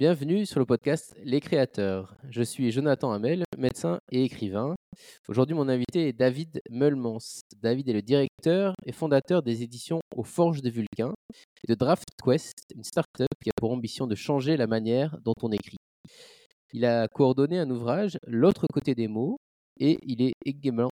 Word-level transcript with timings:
Bienvenue 0.00 0.46
sur 0.46 0.60
le 0.60 0.64
podcast 0.64 1.14
Les 1.22 1.40
Créateurs. 1.40 2.16
Je 2.30 2.40
suis 2.40 2.70
Jonathan 2.70 3.12
Hamel, 3.12 3.44
médecin 3.58 3.98
et 4.10 4.24
écrivain. 4.24 4.74
Aujourd'hui, 5.28 5.54
mon 5.54 5.68
invité 5.68 6.08
est 6.08 6.14
David 6.14 6.62
Meulmans. 6.70 7.42
David 7.60 7.86
est 7.86 7.92
le 7.92 8.00
directeur 8.00 8.72
et 8.86 8.92
fondateur 8.92 9.42
des 9.42 9.62
éditions 9.62 10.00
Aux 10.16 10.22
Forges 10.22 10.62
de 10.62 10.70
Vulcain 10.70 11.12
et 11.34 11.70
de 11.70 11.74
Draft 11.74 12.08
Quest, 12.24 12.54
une 12.74 12.82
start-up 12.82 13.28
qui 13.44 13.50
a 13.50 13.52
pour 13.54 13.72
ambition 13.72 14.06
de 14.06 14.14
changer 14.14 14.56
la 14.56 14.66
manière 14.66 15.18
dont 15.22 15.34
on 15.42 15.52
écrit. 15.52 15.76
Il 16.72 16.86
a 16.86 17.06
coordonné 17.06 17.58
un 17.58 17.68
ouvrage, 17.68 18.16
L'autre 18.26 18.64
côté 18.72 18.94
des 18.94 19.06
mots, 19.06 19.36
et 19.78 19.98
il 20.02 20.22
est 20.22 20.32
également 20.46 20.88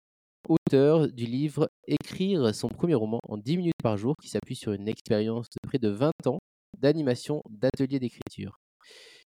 auteur 0.51 1.09
du 1.09 1.25
livre 1.25 1.71
Écrire 1.87 2.55
son 2.55 2.69
premier 2.69 2.95
roman 2.95 3.21
en 3.27 3.39
10 3.39 3.57
minutes 3.57 3.83
par 3.83 3.97
jour, 3.97 4.17
qui 4.21 4.29
s'appuie 4.29 4.55
sur 4.55 4.75
une 4.75 4.87
expérience 4.87 5.47
de 5.47 5.67
près 5.67 5.79
de 5.79 5.89
20 5.89 6.13
ans 6.27 6.41
d'animation 6.79 7.41
d'ateliers 7.49 8.01
d'écriture. 8.01 8.59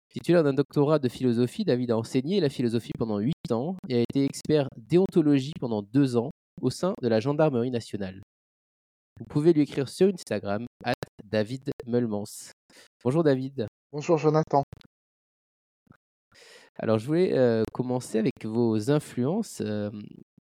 Titulaire 0.10 0.44
d'un 0.44 0.54
doctorat 0.54 1.00
de 1.00 1.08
philosophie, 1.08 1.64
David 1.64 1.92
a 1.92 1.98
enseigné 1.98 2.42
la 2.42 2.50
philosophie 2.50 2.92
pendant 2.98 3.20
8 3.20 3.52
ans 3.52 3.78
et 3.88 3.96
a 3.96 4.02
été 4.02 4.26
expert 4.26 4.68
déontologie 4.76 5.54
pendant 5.60 5.82
2 5.82 6.18
ans 6.18 6.32
au 6.62 6.70
sein 6.70 6.94
de 7.02 7.08
la 7.08 7.22
gendarmerie 7.22 7.72
nationale. 7.72 8.22
Vous 9.20 9.26
pouvez 9.26 9.54
lui 9.54 9.62
écrire 9.62 9.88
sur 9.88 10.08
Instagram, 10.14 10.66
at 10.84 10.94
David 11.24 11.72
Meulmans. 11.86 12.52
Bonjour 13.04 13.24
David. 13.24 13.68
Bonjour 13.94 14.18
Jonathan. 14.18 14.64
Alors 16.78 16.98
je 16.98 17.06
voulais 17.06 17.38
euh, 17.38 17.64
commencer 17.72 18.18
avec 18.18 18.44
vos 18.44 18.92
influences. 18.92 19.62
Euh, 19.62 19.92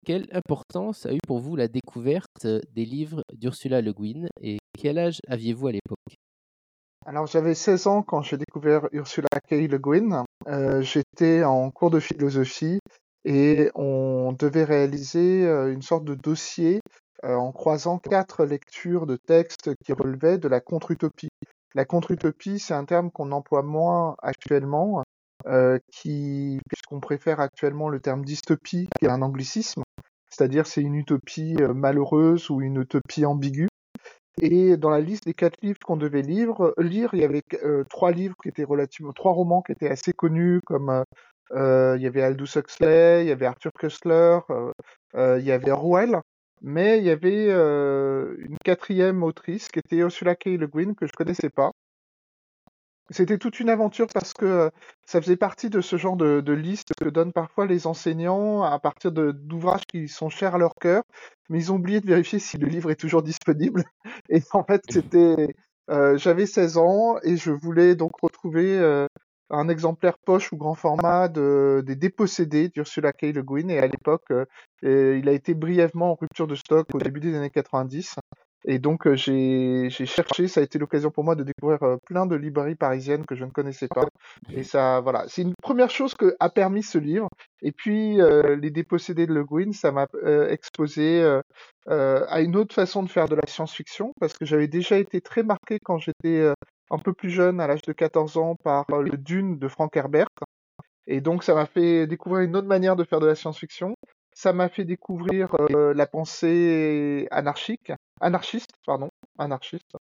quelle 0.05 0.27
importance 0.33 1.06
a 1.06 1.14
eu 1.14 1.19
pour 1.27 1.38
vous 1.38 1.56
la 1.56 1.69
découverte 1.69 2.47
des 2.72 2.84
livres 2.84 3.22
d'Ursula 3.33 3.80
Le 3.80 3.92
Guin 3.92 4.27
et 4.42 4.58
quel 4.78 4.98
âge 4.98 5.20
aviez-vous 5.28 5.69
à 5.69 5.72
l'époque? 5.72 6.16
Alors 7.06 7.28
j'avais 7.28 7.55
16 7.55 7.87
ans 7.87 8.02
quand 8.02 8.23
j'ai 8.23 8.37
découvert 8.37 8.88
Ursula 8.92 9.28
K. 9.48 9.52
Le 9.52 9.78
Guin. 9.78 10.24
Euh, 10.48 10.83
j'étais 10.83 11.45
en 11.45 11.70
cours 11.70 11.91
de 11.91 12.00
philosophie 12.00 12.80
et 13.25 13.70
on 13.77 14.34
devait 14.36 14.64
réaliser 14.64 15.47
euh, 15.47 15.72
une 15.72 15.83
sorte 15.83 16.05
de 16.05 16.14
dossier 16.14 16.80
euh, 17.25 17.36
en 17.36 17.53
croisant 17.53 17.98
quatre 17.98 18.45
lectures 18.45 19.06
de 19.06 19.17
textes 19.17 19.70
qui 19.84 19.92
relevaient 19.92 20.39
de 20.39 20.48
la 20.48 20.61
contre-utopie. 20.61 21.28
La 21.77 21.84
contre-utopie, 21.84 22.58
c'est 22.58 22.75
un 22.75 22.84
terme 22.84 23.12
qu'on 23.12 23.30
emploie 23.30 23.62
moins 23.62 24.17
actuellement, 24.23 25.05
qui, 25.92 26.58
puisqu'on 26.69 27.00
préfère 27.00 27.39
actuellement 27.39 27.89
le 27.91 28.00
terme 28.00 28.25
dystopie, 28.25 28.89
qui 28.98 29.05
est 29.05 29.11
un 29.11 29.20
anglicisme, 29.20 29.83
c'est-à-dire 30.30 30.67
c'est 30.67 30.80
une 30.80 30.95
utopie 30.95 31.55
malheureuse 31.75 32.48
ou 32.48 32.62
une 32.62 32.80
utopie 32.80 33.27
ambiguë. 33.27 33.69
Et 34.41 34.77
dans 34.77 34.91
la 34.91 35.01
liste 35.01 35.25
des 35.25 35.34
quatre 35.34 35.61
livres 35.62 35.79
qu'on 35.84 35.97
devait 35.97 36.23
lire, 36.23 36.73
lire, 36.77 37.11
il 37.15 37.20
y 37.20 37.25
avait 37.25 37.42
euh, 37.65 37.84
trois 37.89 38.11
livres 38.11 38.37
qui 38.42 38.48
étaient 38.48 38.65
relativement, 38.65 39.12
trois 39.12 39.33
romans 39.33 39.62
qui 39.62 39.73
étaient 39.73 39.89
assez 39.89 40.12
connus, 40.12 40.61
comme 40.67 40.91
euh, 40.91 41.05
euh 41.53 41.95
il 41.97 42.03
y 42.03 42.06
avait 42.06 42.23
Aldous 42.23 42.59
Huxley, 42.59 43.25
il 43.25 43.29
y 43.29 43.33
avait 43.33 43.47
Arthur 43.47 43.73
Koestler, 43.73 44.41
il 45.14 45.45
y 45.45 45.53
avait 45.53 45.70
Orwell, 45.70 46.20
mais 46.61 46.98
il 46.98 47.05
y 47.05 47.11
avait 47.11 47.51
une 47.51 48.59
quatrième 48.62 49.23
autrice 49.23 49.69
qui 49.69 49.79
était 49.79 49.97
Ursula 49.97 50.34
K. 50.34 50.47
Le 50.47 50.67
Guin 50.67 50.95
que 50.95 51.07
je 51.07 51.12
connaissais 51.12 51.51
pas. 51.51 51.73
C'était 53.10 53.38
toute 53.38 53.60
une 53.60 53.68
aventure 53.68 54.08
parce 54.12 54.32
que 54.34 54.70
ça 55.04 55.20
faisait 55.20 55.36
partie 55.36 55.70
de 55.70 55.80
ce 55.80 55.96
genre 55.96 56.16
de, 56.16 56.40
de 56.40 56.52
liste 56.52 56.92
que 57.00 57.08
donnent 57.08 57.32
parfois 57.32 57.66
les 57.66 57.86
enseignants 57.86 58.62
à 58.62 58.78
partir 58.80 59.12
d'ouvrages 59.12 59.86
qui 59.86 60.08
sont 60.08 60.28
chers 60.28 60.56
à 60.56 60.58
leur 60.58 60.74
cœur, 60.74 61.04
mais 61.48 61.58
ils 61.58 61.72
ont 61.72 61.77
oublié 61.77 62.00
de 62.00 62.06
vérifier 62.06 62.40
si 62.40 62.58
le 62.58 62.66
livre 62.66 62.90
est 62.90 62.96
toujours 62.96 63.22
disponible. 63.22 63.84
Et 64.28 64.42
en 64.52 64.64
fait, 64.64 64.82
c'était, 64.90 65.54
euh, 65.90 66.18
j'avais 66.18 66.46
16 66.46 66.78
ans 66.78 67.16
et 67.22 67.36
je 67.36 67.52
voulais 67.52 67.94
donc 67.94 68.12
retrouver 68.20 68.77
euh, 68.77 69.06
un 69.50 69.68
exemplaire 69.68 70.18
poche 70.18 70.52
ou 70.52 70.56
grand 70.56 70.74
format 70.74 71.28
de, 71.28 71.84
des 71.86 71.94
dépossédés 71.94 72.68
d'Ursula 72.70 73.12
K. 73.12 73.27
Le 73.32 73.42
Guin. 73.42 73.68
Et 73.68 73.78
à 73.78 73.86
l'époque, 73.86 74.32
euh, 74.32 75.18
il 75.18 75.28
a 75.28 75.32
été 75.32 75.54
brièvement 75.54 76.12
en 76.12 76.14
rupture 76.14 76.48
de 76.48 76.56
stock 76.56 76.89
au 76.92 76.98
début 76.98 77.20
des 77.20 77.36
années 77.36 77.50
90. 77.50 78.16
Et 78.68 78.80
donc 78.80 79.08
j'ai 79.14 79.88
cherché, 79.90 80.48
ça 80.48 80.60
a 80.60 80.64
été 80.64 80.78
l'occasion 80.78 81.12
pour 81.12 81.22
moi 81.22 81.36
de 81.36 81.44
découvrir 81.44 81.78
plein 82.04 82.27
de 82.27 82.34
librairies 82.34 82.74
parisiennes 82.74 83.24
que 83.24 83.36
je 83.36 83.44
ne 83.44 83.50
connaissais 83.50 83.86
pas. 83.86 84.06
Et 84.52 84.64
ça, 84.64 85.00
voilà, 85.00 85.24
c'est 85.28 85.42
une 85.42 85.54
première 85.62 85.88
chose 85.88 86.14
que 86.14 86.34
a 86.40 86.50
permis 86.50 86.82
ce 86.82 86.98
livre. 86.98 87.28
Et 87.62 87.70
puis 87.70 88.18
les 88.18 88.70
dépossédés 88.70 89.27
de 89.28 89.32
Le 89.32 89.44
Guin, 89.44 89.72
ça 89.72 89.92
m'a 89.92 90.06
exposé 90.48 91.24
à 91.86 92.40
une 92.40 92.56
autre 92.56 92.74
façon 92.74 93.04
de 93.04 93.08
faire 93.08 93.28
de 93.28 93.36
la 93.36 93.46
science-fiction 93.46 94.12
parce 94.20 94.32
que 94.32 94.44
j'avais 94.44 94.68
déjà 94.68 94.98
été 94.98 95.20
très 95.20 95.44
marqué 95.44 95.78
quand 95.84 95.98
j'étais 95.98 96.52
un 96.90 96.98
peu 96.98 97.12
plus 97.12 97.30
jeune, 97.30 97.60
à 97.60 97.68
l'âge 97.68 97.83
de 97.83 97.92
14 97.92 98.36
ans, 98.36 98.56
par 98.64 98.84
le 98.90 99.16
Dune 99.16 99.60
de 99.60 99.68
Frank 99.68 99.96
Herbert. 99.96 100.27
Et 101.06 101.20
donc 101.20 101.44
ça 101.44 101.54
m'a 101.54 101.66
fait 101.66 102.08
découvrir 102.08 102.42
une 102.42 102.56
autre 102.56 102.66
manière 102.66 102.96
de 102.96 103.04
faire 103.04 103.20
de 103.20 103.27
la 103.27 103.36
science-fiction. 103.36 103.94
Ça 104.39 104.52
m'a 104.52 104.69
fait 104.69 104.85
découvrir 104.85 105.57
la 105.70 106.07
pensée 106.07 107.27
anarchique 107.30 107.91
anarchiste, 108.20 108.73
pardon, 108.86 109.08
anarchiste. 109.39 109.97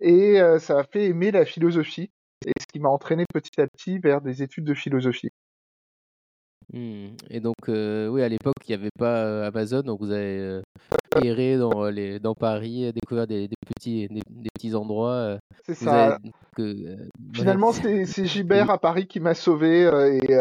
Et 0.00 0.40
euh, 0.40 0.58
ça 0.58 0.78
a 0.78 0.84
fait 0.84 1.06
aimer 1.06 1.30
la 1.30 1.44
philosophie, 1.44 2.10
et 2.46 2.52
ce 2.60 2.66
qui 2.66 2.80
m'a 2.80 2.88
entraîné 2.88 3.24
petit 3.32 3.60
à 3.60 3.66
petit 3.66 3.98
vers 3.98 4.20
des 4.20 4.42
études 4.42 4.64
de 4.64 4.74
philosophie. 4.74 5.30
Mmh. 6.72 7.08
Et 7.30 7.40
donc, 7.40 7.68
euh, 7.68 8.08
oui, 8.08 8.22
à 8.22 8.28
l'époque, 8.28 8.56
il 8.66 8.70
n'y 8.70 8.80
avait 8.82 8.90
pas 8.98 9.24
euh, 9.24 9.46
Amazon, 9.46 9.82
donc 9.82 10.00
vous 10.00 10.10
avez 10.10 10.62
erré 11.22 11.56
dans, 11.58 11.84
les, 11.90 12.18
dans 12.18 12.34
Paris, 12.34 12.90
découvert 12.92 13.26
des, 13.26 13.48
des 13.48 13.56
petits, 13.66 14.08
des, 14.08 14.48
petits 14.54 14.74
endroits. 14.74 15.38
C'est 15.62 15.74
ça. 15.74 16.18
Finalement, 17.34 17.72
c'est 17.72 18.04
Gibert 18.26 18.70
à 18.70 18.78
Paris 18.78 19.06
qui 19.06 19.20
m'a 19.20 19.34
sauvé, 19.34 19.82
et, 19.82 20.40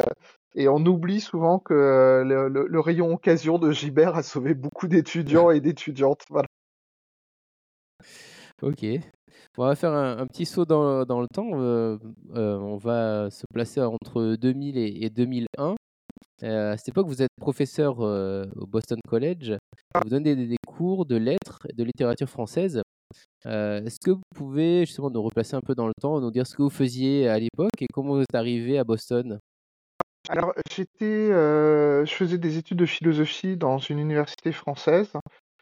et 0.56 0.68
on 0.68 0.86
oublie 0.86 1.22
souvent 1.22 1.60
que 1.60 2.24
le, 2.26 2.48
le, 2.48 2.80
rayon 2.80 3.14
occasion 3.14 3.58
de 3.58 3.72
Gibert 3.72 4.16
a 4.16 4.24
sauvé 4.24 4.54
beaucoup 4.54 4.88
d'étudiants 4.88 5.50
et 5.52 5.60
d'étudiantes. 5.62 6.24
Voilà. 6.30 6.48
Ok. 8.62 8.86
On 9.58 9.66
va 9.66 9.76
faire 9.76 9.94
un, 9.94 10.26
petit 10.26 10.46
saut 10.46 10.66
dans, 10.66 11.06
dans 11.06 11.22
le 11.22 11.28
temps. 11.28 11.52
Euh, 11.54 11.98
euh, 12.36 12.58
on 12.58 12.78
va 12.78 13.30
se 13.30 13.46
placer 13.54 13.82
entre 13.82 14.36
2000 14.36 14.78
et, 14.78 15.10
2001. 15.10 15.76
Euh, 16.44 16.72
à 16.74 16.78
cette 16.78 16.90
époque, 16.90 17.08
vous 17.08 17.22
êtes 17.22 17.30
professeur 17.40 18.00
au 18.00 18.66
Boston 18.66 19.00
College. 19.08 19.56
Vous 20.04 20.10
donnez 20.10 20.36
des, 20.36 20.58
cours 20.68 21.06
de 21.06 21.16
lettres 21.16 21.60
et 21.70 21.74
de 21.74 21.84
littérature 21.84 22.30
française. 22.30 22.82
Est-ce 23.46 24.00
que 24.04 24.12
vous 24.12 24.24
pouvez 24.36 24.86
justement 24.86 25.12
nous 25.12 25.22
replacer 25.22 25.56
un 25.56 25.62
peu 25.62 25.76
dans 25.76 25.88
le 25.88 25.94
temps, 26.02 26.20
nous 26.20 26.32
dire 26.32 26.48
ce 26.48 26.56
que 26.56 26.64
vous 26.64 26.70
faisiez 26.72 27.28
à 27.28 27.38
l'époque 27.38 27.80
et 27.82 27.88
comment 27.94 28.16
vous 28.16 28.22
êtes 28.22 28.36
arrivé 28.36 28.80
à 28.80 28.84
Boston? 28.84 29.40
Alors, 30.30 30.54
j'étais, 30.72 31.30
je 31.30 32.14
faisais 32.14 32.38
des 32.38 32.58
études 32.58 32.78
de 32.78 32.86
philosophie 32.86 33.58
dans 33.58 33.78
une 33.78 34.00
université 34.00 34.52
française 34.52 35.12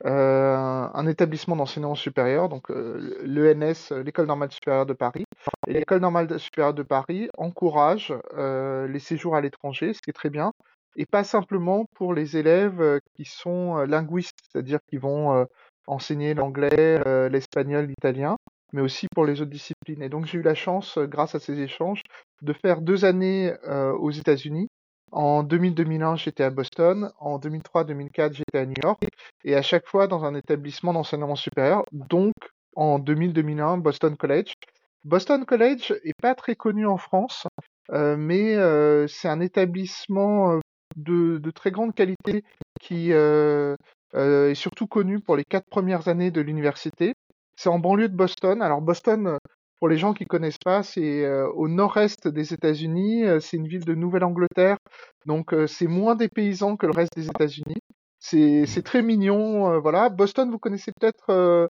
euh, 0.05 0.87
un 0.93 1.05
établissement 1.05 1.55
d'enseignement 1.55 1.93
supérieur, 1.93 2.49
donc 2.49 2.71
euh, 2.71 3.19
l'ENS, 3.23 3.91
l'École 4.03 4.25
normale 4.25 4.51
supérieure 4.51 4.87
de 4.87 4.93
Paris. 4.93 5.25
Et 5.67 5.73
l'École 5.73 5.99
normale 5.99 6.39
supérieure 6.39 6.73
de 6.73 6.81
Paris 6.81 7.29
encourage 7.37 8.13
euh, 8.35 8.87
les 8.87 8.99
séjours 8.99 9.35
à 9.35 9.41
l'étranger, 9.41 9.93
ce 9.93 10.01
qui 10.01 10.09
est 10.09 10.13
très 10.13 10.31
bien, 10.31 10.53
et 10.95 11.05
pas 11.05 11.23
simplement 11.23 11.85
pour 11.93 12.15
les 12.15 12.35
élèves 12.35 12.99
qui 13.15 13.25
sont 13.25 13.77
linguistes, 13.77 14.39
c'est-à-dire 14.51 14.79
qui 14.89 14.97
vont 14.97 15.47
enseigner 15.87 16.33
l'anglais, 16.33 17.29
l'espagnol, 17.29 17.85
l'italien, 17.85 18.37
mais 18.73 18.81
aussi 18.81 19.07
pour 19.13 19.25
les 19.25 19.41
autres 19.41 19.51
disciplines. 19.51 20.01
Et 20.01 20.09
donc 20.09 20.25
j'ai 20.25 20.37
eu 20.37 20.41
la 20.41 20.55
chance, 20.55 20.97
grâce 20.97 21.35
à 21.35 21.39
ces 21.39 21.59
échanges, 21.59 22.01
de 22.41 22.53
faire 22.53 22.81
deux 22.81 23.05
années 23.05 23.53
aux 23.99 24.11
États-Unis 24.11 24.67
en 25.11 25.43
2000-2001, 25.43 26.17
j'étais 26.17 26.43
à 26.43 26.49
Boston. 26.49 27.11
En 27.19 27.37
2003-2004, 27.37 28.33
j'étais 28.33 28.57
à 28.57 28.65
New 28.65 28.75
York. 28.83 29.03
Et 29.43 29.55
à 29.55 29.61
chaque 29.61 29.87
fois 29.87 30.07
dans 30.07 30.23
un 30.23 30.35
établissement 30.35 30.93
d'enseignement 30.93 31.35
supérieur. 31.35 31.83
Donc, 31.91 32.33
en 32.75 32.99
2000-2001, 32.99 33.81
Boston 33.81 34.15
College. 34.15 34.53
Boston 35.03 35.45
College 35.45 35.93
est 36.03 36.19
pas 36.21 36.35
très 36.35 36.55
connu 36.55 36.85
en 36.85 36.97
France, 36.97 37.47
euh, 37.91 38.15
mais 38.17 38.55
euh, 38.55 39.07
c'est 39.07 39.27
un 39.27 39.41
établissement 39.41 40.51
euh, 40.53 40.59
de, 40.95 41.51
très 41.51 41.71
grande 41.71 41.95
qualité 41.95 42.43
qui 42.79 43.11
euh, 43.11 43.75
est 44.13 44.55
surtout 44.55 44.87
connu 44.87 45.19
pour 45.19 45.35
les 45.35 45.43
quatre 45.43 45.67
premières 45.69 46.07
années 46.07 46.31
de 46.31 46.41
l'université. 46.41 47.13
C'est 47.55 47.69
en 47.69 47.79
banlieue 47.79 48.09
de 48.09 48.15
Boston. 48.15 48.61
Alors 48.61 48.81
Boston, 48.81 49.37
pour 49.81 49.89
les 49.89 49.97
gens 49.97 50.13
qui 50.13 50.25
connaissent 50.25 50.59
pas, 50.63 50.83
c'est 50.83 51.25
euh, 51.25 51.49
au 51.55 51.67
nord-est 51.67 52.27
des 52.27 52.53
États-Unis. 52.53 53.25
Euh, 53.25 53.39
c'est 53.39 53.57
une 53.57 53.67
ville 53.67 53.83
de 53.83 53.95
Nouvelle-Angleterre, 53.95 54.77
donc 55.25 55.55
euh, 55.55 55.65
c'est 55.65 55.87
moins 55.87 56.13
des 56.13 56.29
paysans 56.29 56.77
que 56.77 56.85
le 56.85 56.91
reste 56.91 57.15
des 57.15 57.25
États-Unis. 57.25 57.81
C'est 58.19 58.83
très 58.85 59.01
mignon, 59.01 59.79
voilà. 59.79 60.09
Boston, 60.09 60.51
vous 60.51 60.59
connaissez 60.59 60.91
peut-être 60.91 61.67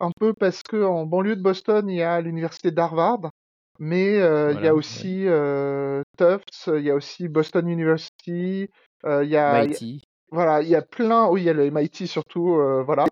un 0.00 0.10
peu 0.20 0.34
parce 0.34 0.62
que 0.62 0.84
en 0.84 1.06
banlieue 1.06 1.36
de 1.36 1.42
Boston, 1.42 1.88
il 1.88 1.96
y 1.96 2.02
a 2.02 2.20
l'université 2.20 2.70
d'Harvard, 2.70 3.30
mais 3.78 4.16
il 4.16 4.60
y 4.62 4.68
a 4.68 4.74
aussi 4.74 5.24
Tufts, 6.18 6.68
il 6.76 6.82
y 6.82 6.90
a 6.90 6.94
aussi 6.94 7.28
Boston 7.28 7.66
University, 7.66 8.68
il 9.06 9.28
y 9.28 9.36
a 9.38 9.64
MIT. 9.64 10.02
Voilà, 10.34 10.62
il 10.62 10.68
y 10.68 10.74
a 10.74 10.82
plein, 10.82 11.28
oui, 11.28 11.42
il 11.42 11.44
y 11.44 11.50
a 11.50 11.52
le 11.52 11.70
MIT 11.70 12.06
surtout, 12.06 12.60
voilà. 12.84 13.06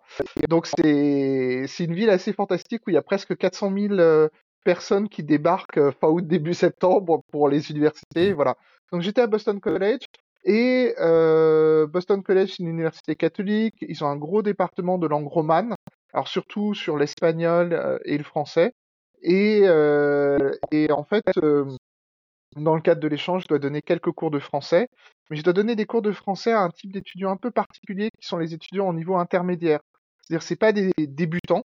donc 0.49 0.67
c'est 0.67 1.65
c'est 1.69 1.85
une 1.85 1.95
ville 1.95 2.11
assez 2.11 2.33
fantastique 2.33 2.83
où 2.87 2.91
il 2.91 2.95
y 2.95 2.97
a 2.97 3.03
presque 3.03 3.37
400 3.37 3.73
000 3.73 4.29
personnes 4.65 5.09
qui 5.09 5.23
débarquent 5.23 5.79
euh, 5.79 5.93
fin 5.93 6.09
août, 6.09 6.27
début 6.27 6.55
septembre 6.55 7.23
pour 7.31 7.49
les 7.49 7.71
universités. 7.71 8.33
Voilà. 8.33 8.57
Donc 8.93 9.03
j'étais 9.03 9.21
à 9.21 9.27
Boston 9.27 9.61
College 9.61 10.01
et 10.45 10.95
euh, 11.01 11.87
Boston 11.87 12.23
College, 12.23 12.51
c'est 12.51 12.63
une 12.63 12.69
université 12.69 13.15
catholique. 13.17 13.77
Ils 13.83 14.03
ont 14.05 14.09
un 14.09 14.17
gros 14.17 14.43
département 14.43 14.99
de 14.99 15.07
langue 15.07 15.29
romane, 15.29 15.75
alors 16.13 16.29
surtout 16.29 16.75
sur 16.75 16.97
l'espagnol 16.97 17.73
euh, 17.73 17.99
et 18.05 18.19
le 18.19 18.25
français. 18.25 18.73
Et, 19.23 19.63
euh, 19.65 20.51
et 20.73 20.91
en 20.91 21.05
fait, 21.05 21.23
euh, 21.43 21.65
dans 22.57 22.75
le 22.75 22.81
cadre 22.81 23.01
de 23.01 23.09
l'échange, 23.09 23.43
je 23.43 23.49
dois 23.49 23.59
donner 23.59 23.83
quelques 23.83 24.13
cours 24.13 24.31
de 24.31 24.39
français, 24.39 24.89
mais 25.31 25.37
je 25.37 25.43
dois 25.43 25.53
donner 25.53 25.77
des 25.77 25.87
cours 25.87 26.03
de 26.03 26.13
français 26.13 26.53
à 26.53 26.61
un 26.61 26.71
type 26.71 26.93
d'étudiants 26.93 27.31
un 27.31 27.37
peu 27.37 27.51
particulier 27.51 28.11
qui 28.21 28.27
sont 28.27 28.39
les 28.39 28.55
étudiants 28.55 28.89
au 28.89 28.93
niveau 28.93 29.17
intermédiaire. 29.17 29.81
C'est-à-dire, 30.23 30.43
c'est 30.43 30.57
pas 30.57 30.73
des 30.73 30.93
débutants 30.99 31.65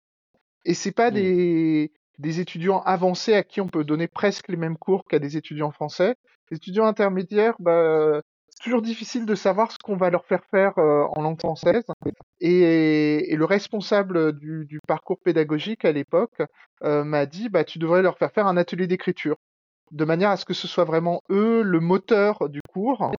et 0.65 0.75
c'est 0.75 0.93
pas 0.93 1.11
Mmh. 1.11 1.15
des, 1.15 1.93
des 2.19 2.41
étudiants 2.41 2.81
avancés 2.83 3.35
à 3.35 3.43
qui 3.43 3.61
on 3.61 3.69
peut 3.69 3.85
donner 3.85 4.09
presque 4.09 4.49
les 4.49 4.57
mêmes 4.57 4.77
cours 4.79 5.05
qu'à 5.05 5.19
des 5.19 5.37
étudiants 5.37 5.71
français. 5.73 6.15
Les 6.51 6.57
étudiants 6.57 6.87
intermédiaires, 6.87 7.55
bah, 7.59 8.21
c'est 8.49 8.63
toujours 8.63 8.83
difficile 8.83 9.27
de 9.27 9.35
savoir 9.35 9.71
ce 9.73 9.79
qu'on 9.83 9.97
va 9.97 10.11
leur 10.11 10.25
faire 10.25 10.45
faire 10.51 10.79
euh, 10.79 11.05
en 11.15 11.23
langue 11.23 11.39
française. 11.39 11.85
Et, 12.41 13.33
et 13.33 13.37
le 13.37 13.45
responsable 13.45 14.39
du, 14.39 14.65
du 14.67 14.81
parcours 14.87 15.19
pédagogique 15.21 15.85
à 15.85 15.93
l'époque 15.93 16.41
euh, 16.85 17.05
m'a 17.05 17.27
dit, 17.27 17.49
bah, 17.49 17.65
tu 17.65 17.79
devrais 17.79 18.03
leur 18.03 18.17
faire 18.19 18.33
faire 18.33 18.47
un 18.47 18.57
atelier 18.57 18.87
d'écriture, 18.87 19.37
de 19.91 20.05
manière 20.05 20.31
à 20.31 20.37
ce 20.37 20.45
que 20.45 20.55
ce 20.55 20.69
soit 20.69 20.85
vraiment 20.85 21.23
eux 21.31 21.63
le 21.63 21.81
moteur 21.81 22.49
du 22.49 22.61
cours. 22.73 23.13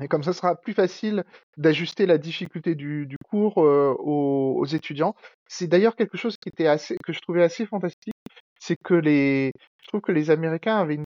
Et 0.00 0.08
comme 0.08 0.22
ça 0.22 0.32
sera 0.32 0.56
plus 0.56 0.72
facile 0.72 1.24
d'ajuster 1.56 2.06
la 2.06 2.18
difficulté 2.18 2.74
du, 2.74 3.06
du 3.06 3.16
cours 3.28 3.62
euh, 3.62 3.94
aux, 3.98 4.56
aux 4.58 4.66
étudiants. 4.66 5.14
C'est 5.46 5.66
d'ailleurs 5.66 5.96
quelque 5.96 6.16
chose 6.16 6.36
qui 6.36 6.48
était 6.48 6.66
assez, 6.66 6.96
que 7.04 7.12
je 7.12 7.20
trouvais 7.20 7.42
assez 7.42 7.66
fantastique, 7.66 8.14
c'est 8.58 8.76
que 8.76 8.94
les, 8.94 9.52
je 9.82 9.88
trouve 9.88 10.00
que 10.00 10.12
les 10.12 10.30
Américains 10.30 10.78
avaient 10.78 10.94
une 10.96 11.04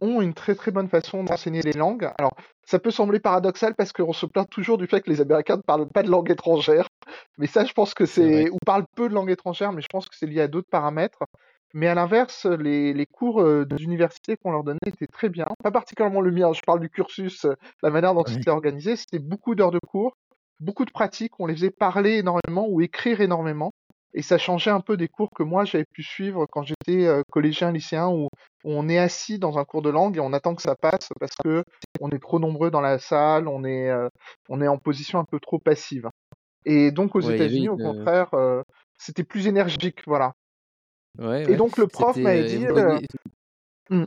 ont 0.00 0.20
une 0.20 0.34
très 0.34 0.54
très 0.54 0.70
bonne 0.70 0.88
façon 0.88 1.24
d'enseigner 1.24 1.62
les 1.62 1.72
langues. 1.72 2.10
Alors, 2.18 2.32
ça 2.64 2.78
peut 2.78 2.90
sembler 2.90 3.20
paradoxal 3.20 3.74
parce 3.74 3.92
qu'on 3.92 4.12
se 4.12 4.26
plaint 4.26 4.48
toujours 4.48 4.78
du 4.78 4.86
fait 4.86 5.00
que 5.00 5.10
les 5.10 5.20
Américains 5.20 5.56
ne 5.56 5.62
parlent 5.62 5.88
pas 5.88 6.02
de 6.02 6.10
langue 6.10 6.30
étrangère. 6.30 6.88
Mais 7.38 7.46
ça, 7.46 7.64
je 7.64 7.72
pense 7.72 7.94
que 7.94 8.06
c'est, 8.06 8.50
ou 8.50 8.58
parlent 8.64 8.86
peu 8.96 9.08
de 9.08 9.14
langue 9.14 9.30
étrangère, 9.30 9.72
mais 9.72 9.82
je 9.82 9.88
pense 9.90 10.08
que 10.08 10.16
c'est 10.16 10.26
lié 10.26 10.40
à 10.40 10.48
d'autres 10.48 10.68
paramètres. 10.70 11.24
Mais 11.74 11.86
à 11.88 11.94
l'inverse, 11.94 12.46
les, 12.46 12.92
les 12.94 13.06
cours 13.06 13.40
euh, 13.42 13.64
d'université 13.66 14.36
qu'on 14.36 14.52
leur 14.52 14.64
donnait 14.64 14.78
étaient 14.86 15.06
très 15.06 15.28
bien. 15.28 15.46
Pas 15.62 15.70
particulièrement 15.70 16.20
le 16.20 16.30
mien, 16.30 16.52
je 16.52 16.60
parle 16.66 16.80
du 16.80 16.88
cursus, 16.90 17.44
euh, 17.44 17.54
la 17.82 17.90
manière 17.90 18.14
dont 18.14 18.24
c'était 18.26 18.50
organisé. 18.50 18.96
C'était 18.96 19.18
beaucoup 19.18 19.54
d'heures 19.54 19.70
de 19.70 19.78
cours, 19.78 20.16
beaucoup 20.60 20.84
de 20.84 20.90
pratiques. 20.90 21.38
On 21.38 21.46
les 21.46 21.54
faisait 21.54 21.70
parler 21.70 22.18
énormément 22.18 22.66
ou 22.68 22.80
écrire 22.80 23.20
énormément. 23.20 23.72
Et 24.14 24.22
ça 24.22 24.38
changeait 24.38 24.70
un 24.70 24.80
peu 24.80 24.96
des 24.96 25.08
cours 25.08 25.28
que 25.34 25.42
moi 25.42 25.64
j'avais 25.66 25.84
pu 25.92 26.02
suivre 26.02 26.46
quand 26.50 26.62
j'étais 26.62 27.06
euh, 27.06 27.22
collégien, 27.30 27.72
lycéen, 27.72 28.08
où 28.08 28.28
on 28.64 28.88
est 28.88 28.98
assis 28.98 29.38
dans 29.38 29.58
un 29.58 29.64
cours 29.64 29.82
de 29.82 29.90
langue 29.90 30.16
et 30.16 30.20
on 30.20 30.32
attend 30.32 30.54
que 30.54 30.62
ça 30.62 30.74
passe 30.74 31.10
parce 31.20 31.34
que 31.44 31.62
on 32.00 32.08
est 32.10 32.18
trop 32.18 32.38
nombreux 32.38 32.70
dans 32.70 32.80
la 32.80 32.98
salle, 32.98 33.48
on 33.48 33.64
est, 33.64 33.90
on 34.48 34.60
est 34.62 34.68
en 34.68 34.78
position 34.78 35.18
un 35.18 35.24
peu 35.24 35.38
trop 35.40 35.58
passive. 35.58 36.08
Et 36.64 36.90
donc 36.90 37.14
aux 37.14 37.22
Ouais, 37.22 37.34
États-Unis, 37.34 37.68
au 37.68 37.76
contraire, 37.76 38.32
euh, 38.34 38.62
c'était 38.98 39.24
plus 39.24 39.46
énergique, 39.46 40.02
voilà. 40.06 40.32
Ouais, 41.18 41.46
Et 41.48 41.56
donc 41.56 41.76
le 41.78 41.86
prof 41.86 42.16
m'avait 42.22 42.44
euh, 42.44 42.58
dit, 42.58 42.64
euh, 42.64 42.72
conna- 42.72 43.00
Hmm. 43.90 44.04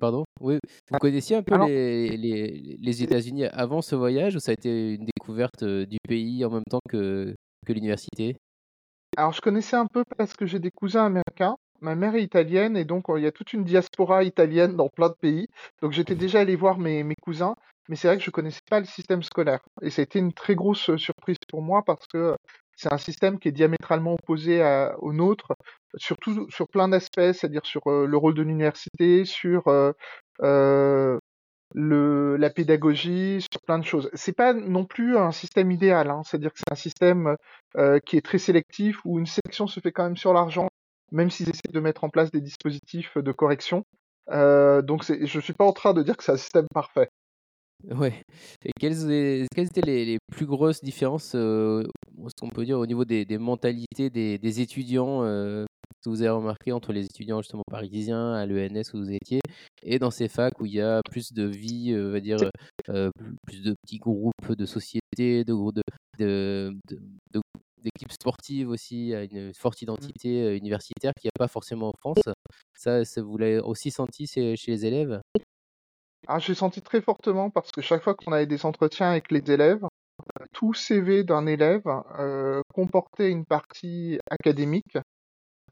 Pardon? 0.00 0.24
Oui, 0.40 0.58
vous 0.90 0.98
connaissiez 0.98 1.36
un 1.36 1.42
peu 1.42 1.56
les, 1.56 2.16
les, 2.16 2.76
les 2.80 3.02
États-Unis 3.02 3.44
avant 3.46 3.80
ce 3.80 3.94
voyage 3.94 4.34
ou 4.34 4.40
ça 4.40 4.50
a 4.50 4.54
été 4.54 4.94
une 4.94 5.06
découverte 5.16 5.62
euh, 5.62 5.86
du 5.86 5.98
pays 6.08 6.44
en 6.44 6.50
même 6.50 6.64
temps 6.68 6.80
que, 6.88 7.34
que 7.66 7.72
l'université? 7.72 8.36
alors 9.16 9.32
je 9.32 9.40
connaissais 9.40 9.76
un 9.76 9.86
peu 9.86 10.04
parce 10.16 10.34
que 10.34 10.46
j'ai 10.46 10.58
des 10.58 10.70
cousins 10.70 11.06
américains. 11.06 11.56
Ma 11.80 11.94
mère 11.94 12.14
est 12.14 12.22
italienne 12.22 12.76
et 12.76 12.84
donc 12.84 13.04
il 13.16 13.22
y 13.22 13.26
a 13.26 13.32
toute 13.32 13.52
une 13.52 13.64
diaspora 13.64 14.24
italienne 14.24 14.76
dans 14.76 14.88
plein 14.88 15.08
de 15.08 15.14
pays. 15.14 15.46
Donc 15.82 15.92
j'étais 15.92 16.14
déjà 16.14 16.40
allé 16.40 16.56
voir 16.56 16.78
mes, 16.78 17.02
mes 17.04 17.14
cousins, 17.20 17.54
mais 17.88 17.96
c'est 17.96 18.08
vrai 18.08 18.16
que 18.16 18.22
je 18.24 18.30
connaissais 18.30 18.60
pas 18.70 18.80
le 18.80 18.86
système 18.86 19.22
scolaire. 19.22 19.60
Et 19.82 19.90
ça 19.90 20.00
a 20.00 20.04
été 20.04 20.18
une 20.18 20.32
très 20.32 20.54
grosse 20.54 20.96
surprise 20.96 21.36
pour 21.48 21.62
moi 21.62 21.82
parce 21.84 22.06
que 22.06 22.36
c'est 22.76 22.92
un 22.92 22.98
système 22.98 23.38
qui 23.38 23.48
est 23.48 23.52
diamétralement 23.52 24.14
opposé 24.14 24.62
à- 24.62 24.96
au 25.00 25.12
nôtre, 25.12 25.52
surtout 25.96 26.46
sur 26.50 26.68
plein 26.68 26.88
d'aspects, 26.88 27.32
c'est-à-dire 27.32 27.64
sur 27.66 27.82
euh, 27.86 28.06
le 28.06 28.16
rôle 28.16 28.34
de 28.34 28.42
l'université, 28.42 29.24
sur 29.24 29.68
euh, 29.68 29.92
euh, 30.42 31.18
la 31.74 32.50
pédagogie, 32.50 33.40
sur 33.40 33.60
plein 33.66 33.78
de 33.78 33.84
choses. 33.84 34.10
C'est 34.14 34.36
pas 34.36 34.52
non 34.52 34.84
plus 34.84 35.16
un 35.16 35.32
système 35.32 35.70
idéal, 35.70 36.10
hein. 36.10 36.22
c'est-à-dire 36.24 36.52
que 36.52 36.58
c'est 36.58 36.72
un 36.72 36.76
système 36.76 37.36
qui 38.06 38.16
est 38.16 38.24
très 38.24 38.38
sélectif 38.38 39.00
où 39.04 39.18
une 39.18 39.26
sélection 39.26 39.66
se 39.66 39.80
fait 39.80 39.90
quand 39.90 40.04
même 40.04 40.16
sur 40.16 40.32
l'argent, 40.32 40.68
même 41.10 41.30
s'ils 41.30 41.48
essaient 41.48 41.72
de 41.72 41.80
mettre 41.80 42.04
en 42.04 42.10
place 42.10 42.30
des 42.30 42.40
dispositifs 42.40 43.18
de 43.18 43.32
correction. 43.32 43.84
Donc 44.30 45.02
je 45.04 45.40
suis 45.40 45.52
pas 45.52 45.64
en 45.64 45.72
train 45.72 45.92
de 45.94 46.02
dire 46.02 46.16
que 46.16 46.22
c'est 46.22 46.32
un 46.32 46.36
système 46.36 46.66
parfait. 46.72 47.08
Ouais. 47.82 48.22
Et 48.64 48.70
quelles, 48.80 49.10
étaient 49.56 49.82
les, 49.82 50.04
les 50.06 50.18
plus 50.32 50.46
grosses 50.46 50.80
différences, 50.82 51.32
euh, 51.34 51.84
ce 52.26 52.32
qu'on 52.40 52.48
peut 52.48 52.64
dire, 52.64 52.78
au 52.78 52.86
niveau 52.86 53.04
des, 53.04 53.24
des 53.24 53.36
mentalités 53.38 54.08
des, 54.08 54.38
des 54.38 54.60
étudiants 54.60 55.22
euh, 55.22 55.66
que 56.02 56.08
vous 56.08 56.22
avez 56.22 56.30
remarqué 56.30 56.72
entre 56.72 56.92
les 56.92 57.04
étudiants 57.04 57.42
justement 57.42 57.62
parisiens 57.70 58.32
à 58.32 58.46
l'ENS 58.46 58.94
où 58.94 58.98
vous 58.98 59.10
étiez 59.12 59.40
et 59.82 59.98
dans 59.98 60.10
ces 60.10 60.28
facs 60.28 60.58
où 60.60 60.66
il 60.66 60.72
y 60.72 60.80
a 60.80 61.00
plus 61.10 61.32
de 61.32 61.44
vie, 61.44 61.92
euh, 61.92 62.08
on 62.08 62.12
va 62.12 62.20
dire, 62.20 62.48
euh, 62.88 63.10
plus, 63.18 63.34
plus 63.46 63.62
de 63.62 63.74
petits 63.82 63.98
groupes 63.98 64.52
de 64.56 64.64
sociétés, 64.66 65.44
de 65.44 65.52
groupes 65.52 65.74
de, 65.76 65.82
de, 66.18 66.74
de- 66.88 67.00
de- 67.34 67.40
d'équipes 67.82 68.12
sportives 68.12 68.70
aussi, 68.70 69.12
à 69.14 69.24
une 69.24 69.52
forte 69.52 69.82
identité 69.82 70.42
euh, 70.42 70.56
universitaire 70.56 71.12
qu'il 71.20 71.28
n'y 71.28 71.32
a 71.36 71.38
pas 71.38 71.48
forcément 71.48 71.88
en 71.88 71.92
France. 72.00 72.22
Ça, 72.74 73.04
ça 73.04 73.22
vous 73.22 73.36
l'avez 73.36 73.58
aussi 73.60 73.90
senti 73.90 74.26
chez, 74.26 74.56
chez 74.56 74.70
les 74.72 74.86
élèves? 74.86 75.20
Alors 76.26 76.40
j'ai 76.40 76.54
senti 76.54 76.80
très 76.82 77.00
fortement 77.00 77.50
parce 77.50 77.70
que 77.70 77.80
chaque 77.80 78.02
fois 78.02 78.14
qu'on 78.14 78.32
avait 78.32 78.46
des 78.46 78.64
entretiens 78.64 79.10
avec 79.10 79.30
les 79.30 79.50
élèves, 79.50 79.84
tout 80.52 80.74
CV 80.74 81.24
d'un 81.24 81.46
élève 81.46 81.82
euh, 82.18 82.62
comportait 82.72 83.30
une 83.30 83.44
partie 83.44 84.18
académique, 84.30 84.98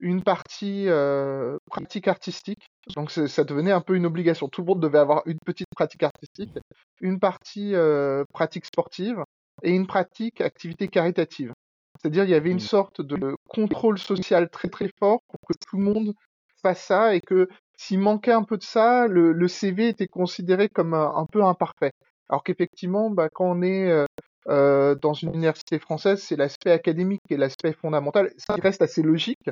une 0.01 0.23
partie 0.23 0.89
euh, 0.89 1.57
pratique 1.67 2.09
artistique. 2.09 2.67
Donc 2.97 3.11
ça 3.11 3.45
devenait 3.45 3.73
un 3.73 3.81
peu 3.81 3.95
une 3.97 4.07
obligation. 4.07 4.49
Tout 4.49 4.63
le 4.63 4.67
monde 4.67 4.81
devait 4.81 4.99
avoir 4.99 5.23
une 5.27 5.39
petite 5.45 5.69
pratique 5.75 6.03
artistique, 6.03 6.59
une 7.01 7.19
partie 7.19 7.75
euh, 7.75 8.25
pratique 8.33 8.67
sportive 8.67 9.23
et 9.63 9.71
une 9.71 9.87
pratique 9.87 10.41
activité 10.41 10.89
caritative. 10.89 11.53
C'est-à-dire 12.01 12.25
il 12.25 12.31
y 12.31 12.35
avait 12.35 12.51
une 12.51 12.57
Mm. 12.57 12.61
sorte 12.61 13.01
de 13.01 13.37
contrôle 13.49 13.99
social 13.99 14.51
très 14.51 14.69
très 14.69 14.91
fort 14.99 15.21
pour 15.29 15.39
que 15.47 15.55
tout 15.67 15.77
le 15.77 15.85
monde 15.85 16.15
fasse 16.63 16.83
ça 16.83 17.15
et 17.15 17.21
que 17.21 17.49
s'il 17.77 17.99
manquait 17.99 18.33
un 18.33 18.45
peu 18.45 18.57
de 18.57 18.63
ça, 18.63 19.07
le, 19.09 19.49
CV 19.49 19.89
était 19.89 20.07
considéré 20.07 20.69
comme 20.69 20.95
un, 20.95 21.15
un 21.17 21.27
peu 21.27 21.43
imparfait. 21.45 21.93
Alors 22.29 22.43
qu'effectivement, 22.45 23.11
bah, 23.11 23.29
quand 23.33 23.45
on 23.45 23.63
est 23.63 23.91
euh, 23.91 24.07
euh, 24.49 24.95
dans 24.95 25.13
une 25.13 25.35
université 25.35 25.79
française, 25.79 26.23
c'est 26.23 26.37
l'aspect 26.37 26.71
académique 26.73 27.21
et 27.31 27.37
l'aspect 27.37 27.73
fondamental. 27.73 28.31
Ça 28.39 28.55
reste 28.55 28.83
assez 28.83 29.03
logique. 29.03 29.51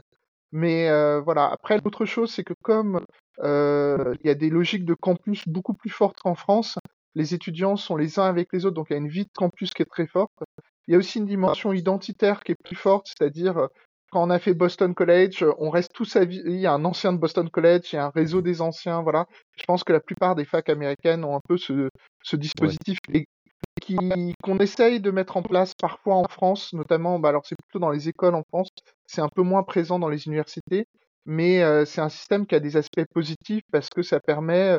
Mais 0.53 0.89
euh, 0.89 1.21
voilà. 1.21 1.47
Après, 1.47 1.79
l'autre 1.79 2.05
chose, 2.05 2.33
c'est 2.33 2.45
que 2.45 2.55
comme 2.63 3.05
euh, 3.41 4.15
il 4.23 4.27
y 4.27 4.31
a 4.31 4.35
des 4.35 4.51
logiques 4.51 4.85
de 4.85 4.95
campus 4.95 5.47
beaucoup 5.47 5.75
plus 5.75 5.91
fortes 5.91 6.19
qu'en 6.21 6.35
France, 6.35 6.79
les 7.15 7.35
étudiants 7.35 7.77
sont 7.77 7.97
les 7.97 8.19
uns 8.19 8.25
avec 8.25 8.53
les 8.53 8.67
autres, 8.67 8.75
donc 8.75 8.89
il 8.91 8.95
y 8.95 8.97
a 8.97 8.99
une 8.99 9.09
vie 9.09 9.25
de 9.25 9.31
campus 9.35 9.73
qui 9.73 9.83
est 9.83 9.87
très 9.87 10.07
forte. 10.07 10.33
Il 10.87 10.93
y 10.93 10.95
a 10.95 10.99
aussi 10.99 11.19
une 11.19 11.27
dimension 11.27 11.73
identitaire 11.73 12.43
qui 12.43 12.53
est 12.53 12.63
plus 12.65 12.77
forte, 12.77 13.07
c'est-à-dire 13.09 13.59
euh, 13.59 13.67
quand 14.11 14.23
on 14.23 14.31
a 14.31 14.39
fait 14.39 14.55
Boston 14.55 14.95
College, 14.95 15.43
euh, 15.43 15.53
on 15.59 15.71
reste 15.71 15.93
tous 15.95 16.17
à 16.17 16.25
vie. 16.25 16.43
Il 16.45 16.59
y 16.59 16.67
a 16.67 16.73
un 16.73 16.85
ancien 16.85 17.13
de 17.13 17.19
Boston 17.19 17.49
College, 17.49 17.93
il 17.93 17.97
y 17.97 17.99
a 17.99 18.07
un 18.07 18.11
réseau 18.11 18.43
des 18.43 18.61
anciens, 18.61 19.03
voilà. 19.03 19.27
Je 19.57 19.65
pense 19.65 19.85
que 19.85 19.93
la 19.93 20.01
plupart 20.01 20.35
des 20.35 20.45
facs 20.45 20.69
américaines 20.69 21.25
ont 21.25 21.37
un 21.37 21.41
peu 21.49 21.57
ce, 21.57 21.89
dispositif 22.37 22.99
qui 23.81 23.97
qu'on 24.43 24.59
essaye 24.59 25.01
de 25.01 25.11
mettre 25.11 25.37
en 25.37 25.43
place 25.43 25.75
parfois 25.75 26.17
en 26.17 26.29
France, 26.29 26.73
notamment, 26.73 27.19
bah 27.19 27.31
alors 27.31 27.47
c'est 27.47 27.57
plutôt 27.57 27.79
dans 27.79 27.91
les 27.91 28.09
écoles 28.09 28.35
en 28.35 28.43
France, 28.43 28.69
c'est 29.07 29.21
un 29.23 29.29
peu 29.29 29.43
moins 29.43 29.63
présent 29.63 29.99
dans 29.99 30.09
les 30.09 30.27
universités, 30.27 30.87
mais 31.25 31.63
euh, 31.63 31.85
c'est 31.85 32.01
un 32.01 32.09
système 32.09 32.47
qui 32.47 32.55
a 32.55 32.61
des 32.61 32.77
aspects 32.77 33.05
positifs 33.15 33.63
parce 33.73 33.89
que 33.89 34.03
ça 34.03 34.21
permet 34.21 34.77
euh, 34.77 34.79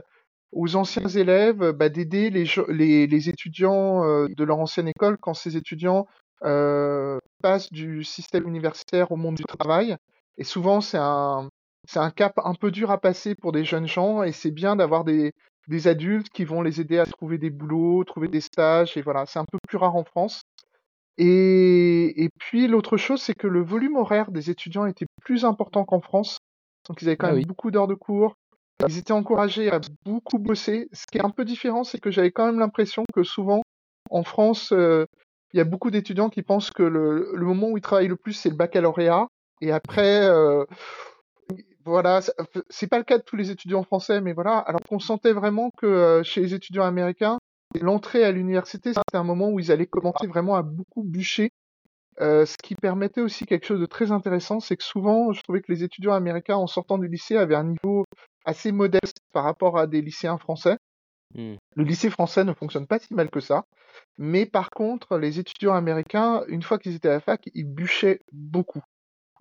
aux 0.51 0.75
anciens 0.75 1.07
élèves 1.07 1.71
bah, 1.71 1.89
d'aider 1.89 2.29
les, 2.29 2.45
jo- 2.45 2.69
les, 2.69 3.07
les 3.07 3.29
étudiants 3.29 4.03
euh, 4.05 4.27
de 4.29 4.43
leur 4.43 4.59
ancienne 4.59 4.87
école 4.87 5.17
quand 5.17 5.33
ces 5.33 5.57
étudiants 5.57 6.05
euh, 6.43 7.19
passent 7.41 7.71
du 7.71 8.03
système 8.03 8.47
universitaire 8.47 9.11
au 9.11 9.15
monde 9.15 9.35
du 9.35 9.43
travail. 9.43 9.95
Et 10.37 10.43
souvent, 10.43 10.81
c'est 10.81 10.97
un, 10.99 11.49
c'est 11.87 11.99
un 11.99 12.11
cap 12.11 12.33
un 12.43 12.53
peu 12.53 12.71
dur 12.71 12.91
à 12.91 12.99
passer 12.99 13.35
pour 13.35 13.51
des 13.51 13.63
jeunes 13.63 13.87
gens 13.87 14.23
et 14.23 14.31
c'est 14.31 14.51
bien 14.51 14.75
d'avoir 14.75 15.03
des, 15.03 15.33
des 15.67 15.87
adultes 15.87 16.29
qui 16.29 16.45
vont 16.45 16.61
les 16.61 16.81
aider 16.81 16.99
à 16.99 17.05
trouver 17.05 17.37
des 17.37 17.49
boulots, 17.49 18.03
trouver 18.03 18.27
des 18.27 18.41
stages 18.41 18.97
et 18.97 19.01
voilà, 19.01 19.25
c'est 19.25 19.39
un 19.39 19.45
peu 19.51 19.57
plus 19.67 19.77
rare 19.77 19.95
en 19.95 20.03
France. 20.03 20.41
Et, 21.17 22.23
et 22.23 22.29
puis 22.39 22.67
l'autre 22.67 22.97
chose, 22.97 23.21
c'est 23.21 23.33
que 23.35 23.47
le 23.47 23.61
volume 23.61 23.97
horaire 23.97 24.31
des 24.31 24.49
étudiants 24.49 24.85
était 24.85 25.05
plus 25.21 25.45
important 25.45 25.83
qu'en 25.85 26.01
France. 26.01 26.37
Donc 26.87 27.01
ils 27.01 27.07
avaient 27.07 27.17
quand 27.17 27.27
Ah 27.27 27.31
même 27.31 27.39
oui. 27.39 27.45
beaucoup 27.45 27.69
d'heures 27.71 27.87
de 27.87 27.93
cours. 27.95 28.35
Ils 28.87 28.97
étaient 28.97 29.11
encouragés 29.13 29.71
à 29.71 29.79
beaucoup 30.05 30.39
bosser. 30.39 30.87
Ce 30.91 31.05
qui 31.11 31.19
est 31.19 31.25
un 31.25 31.29
peu 31.29 31.45
différent, 31.45 31.83
c'est 31.83 31.99
que 31.99 32.09
j'avais 32.09 32.31
quand 32.31 32.45
même 32.47 32.59
l'impression 32.59 33.03
que 33.13 33.21
souvent, 33.21 33.61
en 34.09 34.23
France, 34.23 34.71
euh, 34.71 35.05
il 35.53 35.57
y 35.57 35.61
a 35.61 35.65
beaucoup 35.65 35.91
d'étudiants 35.91 36.29
qui 36.29 36.43
pensent 36.43 36.71
que 36.71 36.83
le, 36.83 37.31
le 37.33 37.45
moment 37.45 37.69
où 37.69 37.77
ils 37.77 37.81
travaillent 37.81 38.07
le 38.07 38.15
plus, 38.15 38.33
c'est 38.33 38.49
le 38.49 38.55
baccalauréat. 38.55 39.27
Et 39.61 39.71
après, 39.71 40.25
euh, 40.25 40.65
voilà, 41.85 42.21
c'est 42.69 42.87
pas 42.87 42.97
le 42.97 43.03
cas 43.03 43.17
de 43.17 43.23
tous 43.23 43.35
les 43.35 43.51
étudiants 43.51 43.83
français, 43.83 44.21
mais 44.21 44.33
voilà. 44.33 44.57
Alors 44.57 44.81
qu'on 44.81 44.99
sentait 44.99 45.33
vraiment 45.33 45.71
que 45.77 45.85
euh, 45.85 46.23
chez 46.23 46.41
les 46.41 46.53
étudiants 46.53 46.83
américains, 46.83 47.37
l'entrée 47.79 48.23
à 48.23 48.31
l'université, 48.31 48.93
c'était 48.93 49.17
un 49.17 49.23
moment 49.23 49.49
où 49.49 49.59
ils 49.59 49.71
allaient 49.71 49.87
commencer 49.87 50.27
vraiment 50.27 50.55
à 50.55 50.63
beaucoup 50.63 51.03
bûcher. 51.03 51.51
Euh, 52.19 52.45
ce 52.45 52.55
qui 52.61 52.75
permettait 52.75 53.21
aussi 53.21 53.45
quelque 53.45 53.65
chose 53.65 53.79
de 53.79 53.85
très 53.85 54.11
intéressant, 54.11 54.59
c'est 54.59 54.77
que 54.77 54.83
souvent, 54.83 55.31
je 55.31 55.41
trouvais 55.41 55.61
que 55.61 55.71
les 55.71 55.83
étudiants 55.83 56.13
américains, 56.13 56.57
en 56.57 56.67
sortant 56.67 56.97
du 56.97 57.07
lycée, 57.07 57.37
avaient 57.37 57.55
un 57.55 57.63
niveau 57.63 58.05
assez 58.45 58.71
modeste 58.71 59.17
par 59.31 59.43
rapport 59.43 59.77
à 59.77 59.87
des 59.87 60.01
lycéens 60.01 60.37
français. 60.37 60.77
Hmm. 61.33 61.55
Le 61.75 61.83
lycée 61.83 62.09
français 62.09 62.43
ne 62.43 62.53
fonctionne 62.53 62.87
pas 62.87 62.99
si 62.99 63.13
mal 63.13 63.29
que 63.29 63.39
ça. 63.39 63.65
Mais 64.17 64.45
par 64.45 64.69
contre, 64.69 65.17
les 65.17 65.39
étudiants 65.39 65.73
américains, 65.73 66.43
une 66.47 66.63
fois 66.63 66.79
qu'ils 66.79 66.95
étaient 66.95 67.09
à 67.09 67.13
la 67.13 67.19
fac, 67.19 67.49
ils 67.53 67.65
bûchaient 67.65 68.19
beaucoup. 68.31 68.81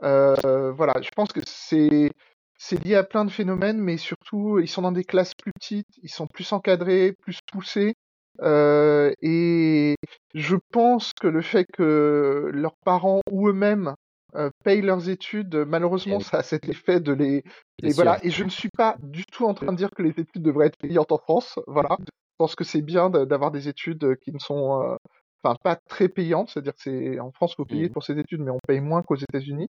Euh, 0.02 0.72
voilà, 0.72 0.94
je 1.02 1.10
pense 1.14 1.32
que 1.32 1.40
c'est 1.46 2.10
c'est 2.58 2.84
lié 2.84 2.94
à 2.94 3.04
plein 3.04 3.24
de 3.24 3.30
phénomènes, 3.30 3.78
mais 3.78 3.96
surtout, 3.96 4.58
ils 4.58 4.68
sont 4.68 4.82
dans 4.82 4.92
des 4.92 5.04
classes 5.04 5.34
plus 5.34 5.52
petites, 5.52 5.88
ils 6.02 6.10
sont 6.10 6.26
plus 6.26 6.52
encadrés, 6.52 7.14
plus 7.22 7.38
poussés. 7.50 7.94
Euh, 8.42 9.12
et 9.22 9.96
je 10.34 10.56
pense 10.70 11.12
que 11.14 11.26
le 11.26 11.40
fait 11.40 11.66
que 11.72 12.50
leurs 12.52 12.76
parents 12.84 13.20
ou 13.30 13.48
eux-mêmes 13.48 13.94
euh, 14.36 14.50
payent 14.64 14.82
leurs 14.82 15.08
études, 15.08 15.54
malheureusement, 15.66 16.14
Eh 16.14 16.18
oui. 16.18 16.24
ça 16.24 16.38
a 16.38 16.42
cet 16.42 16.68
effet 16.68 17.00
de 17.00 17.12
les, 17.12 17.42
les- 17.80 17.92
voilà. 17.92 18.18
Et 18.24 18.30
je 18.30 18.44
ne 18.44 18.50
suis 18.50 18.68
pas 18.76 18.96
du 19.02 19.24
tout 19.26 19.46
en 19.46 19.54
train 19.54 19.72
de 19.72 19.76
dire 19.76 19.90
que 19.94 20.02
les 20.02 20.10
études 20.10 20.42
devraient 20.42 20.66
être 20.66 20.78
payantes 20.78 21.12
en 21.12 21.18
France. 21.18 21.58
Voilà, 21.66 21.96
je 22.00 22.04
pense 22.38 22.54
que 22.54 22.64
c'est 22.64 22.82
bien 22.82 23.10
d'avoir 23.10 23.50
des 23.50 23.68
études 23.68 24.16
qui 24.22 24.32
ne 24.32 24.38
sont, 24.38 24.80
euh, 24.82 24.96
enfin, 25.42 25.56
pas 25.62 25.76
très 25.88 26.08
payantes. 26.08 26.50
C'est-à-dire 26.50 26.74
que 26.74 26.80
c'est 26.82 27.18
en 27.20 27.32
France, 27.32 27.54
faut 27.54 27.64
payer 27.64 27.84
Mhm. 27.84 27.90
pour 27.92 28.04
ses 28.04 28.18
études, 28.18 28.40
mais 28.40 28.50
on 28.50 28.58
paye 28.66 28.80
moins 28.80 29.02
qu'aux 29.02 29.16
États-Unis. 29.16 29.66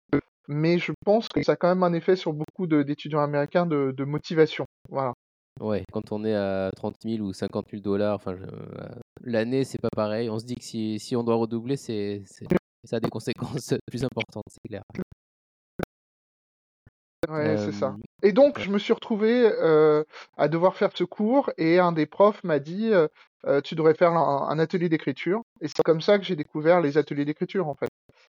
Mais 0.48 0.78
je 0.78 0.92
pense 1.04 1.28
que 1.28 1.42
ça 1.42 1.54
a 1.54 1.56
quand 1.56 1.68
même 1.70 1.82
un 1.84 1.94
effet 1.94 2.16
sur 2.16 2.32
beaucoup 2.34 2.68
d'étudiants 2.68 3.22
américains 3.22 3.66
de, 3.66 3.92
de 3.98 4.04
motivation. 4.04 4.66
Voilà. 4.90 5.14
Ouais, 5.60 5.84
quand 5.92 6.12
on 6.12 6.24
est 6.26 6.36
à 6.36 6.70
30 6.76 6.96
000 7.04 7.26
ou 7.26 7.32
50 7.34 7.66
000 7.72 7.82
dollars, 7.82 8.16
enfin, 8.16 8.36
je- 8.36 8.44
euh, 8.44 8.88
l'année, 9.24 9.64
c'est 9.64 9.82
pas 9.82 9.90
pareil. 9.96 10.30
On 10.30 10.38
se 10.38 10.46
dit 10.46 10.56
que 10.56 10.64
si, 10.64 11.00
si 11.00 11.16
on 11.16 11.24
doit 11.24 11.36
redoubler, 11.36 11.78
c'est, 11.78 12.22
c'est- 12.86 12.90
ça 12.90 12.96
a 12.98 13.00
des 13.00 13.10
conséquences 13.10 13.74
plus 13.92 14.04
importantes, 14.04 14.44
c'est 14.50 14.68
clair. 14.68 14.84
Ouais, 17.30 17.58
c'est 17.58 17.72
ça. 17.72 17.96
Et 18.22 18.32
donc, 18.32 18.60
je 18.60 18.70
me 18.70 18.78
suis 18.78 18.94
retrouvé 18.94 19.50
à 20.38 20.48
devoir 20.48 20.76
faire 20.76 20.92
ce 20.94 21.04
cours 21.04 21.52
et 21.58 21.80
un 21.80 21.92
des 21.92 22.06
profs 22.06 22.44
m'a 22.44 22.60
dit 22.60 22.92
euh, 23.48 23.62
tu 23.62 23.76
devrais 23.76 23.96
faire 23.96 24.12
un, 24.12 24.48
un 24.50 24.60
atelier 24.60 24.90
d'écriture. 24.90 25.42
Et 25.62 25.68
c'est 25.68 25.84
comme 25.84 26.02
ça 26.02 26.20
que 26.20 26.24
j'ai 26.26 26.36
découvert 26.36 26.82
les 26.82 26.98
ateliers 26.98 27.26
d'écriture 27.26 27.68
en 27.68 27.76
fait. 27.76 27.90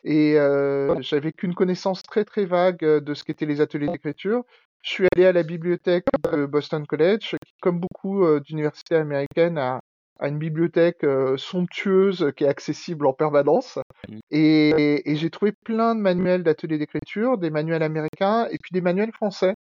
Et 0.03 0.37
euh, 0.37 0.95
j'avais 1.01 1.31
qu'une 1.33 1.53
connaissance 1.53 2.01
très 2.03 2.23
très 2.23 2.45
vague 2.45 2.79
de 2.79 3.13
ce 3.13 3.23
qu'étaient 3.23 3.45
les 3.45 3.59
ateliers 3.61 3.87
d'écriture. 3.89 4.43
Je 4.83 4.91
suis 4.91 5.07
allé 5.15 5.25
à 5.25 5.33
la 5.33 5.43
bibliothèque 5.43 6.05
de 6.31 6.45
Boston 6.45 6.85
College, 6.87 7.35
qui, 7.45 7.53
comme 7.61 7.79
beaucoup 7.79 8.39
d'universités 8.39 8.95
américaines, 8.95 9.57
a, 9.57 9.79
a 10.19 10.27
une 10.27 10.37
bibliothèque 10.39 11.03
euh, 11.03 11.37
somptueuse 11.37 12.31
qui 12.35 12.43
est 12.43 12.47
accessible 12.47 13.05
en 13.07 13.13
permanence. 13.13 13.79
Mm. 14.09 14.19
Et, 14.31 14.69
et- 14.69 15.11
et 15.11 15.15
j'ai 15.15 15.29
trouvé 15.29 15.51
plein 15.51 15.95
de 15.95 16.01
manuels 16.01 16.43
d'ateliers 16.43 16.77
d'écriture, 16.77 17.37
des 17.37 17.49
manuels 17.49 17.83
américains 17.83 18.47
et 18.51 18.57
puis 18.57 18.71
des 18.73 18.81
manuels 18.81 19.13
français 19.13 19.53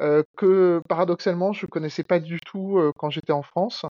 euh, 0.00 0.22
que 0.36 0.82
paradoxalement 0.88 1.52
je 1.52 1.66
connaissais 1.66 2.04
pas 2.04 2.20
du 2.20 2.40
tout 2.40 2.78
euh, 2.78 2.92
quand 2.98 3.10
j'étais 3.10 3.32
en 3.32 3.42
France. 3.42 3.86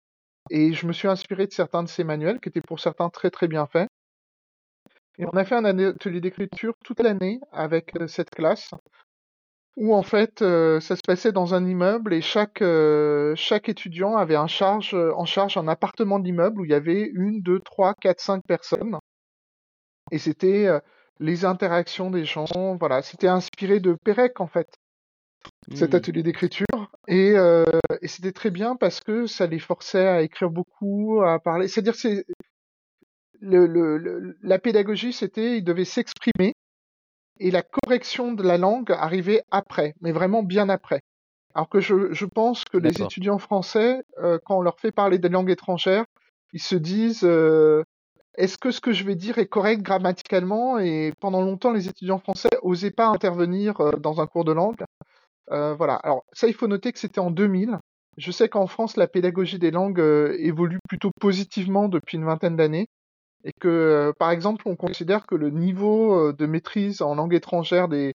Et 0.50 0.74
je 0.74 0.88
me 0.88 0.94
suis 0.94 1.08
inspiré 1.08 1.48
de 1.48 1.54
certains 1.54 1.84
de 1.84 1.90
ces 1.90 2.04
manuels 2.04 2.40
qui 2.40 2.50
étaient 2.50 2.62
pour 2.62 2.80
certains 2.80 3.10
très 3.10 3.32
très 3.32 3.48
bien 3.48 3.68
faits. 3.68 3.90
Et 5.18 5.26
on 5.26 5.38
a 5.38 5.46
fait 5.46 5.56
un 5.56 5.66
atelier 5.66 6.22
d'écriture 6.22 6.74
toute 6.84 7.00
l'année 7.02 7.40
avec 7.52 7.92
cette 8.08 8.30
classe 8.32 8.72
où 9.78 9.94
en 9.96 10.04
fait 10.04 10.42
euh, 10.42 10.80
ça 10.80 10.96
se 10.96 11.02
passait 11.06 11.32
dans 11.32 11.54
un 11.54 11.66
immeuble 11.66 12.14
et 12.14 12.22
chaque 12.22 12.62
euh, 12.62 13.34
chaque 13.36 13.70
étudiant 13.70 14.16
avait 14.18 14.36
un 14.36 14.48
charge 14.48 14.94
en 14.94 15.26
charge 15.26 15.58
un 15.58 15.68
appartement 15.68 16.20
de 16.20 16.26
l'immeuble 16.26 16.62
où 16.62 16.66
il 16.66 16.72
y 16.72 16.76
avait 16.76 17.10
une, 17.14 17.42
deux, 17.42 17.60
trois, 17.60 17.94
quatre, 17.96 18.22
cinq 18.22 18.44
personnes 18.48 18.98
et 20.12 20.20
c'était 20.20 20.68
euh, 20.68 20.80
les 21.20 21.46
interactions 21.46 22.12
des 22.12 22.26
gens. 22.26 22.46
Voilà, 22.80 23.02
c'était 23.02 23.28
inspiré 23.28 23.80
de 23.80 23.96
Pérec 24.04 24.40
en 24.40 24.48
fait 24.48 24.68
cet 25.74 25.94
Hmm. 25.94 25.96
atelier 25.96 26.24
d'écriture 26.24 26.92
et, 27.08 27.32
euh, 27.36 27.64
et 28.02 28.08
c'était 28.08 28.32
très 28.34 28.52
bien 28.52 28.76
parce 28.76 29.00
que 29.00 29.26
ça 29.28 29.48
les 29.48 29.60
forçait 29.60 30.06
à 30.08 30.22
écrire 30.22 30.50
beaucoup, 30.50 31.22
à 31.24 31.40
parler. 31.40 31.68
C'est-à-dire 31.68 31.96
c'est 31.96 32.26
le, 33.40 33.66
le, 33.66 33.98
le- 33.98 34.38
la 34.42 34.60
pédagogie, 34.60 35.14
c'était 35.14 35.58
ils 35.58 35.64
devaient 35.64 35.86
s'exprimer 35.86 36.54
et 37.42 37.50
la 37.50 37.64
correction 37.64 38.34
de 38.34 38.44
la 38.44 38.58
langue 38.58 38.92
arrivait 38.92 39.42
après, 39.50 39.96
mais 40.00 40.12
vraiment 40.12 40.44
bien 40.44 40.70
après. 40.70 41.02
Alors 41.56 41.68
que 41.68 41.82
je, 41.82 42.14
je 42.14 42.26
pense 42.26 42.64
que 42.64 42.78
les 42.78 43.02
étudiants 43.02 43.40
français, 43.40 44.04
euh, 44.20 44.38
quand 44.46 44.60
on 44.60 44.62
leur 44.62 44.80
fait 44.80 44.92
parler 44.92 45.18
des 45.18 45.28
langues 45.28 45.50
étrangères, 45.50 46.06
ils 46.54 46.62
se 46.62 46.76
disent 46.76 47.24
euh, 47.24 47.84
est-ce 48.36 48.58
que 48.58 48.70
ce 48.72 48.80
que 48.80 48.94
je 48.94 49.04
vais 49.04 49.16
dire 49.16 49.40
est 49.40 49.48
correct 49.48 49.82
grammaticalement? 49.82 50.78
Et 50.78 51.14
pendant 51.20 51.42
longtemps, 51.42 51.74
les 51.74 51.90
étudiants 51.90 52.20
français 52.20 52.50
osaient 52.62 52.92
pas 52.92 53.08
intervenir 53.08 53.82
euh, 53.82 53.92
dans 53.94 54.22
un 54.22 54.28
cours 54.28 54.46
de 54.46 54.54
langue. 54.54 54.84
Voilà. 55.50 55.96
Alors 55.96 56.24
ça, 56.32 56.48
il 56.48 56.54
faut 56.54 56.68
noter 56.68 56.94
que 56.94 57.00
c'était 57.00 57.20
en 57.20 57.30
2000. 57.30 57.78
Je 58.16 58.32
sais 58.32 58.48
qu'en 58.48 58.68
France, 58.68 58.96
la 58.96 59.08
pédagogie 59.08 59.60
des 59.60 59.72
langues 59.72 60.00
évolue 60.40 60.80
plutôt 60.88 61.12
positivement 61.20 61.90
depuis 61.90 62.16
une 62.16 62.24
vingtaine 62.24 62.56
d'années 62.56 62.88
et 63.44 63.52
que, 63.60 63.68
euh, 63.68 64.14
par 64.18 64.32
exemple, 64.32 64.68
on 64.68 64.76
considère 64.76 65.26
que 65.26 65.36
le 65.36 65.50
niveau 65.50 66.14
euh, 66.14 66.34
de 66.34 66.46
maîtrise 66.46 67.02
en 67.02 67.16
langue 67.16 67.34
étrangère 67.34 67.88
des, 67.88 68.14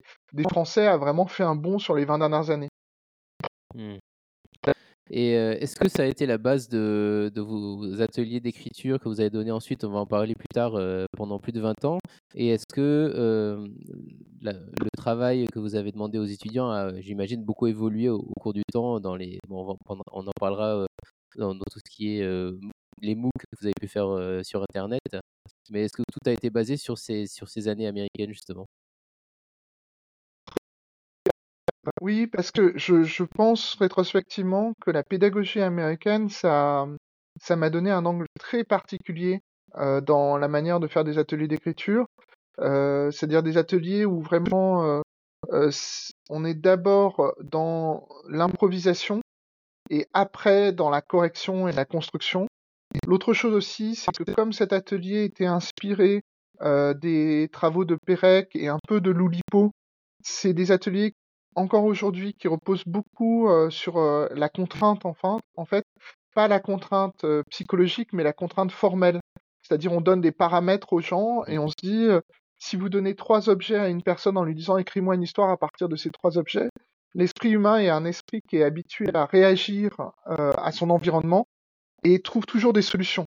Français 0.50 0.86
a 0.86 0.98
vraiment 0.98 1.28
fait 1.28 1.44
un 1.44 1.56
bond 1.56 1.80
sur 1.80 1.96
les 1.96 2.06
20 2.06 2.20
dernières 2.20 2.50
années. 2.50 2.70
Hmm. 3.74 3.96
Et 5.12 5.38
euh, 5.38 5.56
est-ce 5.60 5.76
que 5.76 5.88
ça 5.88 6.04
a 6.04 6.06
été 6.06 6.26
la 6.26 6.38
base 6.38 6.68
de, 6.68 7.32
vos 7.36 8.02
ateliers 8.02 8.40
d'écriture 8.40 9.00
que 9.00 9.08
vous 9.08 9.22
avez 9.22 9.30
donnés 9.30 9.52
ensuite, 9.52 9.84
on 9.84 9.92
va 9.92 10.00
en 10.00 10.06
parler 10.08 10.34
plus 10.34 10.48
tard, 10.54 10.80
pendant 11.16 11.40
plus 11.40 11.52
de 11.52 11.62
20 11.62 11.86
ans 11.86 12.00
Et 12.34 12.50
est-ce 12.50 12.66
que 12.66 13.12
le 14.42 14.90
travail 14.98 15.46
que 15.54 15.60
vous 15.60 15.76
avez 15.76 15.92
demandé 15.92 16.18
aux 16.18 16.26
étudiants 16.26 16.70
a, 16.70 17.00
j'imagine, 17.02 17.44
beaucoup 17.44 17.68
évolué 17.68 18.10
au, 18.10 18.24
cours 18.40 18.54
du 18.54 18.64
temps 18.72 19.00
dans 19.00 19.16
les, 19.16 19.40
on, 19.50 19.78
en- 19.88 20.32
parlera 20.40 20.88
dans, 21.38 21.54
tout 21.54 21.80
ce 21.86 21.92
qui 21.92 22.18
est 22.18 22.24
les 23.02 23.16
MOOC 23.16 23.32
que 23.38 23.46
vous 23.60 23.68
avez 23.68 23.74
pu 23.80 23.88
faire 23.88 24.08
sur 24.44 24.62
Internet. 24.62 25.02
Mais 25.70 25.84
est-ce 25.84 25.94
que 25.94 26.04
tout 26.12 26.30
a 26.30 26.32
été 26.32 26.50
basé 26.50 26.78
sur 26.78 26.98
ces, 26.98 27.28
sur 27.28 27.50
ces 27.50 27.68
années 27.68 27.88
américaines, 27.88 28.32
justement? 28.32 28.68
Oui, 32.02 32.28
parce 32.28 32.52
que 32.52 32.78
je, 32.78 33.24
pense 33.24 33.76
rétrospectivement 33.76 34.74
que 34.82 34.92
la 34.92 35.04
pédagogie 35.04 35.62
américaine, 35.62 36.30
ça, 36.30 36.88
ça 37.42 37.56
m'a 37.56 37.70
donné 37.70 37.92
un 37.92 38.06
angle 38.06 38.26
très 38.40 38.64
particulier 38.64 39.42
dans 40.04 40.38
la 40.38 40.48
manière 40.48 40.80
de 40.80 40.88
faire 40.88 41.04
des 41.04 41.18
ateliers 41.18 41.48
d'écriture. 41.48 42.06
C'est-à-dire 42.58 43.44
des 43.44 43.58
ateliers 43.58 44.06
où 44.06 44.22
vraiment 44.22 45.02
on 46.30 46.46
est 46.46 46.54
d'abord 46.54 47.34
dans 47.42 48.08
l'improvisation 48.28 49.22
et 49.90 50.08
après 50.14 50.72
dans 50.72 50.90
la 50.90 51.02
correction 51.02 51.68
et 51.68 51.72
la 51.72 51.86
construction. 51.86 52.48
L'autre 53.08 53.34
chose 53.34 53.54
aussi, 53.54 53.96
c'est 53.96 54.12
que 54.12 54.32
comme 54.32 54.54
cet 54.54 54.74
atelier 54.74 55.24
était 55.24 55.46
inspiré 55.46 56.24
euh, 56.62 56.94
des 56.94 57.50
travaux 57.52 57.86
de 57.86 57.96
Pérec 57.96 58.50
et 58.56 58.68
un 58.68 58.80
peu 58.88 59.02
de 59.02 59.12
Loulipo, 59.12 59.72
c'est 60.24 60.54
des 60.54 60.72
ateliers 60.72 61.14
encore 61.56 61.86
aujourd'hui 61.86 62.34
qui 62.34 62.48
reposent 62.48 62.86
beaucoup 62.86 63.50
euh, 63.50 63.70
sur 63.70 63.98
euh, 63.98 64.28
la 64.36 64.50
contrainte, 64.50 65.06
enfin, 65.06 65.38
en 65.56 65.66
fait, 65.66 65.86
pas 66.34 66.48
la 66.48 66.60
contrainte 66.60 67.26
psychologique, 67.50 68.12
mais 68.12 68.24
la 68.24 68.34
contrainte 68.34 68.72
formelle. 68.72 69.20
C'est-à-dire 69.62 69.94
on 69.94 70.02
donne 70.02 70.22
des 70.22 70.34
paramètres 70.34 70.94
aux 70.94 71.02
gens 71.02 71.44
et 71.46 71.58
on 71.58 71.68
se 71.70 71.76
dit, 71.82 72.08
si 72.58 72.76
vous 72.76 72.90
donnez 72.90 73.16
trois 73.16 73.50
objets 73.50 73.78
à 73.78 73.88
une 73.88 74.04
personne 74.04 74.38
en 74.38 74.44
lui 74.44 74.54
disant 74.54 74.78
écris-moi 74.78 75.16
une 75.16 75.24
histoire 75.24 75.50
à 75.50 75.58
partir 75.58 75.88
de 75.88 75.96
ces 75.96 76.10
trois 76.10 76.38
objets, 76.38 76.68
l'esprit 77.14 77.52
humain 77.52 77.78
est 77.78 77.90
un 77.90 78.04
esprit 78.04 78.42
qui 78.50 78.58
est 78.58 78.64
habitué 78.64 79.08
à 79.14 79.26
réagir 79.26 79.96
à 80.26 80.72
son 80.74 80.90
environnement 80.90 81.48
et 82.06 82.20
trouve 82.20 82.46
toujours 82.46 82.72
des 82.72 82.84
solutions. 82.84 83.26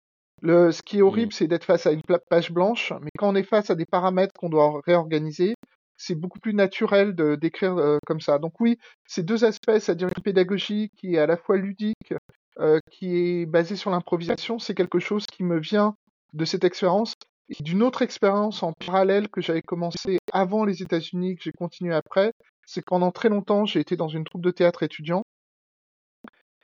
Le, 0.42 0.72
ce 0.72 0.82
qui 0.82 0.98
est 0.98 1.02
horrible, 1.02 1.32
c'est 1.32 1.48
d'être 1.48 1.64
face 1.64 1.86
à 1.86 1.92
une 1.92 2.02
page 2.30 2.50
blanche, 2.50 2.92
mais 3.02 3.10
quand 3.18 3.28
on 3.28 3.34
est 3.34 3.42
face 3.42 3.68
à 3.68 3.74
des 3.74 3.84
paramètres 3.84 4.32
qu'on 4.38 4.48
doit 4.48 4.80
réorganiser, 4.86 5.54
c'est 5.98 6.14
beaucoup 6.14 6.38
plus 6.38 6.54
naturel 6.54 7.14
de 7.14 7.34
d'écrire 7.34 7.76
euh, 7.76 7.98
comme 8.06 8.20
ça. 8.20 8.38
Donc 8.38 8.58
oui, 8.60 8.78
ces 9.06 9.22
deux 9.22 9.44
aspects, 9.44 9.78
c'est-à-dire 9.78 10.08
une 10.16 10.22
pédagogie 10.22 10.90
qui 10.96 11.16
est 11.16 11.18
à 11.18 11.26
la 11.26 11.36
fois 11.36 11.58
ludique, 11.58 12.14
euh, 12.58 12.78
qui 12.90 13.16
est 13.16 13.46
basée 13.46 13.76
sur 13.76 13.90
l'improvisation, 13.90 14.58
c'est 14.58 14.74
quelque 14.74 14.98
chose 14.98 15.26
qui 15.26 15.42
me 15.42 15.58
vient 15.58 15.94
de 16.32 16.44
cette 16.46 16.64
expérience 16.64 17.14
et 17.50 17.62
d'une 17.62 17.82
autre 17.82 18.00
expérience 18.00 18.62
en 18.62 18.72
parallèle 18.72 19.28
que 19.28 19.42
j'avais 19.42 19.62
commencé 19.62 20.18
avant 20.32 20.64
les 20.64 20.82
États-Unis, 20.82 21.36
que 21.36 21.42
j'ai 21.42 21.52
continué 21.52 21.92
après. 21.92 22.32
C'est 22.64 22.80
que 22.80 22.86
pendant 22.86 23.10
très 23.10 23.28
longtemps, 23.28 23.66
j'ai 23.66 23.80
été 23.80 23.96
dans 23.96 24.08
une 24.08 24.24
troupe 24.24 24.42
de 24.42 24.52
théâtre 24.52 24.84
étudiant 24.84 25.22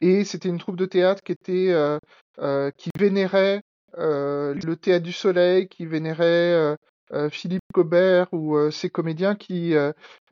et 0.00 0.24
c'était 0.24 0.48
une 0.48 0.58
troupe 0.58 0.76
de 0.76 0.86
théâtre 0.86 1.22
qui 1.22 1.32
était 1.32 1.68
euh, 1.70 1.98
euh, 2.38 2.70
qui 2.76 2.90
vénérait 2.98 3.62
euh, 3.96 4.52
le 4.52 4.76
théâtre 4.76 5.04
du 5.04 5.12
soleil, 5.12 5.68
qui 5.68 5.86
vénérait 5.86 6.76
euh, 7.12 7.30
Philippe 7.30 7.62
Cobert 7.72 8.26
ou 8.32 8.70
ces 8.70 8.90
comédiens 8.90 9.36
qui 9.36 9.74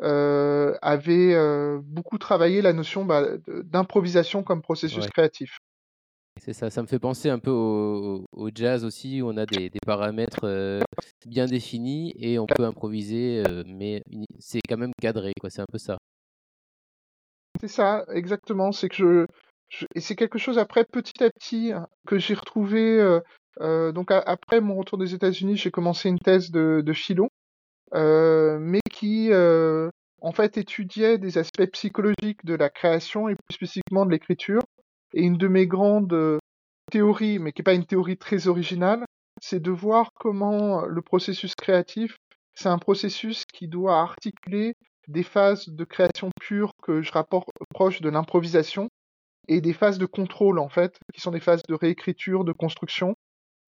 avaient 0.00 1.78
beaucoup 1.82 2.18
travaillé 2.18 2.60
la 2.60 2.72
notion 2.72 3.04
bah, 3.04 3.22
d'improvisation 3.46 4.42
comme 4.42 4.60
processus 4.60 5.06
créatif. 5.06 5.56
C'est 6.42 6.52
ça, 6.52 6.68
ça 6.68 6.82
me 6.82 6.88
fait 6.88 6.98
penser 6.98 7.30
un 7.30 7.38
peu 7.38 7.52
au, 7.52 8.50
jazz 8.52 8.84
aussi, 8.84 9.22
où 9.22 9.28
on 9.28 9.36
a 9.36 9.46
des, 9.46 9.70
paramètres 9.86 10.82
bien 11.26 11.46
définis 11.46 12.12
et 12.18 12.40
on 12.40 12.46
peut 12.46 12.64
improviser, 12.64 13.44
mais 13.66 14.02
c'est 14.40 14.60
quand 14.68 14.76
même 14.76 14.92
cadré, 15.00 15.32
quoi. 15.40 15.48
C'est 15.48 15.62
un 15.62 15.66
peu 15.70 15.78
ça. 15.78 15.96
C'est 17.60 17.68
ça, 17.68 18.04
exactement. 18.08 18.72
C'est 18.72 18.88
que 18.88 18.96
je, 18.96 19.26
et 19.94 20.00
c'est 20.00 20.16
quelque 20.16 20.38
chose 20.38 20.58
après 20.58 20.84
petit 20.84 21.22
à 21.22 21.30
petit 21.30 21.72
que 22.06 22.18
j'ai 22.18 22.34
retrouvé. 22.34 23.20
donc 23.60 24.10
après 24.10 24.60
mon 24.60 24.76
retour 24.76 24.98
des 24.98 25.14
États-Unis, 25.14 25.56
j'ai 25.56 25.70
commencé 25.70 26.08
une 26.08 26.18
thèse 26.18 26.50
de, 26.50 26.82
de 26.84 26.92
philo, 26.92 27.28
mais 27.92 28.80
qui 28.90 29.30
en 29.32 30.32
fait 30.32 30.56
étudiait 30.56 31.18
des 31.18 31.38
aspects 31.38 31.66
psychologiques 31.72 32.44
de 32.44 32.54
la 32.54 32.70
création 32.70 33.28
et 33.28 33.34
plus 33.34 33.54
spécifiquement 33.54 34.06
de 34.06 34.10
l'écriture. 34.10 34.62
Et 35.12 35.22
une 35.22 35.36
de 35.36 35.48
mes 35.48 35.66
grandes 35.66 36.40
théories, 36.90 37.38
mais 37.38 37.52
qui 37.52 37.60
n'est 37.60 37.64
pas 37.64 37.74
une 37.74 37.86
théorie 37.86 38.16
très 38.16 38.48
originale, 38.48 39.04
c'est 39.40 39.60
de 39.60 39.70
voir 39.70 40.10
comment 40.14 40.82
le 40.86 41.02
processus 41.02 41.54
créatif, 41.54 42.16
c'est 42.54 42.68
un 42.68 42.78
processus 42.78 43.44
qui 43.52 43.68
doit 43.68 44.00
articuler 44.00 44.74
des 45.08 45.22
phases 45.22 45.68
de 45.68 45.84
création 45.84 46.30
pure 46.40 46.72
que 46.82 47.02
je 47.02 47.12
rapporte 47.12 47.50
proche 47.70 48.00
de 48.00 48.08
l'improvisation 48.08 48.88
et 49.48 49.60
des 49.60 49.72
phases 49.72 49.98
de 49.98 50.06
contrôle 50.06 50.58
en 50.58 50.68
fait, 50.68 50.98
qui 51.12 51.20
sont 51.20 51.30
des 51.30 51.40
phases 51.40 51.62
de 51.68 51.74
réécriture, 51.74 52.44
de 52.44 52.52
construction. 52.52 53.16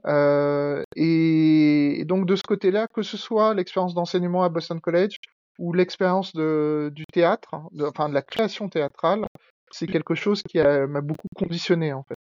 Euh, 0.06 0.82
et, 0.94 2.04
donc 2.06 2.26
de 2.26 2.36
ce 2.36 2.42
côté-là, 2.42 2.86
que 2.92 3.02
ce 3.02 3.16
soit 3.16 3.54
l'expérience 3.54 3.94
d'enseignement 3.94 4.44
à 4.44 4.48
Boston 4.48 4.80
College 4.80 5.16
ou 5.58 5.72
l'expérience 5.72 6.32
du 6.34 7.04
théâtre, 7.12 7.56
de, 7.72 7.84
enfin 7.84 8.08
de 8.08 8.14
la 8.14 8.22
création 8.22 8.68
théâtrale, 8.68 9.26
c'est 9.72 9.86
quelque 9.86 10.14
chose 10.14 10.42
qui 10.42 10.58
m'a 10.58 11.00
beaucoup 11.00 11.28
conditionné 11.34 11.92
en 11.92 12.04
fait. 12.04 12.16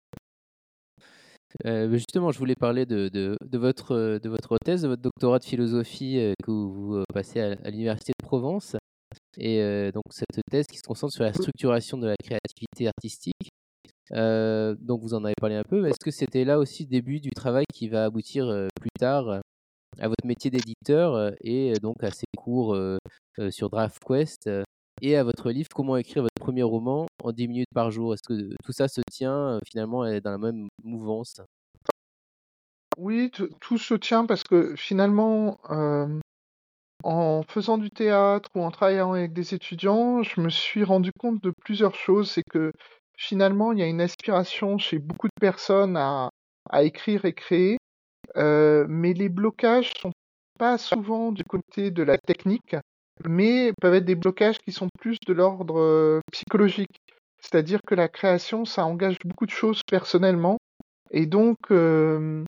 Euh, 1.65 1.91
justement, 1.91 2.31
je 2.31 2.39
voulais 2.39 2.55
parler 2.55 2.86
de, 2.86 3.10
de, 3.10 3.58
votre, 3.58 4.20
de 4.20 4.29
votre 4.29 4.58
thèse, 4.63 4.84
de 4.84 4.88
votre 4.88 5.01
doctorat 5.01 5.39
de 5.39 5.46
philosophie 5.46 6.17
euh, 6.17 6.34
que 6.43 6.51
vous, 6.51 7.03
passez 7.13 7.39
à 7.41 7.70
l'Université 7.70 8.13
de 8.20 8.25
Provence. 8.25 8.75
Et 9.38 9.92
donc 9.94 10.04
cette 10.10 10.42
thèse 10.50 10.68
qui 10.68 10.78
se 10.78 10.84
concentre 10.84 11.14
sur 11.14 11.24
la 11.24 11.34
structuration 11.34 11.98
de 11.98 12.08
la 12.08 12.16
créativité 12.18 12.88
artistique. 12.88 13.50
donc 14.12 15.02
vous 15.02 15.14
en 15.14 15.24
avez 15.24 15.36
parlé 15.40 15.56
un 15.56 15.64
peu. 15.64 15.86
Est-ce 15.88 16.04
que 16.04 16.12
c'était 16.12 16.44
là 16.44 16.60
aussi 16.60 16.84
le 16.84 16.90
début 16.90 17.20
du 17.20 17.32
travail 17.32 17.66
qui 17.74 17.88
va 17.88 18.06
aboutir 18.06 18.46
plus 18.80 18.90
tard 19.00 19.42
à 20.00 20.08
votre 20.08 20.26
métier 20.26 20.52
d'éditeur 20.52 21.34
et 21.42 21.74
donc 21.82 22.04
à 22.04 22.12
ces 22.12 22.26
cours 22.38 22.78
sur 23.50 23.70
DraftQuest 23.70 24.50
et 25.02 25.16
à 25.16 25.24
votre 25.24 25.50
livre 25.52 25.70
Comment 25.74 25.98
écrire 25.98 26.24
votre 26.24 26.40
premier 26.40 26.64
roman 26.64 27.08
en 27.24 27.32
10 27.32 27.48
minutes 27.48 27.74
par 27.74 27.92
jour? 27.92 28.14
Est-ce 28.14 28.24
que 28.24 28.56
tout 28.64 28.74
ça 28.74 28.88
se 28.88 29.02
tient 29.10 29.60
finalement 29.66 30.04
dans 30.20 30.32
la 30.32 30.38
même 30.38 30.68
mouvance? 30.84 31.42
Oui, 32.98 33.32
tout 33.32 33.78
se 33.78 33.94
tient 33.94 34.26
parce 34.26 34.44
que 34.44 34.76
finalement, 34.76 35.58
en 37.03 37.43
faisant 37.48 37.77
du 37.77 37.89
théâtre 37.89 38.50
ou 38.55 38.62
en 38.62 38.72
travaillant 38.72 39.13
avec 39.13 39.34
des 39.34 39.53
étudiants, 39.53 40.24
je 40.24 40.41
me 40.41 40.50
suis 40.50 40.84
rendu 40.84 41.12
compte 41.17 41.41
de 41.43 41.51
plusieurs 41.63 41.96
choses. 41.96 42.31
C'est 42.31 42.43
que 42.50 42.72
finalement, 43.17 43.72
il 43.72 43.79
y 43.79 43.84
a 43.84 43.88
une 43.88 44.01
aspiration 44.01 44.77
chez 44.77 45.00
beaucoup 45.00 45.27
de 45.27 45.39
personnes 45.39 45.98
à, 45.98 46.29
écrire 46.81 47.25
et 47.25 47.34
créer, 47.34 47.77
euh, 48.38 48.86
mais 48.88 49.13
les 49.13 49.29
blocages 49.29 49.91
sont 50.00 50.12
pas 50.58 50.77
souvent 50.77 51.31
du 51.31 51.43
côté 51.43 51.91
de 51.91 52.03
la 52.03 52.17
technique, 52.17 52.75
mais 53.27 53.74
peuvent 53.81 53.96
être 53.96 54.05
des 54.05 54.15
blocages 54.15 54.60
qui 54.60 54.72
sont 54.72 54.88
plus 55.00 55.17
de 55.27 55.34
l'ordre 55.34 55.79
euh, 55.79 56.22
psychologique. 56.31 57.01
C'est-à-dire 57.41 57.79
que 57.86 57.96
la 57.96 58.08
création, 58.08 58.63
ça 58.65 58.86
engage 58.86 59.17
beaucoup 59.25 59.46
de 59.46 59.51
choses 59.51 59.81
personnellement, 59.88 60.58
et 61.10 61.25
donc 61.25 61.58
euh, 61.72 62.44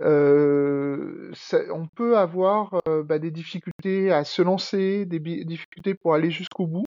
euh, 0.00 1.32
on 1.72 1.86
peut 1.86 2.18
avoir 2.18 2.80
euh, 2.88 3.02
bah, 3.02 3.18
des 3.18 3.30
difficultés 3.30 4.12
à 4.12 4.24
se 4.24 4.42
lancer, 4.42 5.04
des 5.04 5.18
difficultés 5.18 5.94
pour 5.94 6.14
aller 6.14 6.30
jusqu'au 6.30 6.66
bout. 6.66 6.84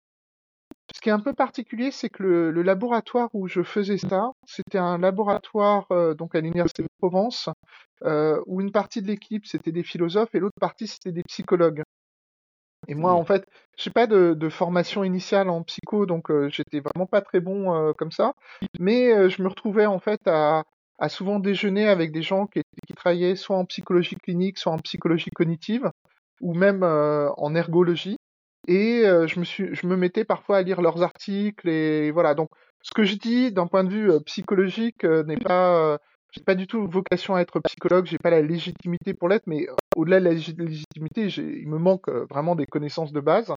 Ce 0.95 1.01
qui 1.01 1.09
est 1.09 1.13
un 1.13 1.21
peu 1.21 1.33
particulier, 1.33 1.91
c'est 1.91 2.11
que 2.11 2.23
le, 2.23 2.63
laboratoire 2.63 3.31
où 3.33 3.49
je 3.49 3.63
faisais 3.63 3.99
ça, 3.99 4.31
c'était 4.47 4.79
un 4.79 4.99
laboratoire 4.99 5.87
euh, 5.91 6.15
donc 6.15 6.35
à 6.35 6.41
l'université 6.41 6.83
de 6.83 6.89
Provence, 6.99 7.49
où 8.47 8.61
une 8.61 8.73
partie 8.73 9.01
de 9.01 9.07
l'équipe 9.07 9.47
c'était 9.47 9.71
des 9.71 9.85
philosophes 9.85 10.35
et 10.35 10.41
l'autre 10.41 10.59
partie 10.61 10.87
c'était 10.87 11.13
des 11.13 11.23
psychologues. 11.23 11.83
Et 12.89 12.97
moi, 12.97 13.13
en 13.13 13.25
fait, 13.25 13.47
j'ai 13.77 13.93
pas 13.93 14.09
de, 14.09 14.49
formation 14.49 15.05
initiale 15.05 15.49
en 15.49 15.63
psycho, 15.63 16.05
donc 16.05 16.33
j'étais 16.49 16.81
vraiment 16.81 17.07
pas 17.07 17.21
très 17.21 17.39
bon 17.39 17.93
comme 17.95 18.11
ça. 18.11 18.33
Mais 18.81 19.31
je 19.31 19.41
me 19.41 19.49
retrouvais 19.49 19.87
en 19.87 20.01
fait 20.01 20.21
à, 20.27 20.65
a 20.99 21.09
souvent 21.09 21.39
déjeuné 21.39 21.89
avec 21.89 22.13
des 22.13 22.23
gens 22.23 22.47
qui, 22.47 22.63
travaillaient 22.95 23.37
soit 23.37 23.57
en 23.57 23.65
psychologie 23.65 24.17
clinique, 24.17 24.59
soit 24.59 24.73
en 24.73 24.79
psychologie 24.79 25.31
cognitive, 25.35 25.91
ou 26.41 26.55
même 26.55 26.83
euh, 26.83 27.31
en 27.37 27.55
ergologie. 27.55 28.17
Et 28.69 29.03
euh, 29.05 29.27
je, 29.27 29.41
me 29.41 29.45
suis, 29.45 29.75
je 29.75 29.87
me 29.87 29.97
mettais 29.97 30.25
parfois 30.25 30.59
à 30.59 30.63
lire 30.63 30.83
leurs 30.83 31.03
articles. 31.03 31.69
Et 31.69 32.11
voilà. 32.11 32.35
Donc, 32.35 32.51
ce 32.83 32.93
que 32.95 33.05
je 33.05 33.17
dis 33.17 33.51
d'un 33.53 33.67
point 33.67 33.85
de 33.85 33.91
vue 33.91 34.11
euh, 34.11 34.21
psychologique 34.21 35.05
n'est 35.05 35.39
pas. 35.39 35.99
j'ai 36.33 36.43
pas 36.43 36.55
du 36.55 36.67
tout 36.67 36.87
vocation 36.87 37.35
à 37.35 37.41
être 37.41 37.61
psychologue, 37.61 38.07
j'ai 38.07 38.19
pas 38.19 38.31
la 38.31 38.43
légitimité 38.43 39.15
pour 39.15 39.29
l'être, 39.29 39.47
mais 39.47 39.67
au-delà 39.97 40.21
de 40.21 40.25
la 40.25 40.33
légitimité, 40.33 41.27
il 41.27 41.69
me 41.69 41.79
manque 41.79 42.09
vraiment 42.09 42.55
des 42.55 42.67
connaissances 42.67 43.13
de 43.13 43.21
base. 43.21 43.53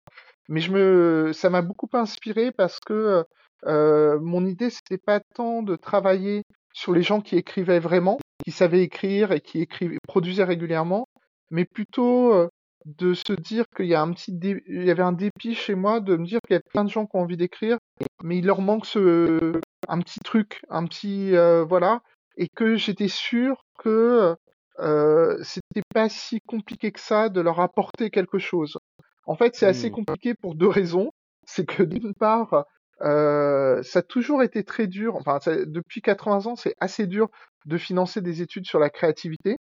Mais 0.48 0.60
je 0.60 0.72
me, 0.72 1.32
ça 1.32 1.50
m'a 1.50 1.62
beaucoup 1.62 1.88
inspiré 1.92 2.52
parce 2.52 2.80
que 2.80 3.24
mon 3.66 4.46
idée 4.46 4.70
c'était 4.70 4.98
pas 4.98 5.20
tant 5.20 5.62
de 5.62 5.76
travailler 5.76 6.42
sur 6.74 6.92
les 6.92 7.02
gens 7.02 7.22
qui 7.22 7.37
écrivaient 7.37 7.80
vraiment, 7.80 8.18
qui 8.44 8.50
savaient 8.50 8.82
écrire 8.82 9.32
et 9.32 9.40
qui 9.40 9.62
écrivaient, 9.62 9.96
produisaient 10.06 10.44
régulièrement, 10.44 11.06
mais 11.50 11.64
plutôt 11.64 12.34
euh, 12.34 12.48
de 12.84 13.14
se 13.14 13.32
dire 13.32 13.64
qu'il 13.74 13.87
y 13.87 13.94
a 13.94 14.02
un 14.02 14.12
petit 14.12 14.38
il 14.42 14.84
y 14.84 14.90
avait 14.90 15.02
un 15.02 15.12
dépit 15.12 15.54
chez 15.54 15.74
moi 15.74 16.00
de 16.00 16.16
me 16.16 16.26
dire 16.26 16.40
qu'il 16.46 16.54
y 16.54 16.58
a 16.58 16.62
plein 16.72 16.84
de 16.84 16.90
gens 16.90 17.06
qui 17.06 17.16
ont 17.16 17.20
envie 17.20 17.38
d'écrire, 17.38 17.78
mais 18.22 18.38
il 18.38 18.46
leur 18.46 18.60
manque 18.60 18.84
ce 18.84 19.60
un 19.88 20.00
petit 20.00 20.20
truc, 20.20 20.62
un 20.68 20.84
petit 20.84 21.34
euh, 21.34 21.64
voilà, 21.64 22.02
et 22.37 22.48
que 22.48 22.76
j'étais 22.76 23.08
sûr 23.08 23.62
que 23.78 24.37
euh, 24.80 25.38
c'était 25.42 25.82
pas 25.94 26.08
si 26.08 26.40
compliqué 26.40 26.90
que 26.90 27.00
ça 27.00 27.28
de 27.28 27.40
leur 27.40 27.60
apporter 27.60 28.10
quelque 28.10 28.38
chose. 28.38 28.78
En 29.26 29.37
fait, 29.37 29.54
c'est 29.54 29.66
assez 29.66 29.88
mmh. 29.90 29.94
compliqué 29.94 30.34
pour 30.34 30.54
deux 30.54 30.68
raisons. 30.68 31.12
C'est 31.46 31.64
que 31.64 31.82
d'une 31.82 32.14
part, 32.14 32.64
euh, 33.02 33.83
ça 33.83 34.00
a 34.00 34.02
toujours 34.02 34.42
été 34.42 34.64
très 34.64 34.87
dur. 34.87 35.16
Enfin, 35.16 35.38
depuis 35.66 36.00
80 36.00 36.46
ans, 36.46 36.57
c'est 36.57 36.74
assez 36.80 37.07
dur 37.07 37.28
de 37.66 37.78
financer 37.78 38.20
des 38.20 38.42
études 38.42 38.66
sur 38.66 38.78
la 38.78 38.90
créativité. 38.90 39.57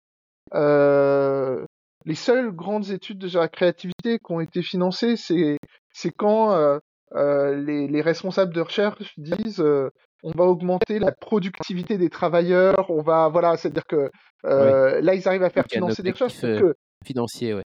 Euh, 0.54 1.64
les 2.04 2.14
seules 2.14 2.52
grandes 2.52 2.90
études 2.90 3.18
de 3.18 3.38
la 3.38 3.48
créativité 3.48 4.18
qui 4.18 4.32
ont 4.32 4.40
été 4.40 4.62
financées, 4.62 5.16
c'est 5.16 5.58
c'est 5.92 6.10
quand 6.10 6.52
euh, 6.52 6.78
euh 7.14 7.56
les, 7.56 7.88
les, 7.88 8.00
responsables 8.00 8.54
de 8.54 8.60
recherche 8.60 9.12
disent 9.18 9.60
euh, 9.60 9.90
on 10.22 10.30
va 10.30 10.44
augmenter 10.44 10.98
la 10.98 11.12
productivité 11.12 11.98
des 11.98 12.08
travailleurs, 12.08 12.90
on 12.90 13.02
va 13.02 13.28
voilà, 13.28 13.56
c'est-à-dire 13.56 13.86
que 13.86 14.10
euh, 14.44 15.00
là 15.00 15.14
ils 15.14 15.28
arrivent 15.28 15.42
à 15.42 15.50
faire 15.50 15.66
financer 15.70 16.02
des 16.02 16.12
recherches. 16.12 16.40
Que, 16.40 16.74
financier, 17.04 17.54
ouais. 17.54 17.62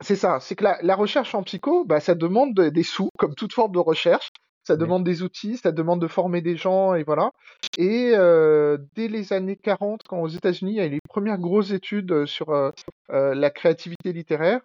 C'est 0.00 0.16
ça, 0.16 0.38
c'est 0.40 0.54
que 0.54 0.62
la, 0.62 0.78
la, 0.82 0.94
recherche 0.94 1.34
en 1.34 1.42
psycho, 1.42 1.84
bah, 1.84 1.98
ça 1.98 2.14
demande 2.14 2.54
des 2.54 2.82
sous, 2.84 3.08
comme 3.18 3.34
toute 3.34 3.52
forme 3.52 3.72
de 3.72 3.80
recherche 3.80 4.28
ça 4.68 4.76
demande 4.76 5.02
des 5.02 5.22
outils, 5.22 5.56
ça 5.56 5.72
demande 5.72 6.00
de 6.00 6.06
former 6.06 6.42
des 6.42 6.56
gens, 6.56 6.94
et 6.94 7.02
voilà. 7.02 7.30
Et 7.78 8.12
euh, 8.14 8.76
dès 8.94 9.08
les 9.08 9.32
années 9.32 9.56
40, 9.56 10.02
quand 10.06 10.20
aux 10.20 10.28
États-Unis, 10.28 10.72
il 10.72 10.76
y 10.76 10.80
a 10.80 10.86
eu 10.86 10.90
les 10.90 11.00
premières 11.08 11.38
grosses 11.38 11.70
études 11.70 12.12
euh, 12.12 12.26
sur 12.26 12.50
euh, 12.50 12.70
la 13.08 13.50
créativité 13.50 14.12
littéraire, 14.12 14.60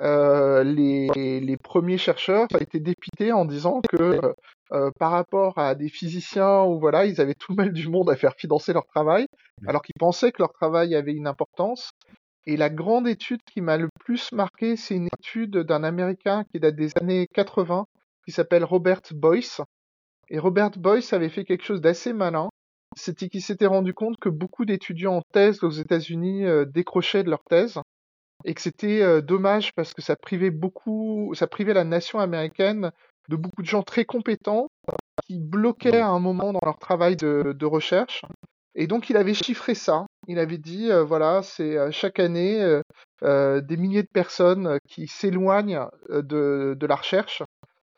les, 0.00 1.40
les, 1.40 1.56
premiers 1.58 1.98
chercheurs 1.98 2.46
ont 2.54 2.58
été 2.58 2.80
dépités 2.80 3.30
en 3.30 3.44
disant 3.44 3.82
que 3.88 4.20
par 4.98 5.12
rapport 5.12 5.58
à 5.58 5.74
des 5.74 5.90
physiciens 5.90 6.62
où 6.62 6.80
voilà, 6.80 7.04
ils 7.04 7.20
avaient 7.20 7.34
tout 7.34 7.52
le 7.52 7.56
mal 7.56 7.72
du 7.72 7.88
monde 7.88 8.10
à 8.10 8.16
faire 8.16 8.34
financer 8.34 8.72
leur 8.72 8.86
travail, 8.86 9.26
alors 9.66 9.82
qu'ils 9.82 9.94
pensaient 10.00 10.32
que 10.32 10.42
leur 10.42 10.52
travail 10.52 10.96
avait 10.96 11.12
une 11.12 11.26
importance. 11.28 11.92
Et 12.46 12.56
la 12.56 12.70
grande 12.70 13.06
étude 13.06 13.40
qui 13.44 13.60
m'a 13.60 13.76
le 13.76 13.88
plus 14.00 14.32
marqué, 14.32 14.76
c'est 14.76 14.96
une 14.96 15.08
étude 15.18 15.58
d'un 15.58 15.84
Américain 15.84 16.42
qui 16.50 16.58
date 16.58 16.74
des 16.74 16.90
années 16.98 17.28
80, 17.32 17.86
qui 18.24 18.32
s'appelle 18.32 18.64
Robert 18.64 19.02
Boyce. 19.12 19.60
Et 20.28 20.38
Robert 20.38 20.70
Boyce 20.70 21.12
avait 21.12 21.28
fait 21.28 21.44
quelque 21.44 21.64
chose 21.64 21.80
d'assez 21.80 22.12
malin. 22.12 22.48
C'était 22.96 23.28
qu'il 23.28 23.42
s'était 23.42 23.66
rendu 23.66 23.94
compte 23.94 24.16
que 24.18 24.28
beaucoup 24.28 24.64
d'étudiants 24.64 25.16
en 25.16 25.22
thèse 25.32 25.62
aux 25.62 25.70
États-Unis 25.70 26.44
euh, 26.44 26.64
décrochaient 26.64 27.22
de 27.22 27.30
leur 27.30 27.42
thèse 27.44 27.78
et 28.44 28.54
que 28.54 28.60
c'était 28.60 29.02
euh, 29.02 29.20
dommage 29.20 29.72
parce 29.74 29.94
que 29.94 30.02
ça 30.02 30.16
privait 30.16 30.50
beaucoup, 30.50 31.32
ça 31.34 31.46
privait 31.46 31.74
la 31.74 31.84
nation 31.84 32.18
américaine 32.18 32.90
de 33.28 33.36
beaucoup 33.36 33.62
de 33.62 33.66
gens 33.66 33.82
très 33.82 34.04
compétents 34.04 34.68
qui 35.26 35.38
bloquaient 35.38 36.00
à 36.00 36.08
un 36.08 36.18
moment 36.18 36.52
dans 36.52 36.60
leur 36.64 36.78
travail 36.78 37.16
de, 37.16 37.64
recherche. 37.64 38.24
Et 38.74 38.86
donc 38.86 39.10
il 39.10 39.16
avait 39.16 39.34
chiffré 39.34 39.74
ça 39.74 40.06
il 40.28 40.38
avait 40.38 40.58
dit, 40.58 40.90
euh, 40.90 41.02
voilà, 41.02 41.42
c'est 41.42 41.90
chaque 41.90 42.20
année 42.20 42.80
des 43.22 43.76
milliers 43.76 44.02
de 44.02 44.08
personnes 44.12 44.78
qui 44.88 45.08
s'éloignent 45.08 45.86
de 46.08 46.86
la 46.86 46.94
recherche, 46.94 47.42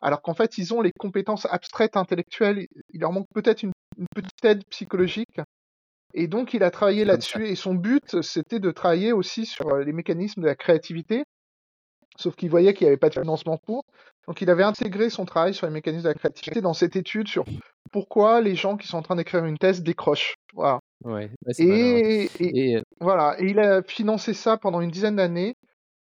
alors 0.04 0.20
qu'en 0.20 0.34
fait, 0.34 0.58
ils 0.58 0.74
ont 0.74 0.82
les 0.82 0.92
compétences 0.92 1.46
abstraites 1.46 1.96
intellectuelles. 1.96 2.66
Il 2.90 3.00
leur 3.00 3.10
manque 3.10 3.26
peut-être 3.34 3.62
une, 3.62 3.72
une 3.96 4.06
petite 4.14 4.44
aide 4.44 4.62
psychologique. 4.66 5.40
Et 6.12 6.28
donc, 6.28 6.52
il 6.52 6.62
a 6.62 6.70
travaillé 6.70 7.06
là-dessus. 7.06 7.48
Et 7.48 7.54
son 7.54 7.74
but, 7.74 8.20
c'était 8.20 8.60
de 8.60 8.70
travailler 8.70 9.12
aussi 9.12 9.46
sur 9.46 9.66
euh, 9.70 9.82
les 9.82 9.92
mécanismes 9.92 10.42
de 10.42 10.46
la 10.46 10.56
créativité. 10.56 11.24
Sauf 12.18 12.36
qu'il 12.36 12.50
voyait 12.50 12.74
qu'il 12.74 12.84
n'y 12.84 12.88
avait 12.88 12.98
pas 12.98 13.08
de 13.08 13.14
financement 13.14 13.56
pour. 13.56 13.86
Donc, 14.28 14.42
il 14.42 14.50
avait 14.50 14.62
intégré 14.62 15.08
son 15.08 15.24
travail 15.24 15.54
sur 15.54 15.66
les 15.66 15.72
mécanismes 15.72 16.04
de 16.04 16.08
la 16.08 16.14
créativité 16.14 16.60
dans 16.60 16.74
cette 16.74 16.96
étude 16.96 17.26
sur 17.26 17.46
pourquoi 17.90 18.42
les 18.42 18.56
gens 18.56 18.76
qui 18.76 18.86
sont 18.86 18.98
en 18.98 19.02
train 19.02 19.16
d'écrire 19.16 19.46
une 19.46 19.56
thèse 19.56 19.82
décrochent. 19.82 20.34
Voilà. 20.52 20.80
Ouais, 21.02 21.30
ouais, 21.46 21.54
c'est 21.54 21.64
malin, 21.64 21.94
ouais. 21.94 22.02
Et, 22.40 22.44
et 22.44 22.70
Et 22.70 22.76
euh, 22.76 22.82
voilà. 23.00 23.36
Et 23.38 23.46
il 23.46 23.58
a 23.58 23.82
financé 23.82 24.34
ça 24.34 24.58
pendant 24.58 24.82
une 24.82 24.90
dizaine 24.90 25.16
d'années. 25.16 25.56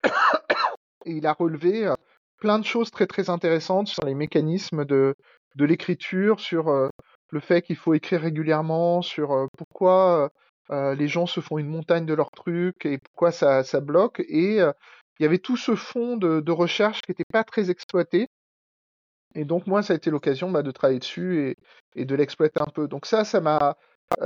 Et 1.07 1.13
il 1.13 1.27
a 1.27 1.33
relevé 1.33 1.87
euh, 1.87 1.95
plein 2.41 2.59
de 2.59 2.65
choses 2.65 2.91
très 2.91 3.07
très 3.07 3.31
intéressantes 3.31 3.89
sur 3.89 4.05
les 4.05 4.15
mécanismes 4.15 4.85
de, 4.85 5.15
de 5.57 5.65
l'écriture, 5.65 6.41
sur 6.41 6.69
euh, 6.69 6.89
le 7.31 7.41
fait 7.41 7.63
qu'il 7.63 7.77
faut 7.77 7.95
écrire 7.95 8.23
régulièrement, 8.23 9.03
sur 9.03 9.33
euh, 9.33 9.47
pourquoi 9.57 10.31
euh, 10.71 10.95
les 10.95 11.09
gens 11.09 11.27
se 11.27 11.41
font 11.41 11.59
une 11.59 11.69
montagne 11.69 12.07
de 12.07 12.15
leurs 12.15 12.31
trucs 12.31 12.87
et 12.87 12.99
pourquoi 12.99 13.31
ça, 13.31 13.63
ça 13.63 13.81
bloque. 13.81 14.21
Et 14.29 14.57
il 14.57 15.23
y 15.23 15.27
avait 15.27 15.39
tout 15.39 15.57
ce 15.57 15.75
fond 15.75 16.17
de, 16.17 16.51
recherche 16.51 17.03
qui 17.03 17.11
n'était 17.11 17.25
pas 17.31 17.45
très 17.45 17.71
exploité. 17.71 18.27
Et 19.35 19.45
donc 19.45 19.67
moi, 19.67 19.83
ça 19.83 19.93
a 19.93 19.97
été 19.97 20.11
l'occasion 20.11 20.51
bah, 20.51 20.63
de 20.63 20.71
travailler 20.71 20.99
dessus 20.99 21.41
et, 21.41 21.57
et 21.95 22.05
de 22.05 22.15
l'exploiter 22.15 22.61
un 22.61 22.71
peu. 22.73 22.89
Donc 22.89 23.07
ça, 23.07 23.25
ça 23.25 23.41
m'a 23.41 23.77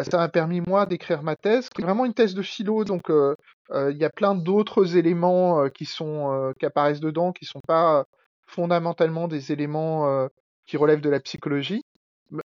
ça 0.02 0.16
m'a 0.16 0.28
permis 0.28 0.60
moi 0.60 0.86
d'écrire 0.86 1.22
ma 1.22 1.36
thèse, 1.36 1.68
qui 1.68 1.82
est 1.82 1.84
vraiment 1.84 2.04
une 2.04 2.14
thèse 2.14 2.34
de 2.34 2.42
philo. 2.42 2.84
Donc 2.84 3.10
euh, 3.10 3.34
euh, 3.70 3.90
il 3.92 3.98
y 3.98 4.04
a 4.04 4.10
plein 4.10 4.34
d'autres 4.34 4.96
éléments 4.96 5.62
euh, 5.62 5.68
qui 5.68 5.84
sont 5.84 6.32
euh, 6.32 6.52
qui 6.58 6.66
apparaissent 6.66 7.00
dedans, 7.00 7.32
qui 7.32 7.44
sont 7.44 7.60
pas 7.66 8.00
euh, 8.00 8.04
fondamentalement 8.46 9.28
des 9.28 9.52
éléments 9.52 10.08
euh, 10.08 10.28
qui 10.66 10.76
relèvent 10.76 11.00
de 11.00 11.10
la 11.10 11.20
psychologie. 11.20 11.82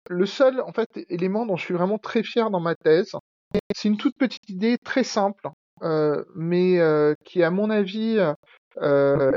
Le 0.08 0.26
seul 0.26 0.60
en 0.60 0.72
fait 0.72 0.88
élément 1.08 1.46
dont 1.46 1.56
je 1.56 1.64
suis 1.64 1.74
vraiment 1.74 1.98
très 1.98 2.22
fier 2.22 2.50
dans 2.50 2.60
ma 2.60 2.74
thèse, 2.74 3.12
c'est 3.74 3.88
une 3.88 3.96
toute 3.96 4.16
petite 4.18 4.48
idée 4.50 4.76
très 4.78 5.04
simple, 5.04 5.48
euh, 5.82 6.24
mais 6.34 6.78
euh, 6.80 7.14
qui 7.24 7.42
à 7.42 7.50
mon 7.50 7.70
avis, 7.70 8.18
euh, 8.82 9.32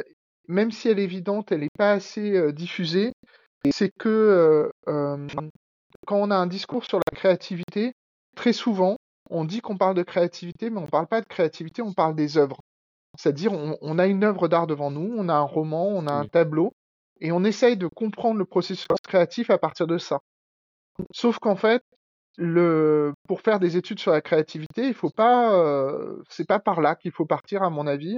même 0.48 0.72
si 0.72 0.90
elle 0.90 1.00
est 1.00 1.04
évidente, 1.04 1.52
elle 1.52 1.62
n'est 1.62 1.70
pas 1.78 1.94
assez 1.94 2.36
euh, 2.36 2.52
diffusée. 2.52 3.14
C'est 3.70 3.92
que 3.92 4.10
euh, 4.10 4.70
euh, 4.88 5.28
quand 6.06 6.18
on 6.18 6.32
a 6.32 6.36
un 6.36 6.48
discours 6.48 6.86
sur 6.86 6.98
la 6.98 7.18
créativité, 7.18 7.94
très 8.36 8.54
souvent, 8.54 8.98
on 9.30 9.46
dit 9.46 9.62
qu'on 9.62 9.78
parle 9.78 9.96
de 9.96 10.04
créativité, 10.04 10.70
mais 10.70 10.80
on 10.80 10.86
ne 10.86 10.90
parle 10.90 11.08
pas 11.08 11.22
de 11.22 11.28
créativité, 11.28 11.82
on 11.82 11.94
parle 11.94 12.16
des 12.16 12.38
œuvres. 12.38 12.60
C'est-à-dire, 13.18 13.54
on, 13.54 13.78
on 13.82 14.00
a 14.00 14.08
une 14.08 14.24
œuvre 14.24 14.48
d'art 14.48 14.68
devant 14.68 14.92
nous, 14.92 15.14
on 15.16 15.30
a 15.30 15.34
un 15.34 15.42
roman, 15.42 15.88
on 15.88 16.08
a 16.08 16.14
un 16.14 16.26
tableau, 16.26 16.72
et 17.20 17.32
on 17.32 17.44
essaye 17.44 17.78
de 17.78 17.88
comprendre 17.88 18.40
le 18.40 18.46
processus 18.46 18.88
créatif 19.04 19.50
à 19.50 19.58
partir 19.58 19.88
de 19.88 19.98
ça. 19.98 20.20
Sauf 21.14 21.40
qu'en 21.40 21.56
fait, 21.56 21.84
le, 22.38 23.14
pour 23.28 23.42
faire 23.42 23.60
des 23.60 23.78
études 23.78 24.00
sur 24.00 24.12
la 24.12 24.22
créativité, 24.22 24.88
il 24.88 24.94
faut 24.94 25.10
pas, 25.10 25.54
euh, 25.54 26.22
c'est 26.30 26.48
pas 26.48 26.60
par 26.60 26.82
là 26.82 26.96
qu'il 26.96 27.12
faut 27.12 27.26
partir, 27.26 27.64
à 27.64 27.70
mon 27.70 27.88
avis. 27.88 28.18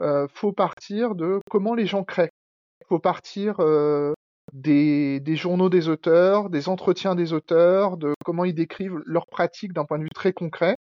Euh, 0.00 0.26
faut 0.32 0.52
partir 0.52 1.14
de 1.14 1.40
comment 1.50 1.74
les 1.74 1.86
gens 1.86 2.04
créent. 2.04 2.30
faut 2.88 3.00
partir 3.00 3.56
euh, 3.60 4.14
des, 4.52 5.20
des 5.20 5.36
journaux 5.36 5.68
des 5.68 5.88
auteurs, 5.88 6.50
des 6.50 6.68
entretiens 6.68 7.14
des 7.14 7.32
auteurs, 7.32 7.96
de 7.96 8.14
comment 8.24 8.44
ils 8.44 8.54
décrivent 8.54 9.00
leur 9.04 9.26
pratique 9.26 9.72
d'un 9.72 9.84
point 9.84 9.98
de 9.98 10.04
vue 10.04 10.10
très 10.14 10.32
concret. 10.32 10.76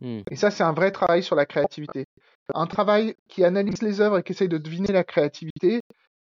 hmm, 0.00 0.20
Et 0.30 0.36
ça, 0.36 0.50
c'est 0.50 0.64
un 0.64 0.72
vrai 0.72 0.90
travail 0.90 1.22
sur 1.22 1.36
la 1.36 1.46
créativité. 1.46 2.04
Un 2.54 2.66
travail 2.66 3.14
qui 3.28 3.44
analyse 3.44 3.82
les 3.82 4.00
œuvres 4.00 4.18
et 4.18 4.22
qui 4.22 4.32
essaye 4.32 4.48
de 4.48 4.58
deviner 4.58 4.92
la 4.92 5.04
créativité, 5.04 5.80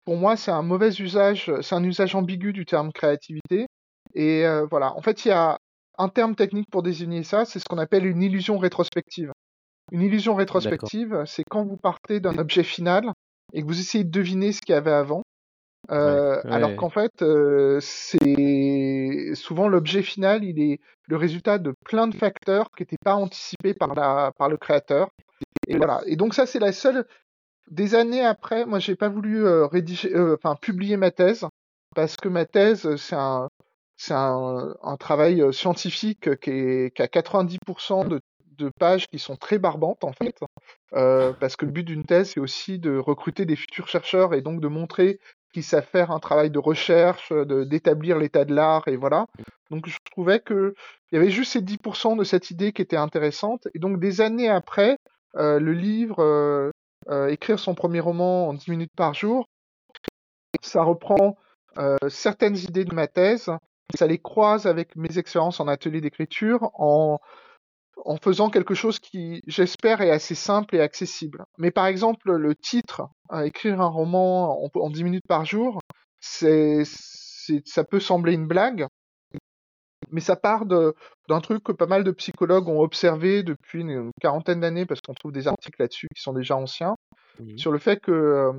pour 0.06 0.18
moi, 0.18 0.36
c'est 0.36 0.52
un 0.52 0.64
mauvais 0.64 0.90
usage, 1.00 1.52
c'est 1.62 1.76
un 1.76 1.84
usage 1.84 2.16
ambigu 2.16 2.54
du 2.54 2.66
terme 2.66 2.92
créativité. 2.92 3.68
Et 4.14 4.46
euh, 4.46 4.66
voilà, 4.70 4.96
en 4.96 5.02
fait, 5.02 5.26
il 5.26 5.30
y 5.30 5.32
a 5.32 5.58
un 5.98 6.10
terme 6.10 6.36
technique 6.36 6.70
pour 6.72 6.84
désigner 6.84 7.24
ça, 7.24 7.46
c'est 7.46 7.60
ce 7.60 7.66
qu'on 7.70 7.78
appelle 7.78 8.06
une 8.06 8.24
illusion 8.24 8.58
rétrospective. 8.58 9.32
Une 9.92 10.02
illusion 10.02 10.36
rétrospective, 10.36 11.24
c'est 11.26 11.44
quand 11.50 11.64
vous 11.64 11.78
partez 11.78 12.20
d'un 12.20 12.38
objet 12.38 12.64
final 12.64 13.12
et 13.54 13.62
que 13.62 13.68
vous 13.68 13.80
essayez 13.80 14.04
de 14.04 14.10
deviner 14.10 14.52
ce 14.52 14.62
qu'il 14.62 14.74
y 14.74 14.78
avait 14.78 14.92
avant. 14.92 15.22
Ouais, 15.92 15.98
Euh, 15.98 16.42
alors 16.46 16.76
qu'en 16.76 16.90
fait, 16.90 17.22
euh, 17.22 17.80
c'est 17.82 19.32
souvent 19.36 19.68
l'objet 19.68 20.02
final, 20.04 20.44
il 20.44 20.60
est 20.62 20.80
le 21.08 21.18
résultat 21.18 21.58
de 21.58 21.74
plein 21.86 22.08
de 22.08 22.16
facteurs 22.16 22.70
qui 22.78 22.84
n'étaient 22.84 22.98
pas 23.04 23.16
anticipés 23.16 23.74
par 23.74 23.94
la 23.96 24.32
par 24.38 24.50
le 24.50 24.58
créateur. 24.58 25.10
Et 25.68 25.78
voilà. 25.78 26.02
Et 26.08 26.16
donc 26.16 26.34
ça, 26.34 26.46
c'est 26.46 26.60
la 26.60 26.72
seule. 26.74 27.06
Des 27.70 27.96
années 27.96 28.26
après, 28.26 28.66
moi, 28.66 28.80
j'ai 28.80 28.96
pas 28.96 29.10
voulu 29.10 29.46
euh, 29.46 29.66
rédiger, 29.68 30.14
euh, 30.16 30.36
enfin 30.42 30.56
publier 30.56 30.98
ma 30.98 31.12
thèse 31.12 31.46
parce 31.96 32.16
que 32.18 32.30
ma 32.30 32.46
thèse, 32.46 32.96
c'est 32.98 33.16
un 33.16 33.50
c'est 33.98 34.14
un, 34.16 34.76
un 34.84 34.98
travail 34.98 35.42
euh, 35.42 35.52
scientifique 35.52 36.36
qui, 36.40 36.50
est, 36.52 36.96
qui 36.96 37.02
a 37.04 37.08
90% 37.08 38.08
de, 38.08 38.20
de 38.58 38.72
pages 38.80 39.08
qui 39.08 39.20
sont 39.20 39.36
très 39.36 39.60
barbantes 39.60 40.04
en 40.04 40.14
fait, 40.14 40.36
euh, 40.94 41.34
parce 41.40 41.56
que 41.56 41.66
le 41.66 41.72
but 41.72 41.84
d'une 41.84 42.04
thèse, 42.06 42.32
c'est 42.32 42.40
aussi 42.40 42.80
de 42.80 42.98
recruter 42.98 43.46
des 43.46 43.56
futurs 43.56 43.88
chercheurs 43.88 44.34
et 44.34 44.42
donc 44.42 44.60
de 44.62 44.68
montrer 44.68 45.20
qu'ils 45.52 45.64
savent 45.64 45.86
faire 45.86 46.12
un 46.12 46.20
travail 46.20 46.50
de 46.50 46.60
recherche, 46.60 47.32
d'établir 47.32 48.18
l'état 48.18 48.46
de 48.46 48.54
l'art 48.54 48.88
et 48.88 48.96
voilà. 48.96 49.28
Donc 49.70 49.88
je 49.88 49.98
trouvais 50.12 50.40
que 50.40 50.74
il 51.12 51.16
y 51.16 51.18
avait 51.18 51.30
juste 51.30 51.54
ces 51.54 51.62
10% 51.62 52.18
de 52.18 52.24
cette 52.24 52.52
idée 52.52 52.74
qui 52.74 52.82
était 52.82 52.98
intéressante 52.98 53.68
et 53.74 53.80
donc 53.80 54.00
des 54.00 54.22
années 54.22 54.50
après, 54.50 54.98
euh, 55.36 55.60
le 55.60 55.74
livre 55.74 56.20
euh, 56.20 56.72
euh, 57.10 57.28
écrire 57.28 57.60
son 57.60 57.74
premier 57.74 58.00
roman 58.00 58.50
en 58.50 58.54
10 58.54 58.72
minutes 58.72 58.96
par 58.96 59.14
jour, 59.14 59.48
ça 60.62 60.84
reprend 60.84 61.38
certaines 62.10 62.58
idées 62.58 62.84
de 62.84 62.94
ma 62.94 63.08
thèse, 63.08 63.50
ça 63.96 64.06
les 64.06 64.18
croise 64.18 64.68
avec 64.68 64.98
mes 64.98 65.18
expériences 65.18 65.62
en 65.62 65.70
atelier 65.70 66.02
d'écriture 66.02 66.70
en, 66.74 67.18
en 68.06 68.18
faisant 68.18 68.50
quelque 68.50 68.74
chose 68.74 69.00
qui, 69.00 69.42
j'espère, 69.48 70.02
est 70.02 70.12
assez 70.12 70.36
simple 70.36 70.76
et 70.76 70.82
accessible. 70.82 71.44
Mais 71.58 71.72
par 71.72 71.86
exemple, 71.88 72.32
le 72.34 72.56
titre, 72.56 73.04
euh, 73.32 73.42
écrire 73.42 73.80
un 73.82 73.88
roman 73.88 74.64
en, 74.64 74.70
en 74.74 74.90
10 74.90 75.04
minutes 75.04 75.28
par 75.28 75.46
jour, 75.46 75.80
c'est, 76.20 76.84
c'est, 76.86 77.62
ça 77.68 77.84
peut 77.84 78.00
sembler 78.00 78.34
une 78.34 78.48
blague, 78.48 78.86
mais 80.12 80.22
ça 80.22 80.36
part 80.36 80.66
de- 80.66 80.94
d'un 81.30 81.40
truc 81.42 81.64
que 81.64 81.72
pas 81.72 81.86
mal 81.86 82.04
de 82.04 82.12
psychologues 82.12 82.68
ont 82.68 82.82
observé 82.82 83.44
depuis 83.44 83.82
une 83.82 84.12
quarantaine 84.20 84.60
d'années, 84.60 84.86
parce 84.86 85.00
qu'on 85.02 85.14
trouve 85.14 85.32
des 85.32 85.48
articles 85.48 85.80
là-dessus 85.82 86.08
qui 86.16 86.22
sont 86.22 86.34
déjà 86.34 86.56
anciens, 86.56 86.96
sur 87.58 87.72
le 87.72 87.80
fait 87.80 88.00
que 88.00 88.12
euh, 88.12 88.52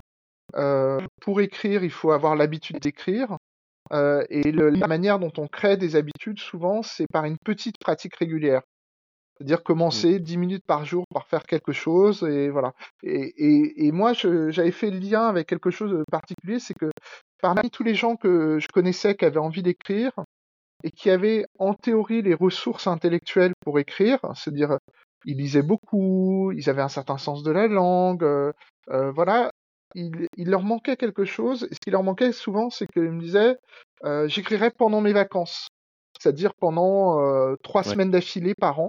euh, 0.56 1.00
pour 1.20 1.40
écrire, 1.40 1.84
il 1.84 1.90
faut 1.90 2.12
avoir 2.12 2.36
l'habitude 2.36 2.78
d'écrire. 2.80 3.36
Euh, 3.92 4.24
et 4.30 4.50
le- 4.52 4.70
la 4.70 4.86
manière 4.86 5.18
dont 5.18 5.32
on 5.38 5.46
crée 5.48 5.76
des 5.76 5.96
habitudes, 5.96 6.38
souvent, 6.40 6.82
c'est 6.82 7.06
par 7.12 7.24
une 7.24 7.36
petite 7.44 7.78
pratique 7.78 8.16
régulière. 8.16 8.62
C'est-à-dire 9.36 9.62
commencer 9.62 10.20
10 10.20 10.36
minutes 10.36 10.64
par 10.66 10.84
jour 10.84 11.04
par 11.12 11.26
faire 11.26 11.44
quelque 11.44 11.72
chose, 11.72 12.22
et 12.22 12.50
voilà. 12.50 12.72
Et, 13.02 13.32
et, 13.36 13.86
et 13.86 13.92
moi, 13.92 14.12
j'avais 14.12 14.70
fait 14.70 14.90
le 14.90 14.98
lien 14.98 15.26
avec 15.26 15.48
quelque 15.48 15.70
chose 15.70 15.90
de 15.92 16.04
particulier, 16.10 16.58
c'est 16.58 16.74
que 16.74 16.90
parmi 17.40 17.70
tous 17.70 17.82
les 17.82 17.94
gens 17.94 18.16
que 18.16 18.58
je 18.60 18.68
connaissais 18.72 19.16
qui 19.16 19.24
avaient 19.24 19.38
envie 19.38 19.62
d'écrire, 19.62 20.12
et 20.84 20.90
qui 20.90 21.10
avaient 21.10 21.44
en 21.58 21.74
théorie 21.74 22.22
les 22.22 22.34
ressources 22.34 22.86
intellectuelles 22.86 23.52
pour 23.64 23.78
écrire, 23.78 24.18
c'est-à-dire 24.34 24.78
ils 25.24 25.36
lisaient 25.36 25.62
beaucoup, 25.62 26.52
ils 26.52 26.68
avaient 26.68 26.82
un 26.82 26.88
certain 26.88 27.18
sens 27.18 27.42
de 27.44 27.52
la 27.52 27.68
langue, 27.68 28.24
euh, 28.24 28.52
euh, 28.90 29.12
voilà, 29.12 29.50
il, 29.94 30.26
il 30.36 30.50
leur 30.50 30.62
manquait 30.62 30.96
quelque 30.96 31.24
chose. 31.24 31.64
Et 31.70 31.74
ce 31.74 31.78
qui 31.80 31.90
leur 31.90 32.02
manquait 32.02 32.32
souvent, 32.32 32.70
c'est 32.70 32.86
qu'ils 32.88 33.10
me 33.12 33.20
disaient, 33.20 33.56
euh, 34.04 34.26
j'écrirais 34.26 34.72
pendant 34.76 35.00
mes 35.00 35.12
vacances, 35.12 35.68
c'est-à-dire 36.20 36.52
pendant 36.58 37.20
euh, 37.20 37.54
trois 37.62 37.82
Ouais. 37.82 37.92
semaines 37.92 38.10
d'affilée 38.10 38.54
par 38.58 38.80
an. 38.80 38.88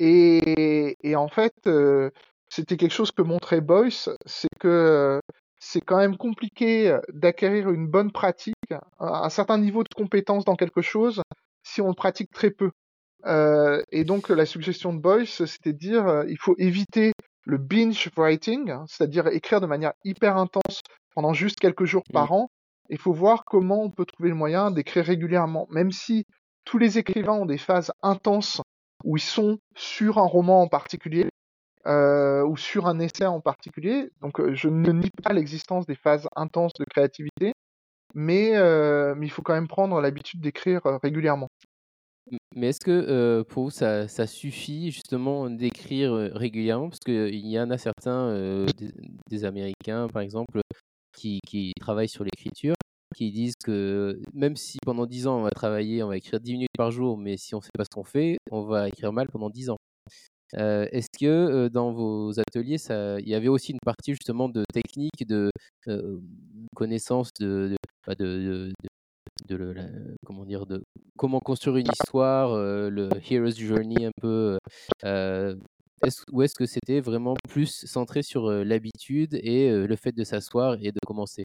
Et, 0.00 0.96
et 1.02 1.14
en 1.14 1.28
fait, 1.28 1.52
euh, 1.66 2.10
c'était 2.48 2.76
quelque 2.78 2.92
chose 2.94 3.12
que 3.12 3.22
montrait 3.22 3.60
Boyce, 3.60 4.08
c'est 4.26 4.48
que 4.58 4.68
euh, 4.68 5.20
c'est 5.60 5.82
quand 5.82 5.98
même 5.98 6.16
compliqué 6.16 6.98
d'acquérir 7.12 7.70
une 7.70 7.86
bonne 7.86 8.10
pratique, 8.10 8.54
un, 8.98 9.06
un 9.06 9.28
certain 9.28 9.58
niveau 9.58 9.82
de 9.84 9.94
compétence 9.94 10.44
dans 10.46 10.56
quelque 10.56 10.80
chose, 10.82 11.22
si 11.62 11.82
on 11.82 11.88
le 11.88 11.94
pratique 11.94 12.30
très 12.32 12.50
peu. 12.50 12.70
Euh, 13.26 13.82
et 13.92 14.04
donc 14.04 14.30
la 14.30 14.46
suggestion 14.46 14.94
de 14.94 14.98
Boyce, 15.00 15.44
c'était 15.44 15.74
de 15.74 15.78
dire 15.78 16.08
euh, 16.08 16.24
il 16.28 16.38
faut 16.38 16.54
éviter 16.58 17.12
le 17.44 17.58
binge 17.58 18.08
writing, 18.16 18.70
hein, 18.70 18.84
c'est-à-dire 18.88 19.26
écrire 19.28 19.60
de 19.60 19.66
manière 19.66 19.92
hyper 20.04 20.38
intense 20.38 20.80
pendant 21.14 21.34
juste 21.34 21.60
quelques 21.60 21.84
jours 21.84 22.02
Mm. 22.08 22.12
par 22.14 22.32
an. 22.32 22.48
Il 22.88 22.98
faut 22.98 23.12
voir 23.12 23.44
comment 23.44 23.82
on 23.82 23.90
peut 23.90 24.06
trouver 24.06 24.30
le 24.30 24.34
moyen 24.34 24.70
d'écrire 24.70 25.04
régulièrement, 25.04 25.66
même 25.70 25.92
si 25.92 26.24
tous 26.64 26.78
les 26.78 26.98
écrivains 26.98 27.34
ont 27.34 27.46
des 27.46 27.58
phases 27.58 27.92
intenses 28.02 28.62
où 29.04 29.16
ils 29.16 29.22
sont 29.22 29.58
sur 29.76 30.18
un 30.18 30.26
roman 30.26 30.62
en 30.62 30.68
particulier 30.68 31.26
euh, 31.86 32.44
ou 32.44 32.58
sur 32.58 32.86
un 32.86 32.98
essai 32.98 33.24
en 33.24 33.40
particulier. 33.40 34.10
Donc 34.20 34.38
euh, 34.38 34.54
je 34.54 34.68
ne 34.68 34.92
nie 34.92 35.10
pas 35.22 35.32
l'existence 35.32 35.86
des 35.86 35.94
phases 35.94 36.28
intenses 36.36 36.74
de 36.78 36.84
créativité, 36.84 37.52
mais, 38.14 38.56
euh, 38.56 39.14
il 39.22 39.30
faut 39.30 39.42
quand 39.42 39.54
même 39.54 39.68
prendre 39.68 40.00
l'habitude 40.00 40.40
d'écrire 40.40 40.82
régulièrement. 41.02 41.48
Mais 42.54 42.68
est-ce 42.68 42.80
que 42.80 43.42
pour 43.42 43.64
vous, 43.64 43.70
ça, 43.70 44.06
suffit 44.26 44.90
justement 44.92 45.48
d'écrire 45.48 46.12
régulièrement? 46.34 46.90
Parce 46.90 47.00
qu'il 47.00 47.46
y 47.46 47.58
en 47.58 47.70
a 47.70 47.78
certains, 47.78 48.66
des, 49.30 49.44
Américains 49.44 50.06
par 50.12 50.22
exemple, 50.22 50.60
qui 51.16 51.72
travaillent 51.80 52.08
sur 52.08 52.24
l'écriture, 52.24 52.74
qui 53.14 53.32
disent 53.32 53.54
que 53.64 54.20
même 54.32 54.56
si 54.56 54.78
pendant 54.84 55.06
10 55.06 55.26
ans 55.26 55.38
on 55.38 55.42
va 55.42 55.50
travailler, 55.50 56.02
on 56.02 56.08
va 56.08 56.16
écrire 56.16 56.40
10 56.40 56.52
minutes 56.52 56.68
par 56.76 56.90
jour, 56.90 57.18
mais 57.18 57.36
si 57.36 57.54
on 57.54 57.58
ne 57.58 57.62
sait 57.62 57.70
pas 57.76 57.84
ce 57.84 57.90
qu'on 57.94 58.04
fait, 58.04 58.38
on 58.50 58.62
va 58.62 58.88
écrire 58.88 59.12
mal 59.12 59.28
pendant 59.28 59.50
10 59.50 59.70
ans. 59.70 59.76
Est-ce 60.52 61.08
que 61.18 61.68
dans 61.68 61.92
vos 61.92 62.38
ateliers, 62.40 62.78
il 62.88 63.28
y 63.28 63.34
avait 63.34 63.48
aussi 63.48 63.72
une 63.72 63.78
partie 63.84 64.12
justement 64.12 64.48
de 64.48 64.64
technique, 64.72 65.26
de 65.26 65.50
connaissance 66.74 67.30
de, 67.40 67.76
bah, 68.06 68.14
comment 70.24 70.44
dire, 70.44 70.66
de 70.66 70.82
comment 71.16 71.40
construire 71.40 71.76
une 71.76 71.88
histoire, 71.92 72.56
le 72.56 73.08
hero's 73.30 73.56
journey 73.58 74.06
un 74.06 74.12
peu. 74.20 74.58
Ou 76.32 76.42
est-ce 76.42 76.54
que 76.54 76.66
c'était 76.66 77.00
vraiment 77.00 77.34
plus 77.48 77.84
centré 77.86 78.22
sur 78.22 78.50
l'habitude 78.50 79.34
et 79.34 79.70
le 79.70 79.96
fait 79.96 80.12
de 80.12 80.24
s'asseoir 80.24 80.76
et 80.80 80.92
de 80.92 80.98
commencer? 81.06 81.44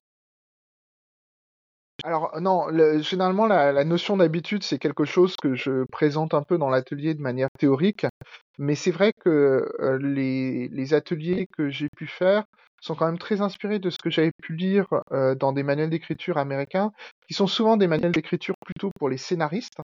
Alors 2.06 2.40
non, 2.40 2.68
généralement 3.00 3.46
la, 3.46 3.84
notion 3.84 4.16
d'habitude, 4.16 4.62
c'est 4.62 4.78
quelque 4.78 5.04
chose 5.04 5.34
que 5.36 5.56
je 5.56 5.84
présente 5.90 6.34
un 6.34 6.42
peu 6.42 6.56
dans 6.56 6.70
l'atelier 6.70 7.14
de 7.14 7.20
manière 7.20 7.48
théorique, 7.58 8.06
mais 8.58 8.76
c'est 8.76 8.92
vrai 8.92 9.12
que 9.12 9.68
euh, 9.80 9.98
les, 10.00 10.94
ateliers 10.94 11.48
que 11.58 11.68
j'ai 11.68 11.88
pu 11.96 12.06
faire 12.06 12.44
sont 12.80 12.94
quand 12.94 13.06
même 13.06 13.18
très 13.18 13.40
inspirés 13.40 13.80
de 13.80 13.90
ce 13.90 13.98
que 13.98 14.08
j'avais 14.08 14.30
pu 14.40 14.54
lire 14.54 14.86
euh, 15.10 15.34
dans 15.34 15.52
des 15.52 15.64
manuels 15.64 15.90
d'écriture 15.90 16.38
américains, 16.38 16.92
qui 17.26 17.34
sont 17.34 17.48
souvent 17.48 17.76
des 17.76 17.88
manuels 17.88 18.12
d'écriture 18.12 18.54
plutôt 18.64 18.90
pour 19.00 19.08
les 19.08 19.18
scénaristes. 19.18 19.80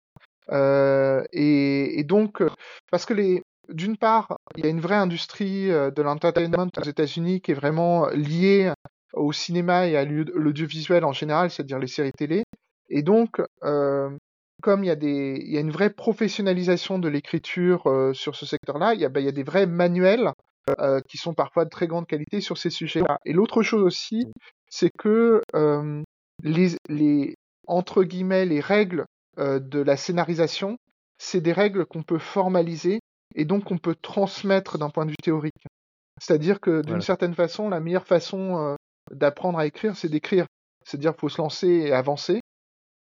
Euh, 0.52 1.24
et, 1.32 2.04
donc, 2.04 2.42
parce 2.90 3.06
que 3.06 3.14
les, 3.14 3.42
d'une 3.70 3.96
part, 3.96 4.36
il 4.58 4.64
y 4.64 4.66
a 4.66 4.70
une 4.70 4.80
vraie 4.80 4.96
industrie 4.96 5.68
de 5.68 6.02
l'entertainment 6.02 6.68
aux 6.76 6.82
États-Unis 6.82 7.40
qui 7.40 7.52
est 7.52 7.54
vraiment 7.54 8.08
liée 8.08 8.74
au 9.12 9.32
cinéma 9.32 9.86
et 9.86 9.96
à 9.96 10.04
l'audiovisuel 10.04 11.04
en 11.04 11.12
général, 11.12 11.50
c'est-à-dire 11.50 11.78
les 11.78 11.86
séries 11.86 12.12
télé. 12.12 12.44
Et 12.88 13.02
donc, 13.02 13.40
euh, 13.62 14.10
comme 14.62 14.84
il 14.84 14.88
y, 14.88 14.90
a 14.90 14.96
des, 14.96 15.40
il 15.44 15.52
y 15.52 15.56
a 15.56 15.60
une 15.60 15.70
vraie 15.70 15.90
professionnalisation 15.90 16.98
de 16.98 17.08
l'écriture 17.08 17.86
euh, 17.86 18.12
sur 18.12 18.36
ce 18.36 18.46
secteur-là, 18.46 18.94
il, 18.94 19.06
ben, 19.08 19.20
il, 19.20 19.26
y 19.26 19.28
a 19.28 19.32
des 19.32 19.42
vrais 19.42 19.66
manuels 19.66 20.32
euh, 20.78 21.00
qui 21.08 21.16
sont 21.16 21.34
parfois 21.34 21.64
de 21.64 21.70
très 21.70 21.86
grande 21.86 22.06
qualité 22.06 22.40
sur 22.40 22.58
ces 22.58 22.70
sujets-là. 22.70 23.18
Et 23.24 23.32
l'autre 23.32 23.62
chose 23.62 23.82
aussi, 23.82 24.26
c'est 24.68 24.90
que 24.96 25.40
euh, 25.54 26.02
les, 26.42 26.76
les, 26.88 27.34
entre 27.66 28.04
guillemets, 28.04 28.44
les 28.44 28.60
règles 28.60 29.06
euh, 29.38 29.58
de 29.58 29.80
la 29.80 29.96
scénarisation, 29.96 30.76
c'est 31.18 31.40
des 31.40 31.52
règles 31.52 31.86
qu'on 31.86 32.02
peut 32.02 32.18
formaliser 32.18 33.00
et 33.34 33.44
donc 33.44 33.64
qu'on 33.64 33.78
peut 33.78 33.96
transmettre 34.00 34.78
d'un 34.78 34.90
point 34.90 35.06
de 35.06 35.10
vue 35.10 35.16
théorique. 35.22 35.66
C'est-à-dire 36.20 36.60
que 36.60 36.82
d'une 36.82 37.00
certaine 37.00 37.34
façon, 37.34 37.70
la 37.70 37.80
meilleure 37.80 38.06
façon 38.06 38.76
d'apprendre 39.10 39.58
à 39.58 39.66
écrire, 39.66 39.96
c'est 39.96 40.08
d'écrire. 40.08 40.46
C'est-à-dire 40.84 41.12
qu'il 41.12 41.20
faut 41.20 41.28
se 41.28 41.40
lancer 41.40 41.68
et 41.68 41.92
avancer. 41.92 42.40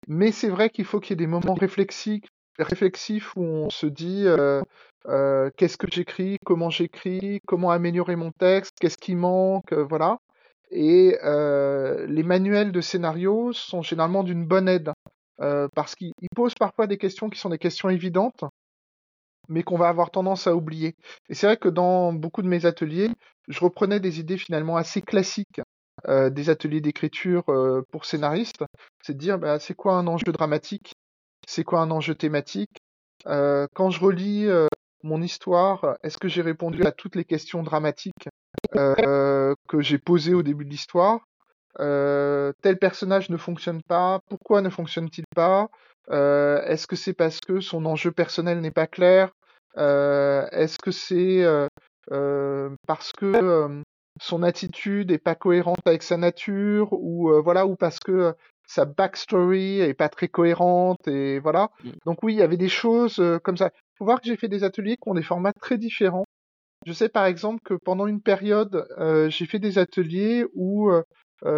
Mais 0.08 0.32
c'est 0.32 0.50
vrai 0.50 0.70
qu'il 0.70 0.86
faut 0.86 1.00
qu'il 1.00 1.12
y 1.12 1.14
ait 1.14 1.26
des 1.26 1.28
moments 1.28 1.56
réflexifs, 1.56 3.36
où 3.36 3.44
on 3.44 3.70
se 3.70 3.86
dit 3.86 4.24
euh, 4.26 4.62
euh, 5.08 5.50
qu'est-ce 5.58 5.78
que 5.78 5.88
j'écris, 5.90 6.38
comment 6.46 6.70
j'écris, 6.70 7.40
comment 7.48 7.72
améliorer 7.72 8.16
mon 8.16 8.32
texte, 8.32 8.74
qu'est-ce 8.80 8.98
qui 8.98 9.16
manque, 9.16 9.72
euh, 9.72 9.84
voilà. 9.84 10.18
Et 10.72 11.18
les 11.22 12.24
manuels 12.24 12.72
de 12.72 12.82
scénario 12.82 13.54
sont 13.54 13.84
généralement 13.84 14.24
d'une 14.24 14.46
bonne 14.46 14.68
aide 14.68 14.92
parce 15.38 15.94
qu'ils 15.94 16.14
posent 16.36 16.56
parfois 16.56 16.88
des 16.88 16.98
questions 16.98 17.30
qui 17.30 17.40
sont 17.40 17.50
des 17.50 17.60
questions 17.60 17.90
évidentes, 17.90 18.44
mais 19.50 19.62
qu'on 19.62 19.78
va 19.78 19.88
avoir 19.88 20.10
tendance 20.10 20.48
à 20.48 20.56
oublier. 20.56 20.96
Et 21.30 21.36
c'est 21.36 21.46
vrai 21.46 21.58
que 21.58 21.70
dans 21.70 22.12
beaucoup 22.12 22.42
de 22.42 22.48
mes 22.48 22.66
ateliers, 22.66 23.12
je 23.50 23.60
reprenais 23.60 24.00
des 24.00 24.20
idées 24.20 24.40
finalement 24.40 24.76
assez 24.76 25.04
classiques 25.04 25.62
euh, 26.10 26.30
des 26.30 26.50
ateliers 26.50 26.82
d'écriture 26.82 27.44
euh, 27.48 27.82
pour 27.92 28.04
scénaristes, 28.04 28.66
c'est 29.02 29.14
de 29.14 29.18
dire 29.18 29.40
bah, 29.40 29.60
c'est 29.60 29.74
quoi 29.74 29.96
un 29.96 30.08
enjeu 30.08 30.34
dramatique, 30.34 30.94
c'est 31.48 31.64
quoi 31.64 31.80
un 31.80 31.92
enjeu 31.92 32.14
thématique? 32.14 32.78
Euh, 33.26 33.68
quand 33.74 33.90
je 33.90 34.02
relis 34.02 34.48
mon 35.04 35.22
histoire, 35.22 35.98
est-ce 36.04 36.18
que 36.18 36.28
j'ai 36.28 36.42
répondu 36.42 36.86
à 36.86 36.92
toutes 36.92 37.16
les 37.16 37.24
questions 37.24 37.64
dramatiques 37.64 38.28
que 38.74 39.80
j'ai 39.80 39.98
posées 39.98 40.34
au 40.34 40.44
début 40.44 40.66
de 40.66 40.70
l'histoire? 40.70 41.22
Tel 41.78 42.78
personnage 42.80 43.30
ne 43.30 43.38
fonctionne 43.38 43.82
pas, 43.88 44.20
pourquoi 44.30 44.62
ne 44.62 44.70
fonctionne-t-il 44.70 45.26
pas? 45.34 45.70
Est-ce 46.10 46.86
que 46.86 46.98
c'est 46.98 47.14
parce 47.14 47.40
que 47.40 47.62
son 47.62 47.86
enjeu 47.86 48.12
personnel 48.12 48.60
n'est 48.60 48.72
pas 48.72 48.88
clair? 48.88 49.32
Est-ce 49.78 50.78
que 50.80 50.92
c'est 50.92 51.46
parce 52.86 53.14
que 53.14 53.83
son 54.22 54.44
attitude 54.44 55.12
est 55.12 55.18
pas 55.18 55.36
cohérente 55.36 55.86
avec 55.86 56.04
sa 56.04 56.18
nature 56.18 56.90
ou 56.92 57.32
euh, 57.32 57.42
voilà 57.42 57.66
ou 57.66 57.76
parce 57.76 58.00
que 58.00 58.36
sa 58.68 58.86
backstory 58.86 59.80
est 59.80 59.94
pas 59.94 60.10
très 60.10 60.28
cohérente 60.28 61.08
et 61.08 61.40
voilà. 61.40 61.70
Mm. 61.84 61.90
Donc 62.06 62.24
oui, 62.24 62.34
il 62.34 62.40
y 62.40 62.44
avait 62.44 62.58
des 62.58 62.70
choses 62.70 63.20
euh, 63.20 63.40
comme 63.40 63.58
ça. 63.58 63.72
Il 63.74 63.98
faut 63.98 64.06
voir 64.06 64.22
que 64.22 64.28
j'ai 64.28 64.38
fait 64.38 64.48
des 64.48 64.64
ateliers 64.64 64.98
qui 64.98 65.10
ont 65.10 65.14
des 65.14 65.24
formats 65.24 65.54
très 65.54 65.78
différents. 65.78 66.26
Je 66.86 66.94
sais 66.94 67.10
par 67.10 67.26
exemple 67.26 67.62
que 67.64 67.74
pendant 67.74 68.08
une 68.08 68.22
période, 68.22 68.88
euh, 68.98 69.30
j'ai 69.30 69.46
fait 69.46 69.60
des 69.60 69.78
ateliers 69.78 70.46
où 70.54 70.92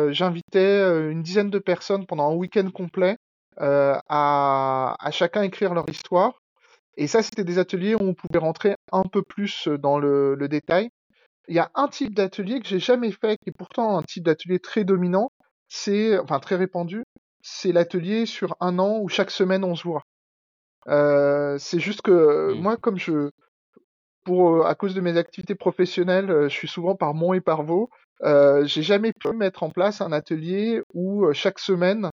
j'invitais 0.10 0.82
une 1.12 1.22
dizaine 1.22 1.52
de 1.52 1.60
personnes 1.60 2.08
pendant 2.08 2.32
un 2.32 2.36
week-end 2.36 2.68
complet 2.72 3.18
à, 3.58 4.96
à 5.00 5.12
chacun 5.12 5.44
écrire 5.44 5.76
leur 5.76 5.88
histoire. 5.88 6.40
Et 6.98 7.06
ça, 7.06 7.22
c'était 7.22 7.44
des 7.44 7.60
ateliers 7.60 7.94
où 7.94 8.02
on 8.02 8.16
pouvait 8.16 8.40
rentrer 8.40 8.74
un 8.92 9.04
peu 9.04 9.22
plus 9.22 9.68
dans 9.68 10.00
le, 10.00 10.34
le 10.34 10.48
détail 10.48 10.90
il 11.48 11.56
y 11.56 11.60
a 11.60 11.72
un 11.76 11.88
type 11.88 12.16
d'atelier 12.16 12.60
que 12.60 12.68
j'ai 12.68 12.80
jamais 12.80 13.12
fait, 13.12 13.38
qui 13.38 13.50
est 13.50 13.58
pourtant 13.58 13.98
un 13.98 14.04
type 14.04 14.24
d'atelier 14.24 14.60
très 14.60 14.84
dominant, 14.84 15.30
c'est, 15.68 16.18
enfin 16.20 16.40
très 16.40 16.56
répandu, 16.56 17.04
c'est 17.42 17.72
l'atelier 17.72 18.26
sur 18.26 18.56
un 18.60 18.80
an 18.80 19.00
où 19.00 19.10
chaque 19.10 19.32
semaine 19.32 19.64
on 19.64 19.76
se 19.76 19.84
voit. 19.84 20.04
Euh, 20.88 21.58
c'est 21.58 21.80
juste 21.80 22.02
que 22.02 22.54
mmh. 22.54 22.62
moi, 22.62 22.78
comme 22.78 22.98
je, 22.98 23.30
pour 24.26 24.56
euh, 24.56 24.64
à 24.64 24.76
cause 24.76 24.94
de 24.94 25.02
mes 25.02 25.18
activités 25.18 25.56
professionnelles, 25.56 26.30
euh, 26.30 26.50
je 26.50 26.54
suis 26.54 26.68
souvent 26.68 26.96
par 26.96 27.14
Mont 27.14 27.34
et 27.34 27.42
par 27.42 27.64
Vaux. 27.64 27.90
Euh, 28.24 28.66
j'ai 28.66 28.82
jamais 28.82 29.14
pu 29.14 29.30
mettre 29.30 29.64
en 29.64 29.70
place 29.70 30.02
un 30.02 30.12
atelier 30.12 30.82
où 30.94 31.32
chaque 31.34 31.60
semaine 31.60 32.10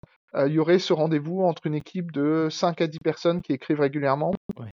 il 0.46 0.52
y 0.52 0.60
aurait 0.60 0.78
ce 0.78 0.92
rendez-vous 0.92 1.42
entre 1.42 1.66
une 1.66 1.74
équipe 1.74 2.12
de 2.12 2.46
5 2.50 2.80
à 2.82 2.86
10 2.86 3.00
personnes 3.00 3.42
qui 3.42 3.52
écrivent 3.52 3.80
régulièrement. 3.80 4.32
Ouais. 4.56 4.70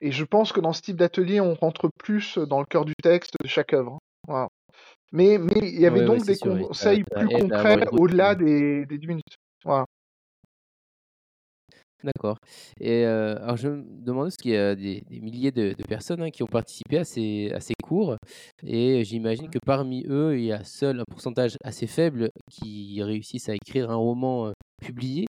Et 0.00 0.12
je 0.12 0.24
pense 0.24 0.52
que 0.52 0.60
dans 0.60 0.72
ce 0.72 0.82
type 0.82 0.96
d'atelier, 0.96 1.40
on 1.40 1.54
rentre 1.54 1.88
plus 1.98 2.38
dans 2.38 2.60
le 2.60 2.66
cœur 2.66 2.84
du 2.84 2.94
texte 3.02 3.34
de 3.42 3.48
chaque 3.48 3.72
œuvre. 3.72 3.98
Voilà. 4.26 4.48
Mais, 5.12 5.38
mais 5.38 5.54
il 5.62 5.80
y 5.80 5.86
avait 5.86 6.04
donc 6.04 6.24
des 6.24 6.36
conseils 6.36 7.04
plus 7.04 7.28
concrets 7.28 7.86
au-delà 7.92 8.34
des, 8.34 8.84
des 8.86 8.98
10 8.98 9.06
minutes. 9.06 9.36
Voilà. 9.64 9.86
D'accord. 12.04 12.36
Et 12.78 13.04
euh, 13.04 13.36
alors 13.42 13.56
je 13.56 13.68
me 13.68 13.82
demandais, 14.04 14.28
parce 14.28 14.36
qu'il 14.36 14.52
y 14.52 14.56
a 14.56 14.74
des, 14.74 15.02
milliers 15.10 15.50
de, 15.50 15.74
personnes 15.88 16.22
hein, 16.22 16.30
qui 16.30 16.42
ont 16.42 16.46
participé 16.46 16.98
à 16.98 17.04
ces, 17.04 17.50
à 17.52 17.60
ces 17.60 17.74
cours, 17.82 18.16
et 18.64 19.02
j'imagine 19.04 19.48
que 19.48 19.58
parmi 19.64 20.04
eux, 20.08 20.38
il 20.38 20.44
y 20.44 20.52
a 20.52 20.62
seul 20.62 21.00
un 21.00 21.04
pourcentage 21.10 21.56
assez 21.64 21.86
faible 21.86 22.30
qui 22.50 23.02
réussissent 23.02 23.48
à 23.48 23.54
écrire 23.54 23.90
un 23.90 23.96
roman 23.96 24.48
euh, 24.48 24.52
publié. 24.80 25.26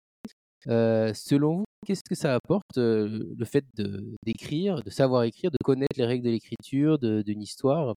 Euh, 0.67 1.12
selon 1.13 1.58
vous, 1.58 1.65
qu'est-ce 1.85 2.03
que 2.07 2.15
ça 2.15 2.35
apporte 2.35 2.77
le 2.77 3.45
fait 3.45 3.65
d'écrire, 4.23 4.81
de, 4.83 4.89
savoir 4.89 5.23
écrire, 5.23 5.51
de 5.51 5.57
connaître 5.63 5.97
les 5.97 6.05
règles 6.05 6.25
de 6.25 6.31
l'écriture, 6.31 6.99
d'une 6.99 7.41
histoire 7.41 7.95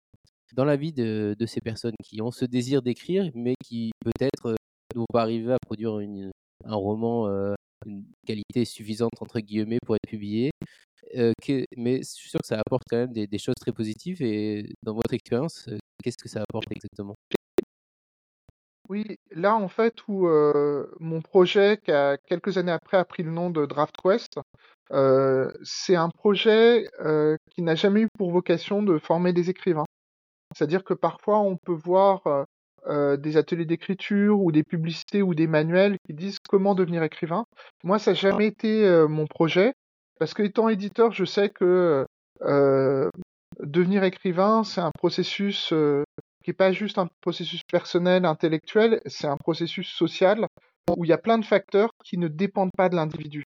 dans 0.55 0.65
la 0.65 0.75
vie 0.75 0.93
de, 0.93 1.35
ces 1.47 1.61
personnes 1.61 1.95
qui 2.03 2.21
ont 2.21 2.31
ce 2.31 2.45
désir 2.45 2.81
d'écrire, 2.81 3.29
mais 3.35 3.55
qui 3.63 3.91
peut-être 3.99 4.55
ne 4.95 4.99
vont 4.99 5.05
pas 5.11 5.23
arriver 5.23 5.53
à 5.53 5.57
produire 5.65 5.97
un 6.65 6.75
roman 6.75 7.27
une 7.85 8.05
qualité 8.25 8.65
suffisante 8.65 9.11
entre 9.19 9.39
guillemets 9.39 9.79
pour 9.85 9.95
être 9.95 10.07
publié. 10.09 10.51
mais 11.77 11.97
je 11.97 12.09
suis 12.09 12.29
sûr 12.29 12.39
que 12.39 12.47
ça 12.47 12.59
apporte 12.59 12.83
quand 12.89 12.97
même 12.97 13.13
des 13.13 13.37
choses 13.37 13.55
très 13.59 13.71
positives. 13.71 14.21
Et 14.21 14.69
dans 14.83 14.93
votre 14.93 15.13
expérience, 15.13 15.69
qu'est-ce 16.03 16.17
que 16.17 16.29
ça 16.29 16.43
apporte 16.47 16.71
exactement? 16.71 17.15
Oui, 18.89 19.17
là, 19.31 19.55
en 19.55 19.67
fait, 19.67 19.95
où 20.07 20.27
mon 20.99 21.21
projet, 21.21 21.77
qui 21.83 21.91
a 21.91 22.17
quelques 22.17 22.57
années 22.57 22.71
après 22.71 22.97
a 22.97 23.05
pris 23.05 23.23
le 23.23 23.31
nom 23.31 23.49
de 23.49 23.65
DraftQuest, 23.65 24.39
c'est 25.63 25.95
un 25.95 26.09
projet 26.09 26.87
qui 27.55 27.61
n'a 27.61 27.75
jamais 27.75 28.01
eu 28.01 28.07
pour 28.17 28.31
vocation 28.31 28.83
de 28.83 28.97
former 28.99 29.33
des 29.33 29.49
écrivains. 29.49 29.85
C'est-à-dire 30.55 30.83
que 30.83 30.93
parfois, 30.93 31.39
on 31.39 31.57
peut 31.57 31.73
voir 31.73 32.45
des 32.87 33.37
ateliers 33.37 33.65
d'écriture 33.65 34.41
ou 34.41 34.51
des 34.51 34.63
publicités 34.63 35.21
ou 35.21 35.33
des 35.33 35.47
manuels 35.47 35.95
qui 36.05 36.13
disent 36.13 36.37
comment 36.49 36.75
devenir 36.75 37.01
écrivain. 37.03 37.45
Moi, 37.83 37.97
ça 37.97 38.11
n'a 38.11 38.15
jamais 38.15 38.47
été 38.47 39.05
mon 39.07 39.25
projet, 39.25 39.73
parce 40.19 40.33
que 40.33 40.43
étant 40.43 40.67
éditeur, 40.69 41.11
je 41.13 41.25
sais 41.25 41.49
que 41.49 42.05
devenir 43.59 44.03
écrivain, 44.03 44.63
c'est 44.63 44.81
un 44.81 44.91
processus 44.91 45.73
qui 46.43 46.49
n'est 46.49 46.55
pas 46.55 46.71
juste 46.71 46.97
un 46.97 47.07
processus 47.21 47.61
personnel, 47.71 48.25
intellectuel, 48.25 49.01
c'est 49.05 49.27
un 49.27 49.37
processus 49.37 49.87
social 49.87 50.45
où 50.97 51.05
il 51.05 51.09
y 51.09 51.13
a 51.13 51.17
plein 51.17 51.37
de 51.37 51.45
facteurs 51.45 51.89
qui 52.03 52.17
ne 52.17 52.27
dépendent 52.27 52.73
pas 52.75 52.89
de 52.89 52.95
l'individu. 52.95 53.43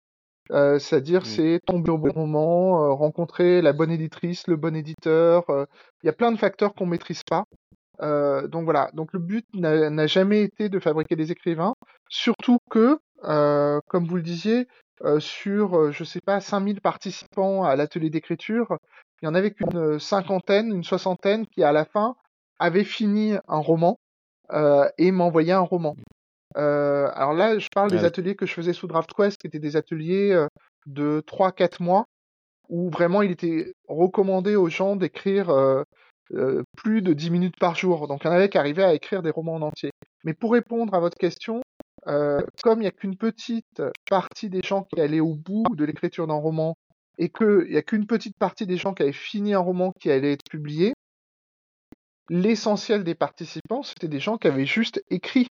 Euh, 0.52 0.80
c'est-à-dire, 0.80 1.26
c'est 1.26 1.60
tomber 1.66 1.92
au 1.92 1.98
bon 1.98 2.14
moment, 2.16 2.84
euh, 2.84 2.94
rencontrer 2.94 3.62
la 3.62 3.74
bonne 3.74 3.92
éditrice, 3.92 4.48
le 4.48 4.56
bon 4.56 4.76
éditeur. 4.76 5.50
euh, 5.50 5.66
Il 6.04 6.08
y 6.08 6.10
a 6.10 6.14
plein 6.14 6.32
de 6.32 6.38
facteurs 6.38 6.74
qu'on 6.74 6.86
maîtrise 6.86 7.24
pas. 7.24 7.44
Donc 8.00 8.64
voilà. 8.66 8.90
Donc 8.94 9.12
le 9.14 9.20
but 9.20 9.46
n'a 9.54 10.08
jamais 10.08 10.42
été 10.44 10.70
de 10.70 10.80
fabriquer 10.80 11.16
des 11.16 11.32
écrivains, 11.32 11.74
surtout 12.10 12.60
que, 12.70 13.00
comme 13.24 14.06
vous 14.08 14.16
le 14.16 14.22
disiez, 14.22 14.68
sur, 15.18 15.92
je 15.92 16.04
sais 16.04 16.22
pas, 16.22 16.40
5000 16.40 16.80
participants 16.80 17.64
à 17.64 17.76
l'atelier 17.76 18.12
d'écriture, 18.12 18.78
il 19.22 19.26
y 19.26 19.28
en 19.28 19.34
avait 19.34 19.52
qu'une 19.52 19.98
cinquantaine, 20.00 20.68
une 20.68 20.84
soixantaine 20.84 21.48
qui, 21.48 21.64
à 21.64 21.72
la 21.72 21.86
fin, 21.86 22.16
avaient 22.60 22.84
fini 22.84 23.34
un 23.48 23.60
roman 23.60 23.98
euh, 24.52 24.88
et 24.98 25.12
m'envoyaient 25.12 25.52
un 25.54 25.60
roman. 25.60 25.96
Euh, 26.56 27.10
alors 27.14 27.34
là, 27.34 27.60
je 27.60 27.68
parle 27.74 27.92
des 27.92 28.06
ateliers 28.06 28.36
que 28.36 28.46
je 28.46 28.54
faisais 28.54 28.74
sous 28.74 28.88
DraftQuest, 28.88 29.38
qui 29.40 29.48
étaient 29.48 29.60
des 29.60 29.76
ateliers 29.76 30.32
euh, 30.32 30.48
de 30.86 31.22
3-4 31.28 31.84
mois, 31.84 32.06
où 32.70 32.90
vraiment 32.90 33.22
il 33.22 33.32
était 33.32 33.74
recommandé 33.88 34.56
aux 34.56 34.70
gens 34.70 34.96
d'écrire 34.96 35.50
euh, 35.50 35.84
euh, 36.34 36.64
plus 36.76 37.02
de 37.02 37.14
10 37.14 37.30
minutes 37.30 37.60
par 37.60 37.76
jour. 37.76 38.08
Donc 38.08 38.24
il 38.24 38.28
y 38.28 38.30
en 38.30 38.34
avait 38.34 38.50
qui 38.50 38.58
arrivaient 38.58 38.84
à 38.84 38.94
écrire 38.94 39.22
des 39.22 39.30
romans 39.30 39.56
en 39.56 39.62
entier. 39.62 39.92
Mais 40.24 40.34
pour 40.34 40.54
répondre 40.54 40.94
à 40.94 41.00
votre 41.00 41.18
question, 41.18 41.62
euh, 42.08 42.42
comme 42.64 42.80
il 42.80 42.84
n'y 42.84 42.88
a 42.88 42.92
qu'une 42.92 43.18
petite 43.18 43.82
partie 44.10 44.50
des 44.50 44.62
gens 44.62 44.84
qui 44.84 45.00
allaient 45.00 45.20
au 45.20 45.36
bout 45.36 45.64
de 45.76 45.86
l'écriture 45.86 46.28
d'un 46.28 46.36
roman, 46.36 46.76
et 47.18 47.30
qu'il 47.30 47.68
n'y 47.70 47.78
a 47.78 47.82
qu'une 47.82 48.06
petite 48.06 48.38
partie 48.38 48.66
des 48.66 48.78
gens 48.78 48.94
qui 48.94 49.04
avaient 49.04 49.12
fini 49.12 49.54
un 49.54 49.60
roman 49.60 49.92
qui 50.00 50.12
allait 50.12 50.34
être 50.34 50.46
publié, 50.50 50.94
l'essentiel 52.30 53.04
des 53.04 53.16
participants, 53.16 53.84
c'était 53.84 54.08
des 54.08 54.20
gens 54.20 54.38
qui 54.38 54.48
avaient 54.48 54.66
juste 54.66 55.04
écrit. 55.10 55.48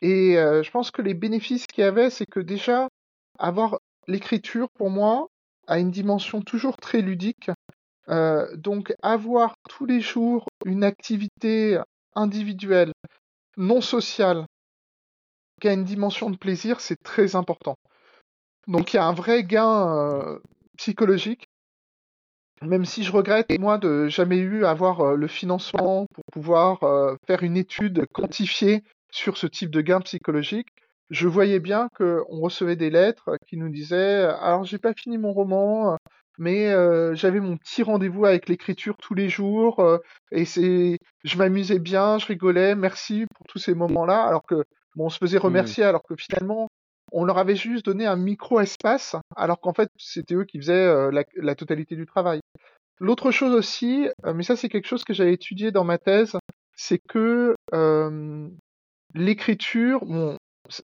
Et 0.00 0.38
euh, 0.38 0.62
je 0.62 0.70
pense 0.70 0.90
que 0.90 1.02
les 1.02 1.14
bénéfices 1.14 1.66
qu'il 1.66 1.82
y 1.82 1.86
avait, 1.86 2.10
c'est 2.10 2.26
que 2.26 2.40
déjà, 2.40 2.88
avoir 3.38 3.78
l'écriture, 4.06 4.68
pour 4.74 4.90
moi, 4.90 5.28
a 5.66 5.78
une 5.78 5.90
dimension 5.90 6.40
toujours 6.40 6.76
très 6.76 7.00
ludique. 7.00 7.50
Euh, 8.08 8.56
donc, 8.56 8.94
avoir 9.02 9.54
tous 9.68 9.86
les 9.86 10.00
jours 10.00 10.46
une 10.64 10.84
activité 10.84 11.80
individuelle, 12.14 12.92
non 13.56 13.80
sociale, 13.80 14.46
qui 15.60 15.68
a 15.68 15.72
une 15.72 15.84
dimension 15.84 16.30
de 16.30 16.36
plaisir, 16.36 16.80
c'est 16.80 17.02
très 17.02 17.34
important. 17.36 17.76
Donc, 18.66 18.92
il 18.92 18.96
y 18.96 18.98
a 19.00 19.04
un 19.04 19.12
vrai 19.12 19.44
gain 19.44 19.96
euh, 19.98 20.38
psychologique, 20.76 21.46
même 22.62 22.84
si 22.84 23.02
je 23.02 23.12
regrette, 23.12 23.46
moi, 23.58 23.78
de 23.78 24.08
jamais 24.08 24.38
eu 24.38 24.64
à 24.64 24.70
avoir 24.70 25.00
euh, 25.00 25.16
le 25.16 25.26
financement 25.26 26.06
pour 26.12 26.24
pouvoir 26.32 26.82
euh, 26.84 27.16
faire 27.26 27.42
une 27.42 27.56
étude 27.56 28.06
quantifiée 28.12 28.82
sur 29.10 29.36
ce 29.36 29.46
type 29.46 29.70
de 29.70 29.80
gain 29.80 30.00
psychologique. 30.00 30.68
Je 31.10 31.26
voyais 31.26 31.60
bien 31.60 31.88
qu'on 31.96 32.40
recevait 32.40 32.76
des 32.76 32.90
lettres 32.90 33.38
qui 33.46 33.56
nous 33.56 33.70
disaient 33.70 34.24
alors 34.42 34.64
j'ai 34.64 34.76
pas 34.76 34.92
fini 34.92 35.16
mon 35.16 35.32
roman, 35.32 35.96
mais 36.38 36.68
euh, 36.68 37.14
j'avais 37.14 37.40
mon 37.40 37.56
petit 37.56 37.82
rendez-vous 37.82 38.24
avec 38.24 38.48
l'écriture 38.48 38.96
tous 38.96 39.14
les 39.14 39.28
jours 39.28 39.80
euh, 39.80 39.98
et 40.30 40.44
c'est 40.44 40.98
je 41.24 41.36
m'amusais 41.36 41.80
bien, 41.80 42.18
je 42.18 42.26
rigolais, 42.26 42.74
merci 42.76 43.26
pour 43.34 43.46
tous 43.46 43.58
ces 43.58 43.74
moments-là. 43.74 44.22
Alors 44.22 44.44
que 44.44 44.64
bon, 44.94 45.06
on 45.06 45.08
se 45.08 45.18
faisait 45.18 45.38
remercier, 45.38 45.82
alors 45.84 46.02
que 46.02 46.14
finalement 46.16 46.68
on 47.12 47.24
leur 47.24 47.38
avait 47.38 47.56
juste 47.56 47.84
donné 47.84 48.06
un 48.06 48.16
micro-espace, 48.16 49.16
alors 49.36 49.60
qu'en 49.60 49.72
fait 49.72 49.90
c'était 49.96 50.34
eux 50.34 50.44
qui 50.44 50.58
faisaient 50.58 50.72
euh, 50.72 51.10
la, 51.36 51.54
totalité 51.54 51.96
du 51.96 52.06
travail. 52.06 52.40
L'autre 53.00 53.30
chose 53.30 53.54
aussi, 53.54 54.08
euh, 54.26 54.34
mais 54.34 54.42
ça 54.42 54.56
c'est 54.56 54.68
quelque 54.68 54.88
chose 54.88 55.04
que 55.04 55.14
j'avais 55.14 55.32
étudié 55.32 55.70
dans 55.70 55.84
ma 55.84 55.98
thèse, 55.98 56.36
c'est 56.74 56.98
que 56.98 57.54
euh, 57.74 58.48
l'écriture, 59.14 60.04
bon, 60.04 60.36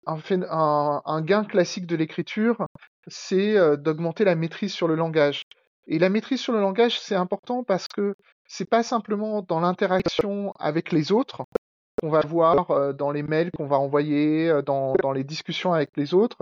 un, 0.07 1.23
gain 1.23 1.45
classique 1.45 1.87
de 1.87 1.97
l'écriture, 1.97 2.67
c'est 3.07 3.55
d'augmenter 3.77 4.25
la 4.25 4.35
maîtrise 4.35 4.73
sur 4.73 4.89
le 4.89 4.95
langage. 4.95 5.43
Et 5.87 5.99
la 5.99 6.09
maîtrise 6.09 6.41
sur 6.41 6.55
le 6.55 6.61
langage, 6.61 6.99
c'est 6.99 7.15
important 7.15 7.65
parce 7.65 7.87
que 7.89 8.15
c'est 8.49 8.69
pas 8.69 8.83
simplement 8.83 9.43
dans 9.43 9.61
l'interaction 9.61 10.53
avec 10.59 10.91
les 10.93 11.13
autres 11.13 11.45
qu'on 12.01 12.11
va 12.11 12.21
voir 12.21 12.71
euh, 12.71 12.93
dans 12.93 13.11
les 13.11 13.23
mails 13.23 13.51
qu'on 13.57 13.67
va 13.67 13.79
envoyer, 13.79 14.49
euh, 14.49 14.63
dans, 14.63 14.95
dans 14.95 15.13
les 15.13 15.25
discussions 15.25 15.73
avec 15.73 15.91
les 15.97 16.15
autres. 16.15 16.39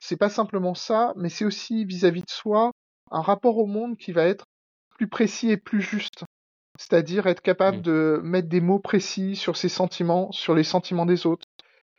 C'est 0.00 0.16
pas 0.16 0.28
simplement 0.28 0.74
ça, 0.74 1.12
mais 1.16 1.28
c'est 1.28 1.44
aussi 1.44 1.84
vis-à-vis 1.84 2.22
de 2.22 2.30
soi 2.30 2.72
un 3.10 3.20
rapport 3.20 3.58
au 3.58 3.66
monde 3.66 3.96
qui 3.96 4.12
va 4.12 4.24
être 4.24 4.44
plus 4.96 5.08
précis 5.08 5.50
et 5.50 5.56
plus 5.56 5.80
juste. 5.80 6.24
C'est-à-dire 6.78 7.26
être 7.26 7.42
capable 7.42 7.78
Mm. 7.78 7.82
de 7.82 8.20
mettre 8.24 8.48
des 8.48 8.60
mots 8.60 8.78
précis 8.78 9.36
sur 9.36 9.56
ses 9.56 9.68
sentiments, 9.68 10.32
sur 10.32 10.54
les 10.54 10.64
sentiments 10.64 11.06
des 11.06 11.26
autres. 11.26 11.46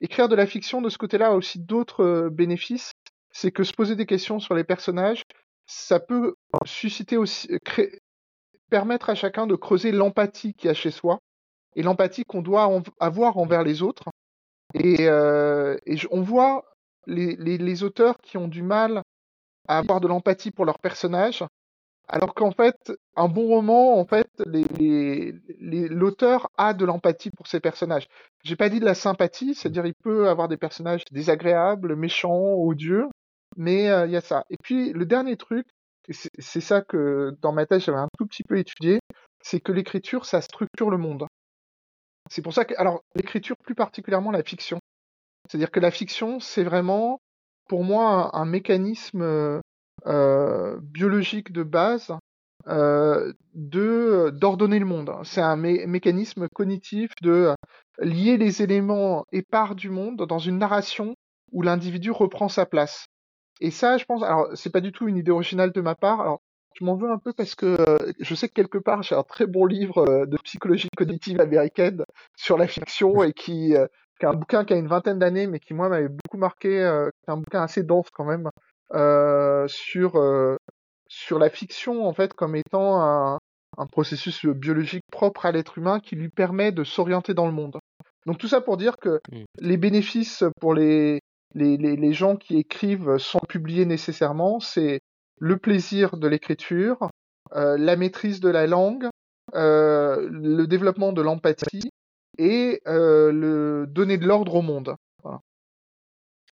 Écrire 0.02 0.28
de 0.28 0.36
la 0.36 0.48
fiction 0.48 0.82
de 0.82 0.90
ce 0.90 0.98
côté-là 0.98 1.28
a 1.28 1.34
aussi 1.36 1.60
d'autres 1.60 2.04
euh, 2.04 2.30
bénéfices. 2.30 2.92
C'est 3.32 3.52
que 3.52 3.64
se 3.64 3.74
poser 3.74 3.96
des 3.96 4.06
questions 4.06 4.40
sur 4.40 4.54
les 4.56 4.64
personnages, 4.64 5.24
ça 5.66 6.00
peut 6.00 6.36
susciter 6.66 7.18
aussi, 7.18 7.48
créer- 7.64 8.00
permettre 8.70 9.10
à 9.10 9.16
chacun 9.16 9.48
de 9.48 9.56
creuser 9.56 9.92
l'empathie 9.92 10.54
qu'il 10.56 10.68
y 10.68 10.72
a 10.72 10.74
chez 10.74 10.92
soi 10.92 11.20
et 11.76 11.84
l'empathie 11.84 12.24
qu'on 12.26 12.42
doit 12.42 12.70
avoir 13.00 13.38
envers 13.38 13.64
les 13.64 13.82
autres. 13.82 14.10
Et, 14.74 15.08
euh, 15.08 15.78
et 15.86 15.96
on 16.12 16.22
voit 16.22 16.66
les, 17.06 17.36
les, 17.36 17.58
les 17.58 17.84
auteurs 17.84 18.18
qui 18.20 18.38
ont 18.38 18.48
du 18.48 18.64
mal 18.64 19.02
à 19.68 19.78
avoir 19.78 20.02
de 20.02 20.08
l'empathie 20.08 20.52
pour 20.52 20.66
leurs 20.66 20.80
personnages, 20.80 21.44
alors 22.08 22.34
qu'en 22.34 22.52
fait, 22.52 22.92
un 23.16 23.30
bon 23.30 23.48
roman, 23.48 23.98
en 23.98 24.06
fait, 24.06 24.28
l'auteur 25.60 26.50
a 26.58 26.74
de 26.74 26.86
l'empathie 26.86 27.30
pour 27.32 27.48
ses 27.48 27.60
personnages. 27.60 28.08
J'ai 28.44 28.56
pas 28.56 28.70
dit 28.70 28.80
de 28.80 28.86
la 28.86 28.96
sympathie, 28.96 29.56
c'est-à-dire 29.56 29.86
il 29.86 29.94
peut 30.04 30.28
avoir 30.28 30.48
des 30.50 30.58
personnages 30.58 31.06
désagréables, 31.12 31.96
méchants, 31.96 32.56
odieux, 32.56 33.08
mais 33.56 33.90
euh, 33.90 34.06
il 34.06 34.12
y 34.12 34.18
a 34.18 34.22
ça. 34.22 34.44
Et 34.50 34.58
puis 34.62 34.92
le 34.92 35.06
dernier 35.06 35.38
truc, 35.38 35.66
c'est 36.10 36.62
ça 36.62 36.82
que 36.82 37.38
dans 37.42 37.54
ma 37.54 37.66
thèse 37.66 37.86
j'avais 37.86 37.98
un 37.98 38.10
tout 38.18 38.26
petit 38.26 38.44
peu 38.44 38.58
étudié, 38.58 39.00
c'est 39.42 39.62
que 39.62 39.72
l'écriture, 39.72 40.26
ça 40.26 40.42
structure 40.42 40.90
le 40.90 40.98
monde. 40.98 41.26
C'est 42.30 42.42
pour 42.42 42.54
ça 42.54 42.66
que, 42.66 42.74
alors, 42.78 43.04
l'écriture, 43.16 43.56
plus 43.58 43.76
particulièrement 43.76 44.32
la 44.32 44.44
fiction. 44.44 44.80
C'est-à-dire 45.50 45.72
que 45.72 45.80
la 45.80 45.92
fiction, 45.92 46.40
c'est 46.40 46.64
vraiment, 46.64 47.20
pour 47.68 47.84
moi, 47.84 48.36
un, 48.36 48.46
mécanisme 48.46 49.22
euh, 49.22 49.60
euh, 50.08 50.80
biologique 50.82 51.52
de 51.52 51.64
base 51.64 52.14
euh, 52.68 53.34
d'ordonner 53.54 54.80
le 54.80 54.86
monde. 54.86 55.12
C'est 55.24 55.42
un 55.42 55.58
mé- 55.58 55.86
mécanisme 55.86 56.48
cognitif 56.54 57.12
de 57.22 57.54
lier 58.00 58.38
les 58.38 58.62
éléments 58.62 59.26
épars 59.32 59.76
du 59.76 59.90
monde 59.90 60.26
dans 60.26 60.40
une 60.40 60.58
narration 60.58 61.16
où 61.52 61.62
l'individu 61.62 62.12
reprend 62.12 62.48
sa 62.50 62.66
place. 62.66 63.06
Et 63.62 63.72
ça, 63.72 63.98
je 63.98 64.06
pense, 64.06 64.24
alors 64.24 64.48
c'est 64.56 64.72
pas 64.72 64.82
du 64.82 64.92
tout 64.92 65.08
une 65.08 65.18
idée 65.18 65.32
originale 65.32 65.72
de 65.72 65.82
ma 65.82 65.96
part. 65.96 66.40
Je 66.80 66.86
m'en 66.86 66.96
veux 66.96 67.10
un 67.12 67.18
peu 67.18 67.34
parce 67.34 67.56
que 67.56 67.66
euh, 67.80 68.12
je 68.20 68.36
sais 68.36 68.48
que 68.50 68.54
quelque 68.54 68.78
part 68.78 69.04
j'ai 69.04 69.16
un 69.16 69.24
très 69.24 69.46
bon 69.48 69.66
livre 69.66 70.00
euh, 70.08 70.26
de 70.26 70.38
psychologie 70.44 70.90
cognitive 70.98 71.40
américaine 71.42 72.04
sur 72.36 72.58
la 72.58 72.68
fiction 72.68 73.24
et 73.24 73.34
qui, 73.34 73.76
euh, 73.76 73.88
qui 74.20 74.26
est 74.26 74.30
un 74.30 74.34
bouquin 74.34 74.66
qui 74.66 74.74
a 74.74 74.78
une 74.78 74.88
vingtaine 74.88 75.20
d'années, 75.20 75.48
mais 75.48 75.60
qui 75.60 75.74
moi 75.74 75.90
m'avait 75.90 76.10
beaucoup 76.10 76.38
marqué. 76.38 76.82
Euh, 76.84 77.10
qui 77.10 77.30
est 77.30 77.34
un 77.34 77.38
bouquin 77.38 77.62
assez 77.64 77.84
dense 77.84 78.10
quand 78.12 78.26
même 78.26 78.50
euh, 78.94 79.68
sur 79.68 80.18
euh, 80.18 80.58
sur 81.08 81.40
la 81.40 81.50
fiction 81.50 82.08
en 82.08 82.14
fait 82.14 82.34
comme 82.34 82.56
étant 82.56 83.02
un, 83.02 83.40
un 83.78 83.86
processus 83.88 84.46
biologique 84.46 85.04
propre 85.12 85.46
à 85.46 85.52
l'être 85.52 85.78
humain 85.78 86.00
qui 86.00 86.16
lui 86.16 86.30
permet 86.30 86.72
de 86.72 86.84
s'orienter 86.84 87.34
dans 87.34 87.46
le 87.46 87.54
monde. 87.54 87.78
Donc 88.26 88.38
tout 88.38 88.48
ça 88.48 88.62
pour 88.62 88.78
dire 88.78 88.98
que 88.98 89.20
Mm. 89.32 89.44
les 89.60 89.78
bénéfices 89.78 90.44
pour 90.60 90.74
les 90.74 91.20
les, 91.56 91.78
les, 91.78 91.96
les 91.96 92.14
gens 92.14 92.36
qui 92.36 92.58
écrivent 92.58 93.18
sans 93.20 93.40
publier 93.48 93.86
nécessairement, 93.86 94.60
c'est 94.60 95.02
le 95.40 95.58
plaisir 95.58 96.18
de 96.18 96.28
l'écriture, 96.28 97.10
euh, 97.56 97.78
la 97.78 97.96
maîtrise 97.96 98.40
de 98.40 98.50
la 98.50 98.68
langue, 98.68 99.10
euh, 99.56 100.28
le 100.32 100.66
développement 100.66 101.14
de 101.14 101.22
l'empathie 101.22 101.92
et 102.40 102.82
euh, 102.88 103.32
le 103.32 103.86
donner 103.88 104.18
de 104.18 104.26
l'ordre 104.26 104.56
au 104.56 104.62
monde. 104.62 104.96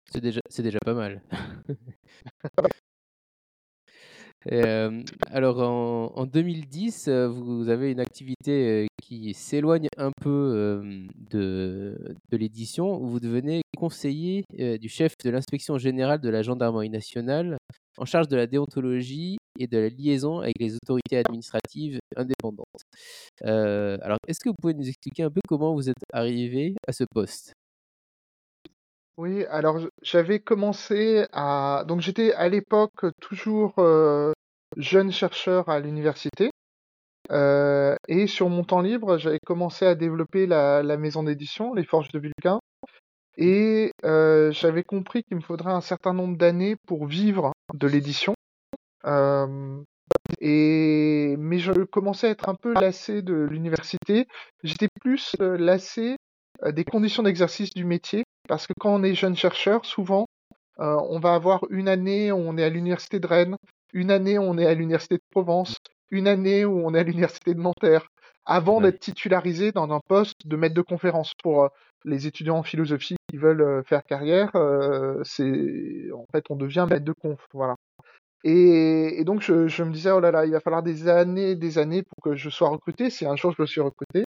C'est 0.09 0.21
déjà, 0.21 0.41
pas 0.85 0.95
mal. 0.95 1.21
Alors 5.31 5.61
en, 5.61 6.13
en 6.15 6.25
2010, 6.27 7.09
euh, 7.09 7.27
vous 7.27 7.69
avez 7.69 7.91
une 7.91 7.99
activité 7.99 8.87
qui 9.03 9.35
s'éloigne 9.35 9.89
un 9.99 10.13
peu 10.23 10.81
de, 11.31 11.99
l'édition, 12.31 13.03
où 13.03 13.09
vous 13.09 13.21
devenez 13.21 13.63
conseiller 13.77 14.45
du 14.53 14.89
chef 14.89 15.19
de 15.23 15.31
l'inspection 15.31 15.77
générale 15.77 16.21
de 16.21 16.31
la 16.31 16.43
gendarmerie 16.43 16.91
nationale 16.91 17.59
en 17.99 18.05
charge 18.05 18.29
de 18.29 18.37
la 18.37 18.47
déontologie 18.47 19.39
et 19.59 19.67
de 19.67 19.79
la 19.79 19.89
liaison 19.89 20.41
avec 20.41 20.55
les 20.59 20.75
autorités 20.75 21.17
administratives 21.17 21.99
indépendantes. 22.17 22.83
Euh, 23.45 23.97
alors, 24.03 24.19
est-ce 24.29 24.41
que 24.41 24.51
vous 24.51 24.57
pouvez 24.61 24.75
nous 24.75 24.89
expliquer 24.89 25.23
un 25.23 25.31
peu 25.31 25.41
comment 25.49 25.75
vous 25.75 25.89
êtes 25.89 25.97
arrivé 26.13 26.75
à 26.87 26.93
ce 26.93 27.05
poste? 27.11 27.53
Oui, 29.17 29.47
alors 29.47 29.81
j'avais 30.03 30.41
commencé 30.41 31.27
à... 31.33 31.85
Donc 31.89 32.01
j'étais 32.03 32.35
à 32.35 32.51
l'époque 32.51 33.07
toujours 33.21 33.73
euh, 33.79 34.33
jeune 34.77 35.11
chercheur 35.11 35.71
à 35.71 35.81
l'université. 35.81 36.51
Euh, 37.33 37.97
et 38.09 38.27
sur 38.27 38.51
mon 38.51 38.63
temps 38.63 38.83
libre, 38.83 39.17
j'avais 39.17 39.41
commencé 39.45 39.87
à 39.87 39.95
développer 39.95 40.47
la, 40.47 40.83
la 40.83 40.97
maison 40.97 41.23
d'édition, 41.23 41.73
Les 41.73 41.85
Forges 41.85 42.13
de 42.13 42.19
Vulcain. 42.19 42.61
Et 43.37 43.93
euh, 44.05 44.51
j'avais 44.53 44.83
compris 44.83 45.23
qu'il 45.25 45.37
me 45.37 45.43
faudrait 45.43 45.73
un 45.73 45.81
certain 45.81 46.13
nombre 46.13 46.37
d'années 46.37 46.77
pour 46.87 47.07
vivre 47.07 47.53
de 47.75 47.87
l'édition. 47.87 48.35
Euh, 49.05 49.83
et 50.41 51.37
mais 51.39 51.59
je 51.59 51.73
commençais 51.73 52.29
à 52.29 52.31
être 52.31 52.49
un 52.49 52.55
peu 52.55 52.75
lassé 52.75 53.23
de 53.23 53.35
l'université. 53.35 54.27
J'étais 54.63 54.89
plus 55.01 55.37
euh, 55.41 55.57
lassé 55.57 56.17
des 56.65 56.85
conditions 56.85 57.23
d'exercice 57.23 57.75
du 57.75 57.85
métier 57.85 58.25
parce 58.49 58.67
que 58.67 58.73
quand 58.79 58.95
on 58.95 59.03
est 59.03 59.15
jeune 59.15 59.37
chercheur, 59.37 59.85
souvent 59.85 60.27
euh, 60.79 60.97
on 61.09 61.19
va 61.19 61.35
avoir 61.35 61.65
une 61.71 61.89
année 61.89 62.33
où 62.33 62.37
on 62.37 62.57
est 62.59 62.65
à 62.65 62.69
l'université 62.69 63.19
de 63.19 63.27
Rennes, 63.27 63.57
une 63.93 64.11
année 64.11 64.39
où 64.39 64.43
on 64.43 64.59
est 64.59 64.67
à 64.67 64.75
l'université 64.75 65.17
de 65.17 65.23
Provence, 65.31 65.77
une 66.11 66.29
année 66.29 66.65
où 66.65 66.87
on 66.87 66.95
est 66.95 66.99
à 67.01 67.03
l'université 67.03 67.55
de 67.55 67.61
Nanterre, 67.61 68.07
avant 68.45 68.77
Ouais. 68.77 68.85
d'être 68.85 69.01
titularisé 69.01 69.73
dans 69.73 69.91
un 69.91 70.01
poste 70.07 70.47
de 70.47 70.57
maître 70.57 70.75
de 70.75 70.83
conférence 70.83 71.33
pour 71.43 71.65
euh, 71.65 71.69
les 72.05 72.27
étudiants 72.27 72.59
en 72.59 72.63
philosophie 72.63 73.16
qui 73.29 73.37
veulent 73.37 73.63
euh, 73.63 73.83
faire 73.85 74.05
carrière. 74.05 74.55
euh, 74.55 75.21
c'est 75.25 76.11
en 76.13 76.27
fait 76.33 76.45
on 76.51 76.57
devient 76.57 76.87
maître 76.89 77.05
de 77.05 77.13
conf, 77.13 77.41
voilà. 77.53 77.77
Et, 78.45 79.25
donc 79.25 79.43
je, 79.43 79.83
me 79.83 79.93
disais 79.93 80.11
oh 80.13 80.21
là 80.21 80.31
là, 80.31 80.47
il 80.47 80.53
va 80.53 80.61
falloir 80.61 80.83
des 80.83 81.09
années, 81.09 81.57
des 81.57 81.79
années 81.79 82.03
pour 82.03 82.23
que 82.23 82.37
je 82.37 82.49
sois 82.51 82.69
recruté. 82.69 83.11
Si 83.11 83.27
un 83.27 83.37
jour 83.37 83.53
je 83.57 83.63
me 83.63 83.67
suis 83.67 83.81
recruté. 83.81 84.25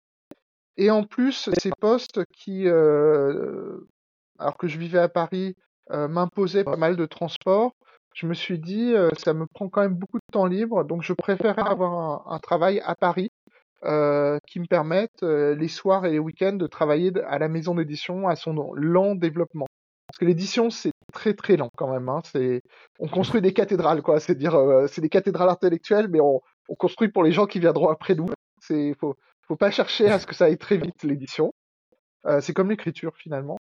Et 0.76 0.90
en 0.90 1.04
plus, 1.04 1.50
ces 1.58 1.70
postes 1.80 2.24
qui, 2.32 2.66
euh, 2.66 3.78
alors 4.38 4.56
que 4.56 4.68
je 4.68 4.78
vivais 4.78 4.98
à 4.98 5.08
Paris, 5.08 5.56
m'imposaient 5.90 6.64
pas 6.64 6.76
mal 6.76 6.96
de 6.96 7.06
transport, 7.06 7.72
je 8.14 8.26
me 8.26 8.34
suis 8.34 8.58
dit, 8.58 8.94
euh, 8.94 9.10
ça 9.18 9.34
me 9.34 9.46
prend 9.46 9.68
quand 9.68 9.82
même 9.82 9.94
beaucoup 9.94 10.18
de 10.18 10.32
temps 10.32 10.46
libre, 10.46 10.84
donc 10.84 11.02
je 11.02 11.12
préférais 11.12 11.62
avoir 11.62 12.32
un 12.32 12.38
travail 12.38 12.80
à 12.84 12.94
Paris 12.94 13.30
euh, 13.84 14.38
qui 14.46 14.60
me 14.60 14.66
permette 14.66 15.22
euh, 15.22 15.54
les 15.54 15.68
soirs 15.68 16.06
et 16.06 16.12
les 16.12 16.18
week-ends 16.18 16.54
de 16.54 16.66
travailler 16.66 17.12
à 17.26 17.38
la 17.38 17.48
maison 17.48 17.74
d'édition 17.74 18.28
à 18.28 18.36
son 18.36 18.72
lent 18.74 19.14
développement. 19.14 19.66
Parce 20.06 20.18
que 20.18 20.24
l'édition, 20.24 20.70
c'est 20.70 20.92
très 21.12 21.34
très 21.34 21.56
lent 21.56 21.70
quand 21.76 21.90
même. 21.90 22.08
Hein. 22.08 22.20
C'est, 22.30 22.62
on 22.98 23.08
construit 23.08 23.40
des 23.40 23.52
cathédrales, 23.52 24.02
quoi. 24.02 24.20
C'est 24.20 24.34
dire, 24.34 24.54
euh, 24.54 24.86
c'est 24.86 25.00
des 25.00 25.08
cathédrales 25.08 25.48
intellectuelles, 25.48 26.08
mais 26.08 26.20
on, 26.20 26.40
on 26.68 26.74
construit 26.74 27.08
pour 27.08 27.24
les 27.24 27.32
gens 27.32 27.46
qui 27.46 27.60
viendront 27.60 27.88
après 27.88 28.14
nous. 28.14 28.26
C'est, 28.60 28.94
faut, 29.00 29.16
faut 29.46 29.56
pas 29.56 29.70
chercher 29.70 30.08
à 30.08 30.18
ce 30.18 30.26
que 30.26 30.34
ça 30.34 30.46
aille 30.46 30.58
très 30.58 30.76
vite 30.76 31.02
l'édition. 31.02 31.52
Euh, 32.26 32.40
c'est 32.40 32.52
comme 32.52 32.70
l'écriture 32.70 33.16
finalement. 33.16 33.58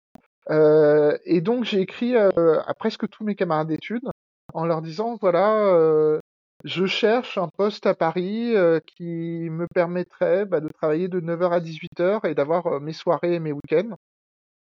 Euh, 0.50 1.18
et 1.26 1.42
donc 1.42 1.64
j'ai 1.64 1.80
écrit 1.80 2.16
euh, 2.16 2.60
à 2.66 2.74
presque 2.74 3.08
tous 3.10 3.24
mes 3.24 3.36
camarades 3.36 3.68
d'études 3.68 4.10
en 4.54 4.66
leur 4.66 4.82
disant 4.82 5.18
voilà, 5.22 6.20
je 6.64 6.86
cherche 6.86 7.38
un 7.38 7.48
poste 7.48 7.86
à 7.86 7.94
Paris 7.94 8.56
euh, 8.56 8.80
qui 8.86 9.50
me 9.50 9.66
permettrait 9.74 10.46
bah, 10.46 10.60
de 10.60 10.68
travailler 10.68 11.08
de 11.08 11.22
9h 11.22 11.52
à 11.52 11.60
18h 11.60 12.28
et 12.30 12.36
d'avoir 12.36 12.68
euh, 12.68 12.80
mes 12.80 12.94
soirées 12.94 13.36
et 13.36 13.40
mes 13.40 13.54
week-ends. 13.54 13.96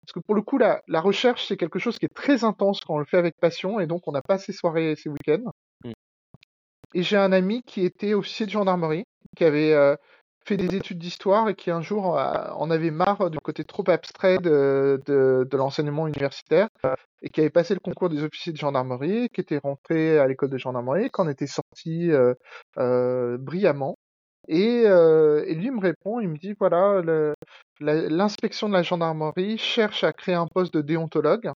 Parce 0.02 0.12
que 0.14 0.20
pour 0.20 0.34
le 0.34 0.42
coup, 0.42 0.58
la, 0.58 0.82
la 0.88 1.00
recherche, 1.00 1.46
c'est 1.46 1.56
quelque 1.56 1.78
chose 1.78 1.98
qui 1.98 2.06
est 2.06 2.14
très 2.14 2.44
intense 2.44 2.80
quand 2.80 2.94
on 2.94 2.98
le 2.98 3.04
fait 3.04 3.18
avec 3.18 3.36
passion, 3.38 3.78
et 3.78 3.86
donc 3.86 4.08
on 4.08 4.12
n'a 4.12 4.22
pas 4.22 4.38
ces 4.38 4.52
soirées 4.52 4.92
et 4.92 4.96
ces 4.96 5.10
week-ends. 5.10 5.52
Mm. 5.84 5.92
Et 6.94 7.02
j'ai 7.02 7.16
un 7.16 7.32
ami 7.32 7.62
qui 7.62 7.84
était 7.84 8.14
officier 8.14 8.46
de 8.46 8.50
gendarmerie, 8.50 9.04
qui 9.36 9.44
avait 9.44 9.72
euh, 9.72 9.94
fait 10.44 10.56
des 10.56 10.74
études 10.74 10.98
d'histoire 10.98 11.48
et 11.48 11.54
qui 11.54 11.70
un 11.70 11.82
jour 11.82 12.18
euh, 12.18 12.50
en 12.54 12.70
avait 12.70 12.90
marre 12.90 13.30
du 13.30 13.38
côté 13.38 13.64
trop 13.64 13.84
abstrait 13.88 14.38
de, 14.38 15.00
de, 15.06 15.46
de 15.50 15.56
l'enseignement 15.56 16.06
universitaire, 16.06 16.68
et 17.22 17.28
qui 17.30 17.40
avait 17.40 17.50
passé 17.50 17.74
le 17.74 17.80
concours 17.80 18.08
des 18.08 18.22
officiers 18.22 18.52
de 18.52 18.58
gendarmerie, 18.58 19.28
qui 19.32 19.40
était 19.40 19.58
rentré 19.58 20.18
à 20.18 20.26
l'école 20.26 20.50
de 20.50 20.58
gendarmerie, 20.58 21.10
qui 21.10 21.20
en 21.20 21.28
était 21.28 21.46
sorti 21.46 22.10
euh, 22.10 22.34
euh, 22.78 23.38
brillamment. 23.38 23.96
Et, 24.48 24.82
euh, 24.86 25.44
et 25.46 25.54
lui 25.54 25.70
me 25.70 25.80
répond, 25.80 26.18
il 26.18 26.28
me 26.28 26.36
dit 26.36 26.54
voilà, 26.58 27.00
l'inspection 27.80 28.68
de 28.68 28.74
la 28.74 28.82
gendarmerie 28.82 29.56
cherche 29.56 30.02
à 30.02 30.12
créer 30.12 30.34
un 30.34 30.48
poste 30.48 30.74
de 30.74 30.80
déontologue, 30.80 31.52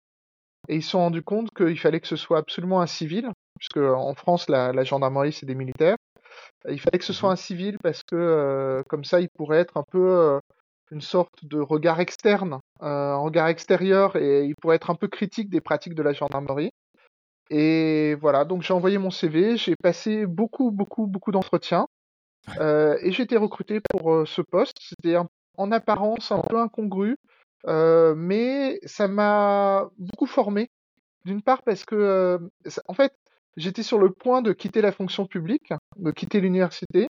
et 0.68 0.76
ils 0.76 0.82
se 0.82 0.90
sont 0.90 1.00
rendus 1.00 1.22
compte 1.22 1.50
qu'il 1.50 1.78
fallait 1.78 2.00
que 2.00 2.06
ce 2.06 2.16
soit 2.16 2.38
absolument 2.38 2.80
un 2.80 2.86
civil, 2.86 3.30
puisque 3.58 3.78
en 3.78 4.14
France 4.14 4.48
la, 4.48 4.72
la 4.72 4.84
gendarmerie 4.84 5.32
c'est 5.32 5.46
des 5.46 5.56
militaires. 5.56 5.96
Il 6.68 6.80
fallait 6.80 6.98
que 6.98 7.04
ce 7.04 7.12
soit 7.12 7.30
un 7.30 7.36
civil 7.36 7.78
parce 7.82 8.02
que 8.02 8.16
euh, 8.16 8.82
comme 8.88 9.04
ça 9.04 9.20
il 9.20 9.28
pourrait 9.28 9.58
être 9.58 9.76
un 9.76 9.84
peu 9.90 10.10
euh, 10.10 10.40
une 10.90 11.00
sorte 11.00 11.44
de 11.44 11.58
regard 11.58 12.00
externe, 12.00 12.60
euh, 12.82 12.86
un 13.14 13.16
regard 13.16 13.48
extérieur, 13.48 14.16
et 14.16 14.44
il 14.44 14.54
pourrait 14.56 14.76
être 14.76 14.90
un 14.90 14.94
peu 14.94 15.08
critique 15.08 15.50
des 15.50 15.60
pratiques 15.60 15.94
de 15.94 16.02
la 16.02 16.12
gendarmerie. 16.12 16.70
Et 17.50 18.14
voilà, 18.16 18.44
donc 18.44 18.62
j'ai 18.62 18.74
envoyé 18.74 18.98
mon 18.98 19.10
CV, 19.10 19.56
j'ai 19.56 19.76
passé 19.76 20.26
beaucoup, 20.26 20.70
beaucoup, 20.70 21.06
beaucoup 21.06 21.32
d'entretiens. 21.32 21.86
Euh, 22.60 22.96
et 23.02 23.12
j'ai 23.12 23.24
été 23.24 23.36
recruté 23.36 23.80
pour 23.80 24.12
euh, 24.12 24.24
ce 24.26 24.42
poste. 24.42 24.78
C'était 24.80 25.16
en 25.56 25.72
apparence 25.72 26.30
un 26.32 26.40
peu 26.40 26.58
incongru, 26.58 27.16
euh, 27.66 28.14
mais 28.16 28.78
ça 28.84 29.08
m'a 29.08 29.88
beaucoup 29.98 30.26
formé. 30.26 30.70
D'une 31.24 31.42
part 31.42 31.62
parce 31.62 31.84
que, 31.84 31.96
euh, 31.96 32.38
en 32.86 32.94
fait, 32.94 33.12
j'étais 33.56 33.82
sur 33.82 33.98
le 33.98 34.10
point 34.10 34.42
de 34.42 34.52
quitter 34.52 34.80
la 34.80 34.92
fonction 34.92 35.26
publique, 35.26 35.72
de 35.96 36.10
quitter 36.10 36.40
l'université, 36.40 37.08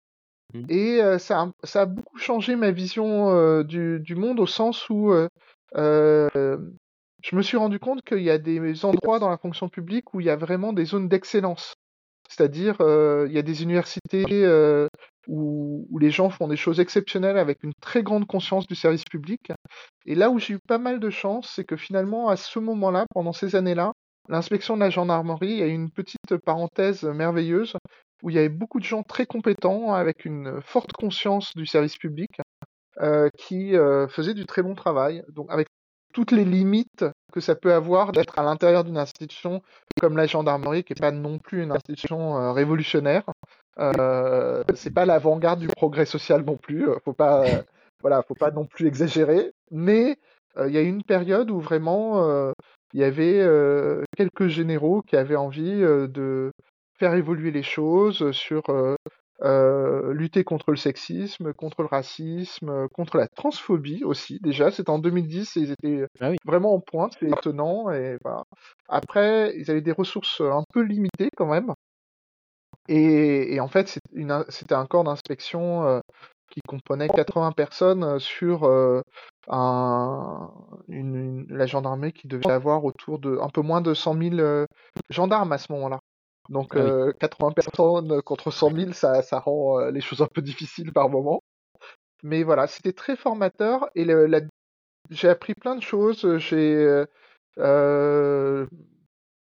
Mhm. 0.54 0.66
et 0.70 1.02
euh, 1.02 1.20
ça, 1.20 1.42
a, 1.42 1.52
ça 1.64 1.82
a 1.82 1.86
beaucoup 1.86 2.18
changé 2.18 2.56
ma 2.56 2.72
vision 2.72 3.30
euh, 3.30 3.64
du, 3.64 4.00
du 4.00 4.16
monde 4.16 4.40
au 4.40 4.48
sens 4.48 4.90
où 4.90 5.12
euh, 5.12 5.28
je 5.76 7.36
me 7.36 7.42
suis 7.42 7.58
rendu 7.58 7.80
compte 7.80 8.02
qu'il 8.02 8.24
y 8.24 8.30
a 8.30 8.38
des 8.38 8.86
endroits 8.86 9.20
dans 9.20 9.30
la 9.30 9.38
fonction 9.38 9.70
publique 9.70 10.14
où 10.14 10.22
il 10.22 10.26
y 10.26 10.30
a 10.30 10.36
vraiment 10.36 10.74
des 10.74 10.86
zones 10.86 11.08
d'excellence. 11.08 11.76
C'est-à-dire, 12.30 12.78
il 12.80 13.32
y 13.32 13.38
a 13.40 13.42
des 13.42 13.64
universités 13.64 14.88
où, 15.28 15.88
où 15.90 16.00
les 16.00 16.12
gens 16.12 16.30
font 16.30 16.48
des 16.48 16.56
choses 16.56 16.80
exceptionnelles 16.80 17.38
avec 17.38 17.64
une 17.64 17.74
très 17.82 18.04
grande 18.04 18.26
conscience 18.26 18.68
du 18.68 18.76
service 18.76 19.04
public. 19.04 19.52
Et 20.06 20.16
là 20.16 20.30
où 20.30 20.40
j'ai 20.40 20.54
eu 20.54 20.60
pas 20.60 20.78
mal 20.78 21.00
de 21.00 21.10
chance, 21.10 21.52
c'est 21.56 21.66
que 21.66 21.76
finalement, 21.76 22.30
à 22.30 22.38
ce 22.38 22.60
moment-là, 22.60 23.06
pendant 23.14 23.34
ces 23.34 23.56
années-là, 23.56 23.94
l'inspection 24.30 24.76
de 24.76 24.82
la 24.82 24.90
gendarmerie 24.90 25.62
a 25.62 25.68
une 25.68 25.90
petite 25.90 26.38
parenthèse 26.46 27.04
merveilleuse 27.04 27.76
où 28.22 28.30
il 28.30 28.36
y 28.36 28.40
avait 28.40 28.50
beaucoup 28.50 28.80
de 28.80 28.86
gens 28.86 29.04
très 29.04 29.26
compétents 29.26 29.94
avec 29.94 30.26
une 30.26 30.62
forte 30.62 30.92
conscience 30.94 31.56
du 31.56 31.66
service 31.66 31.98
public 31.98 32.30
euh, 33.02 33.30
qui 33.38 33.76
euh, 33.76 34.08
faisaient 34.08 34.34
du 34.34 34.46
très 34.46 34.62
bon 34.62 34.76
travail. 34.76 35.24
Donc 35.30 35.48
avec 35.50 35.68
toutes 36.14 36.32
les 36.32 36.46
limites 36.46 37.06
que 37.32 37.40
ça 37.40 37.56
peut 37.56 37.74
avoir 37.74 38.12
d'être 38.12 38.38
à 38.38 38.44
l'intérieur 38.44 38.84
d'une 38.84 38.98
institution 38.98 39.62
comme 40.02 40.18
la 40.18 40.26
gendarmerie, 40.26 40.84
qui 40.84 40.94
n'est 40.94 41.00
pas 41.00 41.12
non 41.12 41.40
plus 41.40 41.64
une 41.64 41.72
institution 41.72 42.38
euh, 42.38 42.52
révolutionnaire. 42.52 43.24
Euh, 43.80 44.64
c'est 44.76 44.94
pas 44.94 45.06
l'avant-garde 45.06 45.60
du 45.60 45.68
progrès 45.68 46.06
social 46.06 46.44
non 46.44 46.58
plus. 46.58 46.90
Faut 47.06 47.14
pas, 47.14 47.46
voilà, 48.02 48.22
faut 48.24 48.36
pas 48.36 48.52
non 48.52 48.66
plus 48.66 48.88
exagérer. 48.88 49.54
Mais 49.72 50.18
il 50.58 50.74
y 50.74 50.78
a 50.78 50.82
eu 50.82 50.88
une 50.88 51.04
période 51.04 51.52
où 51.52 51.60
vraiment 51.60 52.24
euh, 52.24 52.52
il 52.94 53.00
y 53.00 53.04
avait 53.04 53.40
euh, 53.40 54.04
quelques 54.18 54.48
généraux 54.48 55.02
qui 55.02 55.16
avaient 55.16 55.36
envie 55.36 55.84
euh, 55.84 56.08
de 56.08 56.52
faire 56.98 57.14
évoluer 57.14 57.52
les 57.52 57.64
choses 57.64 58.32
sur 58.32 58.62
euh, 58.70 58.96
euh, 59.42 60.14
lutter 60.14 60.44
contre 60.44 60.72
le 60.72 60.78
sexisme, 60.78 61.54
contre 61.54 61.82
le 61.82 61.88
racisme, 61.88 62.70
euh, 62.70 62.88
contre 62.94 63.18
la 63.18 63.28
transphobie 63.28 64.04
aussi. 64.04 64.40
Déjà, 64.42 64.70
c'était 64.72 64.90
en 64.90 65.00
2010 65.00 65.56
et 65.56 65.60
ils 65.62 65.72
étaient 65.72 66.06
Ah 66.20 66.32
oui. 66.32 66.38
vraiment 66.46 66.74
en 66.74 66.82
pointe, 66.82 67.16
c'est 67.20 67.30
étonnant. 67.30 67.90
Et 67.92 68.18
voilà. 68.24 68.44
Après, 68.90 69.54
ils 69.56 69.72
avaient 69.72 69.82
des 69.82 69.94
ressources 69.94 70.42
un 70.42 70.64
peu 70.74 70.82
limitées 70.82 71.30
quand 71.38 71.48
même. 71.48 71.74
Et, 72.90 73.54
et 73.54 73.60
en 73.60 73.68
fait, 73.68 74.00
c'était 74.50 74.74
un 74.74 74.86
corps 74.88 75.04
d'inspection 75.04 75.86
euh, 75.86 76.00
qui 76.50 76.60
comprenait 76.68 77.08
80 77.08 77.52
personnes 77.52 78.04
euh, 78.04 78.20
sur 78.20 78.66
euh, 78.66 79.02
un, 79.50 80.52
une, 80.88 81.16
une- 81.16 81.48
la 81.50 81.66
gendarmerie 81.66 82.14
qui 82.14 82.28
devait 82.28 82.52
avoir 82.52 82.86
autour 82.86 83.20
de 83.20 83.38
un 83.40 83.50
peu 83.50 83.62
moins 83.62 83.82
de 83.82 83.94
100 83.94 84.14
000 84.16 84.40
euh, 84.40 84.66
gendarmes 85.10 85.52
à 85.52 85.58
ce 85.58 85.72
moment-là. 85.74 86.00
Donc 86.50 86.76
Ah 86.76 86.80
oui. 86.84 86.90
euh, 86.90 87.14
80 87.20 87.52
personnes 87.52 88.22
contre 88.24 88.52
100 88.52 88.72
000, 88.72 88.94
ça, 88.94 89.22
ça 89.22 89.40
rend 89.40 89.80
euh, 89.80 89.92
les 89.92 90.02
choses 90.02 90.22
un 90.22 90.28
peu 90.28 90.42
difficiles 90.42 90.92
par 90.94 91.10
moment. 91.10 91.42
Mais 92.24 92.44
voilà, 92.44 92.68
c'était 92.68 92.94
très 92.94 93.16
formateur 93.16 93.90
et 93.96 94.06
j'ai 95.10 95.30
appris 95.30 95.54
plein 95.56 95.76
de 95.76 95.82
choses. 95.82 96.38
J'ai 96.38 96.76
euh, 96.76 97.06
euh, 97.60 98.66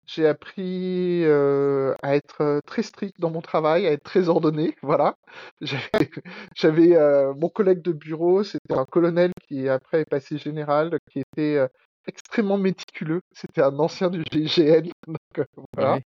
j'ai 0.10 0.28
appris 0.28 1.24
euh, 1.24 1.93
à 2.01 2.16
être 2.16 2.41
euh, 2.41 2.60
très 2.66 2.82
strict 2.82 3.20
dans 3.20 3.30
mon 3.30 3.41
travail, 3.41 3.86
à 3.86 3.91
être 3.91 4.03
très 4.03 4.28
ordonné. 4.28 4.76
Voilà. 4.82 5.16
J'avais 6.55 6.95
euh, 6.95 7.34
mon 7.36 7.49
collègue 7.49 7.82
de 7.82 7.91
bureau, 7.91 8.43
c'était 8.43 8.74
un 8.74 8.86
colonel 8.86 9.32
qui 9.47 9.70
après 9.70 10.01
est 10.01 10.10
passé 10.10 10.38
général, 10.38 10.97
qui 11.12 11.20
était 11.20 11.57
euh, 11.57 11.68
extrêmement 12.07 12.57
méticuleux. 12.57 13.22
C'était 13.34 13.62
un 13.62 13.78
ancien 13.78 14.10
du 14.10 14.24
GIGN. 14.32 14.89
Donc 15.07 15.47
voilà. 15.74 15.95
Ouais. 15.95 16.03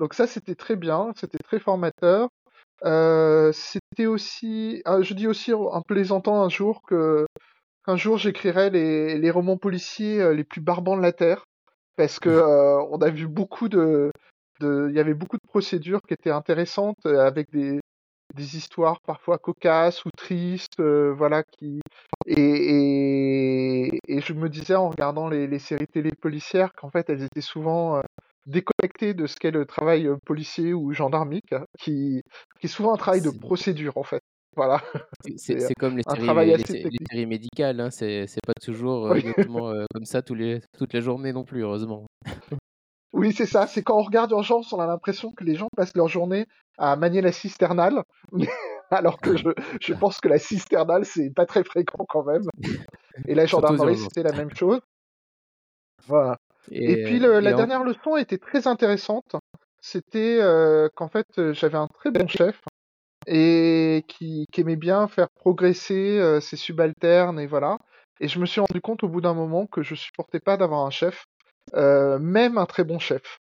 Donc 0.00 0.14
ça, 0.14 0.26
c'était 0.26 0.54
très 0.54 0.76
bien, 0.76 1.12
c'était 1.16 1.38
très 1.38 1.58
formateur. 1.58 2.30
C'était 3.52 4.06
aussi, 4.06 4.80
ah, 4.86 5.02
je 5.02 5.12
dis 5.12 5.26
aussi 5.26 5.52
en 5.52 5.82
plaisantant 5.82 6.42
un 6.42 6.48
jour 6.48 6.80
que 6.86 7.26
qu'un 7.84 7.96
jour 7.96 8.16
j'écrirai 8.16 8.70
les, 8.70 9.18
les 9.18 9.30
romans 9.30 9.56
policiers 9.56 10.34
les 10.34 10.44
plus 10.44 10.60
barbants 10.60 10.96
de 10.96 11.02
la 11.02 11.12
terre, 11.12 11.44
parce 11.98 12.20
que 12.20 12.28
euh, 12.28 12.80
on 12.90 12.98
a 13.02 13.10
vu 13.10 13.26
beaucoup 13.26 13.68
de, 13.68 14.12
il 14.60 14.92
y 14.94 15.00
avait 15.00 15.14
beaucoup 15.14 15.36
de 15.36 15.46
procédures 15.48 16.00
qui 16.06 16.14
étaient 16.14 16.30
intéressantes 16.30 17.04
euh, 17.06 17.26
avec 17.26 17.50
des 17.50 17.80
des 18.36 18.56
histoires 18.56 19.00
parfois 19.00 19.38
cocasses 19.38 20.04
ou 20.04 20.10
tristes, 20.16 20.78
euh, 20.78 21.12
voilà 21.12 21.42
qui 21.42 21.80
et, 22.26 22.36
et 22.36 23.98
et 24.06 24.20
je 24.20 24.32
me 24.32 24.48
disais 24.48 24.76
en 24.76 24.90
regardant 24.90 25.28
les, 25.28 25.48
les 25.48 25.58
séries 25.58 25.88
télé 25.88 26.12
policières 26.12 26.72
qu'en 26.74 26.90
fait 26.90 27.10
elles 27.10 27.24
étaient 27.24 27.40
souvent 27.40 28.00
déconnectées 28.46 29.14
de 29.14 29.26
ce 29.26 29.34
qu'est 29.34 29.50
le 29.50 29.66
travail 29.66 30.08
policier 30.24 30.74
ou 30.74 30.92
gendarmique, 30.92 31.52
qui, 31.80 32.22
qui 32.60 32.66
est 32.66 32.68
souvent 32.68 32.94
un 32.94 32.96
travail 32.96 33.22
de 33.22 33.30
procédure 33.30 33.96
en 33.98 34.04
fait. 34.04 34.22
Voilà. 34.58 34.82
C'est 35.36 35.74
comme 35.78 35.96
les 35.96 36.02
séries, 36.02 36.56
les, 36.66 37.16
les 37.18 37.26
médicales, 37.26 37.78
hein, 37.80 37.90
c'est 37.90 38.26
pas 38.44 38.54
toujours 38.60 39.06
euh, 39.06 39.14
Oui, 39.14 39.24
euh, 39.38 39.86
comme 39.94 40.04
ça 40.04 40.20
tous 40.20 40.34
les, 40.34 40.60
toute 40.76 40.92
la 40.92 41.00
journée 41.00 41.32
non 41.32 41.44
plus, 41.44 41.62
heureusement. 41.62 42.06
oui 43.12 43.32
c'est 43.32 43.46
ça. 43.46 43.66
C'est 43.68 43.82
quand 43.84 43.96
on 43.98 44.02
regarde 44.02 44.32
Urgence, 44.32 44.72
on 44.72 44.80
a 44.80 44.86
l'impression 44.86 45.30
que 45.30 45.44
les 45.44 45.54
gens 45.54 45.68
passent 45.76 45.94
leur 45.96 46.08
journée 46.08 46.44
à 46.76 46.96
manier 46.96 47.20
la 47.20 47.30
cisternale, 47.32 48.02
alors 48.90 49.20
que 49.20 49.36
je, 49.36 49.48
je 49.80 49.94
pense 49.94 50.20
que 50.20 50.28
la 50.28 50.38
cisternale, 50.38 51.04
c'est 51.04 51.30
pas 51.32 51.46
très 51.46 51.62
fréquent 51.62 52.04
quand 52.08 52.24
même. 52.24 52.42
Et 53.26 53.34
la 53.36 53.46
gendarmerie, 53.46 53.96
c'était 53.98 54.22
la 54.24 54.32
même 54.32 54.54
chose. 54.56 54.80
Voilà. 56.06 56.36
Et 56.70 56.92
Et, 56.92 57.04
puis 57.04 57.18
le- 57.18 57.38
et 57.38 57.40
la 57.42 57.52
en- 57.54 57.56
dernière 57.56 57.84
leçon 57.84 58.16
était 58.16 58.38
très 58.38 58.66
intéressante. 58.66 59.36
C'était 59.80 60.38
euh, 60.40 60.88
qu'en 60.96 61.08
fait 61.08 61.26
euh, 61.38 61.52
j'avais 61.52 61.78
un 61.78 61.86
très 61.86 62.10
bon 62.10 62.26
chef 62.26 62.60
et 63.28 64.04
qui, 64.08 64.46
qui 64.52 64.60
aimait 64.62 64.76
bien 64.76 65.06
faire 65.08 65.28
progresser 65.30 66.18
euh, 66.18 66.40
ses 66.40 66.56
subalternes 66.56 67.38
et 67.40 67.46
voilà. 67.46 67.78
Et 68.20 68.28
je 68.28 68.38
me 68.40 68.46
suis 68.46 68.60
rendu 68.60 68.80
compte 68.80 69.04
au 69.04 69.08
bout 69.08 69.20
d'un 69.20 69.34
moment 69.34 69.66
que 69.66 69.82
je 69.82 69.94
supportais 69.94 70.40
pas 70.40 70.56
d'avoir 70.56 70.84
un 70.86 70.90
chef, 70.90 71.24
euh, 71.74 72.18
même 72.18 72.58
un 72.58 72.66
très 72.66 72.84
bon 72.84 72.98
chef. 72.98 73.38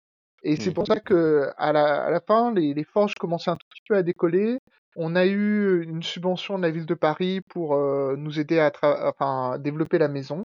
Et 0.45 0.57
c'est 0.57 0.71
Hmm. 0.71 0.75
pour 0.75 0.87
ça 0.87 1.01
que 1.01 1.51
à 1.57 1.73
la, 1.73 2.05
à 2.05 2.11
la 2.11 2.21
fin, 2.21 2.53
les, 2.55 2.75
les 2.75 2.85
forges 2.85 3.15
commençaient 3.15 3.51
un 3.51 3.57
tout 3.57 3.67
petit 3.71 3.83
peu 3.89 3.97
à 3.97 4.03
décoller. 4.03 4.59
On 4.97 5.17
a 5.17 5.27
eu 5.27 5.83
une 5.85 6.03
subvention 6.03 6.59
de 6.59 6.63
la 6.63 6.71
ville 6.71 6.87
de 6.87 6.95
Paris 6.95 7.41
pour 7.49 7.75
euh, 7.75 8.15
nous 8.17 8.39
aider 8.41 8.59
à 8.59 8.73
enfin, 9.09 9.59
développer 9.59 9.99
la 9.99 10.09
maison. 10.09 10.43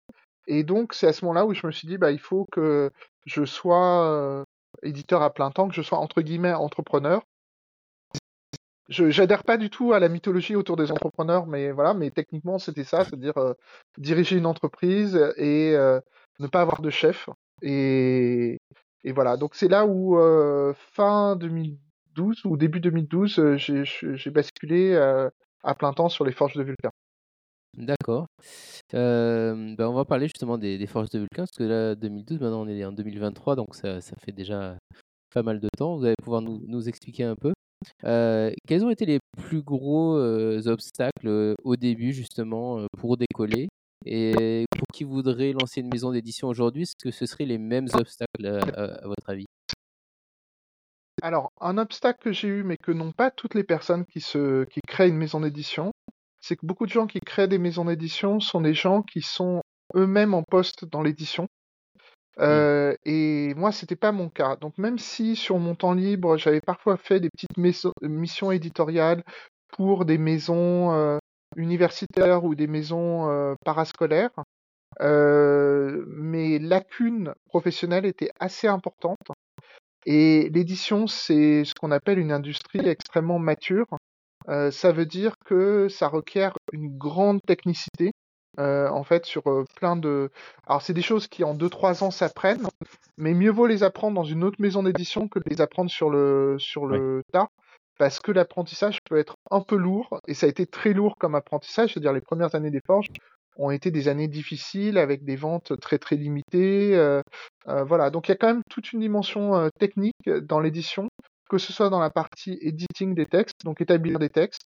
Et 0.46 0.64
donc, 0.64 0.94
c'est 0.94 1.06
à 1.08 1.12
ce 1.12 1.24
moment-là 1.24 1.46
où 1.46 1.54
je 1.54 1.66
me 1.66 1.72
suis 1.72 1.88
dit, 1.88 1.98
bah, 1.98 2.10
il 2.12 2.18
faut 2.20 2.46
que 2.52 2.90
je 3.26 3.44
sois 3.44 4.06
euh, 4.06 4.44
éditeur 4.82 5.22
à 5.22 5.32
plein 5.32 5.50
temps, 5.50 5.68
que 5.68 5.74
je 5.74 5.82
sois 5.82 5.98
entre 5.98 6.22
guillemets 6.22 6.52
entrepreneur. 6.54 7.22
Je 8.90 9.08
j'adhère 9.10 9.44
pas 9.44 9.56
du 9.56 9.70
tout 9.70 9.92
à 9.92 10.00
la 10.00 10.08
mythologie 10.08 10.56
autour 10.56 10.76
des 10.76 10.90
entrepreneurs, 10.90 11.46
mais 11.46 11.70
voilà, 11.70 11.94
mais 11.94 12.10
techniquement, 12.10 12.58
c'était 12.58 12.82
ça, 12.82 13.04
c'est-à-dire 13.04 13.38
euh, 13.38 13.54
diriger 13.98 14.36
une 14.36 14.46
entreprise 14.46 15.14
et 15.36 15.74
euh, 15.76 16.00
ne 16.40 16.48
pas 16.48 16.60
avoir 16.60 16.82
de 16.82 16.90
chef. 16.90 17.28
Et, 17.62 18.58
voilà, 19.06 19.36
donc 19.36 19.54
c'est 19.54 19.68
là 19.68 19.86
où 19.86 20.18
euh, 20.18 20.74
fin 20.92 21.36
2012 21.36 22.44
ou 22.44 22.56
début 22.56 22.80
2012, 22.80 23.38
euh, 23.38 23.56
j'ai 23.56 24.30
basculé 24.30 24.96
à 25.62 25.74
plein 25.76 25.92
temps 25.92 26.08
sur 26.08 26.24
les 26.24 26.32
forges 26.32 26.56
de 26.56 26.64
Vulcain. 26.64 26.90
D'accord. 27.76 28.26
Ben, 28.92 29.76
on 29.78 29.92
va 29.92 30.04
parler 30.04 30.26
justement 30.26 30.58
des, 30.58 30.84
forges 30.88 31.10
de 31.10 31.20
Vulcain, 31.20 31.44
parce 31.44 31.56
que 31.56 31.62
là, 31.62 31.94
2012, 31.94 32.40
maintenant 32.40 32.62
on 32.62 32.68
est 32.68 32.84
en 32.84 32.90
2023, 32.90 33.54
donc 33.54 33.76
ça, 33.76 34.00
fait 34.18 34.32
déjà 34.32 34.76
pas 35.32 35.44
mal 35.44 35.60
de 35.60 35.68
temps. 35.78 35.96
Vous 35.96 36.04
allez 36.04 36.16
pouvoir 36.20 36.42
nous 36.42 36.88
expliquer 36.88 37.22
un 37.22 37.36
peu. 37.36 37.52
Quels 38.02 38.84
ont 38.84 38.90
été 38.90 39.06
les 39.06 39.18
plus 39.36 39.62
gros 39.62 40.16
obstacles 40.66 41.54
au 41.64 41.76
début, 41.76 42.12
justement, 42.12 42.86
pour 42.98 43.16
décoller? 43.16 43.68
Et 44.06 44.64
pour 44.70 44.86
qui 44.94 45.04
voudrait 45.04 45.52
lancer 45.52 45.80
une 45.80 45.90
maison 45.92 46.10
d'édition 46.10 46.48
aujourd'hui, 46.48 46.82
est-ce 46.82 46.96
que 46.96 47.10
ce 47.10 47.26
seraient 47.26 47.44
les 47.44 47.58
mêmes 47.58 47.88
obstacles 47.92 48.46
à, 48.46 49.06
votre 49.06 49.28
avis? 49.28 49.46
Alors, 51.22 51.52
un 51.60 51.76
obstacle 51.76 52.18
que 52.22 52.32
j'ai 52.32 52.48
eu, 52.48 52.62
mais 52.62 52.78
que 52.78 52.92
n'ont 52.92 53.12
pas 53.12 53.30
toutes 53.30 53.54
les 53.54 53.64
personnes 53.64 54.06
qui 54.06 54.22
créent 54.86 55.08
une 55.08 55.18
maison 55.18 55.40
d'édition, 55.40 55.92
c'est 56.40 56.56
que 56.56 56.64
beaucoup 56.64 56.86
de 56.86 56.90
gens 56.90 57.06
qui 57.06 57.20
créent 57.20 57.48
des 57.48 57.58
maisons 57.58 57.84
d'édition 57.84 58.40
sont 58.40 58.62
des 58.62 58.72
gens 58.72 59.02
qui 59.02 59.20
sont 59.20 59.60
eux-mêmes 59.94 60.32
en 60.32 60.42
poste 60.42 60.86
dans 60.86 61.02
l'édition. 61.02 61.46
Euh, 62.38 62.94
et 63.04 63.54
moi, 63.54 63.72
c'était 63.72 63.96
pas 63.96 64.12
mon 64.12 64.28
cas. 64.28 64.56
Donc, 64.56 64.78
même 64.78 64.98
si 64.98 65.36
sur 65.36 65.58
mon 65.58 65.74
temps 65.74 65.94
libre, 65.94 66.36
j'avais 66.36 66.60
parfois 66.60 66.96
fait 66.96 67.20
des 67.20 67.28
petites 67.30 67.56
maisons- 67.58 67.92
missions 68.02 68.50
éditoriales 68.50 69.22
pour 69.72 70.04
des 70.04 70.18
maisons 70.18 70.92
euh, 70.92 71.18
universitaires 71.56 72.44
ou 72.44 72.54
des 72.54 72.66
maisons 72.66 73.28
euh, 73.28 73.54
parascolaires, 73.64 74.30
euh, 75.00 76.04
mes 76.08 76.58
lacunes 76.58 77.34
professionnelles 77.48 78.06
étaient 78.06 78.30
assez 78.40 78.68
importantes. 78.68 79.18
Et 80.06 80.48
l'édition, 80.50 81.06
c'est 81.06 81.64
ce 81.64 81.74
qu'on 81.74 81.90
appelle 81.90 82.18
une 82.18 82.32
industrie 82.32 82.86
extrêmement 82.86 83.38
mature. 83.38 83.86
Euh, 84.48 84.70
ça 84.70 84.92
veut 84.92 85.06
dire 85.06 85.34
que 85.44 85.88
ça 85.88 86.08
requiert 86.08 86.54
une 86.72 86.96
grande 86.96 87.40
technicité, 87.46 88.12
euh, 88.58 88.88
en 88.88 89.04
fait, 89.04 89.26
sur 89.26 89.46
euh, 89.48 89.64
plein 89.76 89.96
de... 89.96 90.30
Alors, 90.66 90.82
c'est 90.82 90.92
des 90.92 91.02
choses 91.02 91.28
qui, 91.28 91.44
en 91.44 91.54
2-3 91.54 92.04
ans, 92.04 92.10
s'apprennent, 92.10 92.66
mais 93.16 93.34
mieux 93.34 93.50
vaut 93.50 93.66
les 93.66 93.82
apprendre 93.82 94.14
dans 94.14 94.24
une 94.24 94.44
autre 94.44 94.60
maison 94.60 94.82
d'édition 94.82 95.28
que 95.28 95.38
de 95.38 95.48
les 95.48 95.60
apprendre 95.60 95.90
sur 95.90 96.10
le, 96.10 96.56
sur 96.58 96.86
le 96.86 97.22
tas, 97.32 97.48
parce 97.98 98.20
que 98.20 98.32
l'apprentissage 98.32 98.98
peut 99.08 99.18
être 99.18 99.34
un 99.50 99.60
peu 99.60 99.76
lourd, 99.76 100.20
et 100.26 100.34
ça 100.34 100.46
a 100.46 100.48
été 100.48 100.66
très 100.66 100.92
lourd 100.92 101.16
comme 101.18 101.34
apprentissage, 101.34 101.92
c'est-à-dire 101.92 102.12
les 102.12 102.20
premières 102.20 102.54
années 102.54 102.70
des 102.70 102.80
forges 102.86 103.08
ont 103.56 103.70
été 103.70 103.90
des 103.90 104.08
années 104.08 104.28
difficiles, 104.28 104.98
avec 104.98 105.24
des 105.24 105.36
ventes 105.36 105.78
très 105.80 105.98
très 105.98 106.16
limitées, 106.16 106.96
euh, 106.96 107.20
euh, 107.68 107.84
voilà, 107.84 108.10
donc 108.10 108.28
il 108.28 108.30
y 108.30 108.34
a 108.34 108.36
quand 108.36 108.46
même 108.46 108.62
toute 108.70 108.92
une 108.92 109.00
dimension 109.00 109.54
euh, 109.54 109.68
technique 109.78 110.28
dans 110.28 110.60
l'édition, 110.60 111.08
que 111.48 111.58
ce 111.58 111.72
soit 111.72 111.90
dans 111.90 112.00
la 112.00 112.10
partie 112.10 112.58
editing 112.62 113.14
des 113.14 113.26
textes, 113.26 113.64
donc 113.64 113.80
établir 113.80 114.18
des 114.18 114.30
textes, 114.30 114.62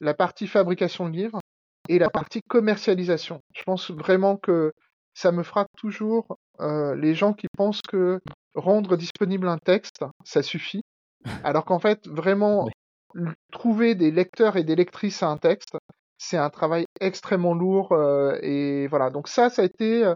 la 0.00 0.14
partie 0.14 0.46
fabrication 0.46 1.08
de 1.08 1.14
livres 1.14 1.40
et 1.88 1.98
la 1.98 2.10
partie 2.10 2.42
commercialisation. 2.48 3.40
Je 3.54 3.62
pense 3.64 3.90
vraiment 3.90 4.36
que 4.36 4.72
ça 5.14 5.32
me 5.32 5.42
frappe 5.42 5.68
toujours 5.76 6.36
euh, 6.60 6.94
les 6.94 7.14
gens 7.14 7.32
qui 7.32 7.46
pensent 7.56 7.82
que 7.82 8.20
rendre 8.54 8.96
disponible 8.96 9.48
un 9.48 9.58
texte, 9.58 10.04
ça 10.24 10.42
suffit, 10.42 10.82
alors 11.44 11.64
qu'en 11.64 11.78
fait, 11.78 12.06
vraiment, 12.06 12.68
Ouais. 13.14 13.32
trouver 13.52 13.94
des 13.94 14.10
lecteurs 14.10 14.56
et 14.56 14.64
des 14.64 14.76
lectrices 14.76 15.22
à 15.22 15.28
un 15.28 15.38
texte, 15.38 15.76
c'est 16.18 16.36
un 16.36 16.50
travail 16.50 16.84
extrêmement 17.00 17.54
lourd, 17.54 17.92
euh, 17.92 18.38
et 18.42 18.86
voilà. 18.88 19.08
Donc 19.10 19.28
ça, 19.28 19.48
ça 19.48 19.62
a 19.62 19.64
été 19.64 20.12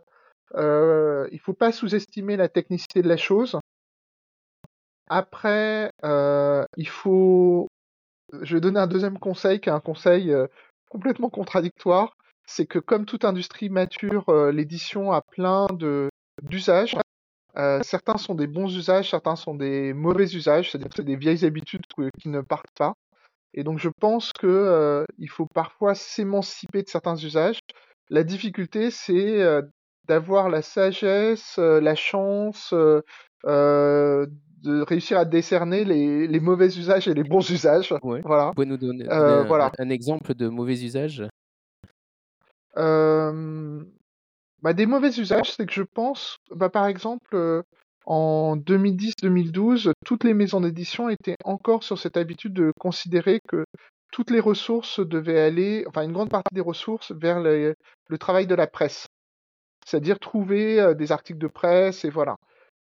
euh, 0.56 1.28
il 1.32 1.40
faut 1.40 1.54
pas 1.54 1.72
sous-estimer 1.72 2.36
la 2.36 2.48
technicité 2.48 3.02
de 3.02 3.08
la 3.08 3.16
chose. 3.16 3.58
Après, 5.08 5.90
euh, 6.04 6.64
il 6.76 6.88
faut. 6.88 7.68
Je 8.40 8.56
vais 8.56 8.60
donner 8.60 8.80
un 8.80 8.86
deuxième 8.86 9.18
conseil, 9.18 9.60
qui 9.60 9.68
est 9.68 9.72
un 9.72 9.80
conseil 9.80 10.32
euh, 10.32 10.46
complètement 10.92 11.30
contradictoire. 11.30 12.14
C'est 12.46 12.66
que 12.66 12.78
comme 12.78 13.06
toute 13.06 13.24
industrie 13.24 13.70
mature, 13.70 14.28
euh, 14.28 14.52
l'édition 14.52 15.10
a 15.12 15.22
plein 15.22 15.66
d'usages. 16.42 16.96
Euh, 17.56 17.80
certains 17.82 18.18
sont 18.18 18.34
des 18.34 18.46
bons 18.46 18.74
usages, 18.76 19.10
certains 19.10 19.36
sont 19.36 19.54
des 19.54 19.94
mauvais 19.94 20.34
usages, 20.34 20.70
c'est-à-dire 20.70 20.90
c'est 20.94 21.04
des 21.04 21.16
vieilles 21.16 21.46
habitudes 21.46 21.86
qui 22.18 22.28
ne 22.28 22.42
partent 22.42 22.76
pas. 22.78 22.92
Et 23.54 23.64
donc 23.64 23.78
je 23.78 23.88
pense 23.88 24.32
que 24.32 24.46
euh, 24.46 25.04
il 25.18 25.28
faut 25.28 25.46
parfois 25.46 25.94
s'émanciper 25.94 26.82
de 26.82 26.88
certains 26.88 27.16
usages. 27.16 27.60
La 28.10 28.22
difficulté, 28.24 28.90
c'est 28.90 29.40
d'avoir 30.06 30.50
la 30.50 30.60
sagesse, 30.60 31.56
la 31.56 31.94
chance 31.94 32.74
de 34.62 34.80
réussir 34.82 35.18
à 35.18 35.24
décerner 35.24 35.84
les, 35.84 36.26
les 36.26 36.40
mauvais 36.40 36.68
usages 36.68 37.08
et 37.08 37.14
les 37.14 37.24
bons 37.24 37.48
usages. 37.50 37.94
Ouais. 38.02 38.20
Voilà. 38.24 38.46
Vous 38.46 38.52
pouvez 38.54 38.66
nous 38.66 38.76
donner, 38.76 39.04
donner 39.04 39.14
Euh, 39.14 39.40
un, 39.42 39.44
voilà. 39.44 39.72
un 39.78 39.90
exemple 39.90 40.34
de 40.34 40.48
mauvais 40.48 40.82
usage? 40.82 41.24
Euh, 42.76 43.82
bah, 44.62 44.72
des 44.72 44.86
mauvais 44.86 45.10
usages, 45.10 45.52
c'est 45.52 45.66
que 45.66 45.72
je 45.72 45.82
pense, 45.82 46.36
bah, 46.50 46.70
par 46.70 46.86
exemple, 46.86 47.34
euh, 47.34 47.62
en 48.06 48.56
2010-2012, 48.56 49.92
toutes 50.04 50.24
les 50.24 50.34
maisons 50.34 50.60
d'édition 50.60 51.08
étaient 51.08 51.36
encore 51.44 51.84
sur 51.84 51.98
cette 51.98 52.16
habitude 52.16 52.52
de 52.54 52.72
considérer 52.78 53.40
que 53.48 53.64
toutes 54.12 54.30
les 54.30 54.40
ressources 54.40 55.00
devaient 55.00 55.40
aller, 55.40 55.84
enfin 55.88 56.02
une 56.02 56.12
grande 56.12 56.30
partie 56.30 56.54
des 56.54 56.60
ressources, 56.60 57.12
vers 57.12 57.40
le 57.40 57.74
travail 58.18 58.46
de 58.46 58.54
la 58.54 58.66
presse. 58.66 59.06
C'est-à-dire 59.86 60.18
trouver 60.18 60.94
des 60.94 61.12
articles 61.12 61.38
de 61.38 61.46
presse 61.48 62.04
et 62.04 62.10
voilà. 62.10 62.36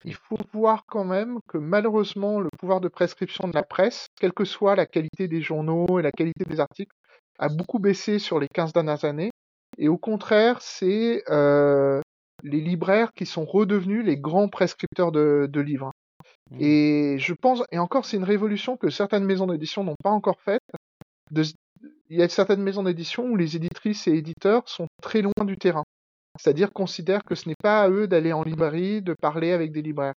Il 0.05 0.13
faut 0.13 0.37
voir 0.53 0.83
quand 0.87 1.03
même 1.03 1.39
que 1.47 1.57
malheureusement, 1.57 2.39
le 2.39 2.49
pouvoir 2.57 2.81
de 2.81 2.87
prescription 2.87 3.47
de 3.47 3.55
la 3.55 3.63
presse, 3.63 4.07
quelle 4.19 4.33
que 4.33 4.45
soit 4.45 4.75
la 4.75 4.85
qualité 4.85 5.27
des 5.27 5.41
journaux 5.41 5.99
et 5.99 6.03
la 6.03 6.11
qualité 6.11 6.45
des 6.45 6.59
articles, 6.59 6.95
a 7.39 7.49
beaucoup 7.49 7.79
baissé 7.79 8.19
sur 8.19 8.39
les 8.39 8.47
15 8.47 8.73
dernières 8.73 9.05
années. 9.05 9.31
Et 9.77 9.89
au 9.89 9.97
contraire, 9.97 10.61
c'est 10.61 11.23
euh, 11.29 12.01
les 12.43 12.61
libraires 12.61 13.11
qui 13.15 13.25
sont 13.25 13.45
redevenus 13.45 14.05
les 14.05 14.17
grands 14.17 14.49
prescripteurs 14.49 15.11
de, 15.11 15.47
de 15.49 15.61
livres. 15.61 15.91
Hmm. 16.51 16.57
Et 16.59 17.17
je 17.19 17.33
pense, 17.33 17.63
et 17.71 17.79
encore, 17.79 18.05
c'est 18.05 18.17
une 18.17 18.23
révolution 18.23 18.77
que 18.77 18.89
certaines 18.89 19.25
maisons 19.25 19.47
d'édition 19.47 19.83
n'ont 19.83 19.95
pas 20.03 20.11
encore 20.11 20.39
faite. 20.41 20.61
De, 21.31 21.43
il 22.09 22.17
y 22.17 22.23
a 22.23 22.29
certaines 22.29 22.61
maisons 22.61 22.83
d'édition 22.83 23.25
où 23.25 23.35
les 23.35 23.55
éditrices 23.55 24.07
et 24.07 24.13
éditeurs 24.13 24.67
sont 24.67 24.87
très 25.01 25.21
loin 25.21 25.45
du 25.45 25.57
terrain. 25.57 25.83
C'est-à-dire 26.39 26.71
considèrent 26.71 27.23
que 27.23 27.35
ce 27.35 27.49
n'est 27.49 27.55
pas 27.61 27.83
à 27.83 27.89
eux 27.89 28.07
d'aller 28.07 28.33
en 28.33 28.43
librairie, 28.43 29.01
de 29.01 29.13
parler 29.13 29.51
avec 29.51 29.71
des 29.71 29.81
libraires. 29.81 30.13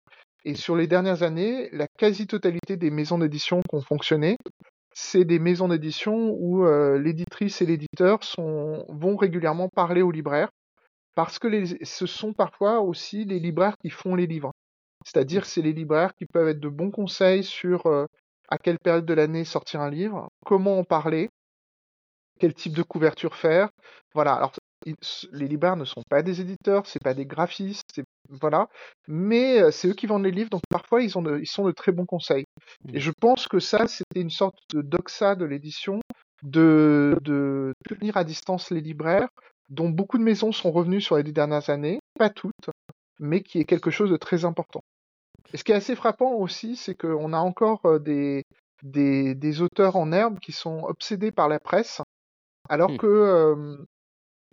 Et 0.45 0.55
sur 0.55 0.75
les 0.75 0.87
dernières 0.87 1.23
années, 1.23 1.69
la 1.71 1.87
quasi-totalité 1.87 2.77
des 2.77 2.91
maisons 2.91 3.17
d'édition 3.17 3.61
qui 3.61 3.75
ont 3.75 3.81
fonctionné, 3.81 4.37
c'est 4.93 5.25
des 5.25 5.39
maisons 5.39 5.67
d'édition 5.67 6.31
où 6.31 6.65
euh, 6.65 6.97
l'éditrice 6.97 7.61
et 7.61 7.65
l'éditeur 7.65 8.19
vont 8.37 9.15
régulièrement 9.15 9.69
parler 9.69 10.01
aux 10.01 10.11
libraires 10.11 10.49
parce 11.15 11.39
que 11.39 11.65
ce 11.83 12.05
sont 12.05 12.33
parfois 12.33 12.79
aussi 12.79 13.25
les 13.25 13.39
libraires 13.39 13.77
qui 13.81 13.89
font 13.89 14.15
les 14.15 14.27
livres. 14.27 14.51
C'est-à-dire 15.05 15.45
c'est 15.45 15.61
les 15.61 15.73
libraires 15.73 16.13
qui 16.15 16.25
peuvent 16.25 16.47
être 16.47 16.59
de 16.59 16.69
bons 16.69 16.91
conseils 16.91 17.43
sur 17.43 17.85
euh, 17.87 18.05
à 18.49 18.57
quelle 18.57 18.79
période 18.79 19.05
de 19.05 19.13
l'année 19.13 19.45
sortir 19.45 19.81
un 19.81 19.89
livre, 19.89 20.29
comment 20.45 20.79
en 20.79 20.83
parler, 20.83 21.29
quel 22.39 22.53
type 22.53 22.73
de 22.73 22.83
couverture 22.83 23.35
faire. 23.35 23.69
Voilà. 24.13 24.51
Les 25.31 25.47
libraires 25.47 25.75
ne 25.75 25.85
sont 25.85 26.03
pas 26.09 26.21
des 26.21 26.41
éditeurs, 26.41 26.85
c'est 26.85 27.03
pas 27.03 27.13
des 27.13 27.25
graphistes, 27.25 28.01
voilà, 28.29 28.69
mais 29.07 29.61
euh, 29.61 29.71
c'est 29.71 29.87
eux 29.89 29.93
qui 29.93 30.07
vendent 30.07 30.23
les 30.23 30.31
livres, 30.31 30.49
donc 30.49 30.61
parfois 30.69 31.01
ils, 31.01 31.17
ont 31.17 31.37
ils 31.37 31.47
sont 31.47 31.65
de 31.65 31.71
très 31.71 31.91
bons 31.91 32.05
conseils. 32.05 32.45
Et 32.87 32.97
mmh. 32.97 32.99
je 32.99 33.11
pense 33.19 33.47
que 33.47 33.59
ça, 33.59 33.87
c'était 33.87 34.21
une 34.21 34.29
sorte 34.29 34.57
de 34.73 34.81
doxa 34.81 35.35
de 35.35 35.45
l'édition, 35.45 35.99
de, 36.43 37.17
de 37.21 37.73
tenir 37.87 38.17
à 38.17 38.23
distance 38.23 38.71
les 38.71 38.81
libraires, 38.81 39.29
dont 39.69 39.89
beaucoup 39.89 40.17
de 40.17 40.23
maisons 40.23 40.51
sont 40.51 40.71
revenues 40.71 41.01
sur 41.01 41.17
les 41.17 41.23
dix 41.23 41.33
dernières 41.33 41.69
années, 41.69 41.99
pas 42.17 42.29
toutes, 42.29 42.69
mais 43.19 43.41
qui 43.41 43.59
est 43.59 43.65
quelque 43.65 43.91
chose 43.91 44.09
de 44.09 44.17
très 44.17 44.45
important. 44.45 44.81
Et 45.53 45.57
ce 45.57 45.63
qui 45.63 45.71
est 45.71 45.75
assez 45.75 45.95
frappant 45.95 46.33
aussi, 46.33 46.75
c'est 46.75 46.95
qu'on 46.95 47.33
a 47.33 47.39
encore 47.39 47.85
euh, 47.85 47.99
des, 47.99 48.43
des, 48.83 49.35
des, 49.35 49.61
auteurs 49.61 49.95
en 49.95 50.11
herbe 50.11 50.39
qui 50.39 50.51
sont 50.51 50.83
obsédés 50.83 51.31
par 51.31 51.47
la 51.47 51.59
presse, 51.59 52.01
alors 52.69 52.91
mmh. 52.91 52.97
que 52.97 53.07
euh, 53.07 53.77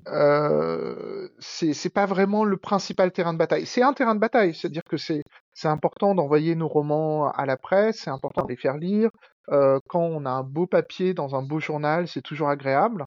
euh, 0.07 1.29
c'est 1.39 1.93
pas 1.93 2.07
vraiment 2.07 2.45
le 2.45 2.57
principal 2.57 3.13
terrain 3.13 3.33
de 3.33 3.39
bataille. 3.39 3.67
C'est 3.67 3.83
un 3.83 3.93
terrain 3.93 4.15
de 4.15 4.21
bataille, 4.21 4.55
c'est-à-dire 4.55 4.85
que 4.89 4.97
c'est 4.97 5.23
important 5.65 6.15
d'envoyer 6.15 6.55
nos 6.55 6.69
romans 6.69 7.31
à 7.31 7.47
la 7.47 7.57
presse, 7.57 8.01
c'est 8.05 8.11
important 8.11 8.45
de 8.45 8.49
les 8.49 8.57
faire 8.57 8.77
lire. 8.77 9.11
Euh, 9.51 9.79
quand 9.89 10.03
on 10.03 10.27
a 10.27 10.31
un 10.31 10.43
beau 10.43 10.67
papier 10.67 11.15
dans 11.15 11.37
un 11.37 11.43
beau 11.43 11.61
journal, 11.61 12.09
c'est 12.09 12.23
toujours 12.23 12.49
agréable. 12.49 13.05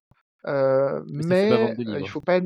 Euh, 0.47 1.01
mais, 1.07 1.73
il 1.77 2.07
faut 2.07 2.21
pas 2.21 2.39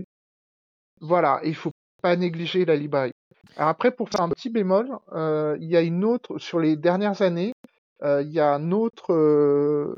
voilà, 1.01 1.41
il 1.43 1.55
faut 1.55 1.71
pas 2.01 2.15
négliger 2.15 2.65
la 2.65 2.75
librairie. 2.75 3.11
Alors 3.57 3.69
après, 3.69 3.91
pour 3.91 4.09
faire 4.09 4.21
un 4.21 4.29
petit 4.29 4.49
bémol, 4.49 4.89
euh, 5.11 5.57
il 5.59 5.69
y 5.69 5.77
a 5.77 5.81
une 5.81 6.03
autre 6.05 6.37
sur 6.37 6.59
les 6.59 6.75
dernières 6.75 7.21
années, 7.21 7.53
euh, 8.03 8.21
il 8.21 8.31
y 8.31 8.39
a 8.39 8.53
un 8.53 8.71
autre 8.71 9.13
euh, 9.13 9.95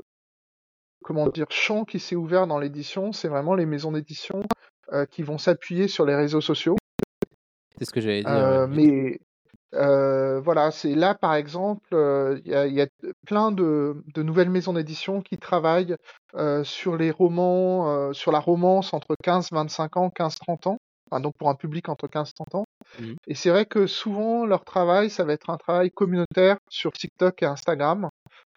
comment 1.05 1.27
dire, 1.27 1.45
champ 1.51 1.85
qui 1.85 1.99
s'est 1.99 2.15
ouvert 2.15 2.47
dans 2.47 2.57
l'édition, 2.57 3.11
c'est 3.11 3.27
vraiment 3.27 3.53
les 3.53 3.67
maisons 3.67 3.91
d'édition 3.91 4.41
euh, 4.91 5.05
qui 5.05 5.21
vont 5.21 5.37
s'appuyer 5.37 5.87
sur 5.87 6.03
les 6.03 6.15
réseaux 6.15 6.41
sociaux. 6.41 6.75
C'est 7.77 7.85
ce 7.85 7.93
que 7.93 8.01
j'allais 8.01 8.23
dire. 8.23 8.31
Euh, 8.31 8.65
mais 8.67 9.19
euh, 9.75 10.39
voilà, 10.39 10.71
c'est 10.71 10.95
là 10.95 11.13
par 11.13 11.35
exemple, 11.35 11.89
il 12.43 12.51
y, 12.51 12.81
a 12.81 12.87
plein 13.27 13.51
de, 13.51 14.03
nouvelles 14.17 14.49
maisons 14.49 14.73
d'édition 14.73 15.21
qui 15.21 15.37
travaillent 15.37 15.95
sur 16.63 16.97
les 16.97 17.11
romans, 17.11 18.11
sur 18.13 18.31
la 18.31 18.39
romance 18.39 18.93
entre 18.93 19.15
15-25 19.23 19.99
ans, 19.99 20.09
15-30 20.09 20.69
ans. 20.69 20.77
donc 21.19 21.35
pour 21.37 21.49
un 21.49 21.55
public 21.55 21.87
entre 21.87 22.07
15 22.07 22.29
et 22.29 22.33
30 22.33 22.55
ans. 22.55 22.65
Mmh. 22.99 23.13
Et 23.27 23.35
c'est 23.35 23.51
vrai 23.51 23.67
que 23.67 23.85
souvent 23.85 24.47
leur 24.47 24.65
travail, 24.65 25.11
ça 25.11 25.23
va 25.23 25.33
être 25.33 25.51
un 25.51 25.57
travail 25.57 25.91
communautaire 25.91 26.57
sur 26.67 26.93
TikTok 26.93 27.43
et 27.43 27.45
Instagram. 27.45 28.09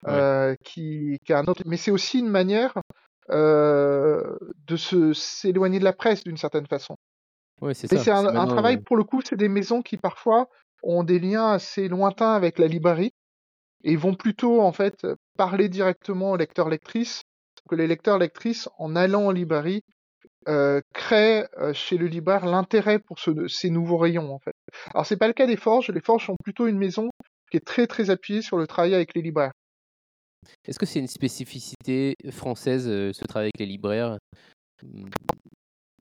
Euh, 0.07 0.55
qui, 0.65 1.19
qui 1.25 1.33
a 1.33 1.41
un 1.41 1.45
autre. 1.45 1.63
Mais 1.67 1.77
c'est 1.77 1.91
aussi 1.91 2.21
une 2.21 2.29
manière 2.29 2.75
euh, 3.31 4.37
de 4.67 4.77
se 4.77 5.13
s'éloigner 5.13 5.81
de 5.81 5.85
la 5.85 5.93
presse 5.93 6.23
d'une 6.23 6.37
certaine 6.37 6.67
façon. 6.67 6.97
Ouais, 7.61 7.75
c'est 7.75 7.89
ça. 7.89 7.99
c'est 7.99 8.11
un, 8.13 8.25
un, 8.25 8.47
travail 8.47 8.79
pour 8.79 8.97
le 8.97 9.03
coup, 9.03 9.21
c'est 9.23 9.37
des 9.37 9.49
maisons 9.49 9.83
qui 9.83 9.97
parfois 9.97 10.49
ont 10.85 11.03
des 11.03 11.19
liens 11.19 11.51
assez 11.51 11.89
lointains 11.89 12.33
avec 12.33 12.59
la 12.61 12.69
librairie 12.69 13.13
et 13.83 13.97
vont 13.97 14.15
plutôt 14.15 14.61
en 14.61 14.73
fait 14.73 15.07
parler 15.37 15.69
directement 15.69 16.31
aux 16.31 16.37
lecteurs 16.37 16.69
lectrices 16.69 17.23
que 17.69 17.75
les 17.75 17.89
lecteurs 17.89 18.19
lectrices 18.19 18.69
en 18.79 18.95
allant 18.95 19.27
en 19.27 19.31
librairie 19.33 19.83
euh, 20.47 20.81
créent 20.95 21.47
euh, 21.59 21.73
chez 21.75 21.99
le 21.99 22.07
libraire 22.07 22.47
l'intérêt 22.47 22.99
pour 23.01 23.19
ce, 23.19 23.49
ces 23.49 23.71
nouveaux 23.71 23.99
rayons 23.99 24.33
en 24.33 24.39
fait. 24.39 24.55
Alors 24.95 25.05
c'est 25.05 25.17
pas 25.17 25.27
le 25.27 25.35
cas 25.35 25.47
des 25.47 25.57
forges. 25.57 25.91
Les 25.91 26.01
forges 26.01 26.27
sont 26.27 26.37
plutôt 26.43 26.67
une 26.67 26.79
maison 26.79 27.11
qui 27.51 27.57
est 27.57 27.67
très 27.67 27.87
très 27.87 28.11
appuyée 28.11 28.43
sur 28.43 28.57
le 28.57 28.67
travail 28.67 28.95
avec 28.95 29.15
les 29.15 29.23
libraires. 29.23 29.53
Est-ce 30.65 30.79
que 30.79 30.87
c'est 30.87 30.99
une 30.99 31.09
spécificité 31.09 32.15
française, 32.31 32.89
euh, 32.89 33.13
ce 33.13 33.25
travail 33.25 33.47
avec 33.47 33.59
les 33.59 33.67
libraires? 33.67 34.19
Mmh, 34.83 35.09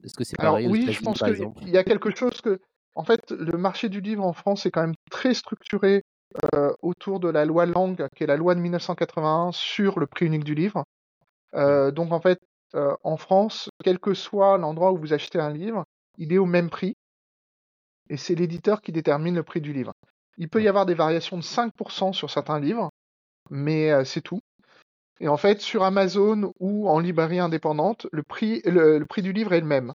Est-ce 0.04 0.14
que 0.14 0.24
c'est 0.24 0.36
pareil 0.36 0.66
Alors, 0.66 0.72
Oui, 0.72 0.92
je 0.92 1.00
pense 1.00 1.20
qu'il 1.20 1.70
y 1.70 1.78
a 1.78 1.84
quelque 1.84 2.14
chose 2.14 2.40
que. 2.40 2.60
En 2.94 3.04
fait, 3.04 3.30
le 3.30 3.56
marché 3.56 3.88
du 3.88 4.00
livre 4.00 4.24
en 4.24 4.32
France 4.32 4.66
est 4.66 4.72
quand 4.72 4.80
même 4.80 4.96
très 5.08 5.32
structuré 5.32 6.02
euh, 6.54 6.72
autour 6.82 7.20
de 7.20 7.28
la 7.28 7.44
loi 7.44 7.64
Langue, 7.64 8.08
qui 8.16 8.24
est 8.24 8.26
la 8.26 8.36
loi 8.36 8.56
de 8.56 8.60
1981 8.60 9.52
sur 9.52 10.00
le 10.00 10.06
prix 10.06 10.26
unique 10.26 10.42
du 10.42 10.54
livre. 10.54 10.84
Euh, 11.54 11.92
donc, 11.92 12.12
en 12.12 12.20
fait, 12.20 12.40
en 12.74 13.16
France, 13.16 13.70
quel 13.82 13.98
que 13.98 14.14
soit 14.14 14.58
l'endroit 14.58 14.92
où 14.92 14.98
vous 14.98 15.12
achetez 15.12 15.38
un 15.38 15.50
livre, 15.50 15.84
il 16.18 16.32
est 16.32 16.38
au 16.38 16.44
même 16.44 16.68
prix. 16.68 16.96
Et 18.10 18.16
c'est 18.16 18.34
l'éditeur 18.34 18.82
qui 18.82 18.92
détermine 18.92 19.36
le 19.36 19.42
prix 19.42 19.60
du 19.60 19.72
livre. 19.72 19.92
Il 20.36 20.48
peut 20.48 20.62
y 20.62 20.68
avoir 20.68 20.84
des 20.84 20.94
variations 20.94 21.36
de 21.36 21.42
5% 21.42 22.12
sur 22.12 22.30
certains 22.30 22.60
livres, 22.60 22.90
mais 23.50 23.90
euh, 23.90 24.04
c'est 24.04 24.20
tout. 24.20 24.40
Et 25.20 25.28
en 25.28 25.36
fait, 25.36 25.60
sur 25.60 25.82
Amazon 25.82 26.52
ou 26.60 26.88
en 26.88 27.00
librairie 27.00 27.40
indépendante, 27.40 28.06
le 28.12 28.22
prix, 28.22 28.62
le, 28.64 29.04
prix 29.04 29.22
du 29.22 29.32
livre 29.32 29.52
est 29.52 29.60
le 29.60 29.66
même. 29.66 29.92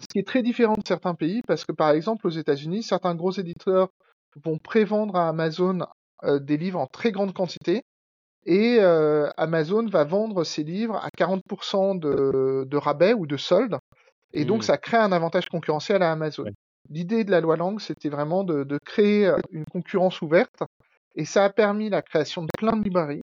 Ce 0.00 0.06
qui 0.06 0.18
est 0.18 0.26
très 0.26 0.42
différent 0.42 0.74
de 0.74 0.86
certains 0.86 1.14
pays, 1.14 1.42
parce 1.46 1.64
que 1.64 1.72
par 1.72 1.90
exemple 1.90 2.26
aux 2.26 2.30
États-Unis, 2.30 2.82
certains 2.82 3.14
gros 3.14 3.32
éditeurs 3.32 3.90
vont 4.42 4.58
prévendre 4.58 5.16
à 5.16 5.28
Amazon 5.28 5.80
euh, 6.24 6.38
des 6.38 6.56
livres 6.56 6.80
en 6.80 6.86
très 6.86 7.12
grande 7.12 7.34
quantité, 7.34 7.82
et 8.44 8.78
euh, 8.80 9.28
Amazon 9.36 9.86
va 9.86 10.04
vendre 10.04 10.42
ses 10.42 10.64
livres 10.64 10.96
à 10.96 11.08
40% 11.16 11.98
de, 11.98 12.64
de, 12.64 12.76
rabais 12.76 13.12
ou 13.12 13.26
de 13.26 13.36
solde, 13.36 13.76
et 14.32 14.44
donc 14.44 14.60
mmh. 14.60 14.62
ça 14.62 14.78
crée 14.78 14.96
un 14.96 15.12
avantage 15.12 15.48
concurrentiel 15.48 16.02
à 16.02 16.10
Amazon. 16.10 16.50
L'idée 16.88 17.22
de 17.22 17.30
la 17.30 17.40
loi 17.40 17.56
Lang, 17.56 17.78
c'était 17.78 18.08
vraiment 18.08 18.42
de, 18.42 18.64
de, 18.64 18.78
créer 18.84 19.30
une 19.52 19.66
concurrence 19.66 20.20
ouverte 20.22 20.64
et 21.14 21.24
ça 21.24 21.44
a 21.44 21.50
permis 21.50 21.90
la 21.90 22.02
création 22.02 22.42
de 22.42 22.48
plein 22.58 22.76
de 22.76 22.84
librairies. 22.84 23.22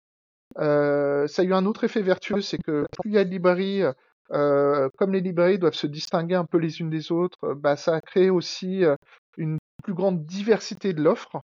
Euh, 0.57 1.27
ça 1.27 1.41
a 1.41 1.45
eu 1.45 1.53
un 1.53 1.65
autre 1.65 1.83
effet 1.83 2.01
vertueux, 2.01 2.41
c'est 2.41 2.57
que 2.57 2.85
plus 2.99 3.11
il 3.11 3.13
y 3.13 3.17
a 3.17 3.23
de 3.23 3.29
librairies, 3.29 3.83
euh, 4.31 4.89
comme 4.97 5.13
les 5.13 5.21
librairies 5.21 5.59
doivent 5.59 5.73
se 5.73 5.87
distinguer 5.87 6.35
un 6.35 6.45
peu 6.45 6.57
les 6.57 6.79
unes 6.79 6.89
des 6.89 7.11
autres, 7.11 7.53
bah, 7.53 7.75
ça 7.75 7.95
a 7.95 8.01
créé 8.01 8.29
aussi 8.29 8.83
euh, 8.83 8.95
une 9.37 9.57
plus 9.83 9.93
grande 9.93 10.25
diversité 10.25 10.93
de 10.93 11.01
l'offre 11.01 11.41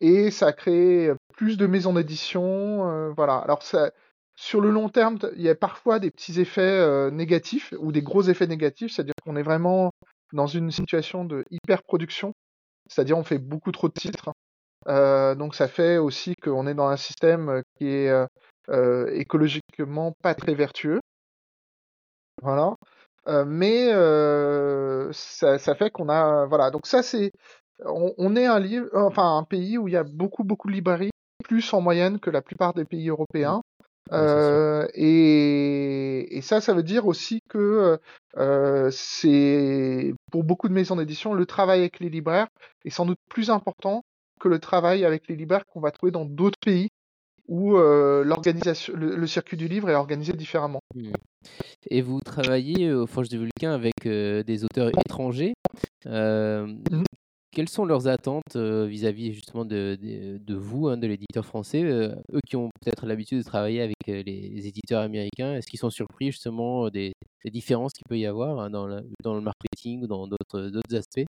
et 0.00 0.30
ça 0.30 0.48
a 0.48 0.52
créé 0.52 1.12
plus 1.34 1.56
de 1.56 1.66
maisons 1.66 1.94
d'édition. 1.94 2.88
Euh, 2.90 3.12
voilà. 3.16 3.36
Alors 3.36 3.62
ça, 3.62 3.90
sur 4.36 4.60
le 4.60 4.70
long 4.70 4.88
terme, 4.88 5.18
il 5.36 5.42
y 5.42 5.48
a 5.48 5.54
parfois 5.54 5.98
des 5.98 6.10
petits 6.10 6.40
effets 6.40 6.60
euh, 6.60 7.10
négatifs 7.10 7.72
ou 7.78 7.92
des 7.92 8.02
gros 8.02 8.22
effets 8.22 8.46
négatifs, 8.46 8.92
c'est-à-dire 8.92 9.14
qu'on 9.24 9.36
est 9.36 9.42
vraiment 9.42 9.90
dans 10.32 10.46
une 10.46 10.70
situation 10.70 11.24
de 11.24 11.44
hyper 11.50 11.82
production, 11.82 12.32
c'est-à-dire 12.88 13.16
on 13.16 13.24
fait 13.24 13.38
beaucoup 13.38 13.72
trop 13.72 13.88
de 13.88 13.94
titres 13.94 14.28
euh, 14.28 14.32
donc 14.86 15.54
ça 15.54 15.68
fait 15.68 15.98
aussi 15.98 16.34
qu'on 16.36 16.66
est 16.66 16.74
dans 16.74 16.88
un 16.88 16.96
système 16.96 17.62
qui 17.76 17.88
est 17.88 18.10
euh, 18.10 18.26
euh, 18.68 19.10
écologiquement 19.12 20.12
pas 20.22 20.34
très 20.34 20.54
vertueux. 20.54 21.00
Voilà. 22.42 22.74
mais 23.46 23.90
ça, 25.12 25.58
ça, 25.58 25.74
fait 25.74 25.90
qu'on 25.90 26.08
a 26.08 26.46
voilà 26.46 26.70
donc 26.70 26.86
ça 26.86 27.02
c'est 27.02 27.30
on, 27.84 28.12
on, 28.18 28.36
est 28.36 28.46
un 28.46 28.58
livre 28.58 28.88
enfin 28.94 29.38
un 29.38 29.44
pays 29.44 29.78
où 29.78 29.88
il 29.88 29.94
y 29.94 29.96
a 29.96 30.02
beaucoup 30.02 30.44
beaucoup 30.44 30.68
de 30.68 30.74
librairies 30.74 31.10
plus 31.44 31.72
en 31.72 31.80
moyenne 31.80 32.18
que 32.18 32.30
la 32.30 32.42
plupart 32.42 32.74
des 32.74 32.84
pays 32.84 33.08
européens 33.08 33.62
euh, 34.12 34.86
et, 34.94 36.36
et, 36.36 36.40
ça, 36.42 36.60
ça 36.60 36.74
veut 36.74 36.82
dire 36.82 37.06
aussi 37.06 37.40
que 37.48 37.98
euh, 38.36 38.90
c'est 38.92 40.14
pour 40.30 40.44
beaucoup 40.44 40.68
de 40.68 40.74
maisons 40.74 40.96
d'édition, 40.96 41.32
le 41.32 41.46
travail 41.46 41.80
avec 41.80 42.00
les 42.00 42.10
libraires 42.10 42.48
est 42.84 42.90
sans 42.90 43.06
doute 43.06 43.18
plus 43.30 43.50
important 43.50 44.02
que 44.44 44.48
le 44.50 44.58
travail 44.58 45.06
avec 45.06 45.26
les 45.28 45.36
libraires 45.36 45.64
qu'on 45.64 45.80
va 45.80 45.90
trouver 45.90 46.12
dans 46.12 46.26
d'autres 46.26 46.58
pays 46.58 46.88
où 47.48 47.76
euh, 47.76 48.24
l'organisation, 48.24 48.94
le, 48.94 49.26
circuit 49.26 49.56
du 49.56 49.68
livre 49.68 49.88
est 49.88 49.94
organisé 49.94 50.34
différemment. 50.34 50.80
Hmm. 50.94 51.12
Et 51.90 52.02
vous 52.02 52.20
travaillez 52.20 52.92
au 52.92 53.06
Forge 53.06 53.28
du 53.28 53.38
Vulcain 53.38 53.72
avec 53.72 54.06
euh, 54.06 54.42
des 54.42 54.64
auteurs 54.64 54.90
étrangers. 55.06 55.54
Euh, 56.06 56.66
mmh. 56.66 57.04
Quelles 57.52 57.68
sont 57.68 57.84
leurs 57.84 58.08
attentes 58.08 58.56
vis-à-vis 58.56 59.32
justement 59.32 59.64
de, 59.64 59.96
de, 60.02 60.54
vous, 60.54 60.88
hein, 60.88 60.96
de 60.96 61.06
l'éditeur 61.06 61.46
français 61.46 61.84
Eux 61.84 62.40
qui 62.48 62.56
ont 62.56 62.68
peut-être 62.80 63.06
l'habitude 63.06 63.38
de 63.38 63.44
travailler 63.44 63.80
avec 63.80 63.94
les, 64.08 64.66
éditeurs 64.66 65.02
américains, 65.02 65.54
est-ce 65.54 65.68
qu'ils 65.68 65.78
sont 65.78 65.90
surpris 65.90 66.32
justement 66.32 66.90
des, 66.90 67.12
des 67.44 67.50
différences 67.52 67.92
qu'il 67.92 68.02
peut 68.08 68.18
y 68.18 68.26
avoir 68.26 68.58
hein, 68.58 68.70
dans, 68.70 68.88
dans 69.22 69.34
le 69.34 69.40
marketing 69.40 70.02
ou 70.02 70.06
dans 70.08 70.26
d'autres 70.26 70.96
aspects? 70.96 71.26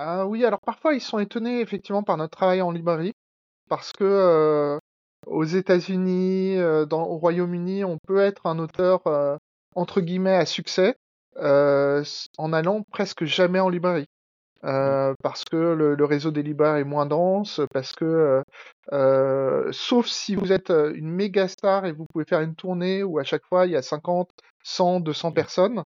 Ah 0.00 0.26
oui, 0.26 0.44
alors 0.44 0.60
parfois 0.60 0.94
ils 0.94 1.00
sont 1.00 1.18
étonnés 1.18 1.60
effectivement 1.60 2.04
par 2.04 2.16
notre 2.16 2.36
travail 2.36 2.62
en 2.62 2.70
librairie, 2.70 3.14
parce 3.68 3.92
que 3.92 4.04
euh, 4.04 4.78
aux 5.26 5.44
États-Unis, 5.44 6.56
euh, 6.56 6.86
au 6.92 7.18
Royaume-Uni, 7.18 7.84
on 7.84 7.98
peut 8.06 8.20
être 8.20 8.46
un 8.46 8.60
auteur 8.60 9.04
euh, 9.08 9.36
entre 9.74 10.00
guillemets 10.00 10.36
à 10.36 10.46
succès 10.46 10.94
en 11.36 12.52
allant 12.52 12.82
presque 12.90 13.24
jamais 13.24 13.60
en 13.60 13.68
librairie. 13.68 14.06
Parce 14.62 15.44
que 15.44 15.56
le, 15.56 16.04
réseau 16.04 16.30
des 16.30 16.42
libraires 16.42 16.76
est 16.76 16.84
moins 16.84 17.06
dense, 17.06 17.60
parce 17.72 17.92
que 17.92 18.42
sauf 19.72 20.06
si 20.06 20.36
vous 20.36 20.52
êtes 20.52 20.70
une 20.70 21.10
méga 21.10 21.48
star 21.48 21.86
et 21.86 21.92
vous 21.92 22.06
pouvez 22.12 22.24
faire 22.24 22.40
une 22.40 22.54
tournée 22.54 23.02
où 23.02 23.18
à 23.18 23.24
chaque 23.24 23.44
fois 23.46 23.66
il 23.66 23.72
y 23.72 23.76
a 23.76 23.82
50, 23.82 24.28
100, 24.64 25.00
200 25.00 25.32
personnes, 25.32 25.82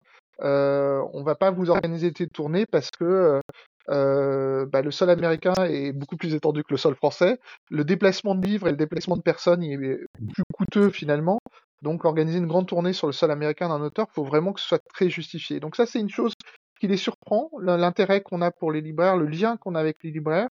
euh, 0.42 1.02
on 1.14 1.22
va 1.22 1.34
pas 1.34 1.50
vous 1.50 1.70
organiser 1.70 2.10
des 2.10 2.26
tournées 2.26 2.66
parce 2.66 2.90
que 2.90 3.04
euh, 3.04 3.40
bah, 3.88 4.82
le 4.82 4.90
sol 4.90 5.10
américain 5.10 5.54
est 5.68 5.92
beaucoup 5.92 6.16
plus 6.16 6.34
étendu 6.34 6.62
que 6.62 6.72
le 6.72 6.76
sol 6.76 6.94
français. 6.94 7.38
Le 7.70 7.84
déplacement 7.84 8.34
de 8.34 8.46
livres 8.46 8.68
et 8.68 8.72
le 8.72 8.76
déplacement 8.76 9.16
de 9.16 9.22
personnes 9.22 9.62
est 9.62 9.76
plus 9.76 10.44
coûteux 10.52 10.90
finalement. 10.90 11.38
Donc 11.82 12.04
organiser 12.04 12.38
une 12.38 12.46
grande 12.46 12.66
tournée 12.66 12.92
sur 12.92 13.06
le 13.06 13.12
sol 13.12 13.30
américain 13.30 13.68
d'un 13.68 13.80
auteur, 13.80 14.06
il 14.10 14.14
faut 14.14 14.24
vraiment 14.24 14.52
que 14.52 14.60
ce 14.60 14.66
soit 14.66 14.82
très 14.94 15.10
justifié. 15.10 15.60
Donc 15.60 15.76
ça 15.76 15.86
c'est 15.86 16.00
une 16.00 16.08
chose 16.08 16.32
qui 16.80 16.88
les 16.88 16.96
surprend, 16.96 17.50
l'intérêt 17.60 18.20
qu'on 18.22 18.42
a 18.42 18.50
pour 18.50 18.72
les 18.72 18.80
libraires, 18.80 19.16
le 19.16 19.26
lien 19.26 19.56
qu'on 19.56 19.74
a 19.74 19.80
avec 19.80 19.96
les 20.02 20.10
libraires. 20.10 20.48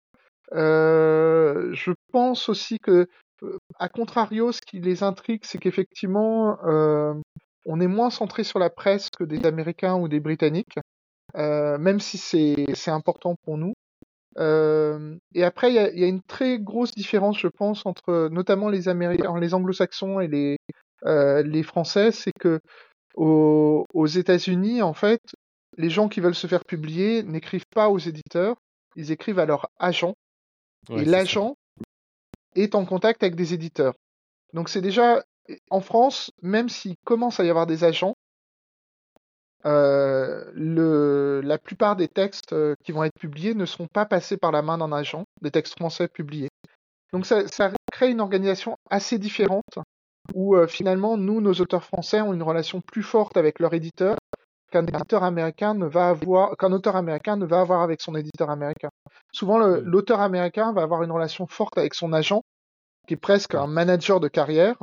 Euh, 0.53 1.73
je 1.75 1.93
pense 2.13 2.49
aussi 2.49 2.79
que, 2.79 3.07
euh, 3.43 3.59
à 3.79 3.89
contrario, 3.89 4.53
ce 4.53 4.61
qui 4.61 4.81
les 4.81 5.03
intrigue, 5.03 5.43
c'est 5.45 5.59
qu'effectivement, 5.59 6.59
euh, 6.65 7.15
on 7.67 7.81
est 7.81 7.87
moins 7.87 8.11
centré 8.11 8.45
sur 8.45 8.59
la 8.59 8.71
presse 8.71 9.11
que 9.11 9.25
des 9.25 9.45
Américains 9.47 9.97
ou 9.97 10.09
des 10.09 10.21
Britanniques, 10.21 10.79
euh, 10.79 10.83
même 11.35 12.01
si 12.01 12.19
c'est 12.19 12.91
important 12.91 13.37
pour 13.45 13.59
nous. 13.59 13.75
Euh, 14.39 15.17
et 15.35 15.43
après, 15.43 15.71
il 15.71 15.75
y 15.75 15.79
a, 15.79 15.93
y 15.93 16.05
a, 16.05 16.07
une 16.07 16.23
très 16.23 16.59
grosse 16.59 16.93
différence, 16.93 17.39
je 17.39 17.49
pense, 17.49 17.87
entre 17.87 18.29
notamment 18.31 18.69
les 18.69 18.89
Américains, 18.89 19.39
les 19.39 19.55
Anglo-Saxons 19.55 20.21
et 20.21 20.29
les, 20.29 20.59
euh, 21.07 21.43
les 21.43 21.63
Français, 21.63 22.13
c'est 22.13 22.33
que 22.33 22.61
aux, 23.15 23.85
aux 23.93 24.07
États-Unis, 24.07 24.83
en 24.83 24.95
fait, 24.95 25.21
les 25.77 25.91
gens 25.91 26.09
qui 26.09 26.21
veulent 26.21 26.35
se 26.35 26.47
faire 26.47 26.65
publier 26.65 27.23
n'écrivent 27.25 27.69
pas 27.75 27.89
aux 27.89 27.99
éditeurs, 27.99 28.57
ils 28.97 29.11
écrivent 29.11 29.39
à 29.39 29.47
leur 29.47 29.69
agent. 29.79 30.15
et 30.91 31.05
l'agent 31.05 31.57
est 32.55 32.75
en 32.75 32.85
contact 32.85 33.23
avec 33.23 33.35
des 33.35 33.55
éditeurs. 33.55 33.95
Donc 34.53 34.69
c'est 34.69 34.81
déjà 34.81 35.23
en 35.71 35.81
France, 35.81 36.31
même 36.43 36.69
s'il 36.69 36.97
commence 37.05 37.41
à 37.41 37.45
y 37.45 37.51
avoir 37.51 37.67
des 37.67 37.85
agents, 37.85 38.15
euh, 39.67 40.45
le, 40.55 41.41
la 41.43 41.59
plupart 41.59 41.97
des 41.97 42.09
textes 42.09 42.53
euh, 42.53 42.75
qui 42.85 42.93
vont 42.93 43.05
être 43.05 43.19
publiés 43.19 43.55
ne 43.55 43.67
seront 43.67 43.89
pas 43.93 44.07
passés 44.07 44.37
par 44.37 44.53
la 44.53 44.63
main 44.63 44.79
d'un 44.79 44.93
agent, 44.93 45.25
des 45.43 45.51
textes 45.51 45.77
français 45.77 46.09
publiés. 46.09 46.49
Donc 47.13 47.27
ça, 47.27 47.47
ça 47.49 47.73
crée 47.91 48.11
une 48.11 48.21
organisation 48.21 48.77
assez 48.91 49.19
différente 49.19 49.79
où 50.35 50.57
euh, 50.57 50.67
finalement, 50.67 51.17
nous, 51.17 51.41
nos 51.41 51.55
auteurs 51.55 51.85
français, 51.85 52.21
ont 52.21 52.35
une 52.35 52.43
relation 52.43 52.81
plus 52.81 53.03
forte 53.03 53.37
avec 53.37 53.59
leur 53.59 53.75
éditeur 53.75 54.17
qu'un 54.71 54.85
éditeur 54.85 55.23
américain 55.25 55.75
ne 55.75 55.87
va 55.87 56.09
avoir, 56.09 56.57
qu'un 56.57 56.73
auteur 56.73 56.97
américain 56.97 57.37
ne 57.37 57.47
va 57.47 57.61
avoir 57.61 57.81
avec 57.81 58.03
son 58.03 58.15
éditeur 58.15 58.51
américain. 58.51 58.91
Souvent, 59.33 59.59
l'auteur 59.59 60.21
américain 60.21 60.73
va 60.73 60.83
avoir 60.83 61.03
une 61.03 61.11
relation 61.11 61.47
forte 61.47 61.79
avec 61.79 61.95
son 61.95 62.13
agent, 62.13 62.43
qui 63.07 63.15
est 63.15 63.19
presque 63.19 63.55
un 63.55 63.67
manager 63.67 64.21
de 64.21 64.29
carrière. 64.29 64.77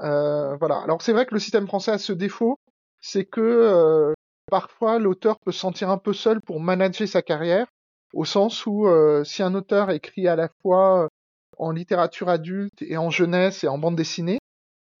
Euh, 0.00 0.56
voilà. 0.56 0.80
Alors 0.80 1.00
c'est 1.00 1.12
vrai 1.12 1.26
que 1.26 1.34
le 1.34 1.40
système 1.40 1.66
français 1.66 1.92
a 1.92 1.98
ce 1.98 2.12
défaut, 2.12 2.58
c'est 3.02 3.26
que 3.26 3.40
euh, 3.42 4.14
parfois 4.50 4.98
l'auteur 4.98 5.38
peut 5.40 5.52
se 5.52 5.58
sentir 5.58 5.90
un 5.90 5.98
peu 5.98 6.14
seul 6.14 6.40
pour 6.40 6.60
manager 6.60 7.06
sa 7.06 7.20
carrière, 7.20 7.66
au 8.14 8.24
sens 8.24 8.64
où 8.64 8.86
euh, 8.86 9.24
si 9.24 9.42
un 9.42 9.54
auteur 9.54 9.90
écrit 9.90 10.28
à 10.28 10.36
la 10.36 10.48
fois 10.62 11.08
en 11.58 11.70
littérature 11.70 12.30
adulte 12.30 12.80
et 12.80 12.96
en 12.96 13.10
jeunesse 13.10 13.64
et 13.64 13.68
en 13.68 13.76
bande 13.76 13.96
dessinée, 13.96 14.38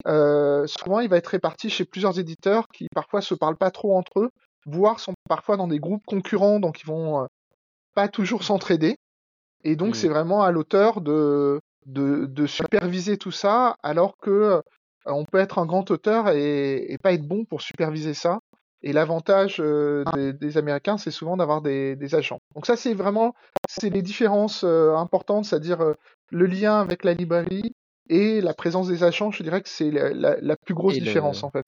euh, 0.06 0.66
souvent 0.66 1.00
il 1.00 1.08
va 1.08 1.16
être 1.16 1.28
réparti 1.28 1.70
chez 1.70 1.84
plusieurs 1.84 2.18
éditeurs 2.18 2.66
qui 2.68 2.88
parfois 2.94 3.22
se 3.22 3.34
parlent 3.34 3.56
pas 3.56 3.70
trop 3.70 3.96
entre 3.96 4.20
eux, 4.20 4.30
voire 4.66 5.00
sont 5.00 5.14
parfois 5.28 5.56
dans 5.56 5.68
des 5.68 5.78
groupes 5.78 6.04
concurrents, 6.06 6.60
donc 6.60 6.80
ils 6.80 6.86
vont 6.86 7.22
euh, 7.22 7.26
pas 7.94 8.08
toujours 8.08 8.42
s'entraider. 8.42 8.96
Et 9.64 9.76
donc 9.76 9.90
mmh. 9.90 9.94
c'est 9.94 10.08
vraiment 10.08 10.42
à 10.42 10.50
l'auteur 10.50 11.00
de, 11.00 11.60
de, 11.86 12.26
de, 12.26 12.46
superviser 12.46 13.16
tout 13.16 13.30
ça, 13.30 13.76
alors 13.82 14.16
que 14.16 14.30
euh, 14.30 14.60
on 15.06 15.24
peut 15.24 15.38
être 15.38 15.58
un 15.58 15.66
grand 15.66 15.90
auteur 15.90 16.28
et, 16.28 16.92
et, 16.92 16.98
pas 16.98 17.12
être 17.12 17.26
bon 17.26 17.44
pour 17.44 17.62
superviser 17.62 18.14
ça. 18.14 18.38
Et 18.84 18.92
l'avantage 18.92 19.58
euh, 19.60 20.02
des, 20.14 20.32
des, 20.32 20.58
Américains, 20.58 20.98
c'est 20.98 21.12
souvent 21.12 21.36
d'avoir 21.36 21.62
des, 21.62 21.94
des, 21.94 22.14
agents. 22.16 22.40
Donc 22.54 22.66
ça, 22.66 22.76
c'est 22.76 22.94
vraiment 22.94 23.34
c'est 23.68 23.90
les 23.90 24.02
différences 24.02 24.64
euh, 24.64 24.96
importantes, 24.96 25.44
c'est-à-dire 25.44 25.94
le 26.30 26.46
lien 26.46 26.80
avec 26.80 27.04
la 27.04 27.14
librairie, 27.14 27.72
et 28.08 28.40
la 28.40 28.54
présence 28.54 28.88
des 28.88 29.04
agents, 29.04 29.30
je 29.30 29.42
dirais 29.42 29.62
que 29.62 29.68
c'est 29.68 29.90
la, 29.90 30.12
la, 30.12 30.56
plus 30.56 30.74
grosse 30.74 30.98
différence 30.98 31.44
en 31.44 31.50
fait. 31.50 31.64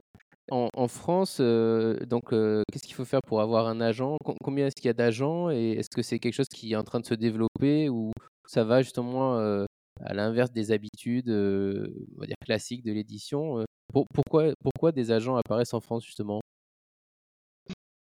En, 0.50 0.68
en 0.74 0.88
France, 0.88 1.38
euh, 1.40 1.96
donc, 2.06 2.32
euh, 2.32 2.62
qu'est-ce 2.70 2.84
qu'il 2.84 2.94
faut 2.94 3.06
faire 3.06 3.22
pour 3.26 3.40
avoir 3.40 3.66
un 3.66 3.80
agent? 3.80 4.18
Combien 4.42 4.66
est-ce 4.66 4.76
qu'il 4.76 4.86
y 4.86 4.90
a 4.90 4.94
d'agents? 4.94 5.50
Et 5.50 5.72
est-ce 5.72 5.88
que 5.88 6.02
c'est 6.02 6.18
quelque 6.18 6.34
chose 6.34 6.48
qui 6.48 6.72
est 6.72 6.76
en 6.76 6.82
train 6.82 7.00
de 7.00 7.06
se 7.06 7.14
développer 7.14 7.88
ou 7.88 8.12
ça 8.46 8.62
va 8.62 8.82
justement 8.82 9.38
euh, 9.38 9.64
à 10.00 10.14
l'inverse 10.14 10.50
des 10.50 10.72
habitudes 10.72 11.28
on 11.28 12.20
va 12.20 12.26
dire 12.26 12.36
classiques 12.44 12.84
de 12.84 12.92
l'édition 12.92 13.64
pour, 13.92 14.06
pourquoi, 14.12 14.52
pourquoi 14.62 14.92
des 14.92 15.10
agents 15.10 15.36
apparaissent 15.36 15.74
en 15.74 15.80
France 15.80 16.04
justement? 16.04 16.40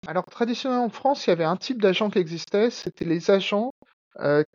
Alors 0.08 0.26
traditionnellement 0.26 0.86
en 0.86 0.90
France, 0.90 1.28
il 1.28 1.30
y 1.30 1.34
avait 1.34 1.44
un 1.44 1.58
type 1.58 1.82
d'agent 1.82 2.10
qui 2.10 2.20
existait, 2.20 2.70
c'était 2.70 3.06
les 3.06 3.32
agents 3.32 3.72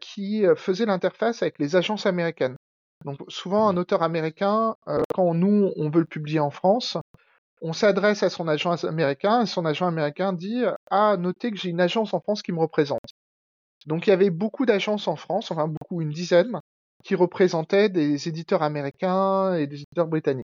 qui 0.00 0.44
faisaient 0.56 0.86
l'interface 0.86 1.42
avec 1.42 1.58
les 1.58 1.76
agences 1.76 2.06
américaines. 2.06 2.56
Donc 3.04 3.18
souvent 3.28 3.68
un 3.68 3.76
auteur 3.76 4.02
américain, 4.02 4.76
euh, 4.88 5.02
quand 5.14 5.34
nous 5.34 5.72
on 5.76 5.90
veut 5.90 6.00
le 6.00 6.06
publier 6.06 6.40
en 6.40 6.50
France, 6.50 6.96
on 7.60 7.72
s'adresse 7.72 8.22
à 8.22 8.30
son 8.30 8.48
agent 8.48 8.84
américain 8.84 9.42
et 9.42 9.46
son 9.46 9.64
agent 9.66 9.86
américain 9.86 10.32
dit 10.32 10.64
ah 10.90 11.16
notez 11.18 11.50
que 11.50 11.56
j'ai 11.56 11.70
une 11.70 11.80
agence 11.80 12.14
en 12.14 12.20
France 12.20 12.42
qui 12.42 12.52
me 12.52 12.60
représente. 12.60 13.00
Donc 13.86 14.06
il 14.06 14.10
y 14.10 14.12
avait 14.12 14.30
beaucoup 14.30 14.64
d'agences 14.64 15.06
en 15.06 15.16
France, 15.16 15.50
enfin 15.50 15.68
beaucoup, 15.68 16.00
une 16.00 16.10
dizaine, 16.10 16.60
qui 17.04 17.14
représentaient 17.14 17.88
des 17.88 18.28
éditeurs 18.28 18.62
américains 18.62 19.54
et 19.54 19.66
des 19.66 19.82
éditeurs 19.82 20.08
britanniques. 20.08 20.46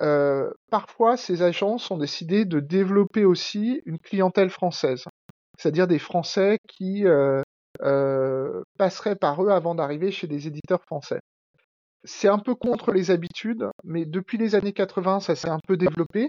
Euh, 0.00 0.50
parfois, 0.70 1.16
ces 1.16 1.42
agences 1.42 1.90
ont 1.90 1.98
décidé 1.98 2.44
de 2.44 2.60
développer 2.60 3.24
aussi 3.24 3.80
une 3.86 3.98
clientèle 3.98 4.50
française, 4.50 5.04
c'est-à-dire 5.56 5.86
des 5.86 5.98
Français 5.98 6.58
qui 6.68 7.06
euh, 7.06 7.42
euh, 7.82 8.62
passeraient 8.76 9.16
par 9.16 9.42
eux 9.42 9.50
avant 9.50 9.74
d'arriver 9.74 10.10
chez 10.10 10.26
des 10.26 10.46
éditeurs 10.46 10.82
français 10.82 11.20
c'est 12.04 12.28
un 12.28 12.38
peu 12.38 12.54
contre 12.54 12.92
les 12.92 13.10
habitudes, 13.10 13.68
mais 13.84 14.04
depuis 14.04 14.38
les 14.38 14.54
années 14.54 14.72
80, 14.72 15.20
ça 15.20 15.34
s'est 15.34 15.48
un 15.48 15.58
peu 15.66 15.76
développé. 15.76 16.28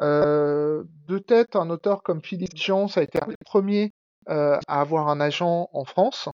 Euh, 0.00 0.84
de 1.08 1.18
tête, 1.18 1.56
un 1.56 1.68
auteur 1.68 2.02
comme 2.02 2.22
Philippe 2.22 2.56
Jean, 2.56 2.86
ça 2.86 3.00
a 3.00 3.02
été 3.02 3.20
un 3.22 3.26
des 3.26 3.36
premiers 3.44 3.90
à 4.26 4.60
avoir 4.68 5.08
un 5.08 5.20
agent 5.20 5.68
en 5.72 5.84
France. 5.84 6.28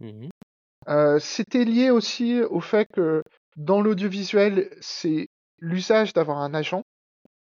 Mmh 0.00 0.28
euh, 0.88 1.18
C'était 1.18 1.64
lié 1.64 1.90
aussi 1.90 2.42
au 2.42 2.60
fait 2.60 2.86
que 2.92 3.22
dans 3.56 3.80
l'audiovisuel, 3.80 4.70
c'est 4.80 5.28
l'usage 5.60 6.12
d'avoir 6.12 6.38
un 6.38 6.54
agent 6.54 6.82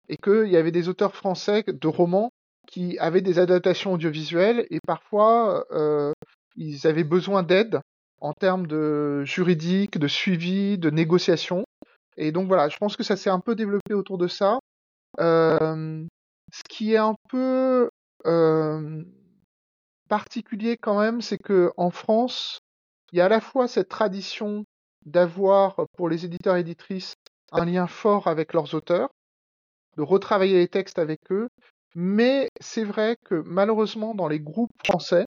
et 0.08 0.16
qu'il 0.16 0.48
y 0.48 0.56
avait 0.56 0.70
des 0.70 0.88
auteurs 0.88 1.14
français 1.14 1.64
de 1.66 1.88
romans 1.88 2.30
qui 2.66 2.98
avaient 2.98 3.20
des 3.20 3.38
adaptations 3.38 3.92
audiovisuelles 3.92 4.66
et 4.70 4.78
parfois 4.86 5.64
euh, 5.72 6.12
ils 6.56 6.86
avaient 6.86 7.04
besoin 7.04 7.42
d'aide 7.42 7.80
en 8.20 8.32
termes 8.32 8.66
de 8.66 9.22
juridique, 9.24 9.98
de 9.98 10.08
suivi, 10.08 10.78
de 10.78 10.90
négociation. 10.90 11.64
Et 12.16 12.32
donc 12.32 12.48
voilà, 12.48 12.68
je 12.68 12.76
pense 12.78 12.96
que 12.96 13.02
ça 13.02 13.16
s'est 13.16 13.30
un 13.30 13.40
peu 13.40 13.54
développé 13.54 13.92
autour 13.92 14.18
de 14.18 14.28
ça. 14.28 14.58
Euh, 15.20 16.04
ce 16.52 16.62
qui 16.68 16.94
est 16.94 16.98
un 16.98 17.16
peu 17.28 17.90
euh, 18.26 19.04
particulier 20.08 20.76
quand 20.80 20.98
même, 20.98 21.20
c'est 21.20 21.38
que 21.38 21.72
en 21.76 21.90
France, 21.90 22.60
il 23.14 23.18
y 23.18 23.20
a 23.20 23.26
à 23.26 23.28
la 23.28 23.40
fois 23.40 23.68
cette 23.68 23.88
tradition 23.88 24.64
d'avoir 25.06 25.76
pour 25.96 26.08
les 26.08 26.24
éditeurs 26.24 26.56
et 26.56 26.60
éditrices 26.60 27.14
un 27.52 27.64
lien 27.64 27.86
fort 27.86 28.26
avec 28.26 28.52
leurs 28.52 28.74
auteurs, 28.74 29.08
de 29.96 30.02
retravailler 30.02 30.58
les 30.58 30.66
textes 30.66 30.98
avec 30.98 31.20
eux, 31.30 31.48
mais 31.94 32.48
c'est 32.60 32.82
vrai 32.82 33.16
que 33.24 33.36
malheureusement 33.46 34.16
dans 34.16 34.26
les 34.26 34.40
groupes 34.40 34.72
français, 34.84 35.26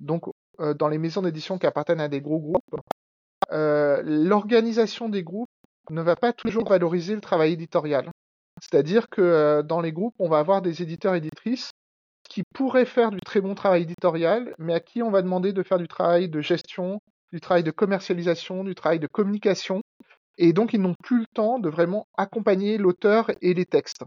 donc 0.00 0.26
euh, 0.60 0.74
dans 0.74 0.86
les 0.86 0.98
maisons 0.98 1.22
d'édition 1.22 1.58
qui 1.58 1.66
appartiennent 1.66 2.00
à 2.00 2.06
des 2.06 2.20
gros 2.20 2.38
groupes, 2.38 2.76
euh, 3.50 4.00
l'organisation 4.04 5.08
des 5.08 5.24
groupes 5.24 5.50
ne 5.90 6.02
va 6.02 6.14
pas 6.14 6.32
toujours 6.32 6.68
valoriser 6.68 7.16
le 7.16 7.20
travail 7.20 7.54
éditorial. 7.54 8.12
C'est-à-dire 8.62 9.08
que 9.08 9.20
euh, 9.20 9.62
dans 9.64 9.80
les 9.80 9.90
groupes, 9.90 10.14
on 10.20 10.28
va 10.28 10.38
avoir 10.38 10.62
des 10.62 10.82
éditeurs 10.82 11.14
et 11.14 11.18
éditrices 11.18 11.72
qui 12.30 12.44
pourraient 12.54 12.86
faire 12.86 13.10
du 13.10 13.18
très 13.18 13.40
bon 13.40 13.56
travail 13.56 13.82
éditorial, 13.82 14.54
mais 14.58 14.74
à 14.74 14.78
qui 14.78 15.02
on 15.02 15.10
va 15.10 15.20
demander 15.20 15.52
de 15.52 15.64
faire 15.64 15.78
du 15.78 15.88
travail 15.88 16.28
de 16.28 16.40
gestion, 16.40 17.00
du 17.34 17.40
travail 17.40 17.64
de 17.64 17.72
commercialisation, 17.72 18.62
du 18.62 18.76
travail 18.76 19.00
de 19.00 19.08
communication, 19.08 19.82
et 20.38 20.52
donc 20.52 20.72
ils 20.72 20.80
n'ont 20.80 20.94
plus 21.02 21.18
le 21.18 21.26
temps 21.34 21.58
de 21.58 21.68
vraiment 21.68 22.06
accompagner 22.16 22.78
l'auteur 22.78 23.28
et 23.42 23.54
les 23.54 23.66
textes. 23.66 24.04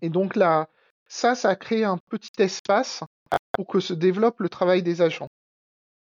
Et 0.00 0.10
donc 0.10 0.36
là, 0.36 0.68
ça, 1.08 1.34
ça 1.34 1.48
a 1.48 1.56
créé 1.56 1.82
un 1.82 1.98
petit 2.08 2.40
espace 2.40 3.02
pour 3.52 3.66
que 3.66 3.80
se 3.80 3.94
développe 3.94 4.38
le 4.38 4.48
travail 4.48 4.84
des 4.84 5.02
agents. 5.02 5.26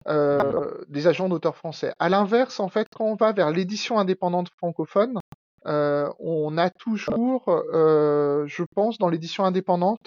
Euh, 0.09 0.85
des 0.89 1.07
agents 1.07 1.29
d'auteurs 1.29 1.57
français. 1.57 1.93
À 2.01 2.09
l'inverse, 2.09 2.59
en 2.59 2.69
fait, 2.69 2.89
quand 2.97 3.05
on 3.05 3.15
va 3.15 3.33
vers 3.33 3.51
l'édition 3.53 3.99
indépendante 3.99 4.49
francophone, 4.57 5.21
euh, 5.67 6.11
on 6.19 6.59
a 6.59 6.71
toujours, 6.71 7.45
euh, 7.49 8.45
je 8.47 8.65
pense, 8.75 8.99
dans 8.99 9.09
l'édition 9.09 9.45
indépendante, 9.45 10.07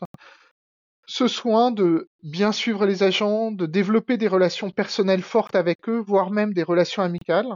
ce 1.11 1.27
soin 1.27 1.71
de 1.71 2.07
bien 2.23 2.51
suivre 2.51 2.85
les 2.85 3.03
agents, 3.03 3.51
de 3.51 3.65
développer 3.65 4.17
des 4.17 4.29
relations 4.29 4.69
personnelles 4.69 5.23
fortes 5.23 5.55
avec 5.55 5.89
eux, 5.89 5.99
voire 5.99 6.31
même 6.31 6.53
des 6.53 6.63
relations 6.63 7.03
amicales. 7.03 7.53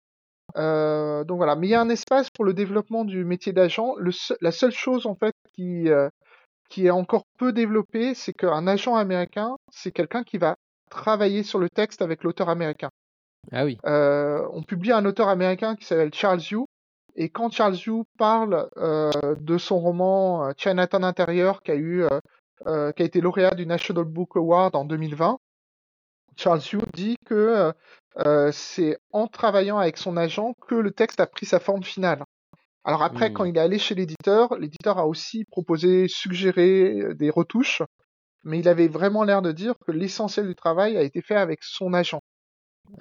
Euh, 0.58 1.24
donc 1.24 1.38
voilà, 1.38 1.56
mais 1.56 1.68
il 1.68 1.70
y 1.70 1.76
a 1.76 1.82
un 1.82 1.90
espace 1.90 2.30
pour 2.30 2.44
le 2.44 2.54
développement 2.54 3.06
du 3.06 3.24
métier 3.24 3.54
d'agent. 3.54 3.96
La 4.42 4.52
seule 4.52 4.72
chose 4.72 5.06
en 5.06 5.16
fait 5.16 5.34
qui 5.54 5.90
qui 6.70 6.88
est 6.88 6.92
encore 6.92 7.24
peu 7.38 7.54
développé, 7.54 8.14
c'est 8.14 8.34
qu'un 8.34 8.68
agent 8.68 8.96
américain, 8.96 9.56
c'est 9.72 9.92
quelqu'un 9.92 10.24
qui 10.24 10.38
va 10.38 10.56
travailler 10.90 11.44
sur 11.44 11.60
le 11.60 11.70
texte 11.70 12.02
avec 12.02 12.24
l'auteur 12.24 12.50
américain. 12.50 12.90
Ah 13.52 13.66
oui. 13.66 13.78
Euh, 13.86 14.46
on 14.54 14.64
publie 14.64 14.92
un 14.92 15.06
auteur 15.06 15.30
américain 15.30 15.76
qui 15.76 15.86
s'appelle 15.86 16.14
Charles 16.14 16.42
Yu, 16.52 16.66
et 17.16 17.30
quand 17.30 17.52
Charles 17.52 17.76
Yu 17.76 18.04
parle 18.18 18.70
euh, 18.78 19.12
de 19.40 19.58
son 19.58 19.80
roman 19.80 20.48
euh, 20.48 20.52
Chinatown 20.58 21.04
intérieur, 21.04 21.62
qui 21.62 21.72
a 21.72 21.76
eu, 21.76 22.04
euh, 22.68 22.90
euh, 22.90 22.92
qui 22.92 23.04
a 23.04 23.06
été 23.06 23.22
lauréat 23.22 23.56
du 23.56 23.66
National 23.66 24.06
Book 24.06 24.36
Award 24.36 24.76
en 24.76 24.86
2020, 24.86 25.38
Charles 26.38 26.62
Yu 26.72 26.80
dit 26.94 27.16
que 27.26 27.72
euh, 28.26 28.52
c'est 28.52 28.98
en 29.12 29.28
travaillant 29.28 29.78
avec 29.78 29.98
son 29.98 30.18
agent 30.18 30.54
que 30.68 30.76
le 30.76 30.92
texte 30.92 31.20
a 31.20 31.28
pris 31.28 31.46
sa 31.46 31.60
forme 31.60 31.84
finale. 31.84 32.24
Alors 32.84 33.04
après, 33.04 33.30
Hmm. 33.30 33.34
quand 33.34 33.46
il 33.46 33.58
est 33.58 33.62
allé 33.62 33.80
chez 33.80 33.96
l'éditeur, 33.96 34.58
l'éditeur 34.58 35.00
a 35.00 35.08
aussi 35.08 35.44
proposé, 35.46 36.08
suggéré 36.08 37.00
euh, 37.02 37.14
des 37.16 37.30
retouches, 37.30 37.82
mais 38.44 38.60
il 38.60 38.68
avait 38.68 38.88
vraiment 38.88 39.24
l'air 39.24 39.42
de 39.42 39.52
dire 39.52 39.74
que 39.86 39.92
l'essentiel 39.92 40.48
du 40.48 40.56
travail 40.56 40.98
a 40.98 41.02
été 41.02 41.22
fait 41.22 41.36
avec 41.36 41.64
son 41.64 41.94
agent. 41.94 42.20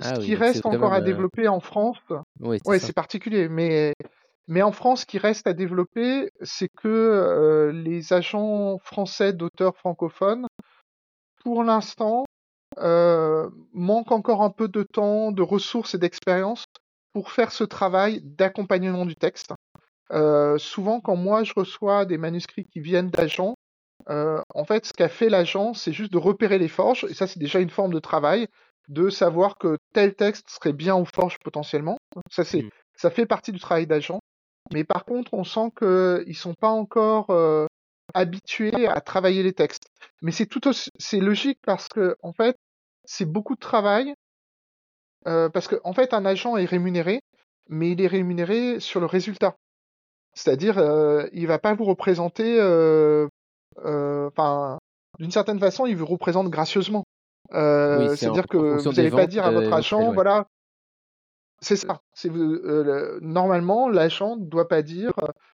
Ah 0.01 0.15
Ce 0.15 0.21
oui, 0.21 0.27
qui 0.27 0.35
reste 0.35 0.65
encore 0.67 0.93
à 0.95 0.99
euh, 0.99 1.01
développer 1.03 1.49
en 1.49 1.61
France, 1.61 1.99
Ouais, 2.41 2.59
c'est 2.65 2.69
ouais, 2.71 2.79
ça. 2.79 2.87
c'est 2.87 2.93
particulier, 2.95 3.49
mais 3.49 3.93
mais 4.47 4.63
en 4.63 4.73
France, 4.73 5.03
ce 5.03 5.07
qui 5.07 5.19
reste 5.19 5.47
à 5.47 5.53
développer, 5.53 6.31
c'est 6.43 6.69
que 6.69 6.89
euh, 6.89 7.73
les 7.73 8.13
agents 8.13 8.79
français 8.79 9.33
d'auteurs 9.33 9.77
francophones, 9.77 10.47
pour 11.43 11.65
l'instant, 11.65 12.25
euh, 12.79 13.49
manquent 13.73 14.13
encore 14.13 14.43
un 14.43 14.51
peu 14.51 14.69
de 14.69 14.83
temps, 14.83 15.33
de 15.33 15.43
ressources 15.43 15.95
et 15.95 15.99
d'expérience 15.99 16.65
pour 17.13 17.31
faire 17.31 17.53
ce 17.53 17.65
travail 17.65 18.21
d'accompagnement 18.23 19.07
du 19.07 19.15
texte. 19.15 19.53
Euh, 20.11 20.59
souvent, 20.59 21.01
quand 21.01 21.17
moi 21.17 21.45
je 21.45 21.55
reçois 21.57 22.05
des 22.05 22.19
manuscrits 22.19 22.67
qui 22.67 22.81
viennent 22.81 23.11
d'agents, 23.11 23.55
en 24.07 24.65
fait, 24.67 24.85
ce 24.85 24.93
qu'a 24.93 25.09
fait 25.09 25.31
l'agent, 25.31 25.73
c'est 25.73 25.93
juste 25.93 26.13
de 26.13 26.19
repérer 26.19 26.59
les 26.59 26.69
forges, 26.69 27.05
et 27.09 27.15
ça, 27.15 27.27
c'est 27.27 27.39
déjà 27.39 27.61
une 27.61 27.71
forme 27.71 27.95
de 27.95 28.01
travail, 28.01 28.49
de 28.89 29.09
savoir 29.09 29.57
que 29.57 29.79
tel 29.95 30.15
texte 30.15 30.51
serait 30.51 30.75
bien 30.75 30.95
aux 30.95 31.07
forges 31.07 31.39
potentiellement. 31.43 31.97
Ça, 32.31 32.45
c'est, 32.45 32.65
Mm. 32.65 32.71
ça 32.97 33.11
fait 33.11 33.27
partie 33.27 33.53
du 33.53 33.59
travail 33.59 33.87
d'agent. 33.87 34.21
Mais 34.73 34.85
par 34.85 35.05
contre, 35.05 35.35
on 35.35 35.45
sent 35.45 35.71
qu'ils 35.79 36.37
sont 36.37 36.55
pas 36.55 36.69
encore 36.71 37.31
euh, 37.31 37.67
habitués 38.15 38.87
à 38.89 39.01
travailler 39.01 39.43
les 39.43 39.53
textes. 39.53 39.89
Mais 40.23 40.33
c'est 40.33 40.47
tout 40.47 40.67
aussi, 40.69 40.91
c'est 40.99 41.21
logique 41.21 41.59
parce 41.65 41.89
que, 41.89 42.17
en 42.23 42.33
fait, 42.33 42.57
c'est 43.05 43.27
beaucoup 43.27 43.55
de 43.55 43.61
travail. 43.61 44.15
euh, 45.27 45.49
parce 45.49 45.69
que, 45.69 45.77
en 45.85 45.93
fait, 45.93 46.13
un 46.15 46.25
agent 46.27 46.57
est 46.57 46.65
rémunéré, 46.67 47.21
mais 47.69 47.91
il 47.93 48.01
est 48.03 48.07
rémunéré 48.07 48.81
sur 48.81 49.01
le 49.01 49.07
résultat. 49.07 49.57
C'est-à-dire, 50.35 50.79
euh, 50.79 51.27
il 51.33 51.47
va 51.47 51.59
pas 51.59 51.75
vous 51.75 51.85
représenter, 51.85 52.59
euh, 52.61 53.29
euh, 53.85 54.29
enfin, 54.29 54.79
d'une 55.19 55.31
certaine 55.31 55.61
façon, 55.61 55.87
il 55.87 55.97
vous 55.97 56.07
représente 56.07 56.49
gracieusement. 56.51 57.05
Oui, 57.53 57.59
Euh, 57.59 58.17
c'est-à-dire 58.17 58.47
que 58.49 58.57
vous 58.57 58.93
n'allez 58.93 59.11
pas 59.11 59.27
dire 59.27 59.45
à 59.45 59.51
votre 59.51 59.73
agent, 59.73 60.09
ouais. 60.09 60.15
voilà, 60.15 60.47
c'est 61.65 61.77
ça. 61.77 62.01
C'est 62.13 62.31
euh, 62.31 62.85
le- 62.85 63.19
normalement, 63.23 63.89
l'agent 63.89 64.37
ne 64.37 64.45
doit 64.45 64.69
pas 64.69 64.83
dire, 64.83 65.13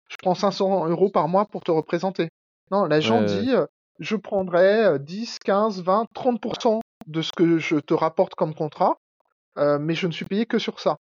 je 0.09 0.15
prends 0.21 0.35
500 0.35 0.87
euros 0.87 1.09
par 1.09 1.27
mois 1.27 1.45
pour 1.45 1.63
te 1.63 1.71
représenter. 1.71 2.29
Non, 2.71 2.85
l'agent 2.85 3.19
ouais, 3.21 3.25
dit, 3.25 3.51
je 3.99 4.15
prendrai 4.15 4.85
euh, 4.85 4.97
10, 4.97 5.39
15, 5.39 5.81
20, 5.83 6.05
30% 6.13 6.81
de 7.07 7.21
ce 7.21 7.31
que 7.31 7.57
je 7.57 7.77
te 7.77 7.93
rapporte 7.93 8.35
comme 8.35 8.53
contrat, 8.53 8.97
euh, 9.57 9.79
mais 9.79 9.95
je 9.95 10.07
ne 10.07 10.11
suis 10.11 10.25
payé 10.25 10.45
que 10.45 10.59
sur 10.59 10.79
ça. 10.79 10.97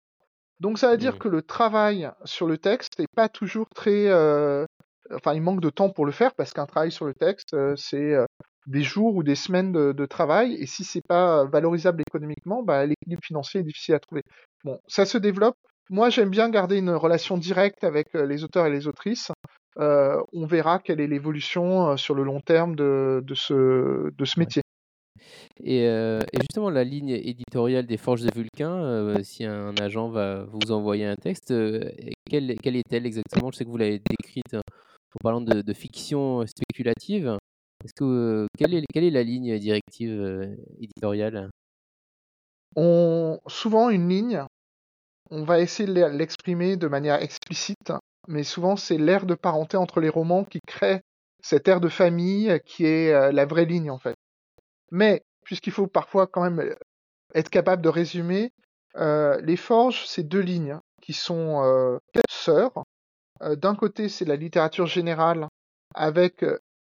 Donc 0.60 0.78
ça 0.78 0.90
veut 0.90 0.96
dire 0.98 1.14
Mm. 1.14 1.18
que 1.18 1.28
le 1.28 1.42
travail 1.42 2.10
sur 2.24 2.46
le 2.46 2.58
texte 2.58 2.98
n'est 2.98 3.08
pas 3.14 3.28
toujours 3.28 3.68
très... 3.74 4.08
euh, 4.08 4.64
Enfin, 5.12 5.34
il 5.34 5.42
manque 5.42 5.60
de 5.60 5.68
temps 5.68 5.90
pour 5.90 6.06
le 6.06 6.12
faire 6.12 6.34
parce 6.34 6.52
qu'un 6.54 6.64
travail 6.64 6.90
sur 6.90 7.04
le 7.04 7.12
texte, 7.12 7.52
euh, 7.52 7.76
c'est 7.76 8.14
des 8.66 8.82
jours 8.82 9.14
ou 9.14 9.22
des 9.22 9.34
semaines 9.34 9.72
de, 9.72 9.92
de 9.92 10.06
travail. 10.06 10.54
Et 10.54 10.66
si 10.66 10.84
c'est 10.84 11.06
pas 11.06 11.44
valorisable 11.44 12.02
économiquement, 12.06 12.62
bah, 12.62 12.86
l'équilibre 12.86 13.22
financier 13.22 13.60
est 13.60 13.64
difficile 13.64 13.94
à 13.94 14.00
trouver. 14.00 14.22
Bon, 14.64 14.78
ça 14.86 15.04
se 15.04 15.18
développe. 15.18 15.56
Moi, 15.90 16.08
j'aime 16.08 16.30
bien 16.30 16.48
garder 16.48 16.78
une 16.78 16.90
relation 16.90 17.36
directe 17.36 17.84
avec 17.84 18.14
euh, 18.14 18.24
les 18.24 18.42
auteurs 18.42 18.66
et 18.66 18.70
les 18.70 18.86
autrices. 18.86 19.30
Euh, 19.78 20.16
on 20.32 20.46
verra 20.46 20.78
quelle 20.78 21.00
est 21.00 21.06
l'évolution 21.06 21.90
euh, 21.90 21.96
sur 21.96 22.14
le 22.14 22.22
long 22.22 22.40
terme 22.40 22.74
de, 22.74 23.22
de 23.26 23.34
ce, 23.34 24.10
de 24.10 24.24
ce 24.24 24.38
métier. 24.38 24.62
Et, 25.62 25.86
euh, 25.86 26.20
et 26.32 26.38
justement, 26.40 26.70
la 26.70 26.84
ligne 26.84 27.10
éditoriale 27.10 27.86
des 27.86 27.96
Forges 27.96 28.22
de 28.22 28.30
Vulcain, 28.34 28.72
euh, 28.72 29.22
si 29.22 29.44
un 29.44 29.74
agent 29.76 30.08
va 30.08 30.44
vous 30.44 30.72
envoyer 30.72 31.04
un 31.04 31.16
texte, 31.16 31.50
euh, 31.50 31.90
quelle, 32.30 32.56
quelle 32.62 32.76
est-elle 32.76 33.04
exactement? 33.04 33.50
Je 33.52 33.58
sais 33.58 33.64
que 33.64 33.70
vous 33.70 33.76
l'avez 33.76 34.00
décrite 34.00 34.54
en 34.54 35.22
parlant 35.22 35.40
de, 35.40 35.60
de 35.60 35.72
fiction 35.72 36.44
spéculative. 36.46 37.36
Est-ce 37.84 37.94
que, 37.94 38.46
quelle, 38.56 38.74
est, 38.74 39.10
la 39.10 39.22
ligne 39.22 39.58
directive 39.58 40.56
éditoriale? 40.80 41.50
On, 42.76 43.38
souvent, 43.46 43.90
une 43.90 44.08
ligne, 44.08 44.42
on 45.30 45.44
va 45.44 45.60
essayer 45.60 45.86
de 45.86 45.92
l'e- 45.92 46.16
l'exprimer 46.16 46.76
de 46.76 46.88
manière 46.88 47.22
explicite, 47.22 47.92
mais 48.26 48.42
souvent, 48.42 48.76
c'est 48.76 48.98
l'ère 48.98 49.26
de 49.26 49.34
parenté 49.34 49.76
entre 49.76 50.00
les 50.00 50.08
romans 50.08 50.44
qui 50.44 50.60
crée 50.66 51.02
cette 51.42 51.68
ère 51.68 51.80
de 51.80 51.90
famille 51.90 52.58
qui 52.64 52.86
est 52.86 53.32
la 53.32 53.44
vraie 53.44 53.66
ligne, 53.66 53.90
en 53.90 53.98
fait. 53.98 54.16
Mais, 54.90 55.22
puisqu'il 55.44 55.72
faut 55.72 55.86
parfois 55.86 56.26
quand 56.26 56.42
même 56.42 56.74
être 57.34 57.50
capable 57.50 57.82
de 57.82 57.90
résumer, 57.90 58.50
les 58.96 59.56
forges, 59.56 60.06
c'est 60.06 60.22
deux 60.22 60.40
lignes 60.40 60.78
qui 61.02 61.12
sont 61.12 61.62
euh, 61.62 61.98
sœurs. 62.30 62.82
D'un 63.40 63.74
côté, 63.74 64.08
c'est 64.08 64.24
la 64.24 64.36
littérature 64.36 64.86
générale 64.86 65.48
avec 65.94 66.44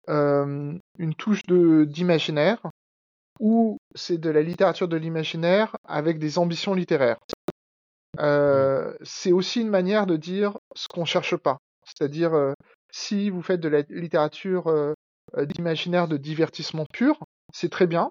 une 0.08 1.14
touche 1.16 1.42
d'imaginaire, 1.46 2.60
ou 3.40 3.78
c'est 3.94 4.18
de 4.18 4.30
la 4.30 4.42
littérature 4.42 4.88
de 4.88 4.96
l'imaginaire 4.96 5.76
avec 5.84 6.18
des 6.18 6.38
ambitions 6.38 6.74
littéraires. 6.74 7.18
Euh, 8.18 8.94
c'est 9.02 9.32
aussi 9.32 9.60
une 9.60 9.68
manière 9.68 10.06
de 10.06 10.16
dire 10.16 10.56
ce 10.74 10.88
qu'on 10.88 11.04
cherche 11.04 11.36
pas. 11.36 11.58
C'est-à-dire, 11.84 12.34
euh, 12.34 12.54
si 12.90 13.30
vous 13.30 13.42
faites 13.42 13.60
de 13.60 13.68
la 13.68 13.82
littérature 13.90 14.68
euh, 14.68 14.94
euh, 15.36 15.44
d'imaginaire 15.44 16.08
de 16.08 16.16
divertissement 16.16 16.86
pur, 16.92 17.18
c'est 17.52 17.70
très 17.70 17.86
bien. 17.86 18.10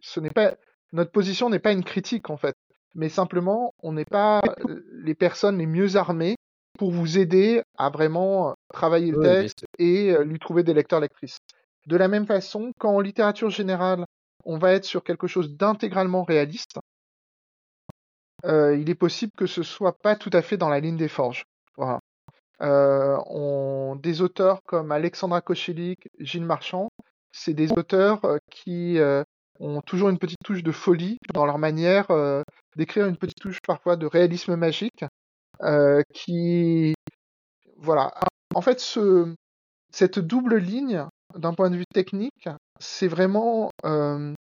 Ce 0.00 0.20
n'est 0.20 0.30
pas 0.30 0.54
notre 0.92 1.10
position 1.10 1.50
n'est 1.50 1.58
pas 1.58 1.72
une 1.72 1.84
critique 1.84 2.30
en 2.30 2.36
fait, 2.36 2.54
mais 2.94 3.08
simplement 3.08 3.74
on 3.82 3.92
n'est 3.92 4.06
pas 4.06 4.40
euh, 4.66 4.82
les 5.04 5.14
personnes 5.14 5.58
les 5.58 5.66
mieux 5.66 5.96
armées 5.96 6.36
pour 6.78 6.90
vous 6.90 7.18
aider 7.18 7.62
à 7.76 7.90
vraiment 7.90 8.50
euh, 8.50 8.52
travailler 8.72 9.10
le 9.10 9.18
Oui, 9.18 9.24
texte 9.24 9.66
et 9.78 10.12
euh, 10.12 10.24
lui 10.24 10.38
trouver 10.38 10.62
des 10.62 10.72
lecteurs 10.72 11.00
lectrices. 11.00 11.38
De 11.86 11.96
la 11.96 12.08
même 12.08 12.26
façon, 12.26 12.72
quand 12.78 12.94
en 12.94 13.00
littérature 13.00 13.50
générale 13.50 14.04
on 14.44 14.58
va 14.58 14.72
être 14.72 14.84
sur 14.84 15.04
quelque 15.04 15.26
chose 15.26 15.56
d'intégralement 15.56 16.22
réaliste, 16.22 16.78
euh, 18.44 18.76
il 18.76 18.88
est 18.88 18.94
possible 18.94 19.32
que 19.36 19.46
ce 19.46 19.62
soit 19.62 19.98
pas 19.98 20.16
tout 20.16 20.30
à 20.32 20.42
fait 20.42 20.56
dans 20.56 20.68
la 20.68 20.80
ligne 20.80 20.96
des 20.96 21.08
forges. 21.08 21.44
Voilà. 21.76 22.00
Euh, 22.60 23.16
on, 23.26 23.96
des 23.96 24.20
auteurs 24.20 24.62
comme 24.64 24.92
Alexandra 24.92 25.40
Kochelik, 25.40 26.08
Gilles 26.18 26.44
Marchand, 26.44 26.88
c'est 27.30 27.54
des 27.54 27.72
auteurs 27.72 28.20
qui 28.50 28.98
euh, 28.98 29.22
ont 29.60 29.80
toujours 29.80 30.08
une 30.08 30.18
petite 30.18 30.42
touche 30.44 30.62
de 30.62 30.72
folie 30.72 31.18
dans 31.34 31.46
leur 31.46 31.58
manière 31.58 32.06
d'écrire 32.76 33.06
une 33.06 33.16
petite 33.16 33.40
touche 33.40 33.60
parfois 33.66 33.96
de 33.96 34.06
réalisme 34.06 34.56
magique, 34.56 35.04
qui, 36.14 36.94
voilà. 37.76 38.12
En 38.54 38.60
fait, 38.60 38.80
ce, 38.80 39.34
cette 39.92 40.18
double 40.18 40.56
ligne, 40.56 41.04
d'un 41.36 41.54
point 41.54 41.70
de 41.70 41.76
vue 41.76 41.86
technique, 41.92 42.48
c'est 42.80 43.08
vraiment 43.08 43.70
euh, 43.84 44.32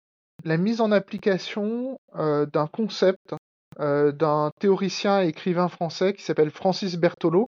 la 0.44 0.56
mise 0.56 0.80
en 0.80 0.92
application 0.92 1.98
euh, 2.16 2.46
d'un 2.46 2.66
concept 2.66 3.34
euh, 3.80 4.12
d'un 4.12 4.50
théoricien 4.60 5.22
et 5.22 5.28
écrivain 5.28 5.68
français 5.68 6.14
qui 6.14 6.22
s'appelle 6.22 6.50
Francis 6.50 6.96
Berthelot, 6.96 7.48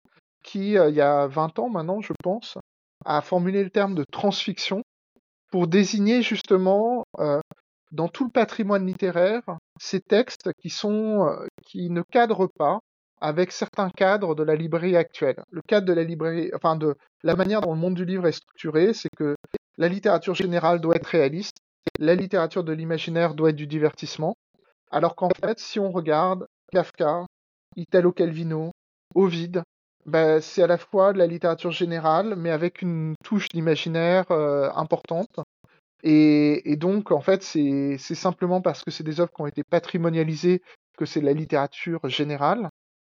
qui, 0.42 0.76
euh, 0.78 0.88
il 0.88 0.96
y 0.96 1.00
a 1.00 1.26
20 1.26 1.59
ans 1.59 1.68
maintenant, 1.68 2.00
je 2.00 2.12
pense, 2.22 2.59
a 3.04 3.20
formulé 3.22 3.62
le 3.62 3.70
terme 3.70 3.94
de 3.94 4.04
transfiction 4.11 4.82
pour 5.50 5.66
désigner 5.66 6.22
justement 6.22 7.04
euh, 7.18 7.40
dans 7.92 8.09
tout 8.09 8.24
le 8.24 8.30
patrimoine 8.30 8.86
littéraire 8.86 9.42
ces 9.80 10.00
textes 10.00 10.50
qui 10.61 10.70
sont 10.70 11.26
euh, 11.26 11.46
qui 11.64 11.90
ne 11.90 12.02
cadrent 12.11 12.50
pas 12.59 12.80
avec 13.21 13.53
certains 13.53 13.91
cadres 13.91 14.35
de 14.35 14.43
la 14.43 14.55
librairie 14.55 14.97
actuelle. 14.97 15.43
Le 15.51 15.62
cadre 15.62 15.87
de 15.87 15.93
la 15.93 16.05
librairie, 16.05 16.51
enfin 16.55 16.77
de 16.77 16.97
la 17.23 17.37
manière 17.37 17.61
dont 17.61 17.73
le 17.73 17.81
monde 17.81 17.95
du 17.95 18.05
livre 18.05 18.27
est 18.27 18.33
structuré, 18.33 18.93
c'est 18.95 19.11
que 19.16 19.37
la 19.77 19.89
littérature 19.89 20.35
générale 20.35 20.81
doit 20.81 20.97
être 20.97 21.07
réaliste, 21.07 21.59
la 21.99 22.14
littérature 22.14 22.64
de 22.64 22.73
l'imaginaire 22.73 23.35
doit 23.35 23.51
être 23.51 23.57
du 23.57 23.66
divertissement, 23.66 24.37
alors 24.91 25.14
qu'en 25.16 25.31
fait, 25.31 25.59
si 25.59 25.79
on 25.79 25.91
regarde 25.91 26.47
Kafka, 26.73 27.27
Italo 27.77 28.12
Calvino, 28.12 28.73
Ovide, 29.14 29.62
ben, 30.07 30.41
c'est 30.41 30.62
à 30.62 30.66
la 30.66 30.79
fois 30.79 31.12
de 31.12 31.19
la 31.19 31.27
littérature 31.27 31.71
générale, 31.71 32.35
mais 32.37 32.51
avec 32.51 32.83
une 32.83 33.14
touche 33.23 33.49
d'imaginaire 33.49 34.31
euh, 34.31 34.71
importante. 34.75 35.41
Et, 36.03 36.71
et, 36.71 36.77
donc, 36.77 37.11
en 37.11 37.21
fait, 37.21 37.43
c'est 37.43 37.99
simplement 37.99 38.61
parce 38.61 38.85
que 38.85 38.91
c'est 38.91 39.05
des 39.05 39.21
œuvres 39.21 39.33
qui 39.33 39.43
ont 39.43 39.47
été 39.47 39.64
patrimonialisées 39.64 40.62
que 40.97 41.05
c'est 41.05 41.21
de 41.21 41.27
la 41.27 41.33
littérature 41.33 42.09
générale. 42.09 42.69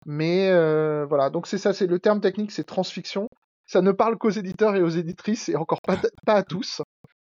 Mais 0.06 0.50
euh, 0.50 1.06
voilà, 1.08 1.30
donc 1.30 1.46
c'est 1.46 1.58
ça, 1.58 1.72
c'est 1.72 1.86
le 1.86 1.98
terme 1.98 2.20
technique, 2.20 2.52
c'est 2.52 2.64
transfiction. 2.64 3.28
ça 3.66 3.82
ne 3.82 3.92
parle 3.92 4.18
qu'aux 4.18 4.30
éditeurs 4.30 4.76
et 4.76 4.82
aux 4.82 4.88
éditrices 4.88 5.48
et 5.48 5.56
encore 5.56 5.80
pas, 5.82 5.96
pas 6.26 6.34
à 6.34 6.42
tous. 6.42 6.82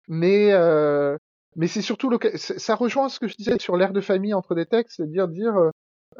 Mais, 0.09 0.53
euh, 0.53 1.17
mais 1.57 1.67
c'est 1.67 1.83
surtout 1.83 2.11
le, 2.11 2.19
ça 2.37 2.75
rejoint 2.77 3.09
ce 3.09 3.19
que 3.21 3.29
je 3.29 3.37
disais 3.37 3.59
sur 3.59 3.77
l'ère 3.77 3.93
de 3.93 4.01
famille 4.01 4.35
entre 4.35 4.55
des 4.55 4.67
textes, 4.67 4.97
c'est-à-dire 4.97 5.29
dire, 5.29 5.57
euh, 5.57 5.71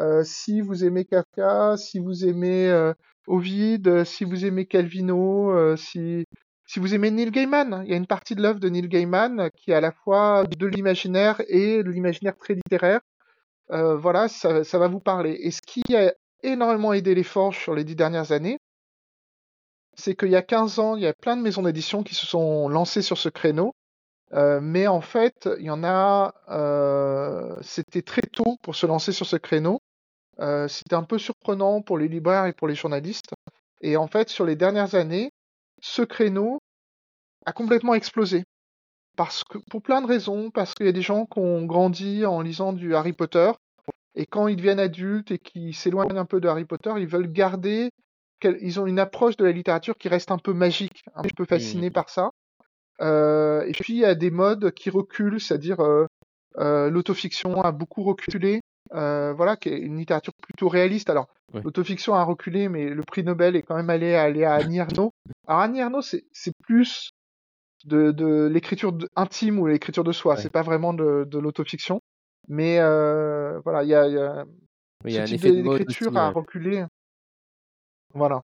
euh, 0.01 0.23
si 0.25 0.61
vous 0.61 0.85
aimez 0.85 1.05
Kafka, 1.05 1.77
si 1.77 1.99
vous 1.99 2.25
aimez 2.25 2.69
euh, 2.69 2.93
Ovid, 3.27 4.05
si 4.05 4.25
vous 4.25 4.45
aimez 4.45 4.67
Calvino, 4.67 5.53
euh, 5.53 5.77
si 5.77 6.25
si 6.69 6.81
vous 6.81 6.95
aimez 6.95 7.11
Neil 7.11 7.31
Gaiman, 7.31 7.83
il 7.85 7.91
y 7.91 7.95
a 7.95 7.97
une 7.97 8.07
partie 8.07 8.35
de 8.35 8.43
l'œuvre 8.43 8.61
de 8.61 8.69
Neil 8.69 8.89
Gaiman 8.89 9.51
qui 9.57 9.71
est 9.71 9.75
à 9.75 9.81
la 9.81 9.91
fois 9.91 10.45
de 10.45 10.67
l'imaginaire 10.67 11.41
et 11.49 11.83
de 11.83 11.91
l'imaginaire 11.91 12.37
très 12.37 12.55
littéraire. 12.55 13.01
Euh, 13.71 13.97
voilà, 13.97 14.29
ça, 14.29 14.65
ça, 14.65 14.79
va 14.79 14.87
vous 14.87 15.01
parler. 15.01 15.39
Et 15.43 15.51
ce 15.51 15.63
qui 15.63 15.83
a 15.97 16.13
énormément 16.43 16.93
aidé 16.93 17.15
les 17.15 17.23
forges 17.23 17.59
sur 17.59 17.75
les 17.75 17.85
dix 17.85 17.97
dernières 17.97 18.33
années, 18.33 18.59
c'est 19.99 20.15
qu'il 20.15 20.31
y 20.31 20.37
a 20.37 20.43
15 20.43 20.79
ans, 20.79 20.97
il 20.97 21.03
y 21.03 21.07
a 21.07 21.13
plein 21.13 21.37
de 21.37 21.43
maisons 21.43 21.63
d'édition 21.63 22.03
qui 22.03 22.15
se 22.15 22.27
sont 22.27 22.69
lancées 22.69 23.03
sur 23.03 23.19
ce 23.19 23.29
créneau. 23.29 23.75
Euh, 24.35 24.61
mais 24.63 24.87
en 24.87 25.01
fait, 25.01 25.49
il 25.59 25.65
y 25.65 25.71
en 25.71 25.83
a. 25.85 26.35
Euh, 26.49 27.57
c'était 27.63 28.03
très 28.03 28.23
tôt 28.23 28.59
pour 28.63 28.77
se 28.77 28.87
lancer 28.87 29.13
sur 29.13 29.27
ce 29.27 29.37
créneau. 29.37 29.81
Euh, 30.41 30.69
c'était 30.69 30.95
un 30.95 31.03
peu 31.03 31.19
surprenant 31.19 31.83
pour 31.83 31.99
les 31.99 32.09
libraires 32.09 32.47
et 32.47 32.53
pour 32.53 32.69
les 32.69 32.75
journalistes. 32.75 33.33
Et 33.81 33.97
en 33.97 34.07
fait, 34.07 34.29
sur 34.29 34.45
les 34.45 34.57
dernières 34.57 34.95
années, 34.95 35.31
ce 35.81 36.03
créneau 36.03 36.61
a 37.47 37.53
complètement 37.53 37.95
explosé. 37.95 38.45
Parce 39.17 39.43
que, 39.45 39.59
pour 39.71 39.83
plein 39.83 40.01
de 40.03 40.07
raisons, 40.07 40.51
parce 40.51 40.75
qu'il 40.75 40.87
y 40.87 40.89
a 40.89 40.93
des 40.93 41.03
gens 41.03 41.27
qui 41.27 41.41
ont 41.41 41.65
grandi 41.65 42.25
en 42.25 42.41
lisant 42.41 42.73
du 42.73 42.95
Harry 42.95 43.13
Potter, 43.13 43.51
et 44.15 44.27
quand 44.27 44.49
ils 44.49 44.57
deviennent 44.57 44.81
adultes 44.81 45.31
et 45.31 45.39
qu'ils 45.39 45.75
s'éloignent 45.75 46.17
un 46.17 46.25
peu 46.25 46.41
de 46.41 46.49
Harry 46.49 46.65
Potter, 46.65 46.93
ils 46.99 47.07
veulent 47.07 47.31
garder, 47.31 47.91
ils 48.43 48.81
ont 48.81 48.87
une 48.87 48.99
approche 48.99 49.37
de 49.37 49.45
la 49.45 49.53
littérature 49.53 49.97
qui 49.97 50.09
reste 50.09 50.31
un 50.31 50.39
peu 50.39 50.53
magique, 50.53 51.05
un 51.15 51.23
peu 51.23 51.45
fasciné 51.45 51.91
mmh. 51.91 51.93
par 51.93 52.09
ça. 52.11 52.31
Euh, 53.01 53.63
et 53.63 53.73
puis 53.73 53.93
il 53.93 53.99
y 54.01 54.05
a 54.05 54.15
des 54.15 54.31
modes 54.31 54.73
qui 54.73 54.91
reculent, 54.91 55.41
c'est-à-dire 55.41 55.81
euh, 55.81 56.07
euh, 56.59 56.91
l'autofiction 56.91 57.61
a 57.63 57.71
beaucoup 57.71 58.03
reculé, 58.03 58.61
euh, 58.95 59.33
voilà, 59.35 59.57
qui 59.57 59.69
est 59.69 59.79
une 59.79 59.99
littérature 59.99 60.33
plutôt 60.43 60.69
réaliste. 60.69 61.11
Alors, 61.11 61.29
l'autofiction 61.53 62.15
a 62.15 62.25
reculé, 62.25 62.69
mais 62.69 62.89
le 62.89 63.03
prix 63.03 63.23
Nobel 63.23 63.55
est 63.57 63.63
quand 63.63 63.77
même 63.77 63.91
allé, 63.91 64.15
à 64.15 64.55
Annie 64.55 64.79
Ernaux. 64.79 65.13
Alors, 65.47 65.63
Annie 65.63 65.81
Ernaux, 65.81 66.03
c'est 66.03 66.53
plus 66.65 67.11
de, 67.85 68.11
de 68.11 68.47
l'écriture 68.47 68.97
intime 69.15 69.59
ou 69.59 69.67
l'écriture 69.67 70.05
de 70.05 70.13
soi. 70.13 70.35
Ouais. 70.35 70.41
C'est 70.41 70.51
pas 70.51 70.63
vraiment 70.63 70.93
de, 70.93 71.25
de 71.25 71.39
l'autofiction. 71.39 72.01
Mais 72.49 72.79
euh, 72.81 73.61
voilà, 73.61 73.83
il 73.83 73.89
y 73.89 73.95
a, 73.95 74.09
y 74.09 74.19
a, 74.19 74.45
oui, 75.05 75.13
y 75.13 75.19
a 75.19 75.27
ce 75.27 75.35
type 75.35 75.63
d'écriture 75.63 76.17
à 76.17 76.31
reculer. 76.31 76.85
Voilà. 78.15 78.43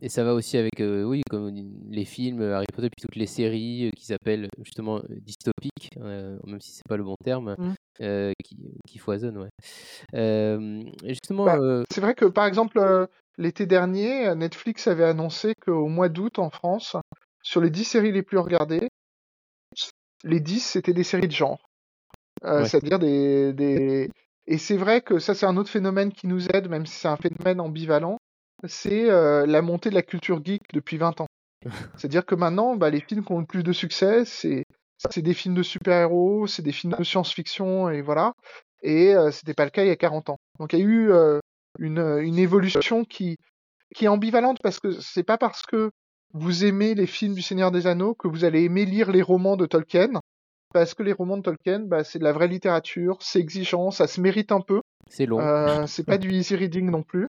Et 0.00 0.08
ça 0.08 0.24
va 0.24 0.34
aussi 0.34 0.58
avec, 0.58 0.80
euh, 0.80 1.04
oui, 1.04 1.22
comme 1.30 1.50
les 1.88 2.04
films 2.04 2.42
Harry 2.42 2.66
Potter, 2.74 2.88
puis 2.90 3.00
toutes 3.00 3.16
les 3.16 3.26
séries 3.26 3.86
euh, 3.86 3.90
qui 3.96 4.04
s'appellent 4.04 4.48
justement 4.58 5.00
dystopiques, 5.08 5.90
euh, 5.98 6.36
même 6.44 6.60
si 6.60 6.72
c'est 6.72 6.86
pas 6.88 6.96
le 6.96 7.04
bon 7.04 7.14
terme, 7.22 7.54
mmh. 7.56 8.32
qui, 8.44 8.56
qui, 8.86 8.98
foisonnent, 8.98 9.38
ouais. 9.38 10.88
justement. 11.04 11.44
Bah, 11.44 11.84
c'est 11.90 12.00
vrai 12.00 12.14
que 12.14 12.24
par 12.24 12.46
exemple, 12.46 13.08
l'été 13.38 13.66
dernier, 13.66 14.34
Netflix 14.34 14.88
avait 14.88 15.04
annoncé 15.04 15.54
qu'au 15.54 15.86
mois 15.86 16.08
d'août 16.08 16.38
en 16.38 16.50
France, 16.50 16.96
sur 17.42 17.60
les 17.60 17.70
10 17.70 17.84
séries 17.84 18.12
les 18.12 18.22
plus 18.22 18.38
regardées, 18.38 18.88
les 20.24 20.40
10 20.40 20.60
c'était 20.60 20.92
des 20.92 21.04
séries 21.04 21.28
de 21.28 21.32
genre. 21.32 21.70
Ouais. 22.42 22.66
C'est-à-dire 22.66 22.98
des, 22.98 23.52
des... 23.52 24.10
Et 24.46 24.58
c'est 24.58 24.76
vrai 24.76 25.00
que 25.00 25.18
ça, 25.18 25.34
c'est 25.34 25.46
un 25.46 25.56
autre 25.56 25.70
phénomène 25.70 26.12
qui 26.12 26.26
nous 26.26 26.48
aide, 26.48 26.68
même 26.68 26.86
si 26.86 26.98
c'est 26.98 27.08
un 27.08 27.16
phénomène 27.16 27.60
ambivalent 27.60 28.18
c'est 28.66 29.10
euh, 29.10 29.46
la 29.46 29.62
montée 29.62 29.90
de 29.90 29.94
la 29.94 30.02
culture 30.02 30.40
geek 30.44 30.62
depuis 30.72 30.96
20 30.96 31.20
ans. 31.20 31.26
C'est-à-dire 31.96 32.24
que 32.24 32.34
maintenant, 32.34 32.76
bah, 32.76 32.90
les 32.90 33.00
films 33.00 33.24
qui 33.24 33.32
ont 33.32 33.40
le 33.40 33.46
plus 33.46 33.62
de 33.62 33.72
succès, 33.72 34.24
c'est 34.24 34.64
c'est 35.10 35.22
des 35.22 35.34
films 35.34 35.54
de 35.54 35.62
super-héros, 35.62 36.46
c'est 36.46 36.62
des 36.62 36.72
films 36.72 36.94
de 36.96 37.04
science-fiction, 37.04 37.90
et 37.90 38.00
voilà. 38.00 38.32
Et 38.82 39.14
euh, 39.14 39.30
c'était 39.30 39.52
pas 39.52 39.64
le 39.64 39.70
cas 39.70 39.82
il 39.82 39.88
y 39.88 39.90
a 39.90 39.96
40 39.96 40.30
ans. 40.30 40.38
Donc 40.58 40.72
il 40.72 40.78
y 40.78 40.82
a 40.82 40.84
eu 40.84 41.10
euh, 41.10 41.40
une, 41.78 41.98
une 42.22 42.38
évolution 42.38 43.04
qui, 43.04 43.36
qui 43.94 44.06
est 44.06 44.08
ambivalente 44.08 44.58
parce 44.62 44.80
que 44.80 44.92
c'est 44.92 45.24
pas 45.24 45.36
parce 45.36 45.62
que 45.62 45.90
vous 46.32 46.64
aimez 46.64 46.94
les 46.94 47.06
films 47.06 47.34
du 47.34 47.42
Seigneur 47.42 47.70
des 47.70 47.86
Anneaux 47.86 48.14
que 48.14 48.28
vous 48.28 48.44
allez 48.44 48.62
aimer 48.62 48.86
lire 48.86 49.10
les 49.10 49.20
romans 49.20 49.56
de 49.56 49.66
Tolkien. 49.66 50.20
Parce 50.74 50.92
que 50.92 51.02
les 51.02 51.14
romans 51.14 51.38
de 51.38 51.42
Tolkien, 51.42 51.80
bah, 51.80 52.04
c'est 52.04 52.18
de 52.18 52.24
la 52.24 52.32
vraie 52.32 52.48
littérature, 52.48 53.16
c'est 53.22 53.40
exigeant, 53.40 53.90
ça 53.90 54.06
se 54.06 54.20
mérite 54.20 54.52
un 54.52 54.60
peu. 54.60 54.82
C'est 55.08 55.24
long. 55.24 55.40
Euh, 55.40 55.86
c'est 55.86 56.04
pas 56.04 56.18
du 56.18 56.30
easy 56.30 56.54
reading 56.54 56.90
non 56.90 57.02
plus 57.02 57.28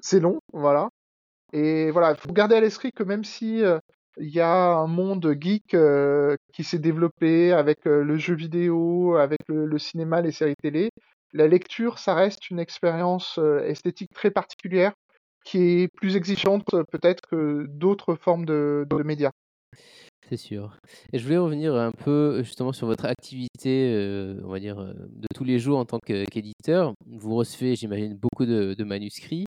c'est 0.00 0.20
long, 0.20 0.40
voilà. 0.52 0.88
Et 1.52 1.90
voilà, 1.90 2.12
il 2.12 2.16
faut 2.16 2.32
garder 2.32 2.56
à 2.56 2.60
l'esprit 2.60 2.92
que 2.92 3.02
même 3.02 3.24
si 3.24 3.62
euh, 3.62 3.78
il 4.18 4.28
y 4.28 4.40
a 4.40 4.74
un 4.74 4.86
monde 4.86 5.34
geek 5.40 5.74
euh, 5.74 6.36
qui 6.52 6.64
s'est 6.64 6.78
développé 6.78 7.52
avec 7.52 7.86
euh, 7.86 8.02
le 8.02 8.16
jeu 8.16 8.34
vidéo, 8.34 9.16
avec 9.16 9.40
le, 9.48 9.66
le, 9.66 9.78
cinéma, 9.78 10.20
les 10.20 10.32
séries 10.32 10.56
télé, 10.60 10.90
la 11.32 11.46
lecture, 11.46 11.98
ça 11.98 12.14
reste 12.14 12.50
une 12.50 12.58
expérience 12.58 13.38
esthétique 13.64 14.12
très 14.14 14.30
particulière 14.30 14.92
qui 15.44 15.82
est 15.82 15.88
plus 15.88 16.16
exigeante 16.16 16.64
peut-être 16.90 17.20
que 17.30 17.66
d'autres 17.68 18.14
formes 18.14 18.46
de, 18.46 18.86
de 18.88 19.02
médias. 19.02 19.30
C'est 20.28 20.36
sûr. 20.36 20.76
Et 21.12 21.18
je 21.18 21.24
voulais 21.24 21.38
revenir 21.38 21.74
un 21.76 21.92
peu 21.92 22.42
justement 22.42 22.72
sur 22.72 22.86
votre 22.86 23.04
activité, 23.04 23.92
euh, 23.94 24.40
on 24.44 24.48
va 24.48 24.58
dire, 24.58 24.76
de 24.76 25.26
tous 25.34 25.44
les 25.44 25.58
jours 25.58 25.78
en 25.78 25.84
tant 25.84 25.98
qu'éditeur. 26.00 26.94
Vous 27.06 27.34
recevez, 27.34 27.76
j'imagine, 27.76 28.14
beaucoup 28.14 28.44
de, 28.44 28.84
manuscrits. 28.84 29.46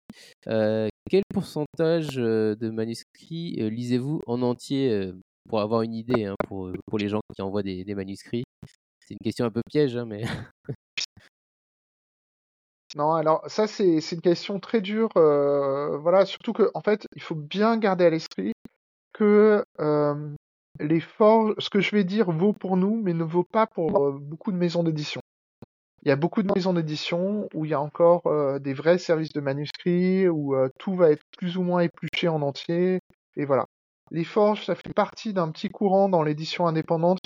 Euh, 0.46 0.88
quel 1.10 1.22
pourcentage 1.34 2.14
de 2.14 2.70
manuscrits 2.70 3.56
lisez-vous 3.70 4.20
en 4.26 4.42
entier 4.42 5.10
pour 5.48 5.60
avoir 5.60 5.82
une 5.82 5.94
idée 5.94 6.26
hein, 6.26 6.36
pour, 6.46 6.70
pour 6.86 6.98
les 6.98 7.08
gens 7.08 7.20
qui 7.34 7.42
envoient 7.42 7.64
des, 7.64 7.94
manuscrits? 7.94 8.44
C'est 9.00 9.14
une 9.14 9.24
question 9.24 9.44
un 9.44 9.50
peu 9.50 9.62
piège, 9.68 9.96
hein, 9.96 10.04
mais. 10.06 10.22
Non, 12.96 13.12
alors 13.12 13.42
ça 13.48 13.68
c'est 13.68 14.00
une 14.12 14.20
question 14.20 14.58
très 14.58 14.80
dure. 14.80 15.10
Euh, 15.16 15.96
voilà, 15.98 16.26
surtout 16.26 16.52
que 16.52 16.70
en 16.74 16.80
fait, 16.80 17.06
il 17.14 17.22
faut 17.22 17.36
bien 17.36 17.76
garder 17.76 18.04
à 18.04 18.10
l'esprit 18.10 18.52
que 19.12 19.64
euh, 19.80 20.34
les 20.80 21.00
forges, 21.00 21.54
ce 21.58 21.70
que 21.70 21.80
je 21.80 21.94
vais 21.94 22.04
dire 22.04 22.30
vaut 22.30 22.52
pour 22.52 22.76
nous, 22.76 23.00
mais 23.02 23.12
ne 23.12 23.24
vaut 23.24 23.44
pas 23.44 23.66
pour 23.66 24.02
euh, 24.02 24.18
beaucoup 24.18 24.50
de 24.52 24.56
maisons 24.56 24.82
d'édition. 24.82 25.20
Il 26.02 26.08
y 26.08 26.12
a 26.12 26.16
beaucoup 26.16 26.42
de 26.42 26.50
maisons 26.54 26.72
d'édition 26.72 27.48
où 27.54 27.66
il 27.66 27.70
y 27.70 27.74
a 27.74 27.80
encore 27.80 28.26
euh, 28.26 28.58
des 28.58 28.72
vrais 28.72 28.98
services 28.98 29.32
de 29.32 29.40
manuscrits, 29.40 30.28
où 30.28 30.54
euh, 30.54 30.68
tout 30.78 30.94
va 30.94 31.10
être 31.10 31.22
plus 31.36 31.58
ou 31.58 31.62
moins 31.62 31.80
épluché 31.80 32.28
en 32.28 32.40
entier, 32.42 33.00
et 33.36 33.44
voilà. 33.44 33.66
Les 34.10 34.24
forges, 34.24 34.64
ça 34.64 34.74
fait 34.74 34.92
partie 34.92 35.32
d'un 35.32 35.50
petit 35.52 35.68
courant 35.68 36.08
dans 36.08 36.24
l'édition 36.24 36.66
indépendante 36.66 37.18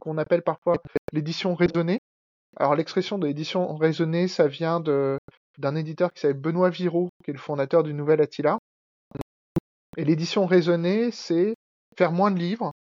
qu'on 0.00 0.18
appelle 0.18 0.42
parfois 0.42 0.74
l'édition 1.12 1.54
raisonnée. 1.54 2.00
Alors 2.56 2.74
l'expression 2.74 3.18
de 3.18 3.28
l'édition 3.28 3.76
raisonnée, 3.76 4.26
ça 4.26 4.48
vient 4.48 4.80
d'un 4.80 5.76
éditeur 5.76 6.12
qui 6.12 6.22
s'appelle 6.22 6.40
Benoît 6.40 6.70
Viraud, 6.70 7.08
qui 7.22 7.30
est 7.30 7.34
le 7.34 7.38
fondateur 7.38 7.84
du 7.84 7.94
Nouvel 7.94 8.20
Attila. 8.20 8.58
Et 9.96 10.04
l'édition 10.04 10.44
raisonnée, 10.44 11.12
c'est 11.12 11.54
faire 11.96 12.12
moins 12.12 12.30
de 12.30 12.38
livres 12.38 12.72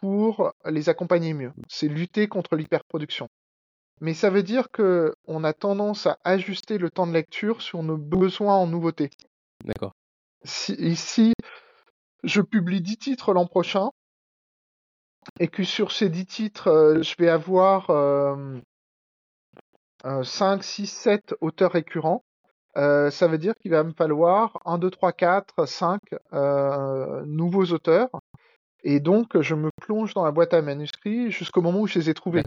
pour 0.00 0.52
les 0.64 0.88
accompagner 0.88 1.34
mieux. 1.34 1.52
C'est 1.68 1.88
lutter 1.88 2.28
contre 2.28 2.56
l'hyperproduction. 2.56 3.28
Mais 4.00 4.14
ça 4.14 4.30
veut 4.30 4.42
dire 4.42 4.70
que 4.70 5.14
on 5.26 5.42
a 5.44 5.52
tendance 5.52 6.06
à 6.06 6.18
ajuster 6.24 6.78
le 6.78 6.90
temps 6.90 7.06
de 7.06 7.12
lecture 7.12 7.62
sur 7.62 7.82
nos 7.82 7.96
besoins 7.96 8.56
en 8.56 8.66
nouveautés. 8.66 9.10
D'accord. 9.64 9.92
Si, 10.44 10.74
ici, 10.74 11.32
je 12.22 12.40
publie 12.40 12.80
10 12.80 12.96
titres 12.96 13.32
l'an 13.32 13.46
prochain, 13.46 13.90
et 15.40 15.48
que 15.48 15.64
sur 15.64 15.92
ces 15.92 16.08
10 16.08 16.26
titres, 16.26 16.68
euh, 16.68 17.02
je 17.02 17.14
vais 17.18 17.28
avoir 17.28 17.90
euh, 17.90 18.58
euh, 20.04 20.22
5, 20.22 20.62
6, 20.62 20.86
7 20.86 21.34
auteurs 21.40 21.72
récurrents, 21.72 22.24
euh, 22.76 23.10
ça 23.10 23.26
veut 23.26 23.38
dire 23.38 23.54
qu'il 23.60 23.70
va 23.70 23.82
me 23.82 23.92
falloir 23.92 24.60
1, 24.64 24.78
2, 24.78 24.90
3, 24.90 25.12
4, 25.12 25.66
5 25.66 26.00
nouveaux 27.26 27.66
auteurs. 27.66 28.10
Et 28.84 29.00
donc, 29.00 29.40
je 29.40 29.54
me 29.54 29.70
plonge 29.80 30.14
dans 30.14 30.24
la 30.24 30.30
boîte 30.30 30.54
à 30.54 30.62
manuscrits 30.62 31.30
jusqu'au 31.30 31.62
moment 31.62 31.80
où 31.80 31.86
je 31.86 31.98
les 31.98 32.10
ai 32.10 32.14
trouvés. 32.14 32.44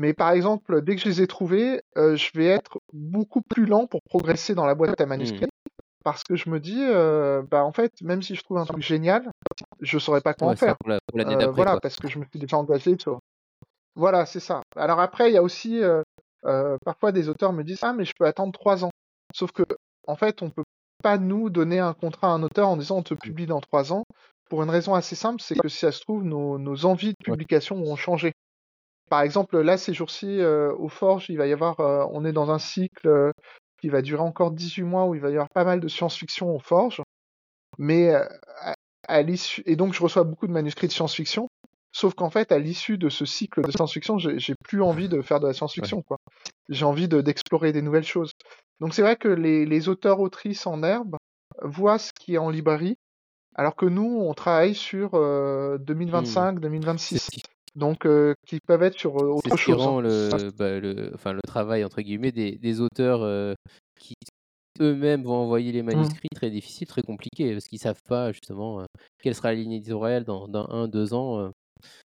Mais 0.00 0.14
par 0.14 0.30
exemple, 0.30 0.82
dès 0.82 0.94
que 0.94 1.02
je 1.02 1.08
les 1.08 1.22
ai 1.22 1.26
trouvés, 1.26 1.80
euh, 1.96 2.16
je 2.16 2.30
vais 2.34 2.46
être 2.46 2.78
beaucoup 2.92 3.42
plus 3.42 3.66
lent 3.66 3.86
pour 3.86 4.00
progresser 4.02 4.54
dans 4.54 4.66
la 4.66 4.74
boîte 4.74 5.00
à 5.00 5.06
manuscrits. 5.06 5.46
Mmh. 5.46 5.82
Parce 6.04 6.22
que 6.22 6.36
je 6.36 6.48
me 6.48 6.60
dis, 6.60 6.80
euh, 6.80 7.42
bah 7.50 7.64
en 7.64 7.72
fait, 7.72 7.92
même 8.02 8.22
si 8.22 8.34
je 8.34 8.42
trouve 8.42 8.58
un 8.58 8.64
truc 8.64 8.82
génial, 8.82 9.28
je 9.80 9.98
saurais 9.98 10.20
pas 10.20 10.32
comment 10.32 10.52
ouais, 10.52 10.56
faire. 10.56 10.76
Pour 10.78 10.88
la, 10.88 10.98
pour 11.06 11.52
voilà, 11.52 11.72
quoi. 11.72 11.80
parce 11.80 11.96
que 11.96 12.08
je 12.08 12.18
me 12.18 12.24
suis 12.30 12.38
déjà 12.38 12.56
engagé 12.56 12.96
sur. 12.98 13.18
Voilà, 13.96 14.24
c'est 14.24 14.40
ça. 14.40 14.62
Alors 14.76 15.00
après, 15.00 15.30
il 15.30 15.34
y 15.34 15.36
a 15.36 15.42
aussi 15.42 15.82
parfois 16.84 17.10
des 17.12 17.28
auteurs 17.28 17.52
me 17.52 17.64
disent, 17.64 17.80
ah 17.82 17.92
mais 17.92 18.04
je 18.04 18.12
peux 18.16 18.26
attendre 18.26 18.52
trois 18.52 18.84
ans. 18.84 18.90
Sauf 19.34 19.52
que 19.52 19.62
en 20.06 20.16
fait, 20.16 20.42
on 20.42 20.50
peut 20.50 20.64
pas 21.02 21.18
nous 21.18 21.50
donner 21.50 21.78
un 21.78 21.94
contrat 21.94 22.28
à 22.28 22.30
un 22.30 22.42
auteur 22.42 22.68
en 22.68 22.76
disant 22.76 22.98
on 22.98 23.02
te 23.02 23.14
publie 23.14 23.46
dans 23.46 23.60
trois 23.60 23.92
ans. 23.92 24.04
Pour 24.48 24.62
une 24.62 24.70
raison 24.70 24.94
assez 24.94 25.14
simple, 25.14 25.42
c'est 25.42 25.58
que 25.58 25.68
si 25.68 25.78
ça 25.78 25.92
se 25.92 26.00
trouve, 26.00 26.24
nos, 26.24 26.58
nos 26.58 26.86
envies 26.86 27.12
de 27.12 27.24
publication 27.24 27.78
ouais. 27.78 27.86
vont 27.86 27.96
changer. 27.96 28.32
Par 29.10 29.22
exemple, 29.22 29.58
là, 29.60 29.76
ces 29.76 29.94
jours-ci, 29.94 30.40
euh, 30.40 30.74
au 30.76 30.88
Forge, 30.88 31.26
il 31.28 31.36
va 31.36 31.46
y 31.46 31.52
avoir, 31.52 31.80
euh, 31.80 32.04
on 32.10 32.24
est 32.24 32.32
dans 32.32 32.50
un 32.50 32.58
cycle 32.58 33.08
euh, 33.08 33.32
qui 33.80 33.88
va 33.88 34.02
durer 34.02 34.22
encore 34.22 34.50
18 34.50 34.82
mois 34.82 35.06
où 35.06 35.14
il 35.14 35.20
va 35.20 35.28
y 35.28 35.34
avoir 35.34 35.48
pas 35.50 35.64
mal 35.64 35.80
de 35.80 35.88
science-fiction 35.88 36.54
au 36.54 36.58
Forge. 36.58 37.02
Mais 37.78 38.12
à 39.06 39.22
l'issue, 39.22 39.62
et 39.66 39.76
donc 39.76 39.94
je 39.94 40.02
reçois 40.02 40.24
beaucoup 40.24 40.46
de 40.46 40.52
manuscrits 40.52 40.88
de 40.88 40.92
science-fiction. 40.92 41.48
Sauf 41.92 42.14
qu'en 42.14 42.28
fait, 42.30 42.52
à 42.52 42.58
l'issue 42.58 42.98
de 42.98 43.08
ce 43.08 43.24
cycle 43.24 43.62
de 43.62 43.70
science-fiction, 43.70 44.18
j'ai 44.18 44.54
plus 44.64 44.82
envie 44.82 45.08
de 45.08 45.22
faire 45.22 45.40
de 45.40 45.46
la 45.46 45.54
science-fiction, 45.54 46.02
quoi. 46.02 46.18
J'ai 46.68 46.84
envie 46.84 47.08
d'explorer 47.08 47.72
des 47.72 47.82
nouvelles 47.82 48.04
choses. 48.04 48.32
Donc 48.80 48.94
c'est 48.94 49.02
vrai 49.02 49.16
que 49.16 49.28
les, 49.28 49.66
les 49.66 49.88
auteurs 49.88 50.20
autrices 50.20 50.66
en 50.66 50.82
herbe 50.82 51.16
voient 51.62 51.98
ce 51.98 52.12
qui 52.12 52.34
est 52.34 52.38
en 52.38 52.50
librairie, 52.50 52.96
alors 53.58 53.74
que 53.74 53.86
nous, 53.86 54.20
on 54.20 54.34
travaille 54.34 54.74
sur 54.74 55.10
2025, 55.80 56.60
2026. 56.60 57.28
Mmh. 57.36 57.40
Donc, 57.74 58.06
euh, 58.06 58.34
qui 58.46 58.60
peuvent 58.60 58.82
être 58.82 58.98
sur 58.98 59.18
euh, 59.18 59.26
autre 59.26 59.56
chose. 59.56 59.82
Hein. 59.82 60.00
Le, 60.00 60.50
bah, 60.50 60.80
le, 60.80 61.10
enfin, 61.14 61.32
le 61.32 61.40
travail 61.46 61.84
entre 61.84 62.00
guillemets 62.00 62.32
des, 62.32 62.56
des 62.56 62.80
auteurs 62.80 63.22
euh, 63.22 63.54
qui 63.98 64.14
eux-mêmes 64.80 65.24
vont 65.24 65.34
envoyer 65.34 65.72
les 65.72 65.82
mmh. 65.82 65.86
manuscrits 65.86 66.28
très 66.34 66.50
difficiles, 66.50 66.86
très 66.86 67.02
compliqués, 67.02 67.52
parce 67.52 67.66
qu'ils 67.66 67.80
savent 67.80 68.02
pas 68.08 68.30
justement 68.32 68.84
quelle 69.20 69.34
sera 69.34 69.48
la 69.48 69.58
ligne 69.58 69.72
éditoriale 69.72 70.24
dans, 70.24 70.46
dans 70.46 70.68
un, 70.68 70.86
deux 70.86 71.14
ans. 71.14 71.50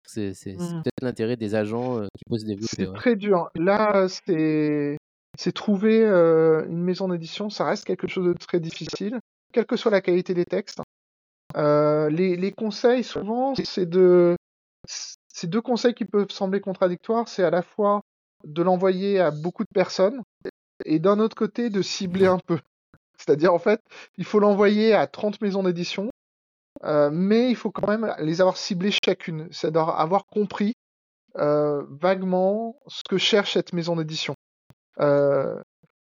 C'est 0.06 0.32
mmh. 0.46 0.82
peut-être 0.84 1.02
l'intérêt 1.02 1.38
des 1.38 1.56
agents 1.56 2.02
qui 2.02 2.26
peuvent 2.30 2.40
se 2.40 2.46
développer. 2.46 2.86
C'est 2.86 2.94
très 2.94 3.16
dur. 3.16 3.50
Là, 3.56 4.08
c'est 4.10 4.98
c'est 5.40 5.54
trouver 5.54 6.04
une 6.04 6.84
maison 6.84 7.08
d'édition, 7.08 7.50
ça 7.50 7.64
reste 7.64 7.86
quelque 7.86 8.08
chose 8.08 8.26
de 8.26 8.34
très 8.34 8.60
difficile, 8.60 9.20
quelle 9.54 9.66
que 9.66 9.78
soit 9.78 9.92
la 9.92 10.02
qualité 10.02 10.34
des 10.34 10.44
textes. 10.44 10.82
les, 11.56 12.36
les 12.36 12.52
conseils, 12.52 13.04
souvent, 13.06 13.54
c'est 13.56 13.86
de 13.86 14.36
deux 15.44 15.62
conseils 15.62 15.94
qui 15.94 16.06
peuvent 16.06 16.30
sembler 16.30 16.60
contradictoires, 16.60 17.30
c'est 17.30 17.44
à 17.44 17.50
la 17.50 17.62
fois 17.62 18.02
de 18.44 18.62
l'envoyer 18.62 19.20
à 19.20 19.32
beaucoup 19.32 19.64
de 19.64 19.74
personnes 19.74 20.22
et 20.86 21.00
d'un 21.00 21.20
autre 21.20 21.36
côté 21.36 21.70
de 21.70 21.82
cibler 21.82 22.28
un 22.28 22.40
peu. 22.40 22.60
C'est-à-dire 23.18 23.54
en 23.54 23.60
fait, 23.60 23.82
il 24.18 24.26
faut 24.26 24.40
l'envoyer 24.40 24.94
à 24.94 25.08
30 25.08 25.42
maisons 25.42 25.64
d'édition, 25.64 26.10
euh, 26.84 27.10
mais 27.12 27.50
il 27.50 27.56
faut 27.56 27.72
quand 27.72 27.88
même 27.88 28.14
les 28.20 28.42
avoir 28.42 28.58
ciblées 28.58 28.94
chacune, 29.04 29.48
c'est-à-dire 29.52 29.90
avoir 29.90 30.26
compris 30.26 30.74
euh, 31.38 31.86
vaguement 31.90 32.78
ce 32.88 33.02
que 33.08 33.18
cherche 33.18 33.54
cette 33.54 33.74
maison 33.74 33.96
d'édition. 33.96 34.36
Euh, 35.00 35.62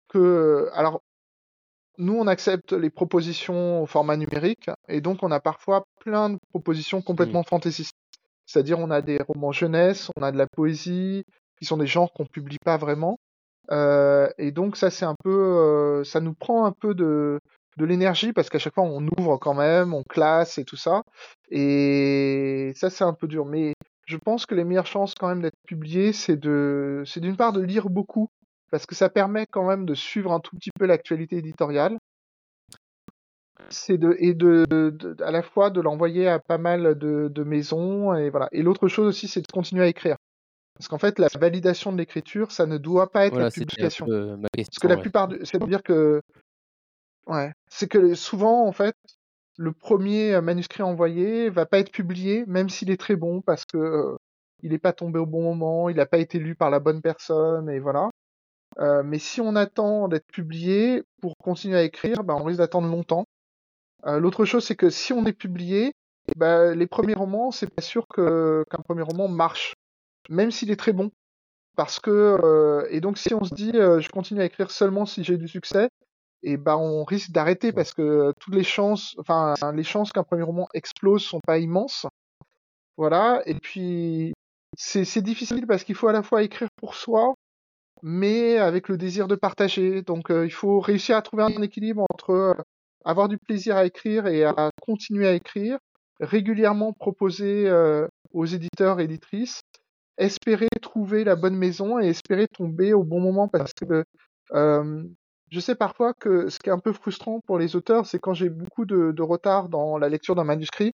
que 0.08 0.68
alors 0.74 1.00
nous 1.98 2.14
on 2.14 2.26
accepte 2.26 2.72
les 2.72 2.90
propositions 2.90 3.82
au 3.82 3.86
format 3.86 4.16
numérique 4.16 4.70
et 4.88 5.00
donc 5.00 5.22
on 5.22 5.30
a 5.30 5.40
parfois 5.40 5.84
plein 6.00 6.30
de 6.30 6.38
propositions 6.50 7.02
complètement 7.02 7.40
mmh. 7.40 7.48
fantaisistes. 7.48 7.96
C'est-à-dire 8.46 8.78
on 8.78 8.90
a 8.90 9.00
des 9.00 9.18
romans 9.22 9.52
jeunesse, 9.52 10.10
on 10.16 10.22
a 10.22 10.32
de 10.32 10.38
la 10.38 10.46
poésie, 10.46 11.24
qui 11.58 11.64
sont 11.64 11.76
des 11.76 11.86
genres 11.86 12.12
qu'on 12.12 12.26
publie 12.26 12.58
pas 12.64 12.76
vraiment. 12.76 13.18
Euh, 13.70 14.28
et 14.38 14.52
donc 14.52 14.76
ça 14.76 14.90
c'est 14.90 15.06
un 15.06 15.14
peu, 15.22 15.30
euh, 15.30 16.04
ça 16.04 16.20
nous 16.20 16.34
prend 16.34 16.66
un 16.66 16.72
peu 16.72 16.94
de, 16.94 17.40
de 17.78 17.84
l'énergie 17.84 18.32
parce 18.32 18.50
qu'à 18.50 18.58
chaque 18.58 18.74
fois 18.74 18.84
on 18.84 19.06
ouvre 19.18 19.38
quand 19.38 19.54
même, 19.54 19.94
on 19.94 20.02
classe 20.02 20.58
et 20.58 20.64
tout 20.64 20.76
ça. 20.76 21.02
Et 21.50 22.72
ça 22.76 22.90
c'est 22.90 23.04
un 23.04 23.14
peu 23.14 23.26
dur. 23.28 23.46
Mais 23.46 23.74
je 24.06 24.16
pense 24.18 24.46
que 24.46 24.54
les 24.54 24.64
meilleures 24.64 24.86
chances 24.86 25.14
quand 25.14 25.28
même 25.28 25.42
d'être 25.42 25.58
publié, 25.66 26.12
c'est 26.12 26.36
de, 26.36 27.02
c'est 27.06 27.20
d'une 27.20 27.36
part 27.36 27.52
de 27.52 27.62
lire 27.62 27.88
beaucoup 27.88 28.28
parce 28.74 28.86
que 28.86 28.96
ça 28.96 29.08
permet 29.08 29.46
quand 29.46 29.64
même 29.64 29.86
de 29.86 29.94
suivre 29.94 30.32
un 30.32 30.40
tout 30.40 30.56
petit 30.56 30.72
peu 30.76 30.84
l'actualité 30.84 31.36
éditoriale 31.36 31.96
c'est 33.68 33.98
de 33.98 34.16
et 34.18 34.34
de, 34.34 34.66
de, 34.68 35.16
à 35.22 35.30
la 35.30 35.42
fois 35.42 35.70
de 35.70 35.80
l'envoyer 35.80 36.26
à 36.26 36.40
pas 36.40 36.58
mal 36.58 36.98
de, 36.98 37.28
de 37.28 37.44
maisons 37.44 38.12
et 38.16 38.30
voilà. 38.30 38.48
Et 38.50 38.62
l'autre 38.62 38.88
chose 38.88 39.06
aussi, 39.06 39.28
c'est 39.28 39.42
de 39.42 39.46
continuer 39.46 39.84
à 39.84 39.86
écrire. 39.86 40.16
Parce 40.76 40.88
qu'en 40.88 40.98
fait, 40.98 41.20
la 41.20 41.28
validation 41.38 41.92
de 41.92 41.98
l'écriture, 41.98 42.50
ça 42.50 42.66
ne 42.66 42.76
doit 42.76 43.12
pas 43.12 43.26
être 43.26 43.38
la 43.38 43.52
publication. 43.52 44.06
Parce 44.06 44.78
que 44.80 44.88
la 44.88 44.96
plupart, 44.96 45.28
c'est 45.44 45.60
de 45.60 45.66
dire 45.66 45.84
que, 45.84 46.20
ouais, 47.28 47.52
c'est 47.70 47.88
que 47.88 48.16
souvent, 48.16 48.66
en 48.66 48.72
fait, 48.72 48.96
le 49.56 49.70
premier 49.70 50.40
manuscrit 50.40 50.82
envoyé 50.82 51.48
va 51.48 51.64
pas 51.64 51.78
être 51.78 51.92
publié, 51.92 52.44
même 52.48 52.68
s'il 52.68 52.90
est 52.90 53.00
très 53.00 53.14
bon, 53.14 53.40
parce 53.40 53.64
que 53.64 53.78
euh, 53.78 54.16
il 54.64 54.72
n'est 54.72 54.78
pas 54.78 54.92
tombé 54.92 55.20
au 55.20 55.26
bon 55.26 55.42
moment, 55.42 55.88
il 55.88 55.96
n'a 55.96 56.06
pas 56.06 56.18
été 56.18 56.40
lu 56.40 56.56
par 56.56 56.70
la 56.70 56.80
bonne 56.80 57.02
personne, 57.02 57.70
et 57.70 57.78
voilà. 57.78 58.10
Euh, 58.78 59.02
mais 59.04 59.18
si 59.18 59.40
on 59.40 59.56
attend 59.56 60.08
d'être 60.08 60.26
publié 60.26 61.02
pour 61.20 61.36
continuer 61.36 61.78
à 61.78 61.82
écrire, 61.82 62.24
ben, 62.24 62.34
on 62.34 62.44
risque 62.44 62.58
d'attendre 62.58 62.88
longtemps. 62.88 63.26
Euh, 64.06 64.18
l'autre 64.18 64.44
chose, 64.44 64.64
c'est 64.64 64.76
que 64.76 64.90
si 64.90 65.12
on 65.12 65.24
est 65.26 65.32
publié, 65.32 65.92
bah, 66.36 66.74
les 66.74 66.86
premiers 66.86 67.14
romans, 67.14 67.50
c'est 67.50 67.72
pas 67.72 67.82
sûr 67.82 68.06
qu'un 68.08 68.82
premier 68.84 69.02
roman 69.02 69.28
marche, 69.28 69.74
même 70.28 70.50
s'il 70.50 70.70
est 70.70 70.76
très 70.76 70.92
bon. 70.92 71.10
Parce 71.76 71.98
que 71.98 72.10
euh, 72.10 72.86
et 72.90 73.00
donc 73.00 73.18
si 73.18 73.34
on 73.34 73.42
se 73.44 73.52
dit 73.52 73.72
euh, 73.74 74.00
je 74.00 74.08
continue 74.08 74.40
à 74.40 74.44
écrire 74.44 74.70
seulement 74.70 75.06
si 75.06 75.24
j'ai 75.24 75.36
du 75.36 75.48
succès, 75.48 75.88
et 76.42 76.56
ben 76.56 76.76
on 76.76 77.04
risque 77.04 77.32
d'arrêter 77.32 77.72
parce 77.72 77.92
que 77.92 78.32
toutes 78.38 78.54
les 78.54 78.62
chances, 78.62 79.16
enfin 79.18 79.54
les 79.72 79.82
chances 79.82 80.12
qu'un 80.12 80.22
premier 80.22 80.44
roman 80.44 80.68
explose 80.74 81.24
sont 81.24 81.40
pas 81.44 81.58
immenses. 81.58 82.06
Voilà. 82.96 83.42
Et 83.46 83.54
puis 83.54 84.34
c'est 84.76 85.22
difficile 85.22 85.66
parce 85.66 85.84
qu'il 85.84 85.96
faut 85.96 86.08
à 86.08 86.12
la 86.12 86.22
fois 86.22 86.42
écrire 86.44 86.68
pour 86.76 86.94
soi, 86.94 87.34
mais 88.04 88.58
avec 88.58 88.88
le 88.88 88.96
désir 88.96 89.26
de 89.26 89.34
partager. 89.34 90.02
Donc 90.02 90.26
il 90.30 90.52
faut 90.52 90.78
réussir 90.78 91.16
à 91.16 91.22
trouver 91.22 91.42
un 91.42 91.62
équilibre 91.62 92.04
entre 92.12 92.54
avoir 93.04 93.28
du 93.28 93.38
plaisir 93.38 93.76
à 93.76 93.84
écrire 93.84 94.26
et 94.26 94.44
à 94.44 94.70
continuer 94.80 95.28
à 95.28 95.34
écrire, 95.34 95.78
régulièrement 96.20 96.92
proposer 96.92 97.68
euh, 97.68 98.08
aux 98.32 98.46
éditeurs 98.46 99.00
et 99.00 99.04
éditrices, 99.04 99.60
espérer 100.16 100.68
trouver 100.80 101.24
la 101.24 101.36
bonne 101.36 101.56
maison 101.56 102.00
et 102.00 102.08
espérer 102.08 102.48
tomber 102.48 102.92
au 102.94 103.04
bon 103.04 103.20
moment 103.20 103.48
parce 103.48 103.72
que 103.74 104.04
euh, 104.52 105.04
je 105.50 105.60
sais 105.60 105.74
parfois 105.74 106.14
que 106.14 106.48
ce 106.48 106.58
qui 106.58 106.70
est 106.70 106.72
un 106.72 106.78
peu 106.78 106.92
frustrant 106.92 107.40
pour 107.46 107.58
les 107.58 107.76
auteurs, 107.76 108.06
c'est 108.06 108.18
quand 108.18 108.34
j'ai 108.34 108.48
beaucoup 108.48 108.86
de, 108.86 109.12
de, 109.12 109.22
retard 109.22 109.68
dans 109.68 109.98
la 109.98 110.08
lecture 110.08 110.34
d'un 110.34 110.44
manuscrit, 110.44 110.92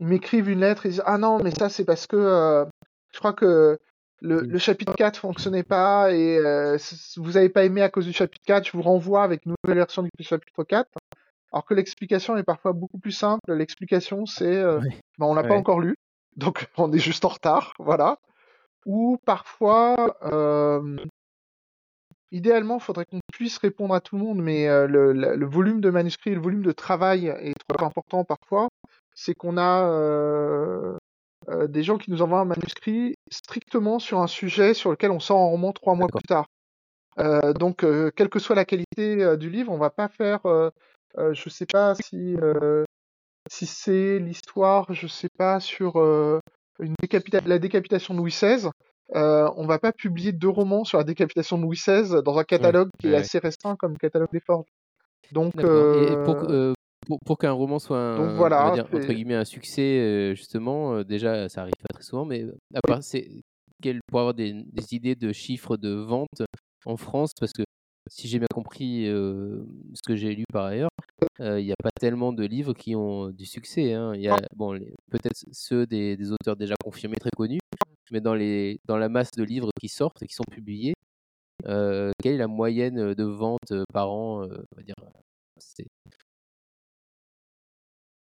ils 0.00 0.06
m'écrivent 0.06 0.48
une 0.48 0.60
lettre 0.60 0.86
et 0.86 0.90
disent 0.90 1.02
ah 1.04 1.18
non 1.18 1.42
mais 1.42 1.50
ça 1.50 1.68
c'est 1.68 1.84
parce 1.84 2.06
que 2.06 2.16
euh, 2.16 2.64
je 3.12 3.18
crois 3.18 3.32
que 3.32 3.78
le, 4.20 4.40
le, 4.40 4.58
chapitre 4.58 4.94
4 4.94 5.18
fonctionnait 5.18 5.62
pas 5.62 6.12
et 6.12 6.38
euh, 6.38 6.76
vous 7.16 7.36
avez 7.36 7.48
pas 7.48 7.64
aimé 7.64 7.82
à 7.82 7.88
cause 7.88 8.06
du 8.06 8.12
chapitre 8.12 8.44
4, 8.46 8.66
je 8.66 8.72
vous 8.72 8.82
renvoie 8.82 9.22
avec 9.22 9.44
une 9.46 9.54
nouvelle 9.62 9.78
version 9.78 10.02
du 10.02 10.10
chapitre 10.20 10.64
4. 10.64 10.88
Alors 11.52 11.64
que 11.64 11.74
l'explication 11.74 12.36
est 12.36 12.42
parfois 12.42 12.72
beaucoup 12.72 12.98
plus 12.98 13.12
simple. 13.12 13.52
L'explication, 13.52 14.26
c'est 14.26 14.56
euh, 14.56 14.80
ben, 15.18 15.26
on 15.26 15.34
l'a 15.34 15.42
pas 15.42 15.56
encore 15.56 15.80
lu, 15.80 15.96
donc 16.36 16.68
on 16.76 16.92
est 16.92 16.98
juste 16.98 17.24
en 17.24 17.28
retard, 17.28 17.72
voilà. 17.78 18.18
Ou 18.86 19.18
parfois, 19.24 20.16
euh, 20.22 20.96
idéalement, 22.30 22.76
il 22.76 22.82
faudrait 22.82 23.04
qu'on 23.04 23.20
puisse 23.32 23.58
répondre 23.58 23.94
à 23.94 24.00
tout 24.00 24.16
le 24.16 24.22
monde, 24.22 24.40
mais 24.40 24.68
euh, 24.68 24.86
le, 24.86 25.12
le, 25.12 25.46
volume 25.46 25.80
de 25.80 25.90
manuscrits, 25.90 26.34
le 26.34 26.40
volume 26.40 26.62
de 26.62 26.72
travail 26.72 27.26
est 27.26 27.54
trop 27.68 27.84
important 27.84 28.24
parfois. 28.24 28.68
C'est 29.12 29.34
qu'on 29.34 29.58
a 29.58 30.98
euh, 31.50 31.66
des 31.66 31.82
gens 31.82 31.98
qui 31.98 32.10
nous 32.10 32.22
envoient 32.22 32.40
un 32.40 32.44
manuscrit 32.44 33.16
strictement 33.30 33.98
sur 33.98 34.20
un 34.20 34.26
sujet 34.26 34.74
sur 34.74 34.90
lequel 34.90 35.10
on 35.10 35.20
sort 35.20 35.40
un 35.40 35.46
roman 35.46 35.72
trois 35.72 35.94
mois 35.94 36.06
plus 36.06 36.22
tard. 36.22 36.46
Euh, 37.18 37.52
donc, 37.52 37.82
euh, 37.82 38.10
quelle 38.14 38.28
que 38.28 38.38
soit 38.38 38.54
la 38.54 38.64
qualité 38.64 39.36
du 39.36 39.50
livre, 39.50 39.72
on 39.72 39.78
va 39.78 39.90
pas 39.90 40.08
faire, 40.08 40.40
je 41.16 41.48
sais 41.48 41.66
pas 41.66 41.94
si 41.94 42.36
si 43.48 43.66
c'est 43.66 44.18
l'histoire, 44.18 44.92
je 44.92 45.06
sais 45.06 45.30
pas 45.36 45.58
sur 45.58 45.96
une 46.78 46.94
décapita 47.00 47.40
la 47.44 47.58
décapitation 47.58 48.14
de 48.14 48.18
Louis 48.18 48.30
XVI. 48.30 48.68
on 49.12 49.66
va 49.66 49.78
pas 49.78 49.92
publier 49.92 50.32
deux 50.32 50.48
romans 50.48 50.84
sur 50.84 50.98
la 50.98 51.04
décapitation 51.04 51.58
de 51.58 51.62
Louis 51.62 51.76
XVI 51.76 52.22
dans 52.22 52.38
un 52.38 52.44
catalogue 52.44 52.90
qui 53.00 53.08
est 53.08 53.16
assez 53.16 53.38
restreint 53.38 53.74
comme 53.76 53.98
catalogue 53.98 54.30
des 54.32 54.40
forges. 54.40 54.68
Donc, 55.32 55.54
et 55.56 56.16
pour, 56.24 56.74
pour, 57.24 57.38
qu'un 57.38 57.52
roman 57.52 57.78
soit 57.78 57.98
un, 57.98 58.34
voilà, 58.34 58.72
dire, 58.74 58.86
entre 58.92 59.12
guillemets 59.12 59.34
un 59.34 59.44
succès, 59.44 59.98
euh, 59.98 60.34
justement, 60.34 60.94
euh, 60.94 61.04
déjà 61.04 61.48
ça 61.48 61.62
arrive 61.62 61.74
pas 61.80 61.94
très 61.94 62.02
souvent, 62.02 62.24
mais 62.24 62.44
à 62.74 62.80
part 62.86 63.02
c'est 63.02 63.28
pour 64.08 64.20
avoir 64.20 64.34
des, 64.34 64.52
des, 64.52 64.94
idées 64.94 65.14
de 65.14 65.32
chiffres 65.32 65.78
de 65.78 65.90
vente 65.90 66.42
en 66.84 66.96
France, 66.96 67.32
parce 67.38 67.52
que 67.52 67.62
si 68.10 68.28
j'ai 68.28 68.38
bien 68.38 68.48
compris 68.52 69.06
euh, 69.06 69.64
ce 69.94 70.00
que 70.06 70.16
j'ai 70.16 70.34
lu 70.34 70.44
par 70.52 70.66
ailleurs, 70.66 70.90
il 71.38 71.64
n'y 71.64 71.72
a 71.72 71.82
pas 71.82 71.90
tellement 71.98 72.32
de 72.32 72.44
livres 72.44 72.74
qui 72.74 72.94
ont 72.94 73.30
du 73.30 73.46
succès. 73.46 73.94
Hein. 73.94 74.12
Il 74.14 74.20
y 74.20 74.28
a 74.28 74.36
bon, 74.54 74.78
peut-être 75.10 75.44
ceux 75.52 75.86
des, 75.86 76.16
des, 76.16 76.32
auteurs 76.32 76.56
déjà 76.56 76.74
confirmés, 76.82 77.16
très 77.16 77.30
connus, 77.30 77.60
mais 78.10 78.20
dans, 78.20 78.34
les, 78.34 78.78
dans 78.86 78.98
la 78.98 79.08
masse 79.08 79.30
de 79.30 79.42
livres 79.42 79.70
qui 79.80 79.88
sortent 79.88 80.22
et 80.22 80.26
qui 80.26 80.34
sont 80.34 80.44
publiés, 80.50 80.94
quelle 81.64 82.34
est 82.34 82.36
la 82.36 82.48
moyenne 82.48 83.14
de 83.14 83.24
vente 83.24 83.72
par 83.92 84.10
an 84.10 84.42
on 84.42 84.76
va 84.76 84.82
dire, 84.82 84.94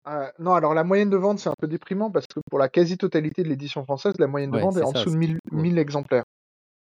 ah, 0.04 0.32
non, 0.40 0.54
alors 0.54 0.74
la 0.74 0.84
moyenne 0.84 1.10
de 1.10 1.18
vente, 1.18 1.40
c'est 1.40 1.50
un 1.50 1.56
peu 1.60 1.68
déprimant 1.68 2.10
parce 2.10 2.26
que 2.26 2.40
pour 2.50 2.58
la 2.58 2.70
quasi-totalité 2.70 3.44
de 3.44 3.50
l'édition 3.50 3.84
française, 3.84 4.16
la 4.18 4.28
moyenne 4.28 4.52
de 4.52 4.60
vente 4.60 4.78
est, 4.78 4.84
en 4.84 4.92
dessous 4.92 5.12
de 5.12 5.38
1000, 5.52 5.78
exemplaires. 5.78 6.24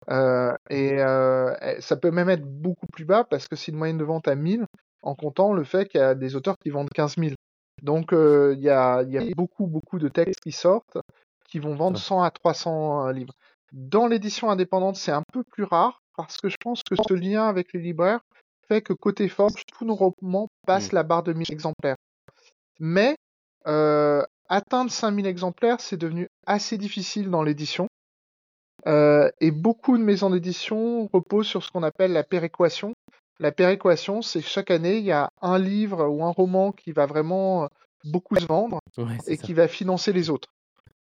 Euh, 0.09 0.53
et 0.69 0.99
euh, 0.99 1.55
eh, 1.61 1.81
ça 1.81 1.95
peut 1.95 2.11
même 2.11 2.29
être 2.29 2.45
beaucoup 2.45 2.85
plus 2.91 3.05
bas 3.05 3.23
parce 3.23 3.47
que 3.47 3.55
c'est 3.55 3.71
une 3.71 3.77
moyenne 3.77 3.97
de 3.97 4.03
vente 4.03 4.27
à 4.27 4.35
1000 4.35 4.65
en 5.01 5.15
comptant 5.15 5.53
le 5.53 5.63
fait 5.63 5.87
qu'il 5.87 5.99
y 5.99 6.03
a 6.03 6.13
des 6.13 6.35
auteurs 6.35 6.57
qui 6.61 6.69
vendent 6.69 6.89
15 6.93 7.15
000. 7.17 7.33
Donc 7.81 8.13
euh, 8.13 8.53
il 8.57 8.63
y, 8.63 8.69
a, 8.69 9.01
y, 9.03 9.17
a, 9.17 9.23
beaucoup, 9.35 9.65
beaucoup 9.65 9.97
de 9.97 10.09
textes 10.09 10.41
qui 10.41 10.51
sortent 10.51 10.97
qui 11.47 11.59
vont 11.59 11.75
vendre 11.75 11.97
100 11.97 12.21
à 12.21 12.31
300 12.31 13.09
livres. 13.09 13.33
Dans 13.71 14.07
l'édition 14.07 14.49
indépendante, 14.49 14.95
c'est 14.95 15.11
un 15.11 15.23
peu 15.33 15.43
plus 15.43 15.63
rare 15.63 16.01
parce 16.17 16.37
que 16.37 16.49
je 16.49 16.57
pense 16.59 16.83
que 16.83 16.95
ce 16.95 17.13
lien 17.13 17.47
avec 17.47 17.73
les 17.73 17.79
libraires 17.79 18.21
fait 18.67 18.81
que 18.81 18.93
côté 18.93 19.29
forge, 19.29 19.63
tous 19.77 19.85
nos 19.85 19.95
romans 19.95 20.49
passent 20.65 20.91
mmh. 20.91 20.95
la 20.95 21.03
barre 21.03 21.23
de 21.23 21.33
1000 21.33 21.51
exemplaires. 21.51 21.94
Mais 22.79 23.15
euh, 23.67 24.21
atteindre 24.49 24.91
5000 24.91 25.25
exemplaires, 25.25 25.79
c'est 25.79 25.97
devenu 25.97 26.27
assez 26.45 26.77
difficile 26.77 27.29
dans 27.29 27.43
l'édition. 27.43 27.87
Euh, 28.87 29.29
et 29.41 29.51
beaucoup 29.51 29.97
de 29.97 30.03
maisons 30.03 30.29
d'édition 30.29 31.07
reposent 31.11 31.47
sur 31.47 31.63
ce 31.63 31.71
qu'on 31.71 31.83
appelle 31.83 32.13
la 32.13 32.23
péréquation. 32.23 32.93
La 33.39 33.51
péréquation, 33.51 34.21
c'est 34.21 34.41
chaque 34.41 34.69
année, 34.71 34.97
il 34.97 35.03
y 35.05 35.11
a 35.11 35.29
un 35.41 35.57
livre 35.57 36.05
ou 36.07 36.23
un 36.23 36.29
roman 36.31 36.71
qui 36.71 36.91
va 36.91 37.05
vraiment 37.05 37.67
beaucoup 38.05 38.35
se 38.35 38.45
vendre 38.45 38.79
Ouais, 38.97 39.17
et 39.27 39.35
ça. 39.35 39.41
qui 39.43 39.53
va 39.53 39.67
financer 39.67 40.13
les 40.13 40.29
autres. 40.29 40.47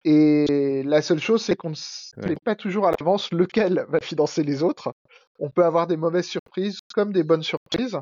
Et 0.04 0.84
la 0.84 1.02
seule 1.02 1.20
chose, 1.20 1.44
c'est 1.44 1.56
qu'on 1.56 1.70
ne 1.70 1.76
sait 1.76 2.12
Ouais. 2.18 2.36
pas 2.44 2.56
toujours 2.56 2.88
à 2.88 2.92
l'avance 2.92 3.32
lequel 3.32 3.86
va 3.88 4.00
financer 4.02 4.44
les 4.44 4.64
autres. 4.64 4.92
On 5.40 5.50
peut 5.50 5.64
avoir 5.64 5.88
des 5.88 5.98
mauvaises 5.98 6.28
surprises 6.28 6.80
comme 6.94 7.14
des 7.14 7.24
bonnes 7.24 7.44
surprises. 7.44 7.98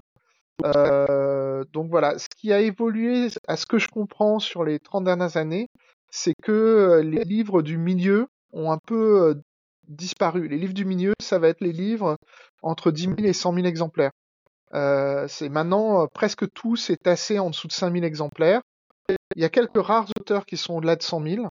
Euh, 0.65 1.63
donc 1.71 1.89
voilà, 1.89 2.17
ce 2.17 2.27
qui 2.29 2.51
a 2.53 2.59
évolué, 2.59 3.27
à 3.47 3.57
ce 3.57 3.65
que 3.65 3.79
je 3.79 3.87
comprends 3.87 4.39
sur 4.39 4.63
les 4.63 4.79
30 4.79 5.03
dernières 5.05 5.37
années, 5.37 5.67
c'est 6.11 6.33
que 6.41 6.51
euh, 6.51 7.03
les 7.03 7.23
livres 7.23 7.61
du 7.61 7.77
milieu 7.77 8.27
ont 8.51 8.71
un 8.71 8.77
peu 8.77 9.29
euh, 9.29 9.33
disparu. 9.87 10.47
Les 10.47 10.57
livres 10.57 10.73
du 10.73 10.85
milieu, 10.85 11.13
ça 11.21 11.39
va 11.39 11.49
être 11.49 11.61
les 11.61 11.71
livres 11.71 12.17
entre 12.61 12.91
10 12.91 13.03
000 13.03 13.15
et 13.19 13.33
100 13.33 13.53
000 13.53 13.67
exemplaires. 13.67 14.11
Euh, 14.73 15.27
c'est 15.27 15.49
maintenant 15.49 16.07
presque 16.07 16.51
tout 16.51 16.75
s'est 16.75 16.97
tassé 16.97 17.39
en 17.39 17.49
dessous 17.49 17.67
de 17.67 17.73
5 17.73 17.91
000 17.91 18.05
exemplaires. 18.05 18.61
Il 19.35 19.41
y 19.41 19.45
a 19.45 19.49
quelques 19.49 19.81
rares 19.81 20.09
auteurs 20.19 20.45
qui 20.45 20.57
sont 20.57 20.75
au-delà 20.75 20.95
de 20.95 21.01
100 21.01 21.23
000, 21.23 21.47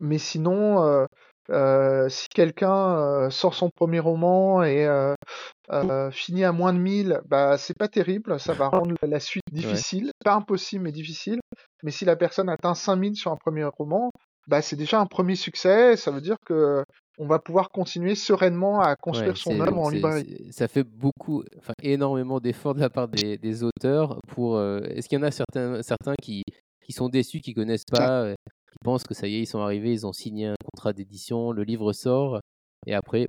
mais 0.00 0.18
sinon, 0.18 1.06
euh, 1.50 2.08
si 2.08 2.28
quelqu'un 2.28 2.98
euh, 2.98 3.30
sort 3.30 3.54
son 3.54 3.70
premier 3.70 4.00
roman 4.00 4.62
et 4.62 4.86
euh, 4.86 6.10
finit 6.10 6.44
à 6.44 6.52
moins 6.52 6.72
de 6.72 6.78
1000, 6.78 7.20
bah 7.26 7.56
c'est 7.58 7.76
pas 7.76 7.88
terrible, 7.88 8.38
ça 8.40 8.52
va 8.52 8.68
rendre 8.68 8.94
la 9.02 9.20
suite 9.20 9.44
difficile, 9.52 10.10
pas 10.24 10.34
impossible 10.34 10.84
mais 10.84 10.92
difficile. 10.92 11.40
Mais 11.82 11.90
si 11.90 12.04
la 12.04 12.16
personne 12.16 12.48
atteint 12.48 12.74
5000 12.74 13.16
sur 13.16 13.32
un 13.32 13.36
premier 13.36 13.64
roman, 13.64 14.10
bah 14.48 14.62
c'est 14.62 14.76
déjà 14.76 15.00
un 15.00 15.06
premier 15.06 15.34
succès, 15.34 15.96
ça 15.96 16.10
veut 16.10 16.20
dire 16.20 16.36
que 16.44 16.84
on 17.18 17.26
va 17.26 17.38
pouvoir 17.38 17.70
continuer 17.70 18.14
sereinement 18.14 18.80
à 18.80 18.94
construire 18.94 19.30
Ouais, 19.32 19.36
son 19.36 19.58
œuvre 19.60 19.78
en 19.78 19.88
librairie. 19.88 20.48
ça 20.52 20.68
fait 20.68 20.84
beaucoup, 20.84 21.42
enfin 21.58 21.72
énormément 21.82 22.40
d'efforts 22.40 22.74
de 22.74 22.80
la 22.80 22.90
part 22.90 23.08
des, 23.08 23.38
des 23.38 23.62
auteurs 23.62 24.18
pour. 24.28 24.60
Est-ce 24.60 25.08
qu'il 25.08 25.18
y 25.18 25.20
en 25.22 25.24
a 25.24 25.30
certains, 25.30 25.82
certains 25.82 26.14
qui, 26.22 26.42
qui 26.84 26.92
sont 26.92 27.08
déçus, 27.08 27.40
qui 27.40 27.54
connaissent 27.54 27.86
pas, 27.90 28.34
pensent 28.82 29.04
que 29.04 29.14
ça 29.14 29.26
y 29.26 29.36
est, 29.36 29.40
ils 29.40 29.46
sont 29.46 29.60
arrivés, 29.60 29.92
ils 29.92 30.06
ont 30.06 30.12
signé 30.12 30.46
un 30.46 30.56
contrat 30.64 30.92
d'édition, 30.92 31.52
le 31.52 31.62
livre 31.64 31.92
sort, 31.92 32.40
et 32.86 32.94
après, 32.94 33.28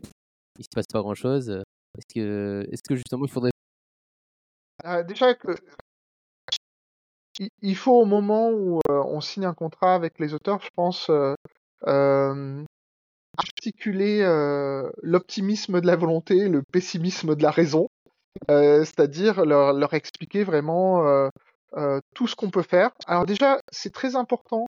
il 0.59 0.63
se 0.63 0.69
passe 0.73 0.87
pas 0.91 1.01
grand-chose. 1.01 1.49
Est-ce 1.49 2.13
que, 2.13 2.67
est-ce 2.71 2.81
que 2.87 2.95
justement, 2.95 3.25
il 3.25 3.31
faudrait. 3.31 3.51
Euh, 4.85 5.03
déjà 5.03 5.33
que 5.33 5.55
il- 7.61 7.75
faut 7.75 7.93
au 7.93 8.05
moment 8.05 8.49
où 8.51 8.79
euh, 8.89 9.03
on 9.05 9.21
signe 9.21 9.45
un 9.45 9.53
contrat 9.53 9.93
avec 9.95 10.19
les 10.19 10.33
auteurs, 10.33 10.61
je 10.61 10.69
pense, 10.75 11.09
euh, 11.09 11.35
euh, 11.87 12.63
articuler 13.37 14.23
l'optimisme 15.03 15.79
de 15.81 15.87
la 15.87 15.95
volonté, 15.95 16.49
le 16.49 16.63
pessimisme 16.71 17.35
de 17.35 17.43
la 17.43 17.51
raison, 17.51 17.87
c'est-à-dire 18.47 19.45
leur, 19.45 19.93
expliquer 19.93 20.43
vraiment 20.43 21.29
tout 22.15 22.27
ce 22.27 22.35
qu'on 22.35 22.49
peut 22.49 22.63
faire. 22.63 22.91
Alors 23.05 23.27
déjà, 23.27 23.59
c'est 23.71 23.93
très 23.93 24.15
important. 24.15 24.65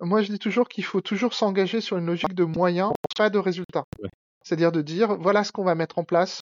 Moi, 0.00 0.22
je 0.22 0.32
dis 0.32 0.38
toujours 0.38 0.68
qu'il 0.68 0.84
faut 0.84 1.00
toujours 1.00 1.34
s'engager 1.34 1.80
sur 1.80 1.98
une 1.98 2.06
logique 2.06 2.34
de 2.34 2.44
moyens, 2.44 2.92
pas 3.16 3.30
de 3.30 3.38
résultats. 3.38 3.84
Ouais. 4.02 4.08
C'est-à-dire 4.42 4.72
de 4.72 4.82
dire, 4.82 5.16
voilà 5.16 5.44
ce 5.44 5.52
qu'on 5.52 5.64
va 5.64 5.74
mettre 5.74 5.98
en 5.98 6.04
place, 6.04 6.40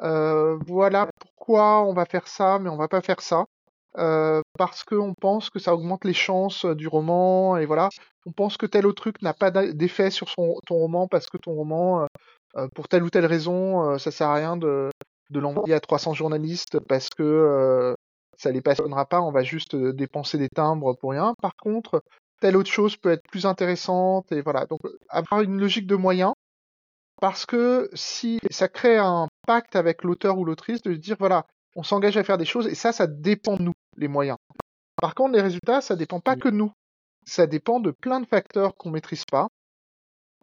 euh, 0.00 0.56
voilà 0.66 1.08
pourquoi 1.18 1.82
on 1.82 1.92
va 1.92 2.04
faire 2.04 2.28
ça, 2.28 2.58
mais 2.58 2.70
on 2.70 2.76
va 2.76 2.88
pas 2.88 3.00
faire 3.00 3.20
ça. 3.20 3.44
Euh, 3.98 4.40
parce 4.56 4.84
qu'on 4.84 5.14
pense 5.14 5.50
que 5.50 5.58
ça 5.58 5.74
augmente 5.74 6.04
les 6.04 6.12
chances 6.12 6.64
euh, 6.64 6.74
du 6.74 6.86
roman, 6.86 7.56
et 7.56 7.66
voilà. 7.66 7.88
On 8.24 8.32
pense 8.32 8.56
que 8.56 8.66
tel 8.66 8.86
autre 8.86 9.02
truc 9.02 9.20
n'a 9.22 9.34
pas 9.34 9.50
d'effet 9.50 10.10
sur 10.10 10.28
son, 10.28 10.60
ton 10.66 10.76
roman 10.76 11.08
parce 11.08 11.26
que 11.28 11.38
ton 11.38 11.52
roman, 11.54 12.06
euh, 12.56 12.68
pour 12.74 12.86
telle 12.88 13.02
ou 13.02 13.10
telle 13.10 13.26
raison, 13.26 13.98
ça 13.98 14.10
sert 14.10 14.28
à 14.28 14.34
rien 14.34 14.56
de, 14.56 14.90
de 15.30 15.40
l'envoyer 15.40 15.74
à 15.74 15.80
300 15.80 16.14
journalistes 16.14 16.78
parce 16.80 17.08
que 17.08 17.94
ça 18.36 18.50
les 18.52 18.60
passionnera 18.60 19.06
pas, 19.06 19.20
on 19.20 19.32
va 19.32 19.42
juste 19.42 19.74
dépenser 19.74 20.38
des 20.38 20.48
timbres 20.48 20.94
pour 20.94 21.10
rien. 21.10 21.34
Par 21.40 21.56
contre, 21.56 22.02
telle 22.40 22.56
autre 22.56 22.70
chose 22.70 22.96
peut 22.96 23.10
être 23.10 23.28
plus 23.28 23.46
intéressante, 23.46 24.32
et 24.32 24.40
voilà. 24.40 24.66
Donc, 24.66 24.80
avoir 25.08 25.42
une 25.42 25.58
logique 25.58 25.86
de 25.86 25.96
moyens, 25.96 26.32
parce 27.20 27.46
que 27.46 27.90
si 27.94 28.40
ça 28.50 28.68
crée 28.68 28.96
un 28.98 29.28
pacte 29.46 29.76
avec 29.76 30.02
l'auteur 30.04 30.38
ou 30.38 30.44
l'autrice 30.44 30.82
de 30.82 30.94
dire, 30.94 31.16
voilà, 31.18 31.46
on 31.76 31.82
s'engage 31.82 32.16
à 32.16 32.24
faire 32.24 32.38
des 32.38 32.44
choses, 32.44 32.66
et 32.66 32.74
ça, 32.74 32.92
ça 32.92 33.06
dépend 33.06 33.56
de 33.56 33.62
nous, 33.62 33.72
les 33.96 34.08
moyens. 34.08 34.38
Par 35.00 35.14
contre, 35.14 35.34
les 35.34 35.42
résultats, 35.42 35.80
ça 35.80 35.96
dépend 35.96 36.20
pas 36.20 36.36
que 36.36 36.48
de 36.48 36.56
nous. 36.56 36.72
Ça 37.26 37.46
dépend 37.46 37.80
de 37.80 37.90
plein 37.90 38.20
de 38.20 38.26
facteurs 38.26 38.74
qu'on 38.76 38.90
maîtrise 38.90 39.24
pas. 39.24 39.48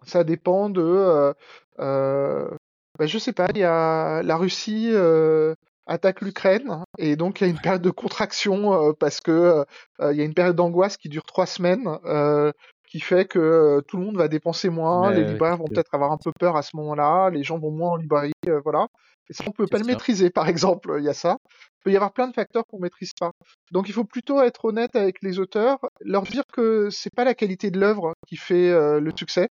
Ça 0.03 0.23
dépend 0.23 0.69
de, 0.69 0.81
euh, 0.81 1.33
euh, 1.79 2.49
bah, 2.97 3.07
je 3.07 3.17
sais 3.17 3.33
pas, 3.33 3.47
il 3.53 3.57
y 3.57 3.63
a 3.63 4.21
la 4.23 4.37
Russie 4.37 4.89
euh, 4.91 5.55
attaque 5.87 6.21
l'Ukraine 6.21 6.83
et 6.97 7.15
donc 7.15 7.41
il 7.41 7.45
y 7.45 7.47
a 7.47 7.49
une 7.49 7.59
période 7.59 7.81
de 7.81 7.89
contraction 7.89 8.73
euh, 8.73 8.93
parce 8.93 9.21
que 9.21 9.65
euh, 10.01 10.13
il 10.13 10.17
y 10.17 10.21
a 10.21 10.25
une 10.25 10.33
période 10.33 10.55
d'angoisse 10.55 10.97
qui 10.97 11.09
dure 11.09 11.23
trois 11.23 11.45
semaines, 11.45 11.87
euh, 12.05 12.51
qui 12.87 12.99
fait 12.99 13.25
que 13.25 13.39
euh, 13.39 13.81
tout 13.81 13.97
le 13.97 14.05
monde 14.05 14.17
va 14.17 14.27
dépenser 14.27 14.69
moins, 14.69 15.11
les 15.11 15.23
libraires 15.23 15.57
vont 15.57 15.67
peut-être 15.67 15.93
avoir 15.93 16.11
un 16.11 16.17
peu 16.17 16.31
peur 16.39 16.55
à 16.55 16.61
ce 16.61 16.75
moment-là, 16.77 17.29
les 17.29 17.43
gens 17.43 17.59
vont 17.59 17.71
moins 17.71 17.91
en 17.91 17.95
librairie, 17.97 18.31
euh, 18.47 18.61
voilà. 18.63 18.87
Et 19.29 19.33
ça, 19.33 19.43
on 19.45 19.51
peut 19.51 19.67
pas 19.67 19.77
le 19.77 19.83
maîtriser, 19.83 20.29
par 20.29 20.47
exemple, 20.49 20.95
il 20.97 21.03
y 21.03 21.09
a 21.09 21.13
ça. 21.13 21.37
Il 21.43 21.83
peut 21.83 21.91
y 21.91 21.95
avoir 21.95 22.13
plein 22.13 22.27
de 22.27 22.33
facteurs 22.33 22.65
qu'on 22.65 22.79
maîtrise 22.79 23.11
pas. 23.19 23.31
Donc 23.71 23.89
il 23.89 23.93
faut 23.93 24.05
plutôt 24.05 24.41
être 24.41 24.65
honnête 24.65 24.95
avec 24.95 25.21
les 25.21 25.39
auteurs, 25.39 25.79
leur 26.01 26.23
dire 26.23 26.43
que 26.51 26.89
c'est 26.89 27.13
pas 27.13 27.25
la 27.25 27.33
qualité 27.33 27.69
de 27.71 27.79
l'œuvre 27.79 28.13
qui 28.27 28.37
fait 28.37 28.69
euh, 28.69 28.99
le 28.99 29.11
succès. 29.15 29.49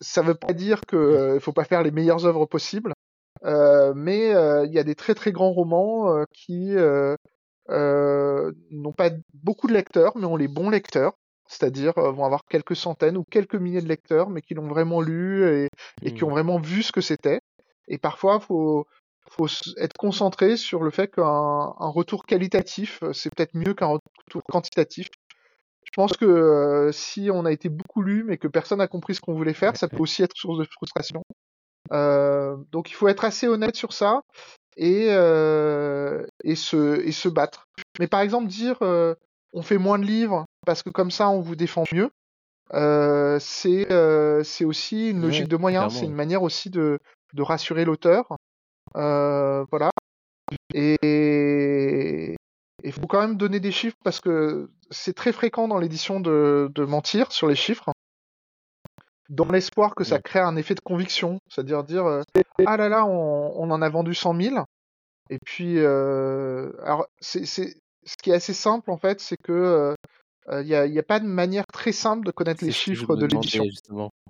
Ça 0.00 0.22
veut 0.22 0.34
pas 0.34 0.52
dire 0.52 0.82
que 0.86 0.96
euh, 0.96 1.40
faut 1.40 1.52
pas 1.52 1.64
faire 1.64 1.82
les 1.82 1.90
meilleures 1.90 2.26
œuvres 2.26 2.46
possibles, 2.46 2.92
euh, 2.92 3.09
mais 3.44 4.34
euh, 4.34 4.66
il 4.66 4.72
y 4.72 4.78
a 4.78 4.84
des 4.84 4.94
très 4.94 5.14
très 5.14 5.32
grands 5.32 5.52
romans 5.52 6.14
euh, 6.14 6.24
qui 6.32 6.76
euh, 6.76 7.16
euh, 7.70 8.52
n'ont 8.70 8.92
pas 8.92 9.10
beaucoup 9.34 9.66
de 9.68 9.72
lecteurs, 9.74 10.16
mais 10.16 10.26
ont 10.26 10.36
les 10.36 10.48
bons 10.48 10.70
lecteurs, 10.70 11.14
c'est-à-dire 11.48 11.96
euh, 11.98 12.10
vont 12.12 12.24
avoir 12.24 12.44
quelques 12.46 12.76
centaines 12.76 13.16
ou 13.16 13.24
quelques 13.24 13.54
milliers 13.56 13.82
de 13.82 13.88
lecteurs, 13.88 14.30
mais 14.30 14.42
qui 14.42 14.54
l'ont 14.54 14.68
vraiment 14.68 15.00
lu 15.00 15.44
et, 15.48 15.68
et 16.02 16.12
qui 16.12 16.24
Mm. 16.24 16.26
ont 16.26 16.30
vraiment 16.30 16.58
vu 16.60 16.82
ce 16.82 16.92
que 16.92 17.00
c'était. 17.00 17.40
Et 17.88 17.98
parfois, 17.98 18.40
faut 18.40 18.86
faut 19.30 19.46
être 19.78 19.96
concentré 19.96 20.56
sur 20.56 20.82
le 20.82 20.90
fait 20.90 21.08
qu'un 21.08 21.22
un 21.24 21.88
retour 21.88 22.24
qualitatif, 22.26 23.00
euh, 23.02 23.12
c'est 23.12 23.30
peut-être 23.34 23.54
mieux 23.54 23.74
qu'un 23.74 23.86
retour 23.86 24.42
quantitatif. 24.50 25.08
Je 25.84 25.90
pense 25.94 26.12
que 26.16 26.24
euh, 26.24 26.92
si 26.92 27.30
on 27.32 27.44
a 27.44 27.52
été 27.52 27.68
beaucoup 27.68 28.02
lu, 28.02 28.24
mais 28.24 28.38
que 28.38 28.48
personne 28.48 28.78
n'a 28.78 28.88
compris 28.88 29.14
ce 29.14 29.20
qu'on 29.20 29.34
voulait 29.34 29.54
faire, 29.54 29.76
ça 29.76 29.88
peut 29.88 30.02
aussi 30.02 30.22
être 30.22 30.36
source 30.36 30.58
de 30.58 30.64
frustration. 30.64 31.22
Euh, 31.92 32.56
donc 32.70 32.90
il 32.90 32.94
faut 32.94 33.08
être 33.08 33.24
assez 33.24 33.48
honnête 33.48 33.76
sur 33.76 33.92
ça 33.92 34.22
et, 34.76 35.08
euh, 35.10 36.24
et, 36.44 36.54
se, 36.54 37.00
et 37.00 37.12
se 37.12 37.28
battre. 37.28 37.66
Mais 37.98 38.06
par 38.06 38.20
exemple, 38.20 38.46
dire 38.46 38.76
euh, 38.82 39.14
on 39.52 39.62
fait 39.62 39.78
moins 39.78 39.98
de 39.98 40.04
livres 40.04 40.44
parce 40.66 40.82
que 40.82 40.90
comme 40.90 41.10
ça 41.10 41.28
on 41.28 41.40
vous 41.40 41.56
défend 41.56 41.84
mieux, 41.92 42.10
euh, 42.74 43.38
c'est 43.40 43.90
euh, 43.90 44.44
c'est 44.44 44.64
aussi 44.64 45.10
une 45.10 45.18
Ouais, 45.18 45.26
logique 45.26 45.48
de 45.48 45.56
moyens, 45.56 45.92
c'est 45.92 46.04
une 46.06 46.14
manière 46.14 46.42
aussi 46.42 46.70
de, 46.70 46.98
de 47.34 47.42
rassurer 47.42 47.84
l'auteur. 47.84 48.36
Euh, 48.96 49.64
voilà. 49.70 49.90
Et 50.74 52.36
il 52.82 52.92
faut 52.92 53.06
quand 53.06 53.20
même 53.20 53.36
donner 53.36 53.60
des 53.60 53.72
chiffres 53.72 53.96
parce 54.04 54.20
que 54.20 54.70
c'est 54.90 55.14
très 55.14 55.32
fréquent 55.32 55.68
dans 55.68 55.78
l'édition 55.78 56.20
de, 56.20 56.70
de 56.74 56.84
mentir 56.84 57.32
sur 57.32 57.46
les 57.46 57.54
chiffres, 57.54 57.90
dans 59.30 59.46
l'espoir 59.46 59.94
que 59.94 60.04
ça 60.04 60.18
crée 60.18 60.40
un 60.40 60.56
effet 60.56 60.74
de 60.74 60.80
conviction, 60.80 61.40
c'est-à-dire 61.48 61.84
dire 61.84 62.04
euh, 62.06 62.22
ah 62.66 62.76
là 62.76 62.88
là, 62.88 63.06
on, 63.06 63.52
on 63.56 63.70
en 63.70 63.80
a 63.80 63.88
vendu 63.88 64.14
100 64.14 64.40
000. 64.40 64.64
Et 65.30 65.38
puis, 65.44 65.78
euh, 65.78 66.72
alors 66.82 67.06
c'est 67.20 67.46
c'est 67.46 67.74
ce 68.04 68.16
qui 68.22 68.30
est 68.30 68.34
assez 68.34 68.54
simple 68.54 68.90
en 68.90 68.98
fait, 68.98 69.20
c'est 69.20 69.36
que 69.42 69.94
il 70.52 70.66
n'y 70.66 70.74
a, 70.74 70.84
y 70.86 70.98
a 70.98 71.02
pas 71.04 71.20
de 71.20 71.26
manière 71.26 71.64
très 71.72 71.92
simple 71.92 72.26
de 72.26 72.32
connaître 72.32 72.64
les 72.64 72.72
C'est 72.72 72.78
chiffres 72.78 73.14
de 73.14 73.26
l'édition. 73.26 73.64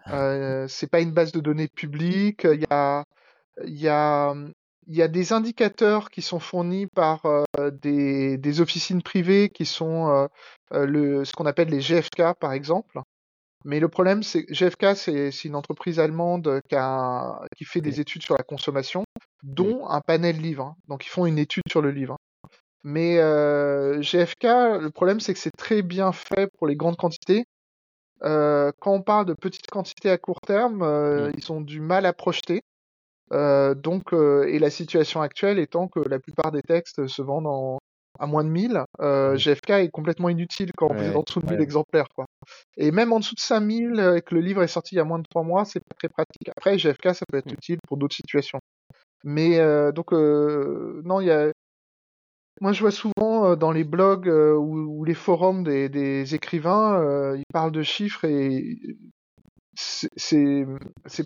Euh, 0.09 0.67
c'est 0.69 0.91
pas 0.91 1.01
une 1.01 1.13
base 1.13 1.33
de 1.33 1.41
données 1.41 1.69
publique. 1.69 2.45
Il 2.45 2.61
y 2.61 2.67
a, 2.71 3.05
il 3.65 3.81
y 3.81 3.89
a, 3.89 4.35
il 4.87 4.97
y 4.97 5.03
a 5.03 5.09
des 5.09 5.33
indicateurs 5.33 6.11
qui 6.11 6.21
sont 6.21 6.41
fournis 6.41 6.87
par 6.87 7.25
euh, 7.25 7.71
des, 7.71 8.39
des 8.39 8.61
officines 8.61 9.03
privées 9.03 9.49
qui 9.49 9.65
sont 9.65 10.09
euh, 10.09 10.27
euh, 10.73 10.87
le, 10.87 11.25
ce 11.25 11.33
qu'on 11.33 11.47
appelle 11.47 11.69
les 11.69 11.81
GFK 11.81 12.35
par 12.39 12.53
exemple. 12.53 13.01
Mais 13.65 13.79
le 13.81 13.89
problème, 13.89 14.23
c'est 14.23 14.45
que 14.45 14.55
GFK, 14.55 14.97
c'est 14.97 15.45
une 15.45 15.55
entreprise 15.55 15.99
allemande 16.01 16.61
qui, 16.69 16.77
a, 16.77 17.41
qui 17.57 17.65
fait 17.65 17.81
des 17.81 18.01
études 18.01 18.23
sur 18.23 18.37
la 18.37 18.43
consommation, 18.43 19.05
Mm. 19.43 19.55
dont 19.55 19.89
un 19.89 20.01
panel 20.01 20.37
livre. 20.41 20.65
hein. 20.65 20.77
Donc 20.89 21.07
ils 21.07 21.09
font 21.09 21.27
une 21.27 21.39
étude 21.39 21.63
sur 21.69 21.81
le 21.83 21.91
livre. 21.91 22.17
Mais 22.83 23.19
euh, 23.19 24.01
GFK, 24.01 24.45
le 24.81 24.89
problème, 24.91 25.21
c'est 25.21 25.35
que 25.35 25.39
c'est 25.39 25.55
très 25.57 25.83
bien 25.83 26.13
fait 26.13 26.49
pour 26.59 26.67
les 26.67 26.77
grandes 26.77 26.97
quantités. 26.97 27.45
Euh, 28.23 28.71
quand 28.81 28.93
on 28.93 29.03
parle 29.03 29.27
de 29.27 29.35
petites 29.35 29.67
quantités 29.71 30.11
à 30.11 30.19
court 30.19 30.41
terme, 30.41 30.83
euh, 30.83 31.31
ils 31.37 31.53
ont 31.53 31.61
du 31.61 31.81
mal 31.81 32.07
à 32.07 32.13
projeter. 32.13 32.63
Euh, 33.33 33.75
donc, 33.75 34.13
euh, 34.13 34.45
et 34.49 34.59
la 34.59 34.71
situation 34.71 35.21
actuelle 35.23 35.59
étant 35.59 35.89
que 35.89 36.01
la 36.01 36.19
plupart 36.19 36.53
des 36.53 36.63
textes 36.63 37.07
se 37.07 37.23
vendent 37.23 37.47
en, 37.47 37.79
à 38.19 38.27
moins 38.27 38.45
de 38.45 38.51
1000, 38.51 38.83
euh, 39.01 39.37
GFK 39.37 39.71
est 39.71 39.91
complètement 39.91 40.29
inutile 40.29 40.73
quand 40.77 40.93
vous 40.93 41.03
êtes 41.03 41.17
en 41.17 41.23
dessous 41.23 41.41
de 41.41 41.47
1000 41.47 41.57
ouais. 41.57 41.63
exemplaires. 41.63 42.09
Quoi. 42.15 42.27
Et 42.77 42.91
même 42.91 43.13
en 43.13 43.21
dessous 43.21 43.35
de 43.35 43.41
5000, 43.41 43.99
euh, 43.99 44.17
et 44.17 44.23
que 44.23 44.35
le 44.35 44.41
livre 44.41 44.63
est 44.63 44.69
sorti 44.69 44.95
il 44.95 44.99
y 44.99 45.01
a 45.01 45.05
moins 45.05 45.19
de 45.19 45.27
3 45.31 45.43
mois, 45.43 45.65
c'est 45.65 45.81
pas 45.81 45.95
très 45.99 46.09
pratique. 46.09 46.49
Après, 46.57 46.77
GFK, 46.77 47.15
ça 47.15 47.25
peut 47.31 47.39
être 47.39 47.51
Mm. 47.51 47.55
utile 47.55 47.79
pour 47.87 47.97
d'autres 47.97 48.17
situations. 48.17 48.61
Mais 49.25 49.59
euh, 49.59 49.93
donc, 49.93 50.13
euh, 50.13 51.01
non, 51.05 51.21
il 51.21 51.27
y 51.27 51.31
a. 51.31 51.51
Moi, 52.61 52.73
je 52.73 52.81
vois 52.81 52.91
souvent 52.91 53.47
euh, 53.47 53.57
dans 53.57 53.73
les 53.73 53.85
blogs 53.85 54.29
euh, 54.29 54.55
ou, 54.55 55.01
ou 55.01 55.05
les 55.05 55.15
forums 55.15 55.65
des, 55.65 55.89
des 55.89 56.35
écrivains, 56.35 57.01
euh, 57.01 57.37
ils 57.39 57.45
parlent 57.53 57.73
de 57.73 57.83
chiffres 57.83 58.25
et 58.27 58.77
c'est 59.75 60.67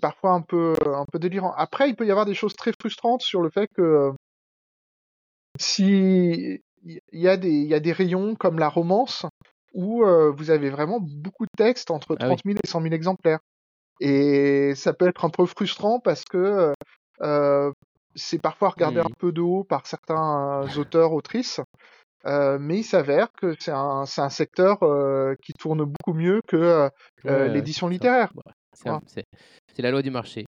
parfois 0.01 0.31
un 0.31 0.41
peu 0.41 0.75
un 0.85 1.05
peu 1.11 1.19
délirant. 1.19 1.53
Après, 1.57 1.89
il 1.89 1.95
peut 1.95 2.05
y 2.05 2.11
avoir 2.11 2.25
des 2.25 2.33
choses 2.35 2.55
très 2.55 2.71
frustrantes 2.79 3.21
sur 3.21 3.41
le 3.41 3.49
fait 3.49 3.67
que 3.75 4.11
si 5.59 6.61
il 6.85 6.99
y 7.13 7.27
a 7.27 7.37
des 7.37 7.49
il 7.49 7.67
y 7.67 7.73
a 7.73 7.79
des 7.79 7.91
rayons 7.91 8.35
comme 8.35 8.59
la 8.59 8.69
romance 8.69 9.25
où 9.73 10.03
euh, 10.03 10.31
vous 10.31 10.51
avez 10.51 10.69
vraiment 10.69 10.99
beaucoup 11.01 11.45
de 11.45 11.51
textes 11.57 11.91
entre 11.91 12.15
Ah 12.19 12.29
oui. 12.29 12.35
30 12.37 12.41
000 12.45 12.57
et 12.63 12.67
100 12.67 12.81
000 12.81 12.93
exemplaires. 12.93 13.39
Et 13.99 14.73
ça 14.75 14.93
peut 14.93 15.07
être 15.07 15.25
un 15.25 15.29
peu 15.29 15.45
frustrant 15.45 15.99
parce 15.99 16.23
que 16.23 16.73
euh, 17.21 17.71
c'est 18.15 18.41
parfois 18.41 18.69
regardé 18.69 18.99
Mm. 18.99 19.05
un 19.05 19.13
peu 19.19 19.31
de 19.31 19.41
haut 19.41 19.63
par 19.63 19.85
certains 19.85 20.63
euh, 20.63 20.79
auteurs, 20.79 21.13
autrices, 21.13 21.59
euh, 22.25 22.57
mais 22.59 22.79
il 22.79 22.83
s'avère 22.83 23.27
que 23.33 23.55
c'est 23.59 23.71
un, 23.71 24.05
secteur 24.05 24.83
euh, 24.83 25.35
qui 25.41 25.53
tourne 25.53 25.83
beaucoup 25.83 26.13
mieux 26.13 26.41
que 26.47 26.55
euh, 26.55 26.89
euh, 27.25 27.47
l'édition 27.47 27.87
littéraire. 27.87 28.31
C'est 28.73 29.81
la 29.81 29.91
loi 29.91 30.01
du 30.01 30.11
marché. 30.11 30.45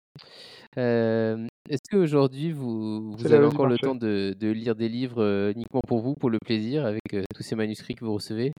Euh, 0.78 1.47
Est-ce 1.68 1.82
qu'aujourd'hui, 1.90 2.52
vous, 2.52 3.12
C'est 3.16 3.28
vous 3.28 3.28
la 3.28 3.38
avez 3.38 3.44
encore 3.46 3.66
le 3.66 3.78
marché. 3.78 3.78
temps 3.78 3.94
de, 3.94 4.34
de 4.38 4.48
lire 4.50 4.74
des 4.74 4.88
livres 4.88 5.22
euh, 5.22 5.52
uniquement 5.52 5.80
pour 5.86 6.00
vous, 6.00 6.14
pour 6.14 6.30
le 6.30 6.38
plaisir, 6.38 6.84
avec 6.86 7.14
euh, 7.14 7.22
tous 7.34 7.42
ces 7.42 7.54
manuscrits 7.54 7.94
que 7.94 8.04
vous 8.04 8.14
recevez? 8.14 8.52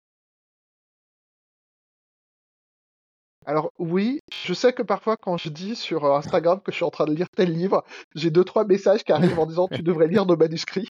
Alors 3.46 3.72
oui, 3.80 4.20
je 4.32 4.54
sais 4.54 4.72
que 4.74 4.84
parfois 4.84 5.18
quand 5.18 5.38
je 5.38 5.50
dis 5.50 5.76
sur 5.76 6.06
euh, 6.06 6.16
Instagram 6.16 6.62
que 6.62 6.72
je 6.72 6.76
suis 6.78 6.86
en 6.86 6.92
train 6.92 7.06
de 7.06 7.14
lire 7.14 7.28
tel 7.36 7.52
livre, 7.52 7.84
j'ai 8.14 8.30
deux 8.30 8.44
trois 8.44 8.66
messages 8.66 9.04
qui 9.04 9.12
arrivent 9.12 9.40
en 9.40 9.48
disant 9.48 9.68
tu 9.68 9.82
devrais 9.82 10.08
lire 10.08 10.26
nos 10.26 10.38
manuscrits. 10.38 10.88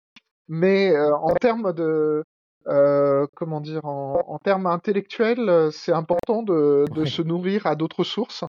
Mais 0.48 0.92
euh, 0.96 1.16
en 1.18 1.36
termes 1.36 1.74
de 1.74 2.24
euh, 2.68 3.28
comment 3.36 3.62
dire 3.62 3.86
en, 3.86 4.24
en 4.28 4.40
termes 4.40 4.68
intellectuels, 4.68 5.50
euh, 5.50 5.72
c'est 5.72 5.94
important 5.94 6.44
de, 6.44 6.86
de 6.92 7.06
Ouais. 7.06 7.06
se 7.06 7.22
nourrir 7.22 7.66
à 7.68 7.76
d'autres 7.76 8.04
sources. 8.04 8.46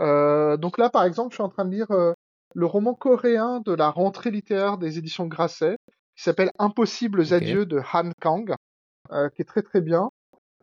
Euh, 0.00 0.56
donc 0.58 0.78
là, 0.78 0.90
par 0.90 1.04
exemple, 1.04 1.30
je 1.32 1.36
suis 1.36 1.42
en 1.44 1.48
train 1.50 1.64
de 1.66 1.72
lire 1.74 1.90
euh, 1.92 2.12
le 2.54 2.66
roman 2.66 2.94
coréen 2.94 3.60
de 3.60 3.72
la 3.72 3.90
rentrée 3.90 4.30
littéraire 4.30 4.78
des 4.78 4.98
éditions 4.98 5.26
Grasset, 5.26 5.76
qui 6.16 6.22
s'appelle 6.22 6.50
Impossibles 6.58 7.32
adieux 7.32 7.66
de 7.66 7.80
Han 7.92 8.10
Kang, 8.20 8.54
euh, 9.12 9.28
qui 9.30 9.42
est 9.42 9.44
très 9.44 9.62
très 9.62 9.80
bien. 9.80 10.10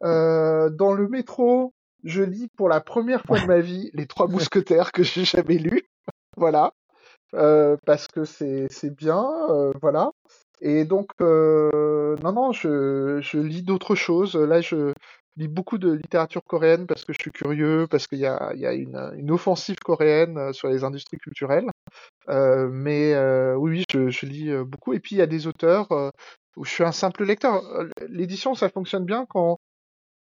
Euh, 0.03 0.69
dans 0.69 0.93
le 0.93 1.07
métro, 1.07 1.73
je 2.03 2.21
lis 2.21 2.49
pour 2.57 2.69
la 2.69 2.81
première 2.81 3.23
fois 3.23 3.39
de 3.39 3.45
ma 3.45 3.59
vie 3.59 3.89
Les 3.93 4.07
Trois 4.07 4.27
Mousquetaires 4.27 4.91
que 4.91 5.03
j'ai 5.03 5.25
jamais 5.25 5.57
lus. 5.57 5.83
voilà. 6.37 6.73
Euh, 7.33 7.75
parce 7.85 8.07
que 8.07 8.23
c'est 8.23 8.67
c'est 8.69 8.95
bien, 8.95 9.25
euh, 9.49 9.73
voilà. 9.81 10.11
Et 10.61 10.85
donc, 10.85 11.09
euh, 11.21 12.15
non, 12.23 12.31
non, 12.31 12.51
je, 12.51 13.19
je 13.21 13.39
lis 13.39 13.63
d'autres 13.63 13.95
choses. 13.95 14.35
Là, 14.35 14.61
je 14.61 14.93
lis 15.37 15.47
beaucoup 15.47 15.77
de 15.77 15.91
littérature 15.91 16.41
coréenne 16.43 16.87
parce 16.87 17.03
que 17.05 17.13
je 17.13 17.19
suis 17.19 17.31
curieux, 17.31 17.87
parce 17.89 18.07
qu'il 18.07 18.19
y 18.19 18.25
a, 18.25 18.51
il 18.53 18.61
y 18.61 18.65
a 18.65 18.73
une, 18.73 19.11
une 19.17 19.31
offensive 19.31 19.77
coréenne 19.83 20.37
euh, 20.37 20.53
sur 20.53 20.69
les 20.69 20.83
industries 20.83 21.17
culturelles. 21.17 21.69
Euh, 22.29 22.69
mais 22.71 23.13
euh, 23.13 23.55
oui, 23.55 23.71
oui, 23.71 23.83
je, 23.91 24.09
je 24.09 24.25
lis 24.25 24.49
euh, 24.49 24.63
beaucoup. 24.63 24.93
Et 24.93 24.99
puis, 24.99 25.15
il 25.15 25.19
y 25.19 25.21
a 25.21 25.27
des 25.27 25.47
auteurs 25.47 25.91
euh, 25.91 26.09
où 26.55 26.65
je 26.65 26.71
suis 26.71 26.83
un 26.83 26.91
simple 26.91 27.25
lecteur. 27.25 27.61
L'édition, 28.07 28.55
ça 28.55 28.69
fonctionne 28.69 29.05
bien 29.05 29.25
quand 29.29 29.57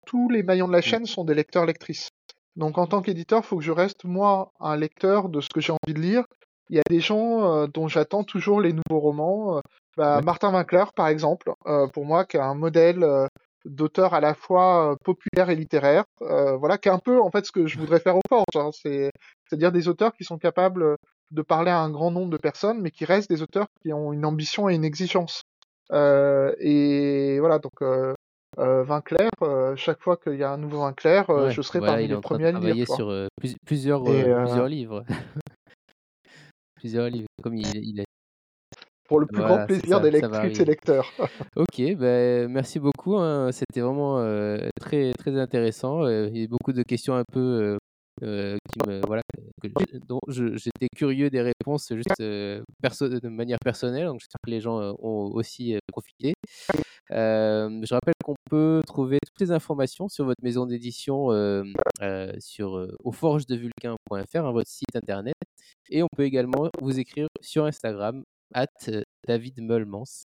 tous 0.05 0.29
les 0.29 0.43
maillons 0.43 0.67
de 0.67 0.73
la 0.73 0.81
chaîne 0.81 1.05
sont 1.05 1.23
des 1.23 1.33
lecteurs-lectrices. 1.33 2.09
Donc, 2.55 2.77
en 2.77 2.87
tant 2.87 3.01
qu'éditeur, 3.01 3.41
il 3.43 3.45
faut 3.45 3.57
que 3.57 3.63
je 3.63 3.71
reste, 3.71 4.03
moi, 4.03 4.51
un 4.59 4.75
lecteur 4.75 5.29
de 5.29 5.41
ce 5.41 5.49
que 5.49 5.61
j'ai 5.61 5.73
envie 5.73 5.93
de 5.93 5.99
lire. 6.01 6.25
Il 6.69 6.75
y 6.75 6.79
a 6.79 6.83
des 6.89 6.99
gens 6.99 7.67
dont 7.67 7.87
j'attends 7.87 8.23
toujours 8.23 8.61
les 8.61 8.73
nouveaux 8.73 8.99
romans. 8.99 9.61
Bah, 9.95 10.17
Ouais. 10.17 10.23
Martin 10.23 10.51
Winkler, 10.51 10.85
par 10.95 11.07
exemple, 11.07 11.51
pour 11.93 12.05
moi, 12.05 12.25
qui 12.25 12.37
est 12.37 12.41
un 12.41 12.55
modèle 12.55 13.05
euh, 13.65 13.69
d'auteur 13.69 14.13
à 14.13 14.19
la 14.21 14.33
fois 14.33 14.91
euh, 14.91 14.95
populaire 15.03 15.49
et 15.49 15.55
littéraire. 15.55 16.03
Euh, 16.21 16.55
voilà, 16.57 16.77
qui 16.77 16.89
est 16.89 16.91
un 16.91 16.99
peu, 16.99 17.19
en 17.21 17.31
fait, 17.31 17.45
ce 17.45 17.51
que 17.51 17.67
je 17.67 17.77
voudrais 17.79 17.99
faire 17.99 18.15
au 18.17 18.21
Forge. 18.29 18.45
Hein, 18.55 18.69
c'est, 18.73 19.11
c'est-à-dire 19.47 19.71
des 19.71 19.87
auteurs 19.87 20.13
qui 20.13 20.23
sont 20.23 20.37
capables 20.37 20.95
de 21.31 21.41
parler 21.41 21.71
à 21.71 21.79
un 21.79 21.89
grand 21.89 22.11
nombre 22.11 22.29
de 22.29 22.37
personnes, 22.37 22.79
mais 22.81 22.91
qui 22.91 23.05
restent 23.05 23.29
des 23.29 23.41
auteurs 23.41 23.65
qui 23.81 23.91
ont 23.93 24.13
une 24.13 24.25
ambition 24.25 24.69
et 24.69 24.75
une 24.75 24.85
exigence. 24.85 25.41
Euh, 25.91 26.53
et 26.59 27.39
voilà, 27.39 27.59
donc 27.59 27.81
euh, 27.81 28.13
euh, 28.59 28.83
Vinclair, 28.83 29.29
chaque 29.75 30.01
fois 30.01 30.17
qu'il 30.17 30.35
y 30.35 30.43
a 30.43 30.51
un 30.51 30.57
nouveau 30.57 30.79
Vinclair, 30.79 31.29
Ouais, 31.29 31.51
je 31.51 31.61
serai 31.61 31.79
voilà, 31.79 31.93
parmi 31.93 32.07
les 32.07 32.17
premiers 32.21 32.45
à 32.47 32.51
le 32.51 32.59
lire. 32.71 32.87
sur 32.87 33.07
plus- 33.39 33.55
plusieurs, 33.65 34.03
plusieurs 34.03 34.67
livres. 34.67 35.03
Plusieurs 36.75 37.09
livres, 37.09 37.27
comme 37.41 37.55
il, 37.55 37.77
il 37.77 38.01
est. 38.01 38.05
pour 39.07 39.19
le 39.19 39.25
plus 39.27 39.37
grand 39.41 39.47
Voilà, 39.49 39.65
plaisir 39.67 39.99
des 40.01 40.11
lecteurs. 40.11 41.13
Ok, 41.55 41.81
ben, 41.97 42.47
merci 42.49 42.79
beaucoup. 42.79 43.15
hein, 43.17 43.51
C'était 43.51 43.81
vraiment 43.81 44.19
euh, 44.19 44.57
très, 44.79 45.13
très 45.13 45.37
intéressant. 45.39 46.03
euh, 46.05 46.29
Il 46.31 46.37
y 46.41 46.43
a 46.43 46.47
beaucoup 46.47 46.73
de 46.73 46.83
questions 46.83 47.13
un 47.15 47.23
peu 47.31 47.39
euh, 47.39 47.77
euh, 48.23 48.57
qui 48.71 48.87
me, 48.89 49.01
voilà, 49.07 49.21
j'étais 50.29 50.87
curieux 50.95 51.29
des 51.29 51.41
réponses 51.41 51.91
juste 51.93 52.19
euh, 52.21 52.61
perso- 52.81 53.09
de 53.09 53.27
manière 53.29 53.57
personnelle. 53.63 54.05
Donc 54.05 54.19
j'espère 54.19 54.39
que 54.45 54.51
les 54.51 54.61
gens 54.61 54.79
euh, 54.79 54.91
ont 54.99 55.31
aussi 55.33 55.77
profité. 55.91 56.33
Je 57.09 57.93
rappelle 57.93 58.13
qu'on 58.23 58.35
peut 58.49 58.81
trouver 58.87 59.17
toutes 59.25 59.41
les 59.41 59.51
informations 59.51 60.07
sur 60.09 60.25
votre 60.25 60.41
maison 60.43 60.65
d'édition 60.65 61.29
sur 62.39 62.87
auforgesdevulcain.fr, 63.03 64.45
hein, 64.45 64.51
votre 64.51 64.69
site 64.69 64.95
internet. 64.95 65.35
Et 65.89 66.01
on 66.03 66.07
peut 66.15 66.23
également 66.23 66.69
vous 66.81 66.99
écrire 66.99 67.27
sur 67.41 67.65
Instagram, 67.65 68.23
at 68.53 68.67
David 69.27 69.61
Meulmans. 69.61 70.25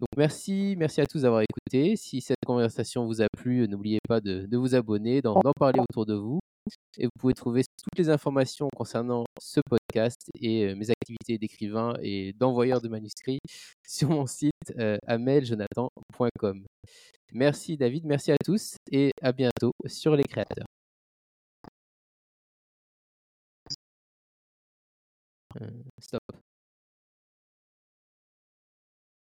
Donc 0.00 0.08
merci, 0.16 0.74
merci 0.78 1.00
à 1.00 1.06
tous 1.06 1.22
d'avoir 1.22 1.42
écouté. 1.42 1.96
Si 1.96 2.20
cette 2.20 2.44
conversation 2.46 3.06
vous 3.06 3.22
a 3.22 3.26
plu, 3.36 3.66
n'oubliez 3.68 3.98
pas 4.06 4.20
de, 4.20 4.46
vous 4.56 4.74
abonner, 4.74 5.22
d'en 5.22 5.40
parler 5.58 5.80
autour 5.80 6.06
de 6.06 6.14
vous. 6.14 6.40
Et 6.98 7.06
vous 7.06 7.12
pouvez 7.18 7.34
trouver 7.34 7.62
toutes 7.62 7.98
les 7.98 8.10
informations 8.10 8.68
concernant 8.76 9.24
ce 9.40 9.60
podcast 9.68 10.20
et 10.40 10.66
euh, 10.66 10.76
mes 10.76 10.90
activités 10.90 11.38
d'écrivain 11.38 11.94
et 12.02 12.32
d'envoyeur 12.34 12.80
de 12.80 12.88
manuscrits 12.88 13.38
sur 13.86 14.10
mon 14.10 14.26
site 14.26 14.52
euh, 14.78 14.98
ameljonathan.com. 15.06 16.64
Merci 17.32 17.76
David, 17.76 18.04
merci 18.06 18.32
à 18.32 18.36
tous 18.44 18.76
et 18.90 19.12
à 19.22 19.32
bientôt 19.32 19.72
sur 19.86 20.16
les 20.16 20.24
créateurs. 20.24 20.66
Euh. 25.60 25.87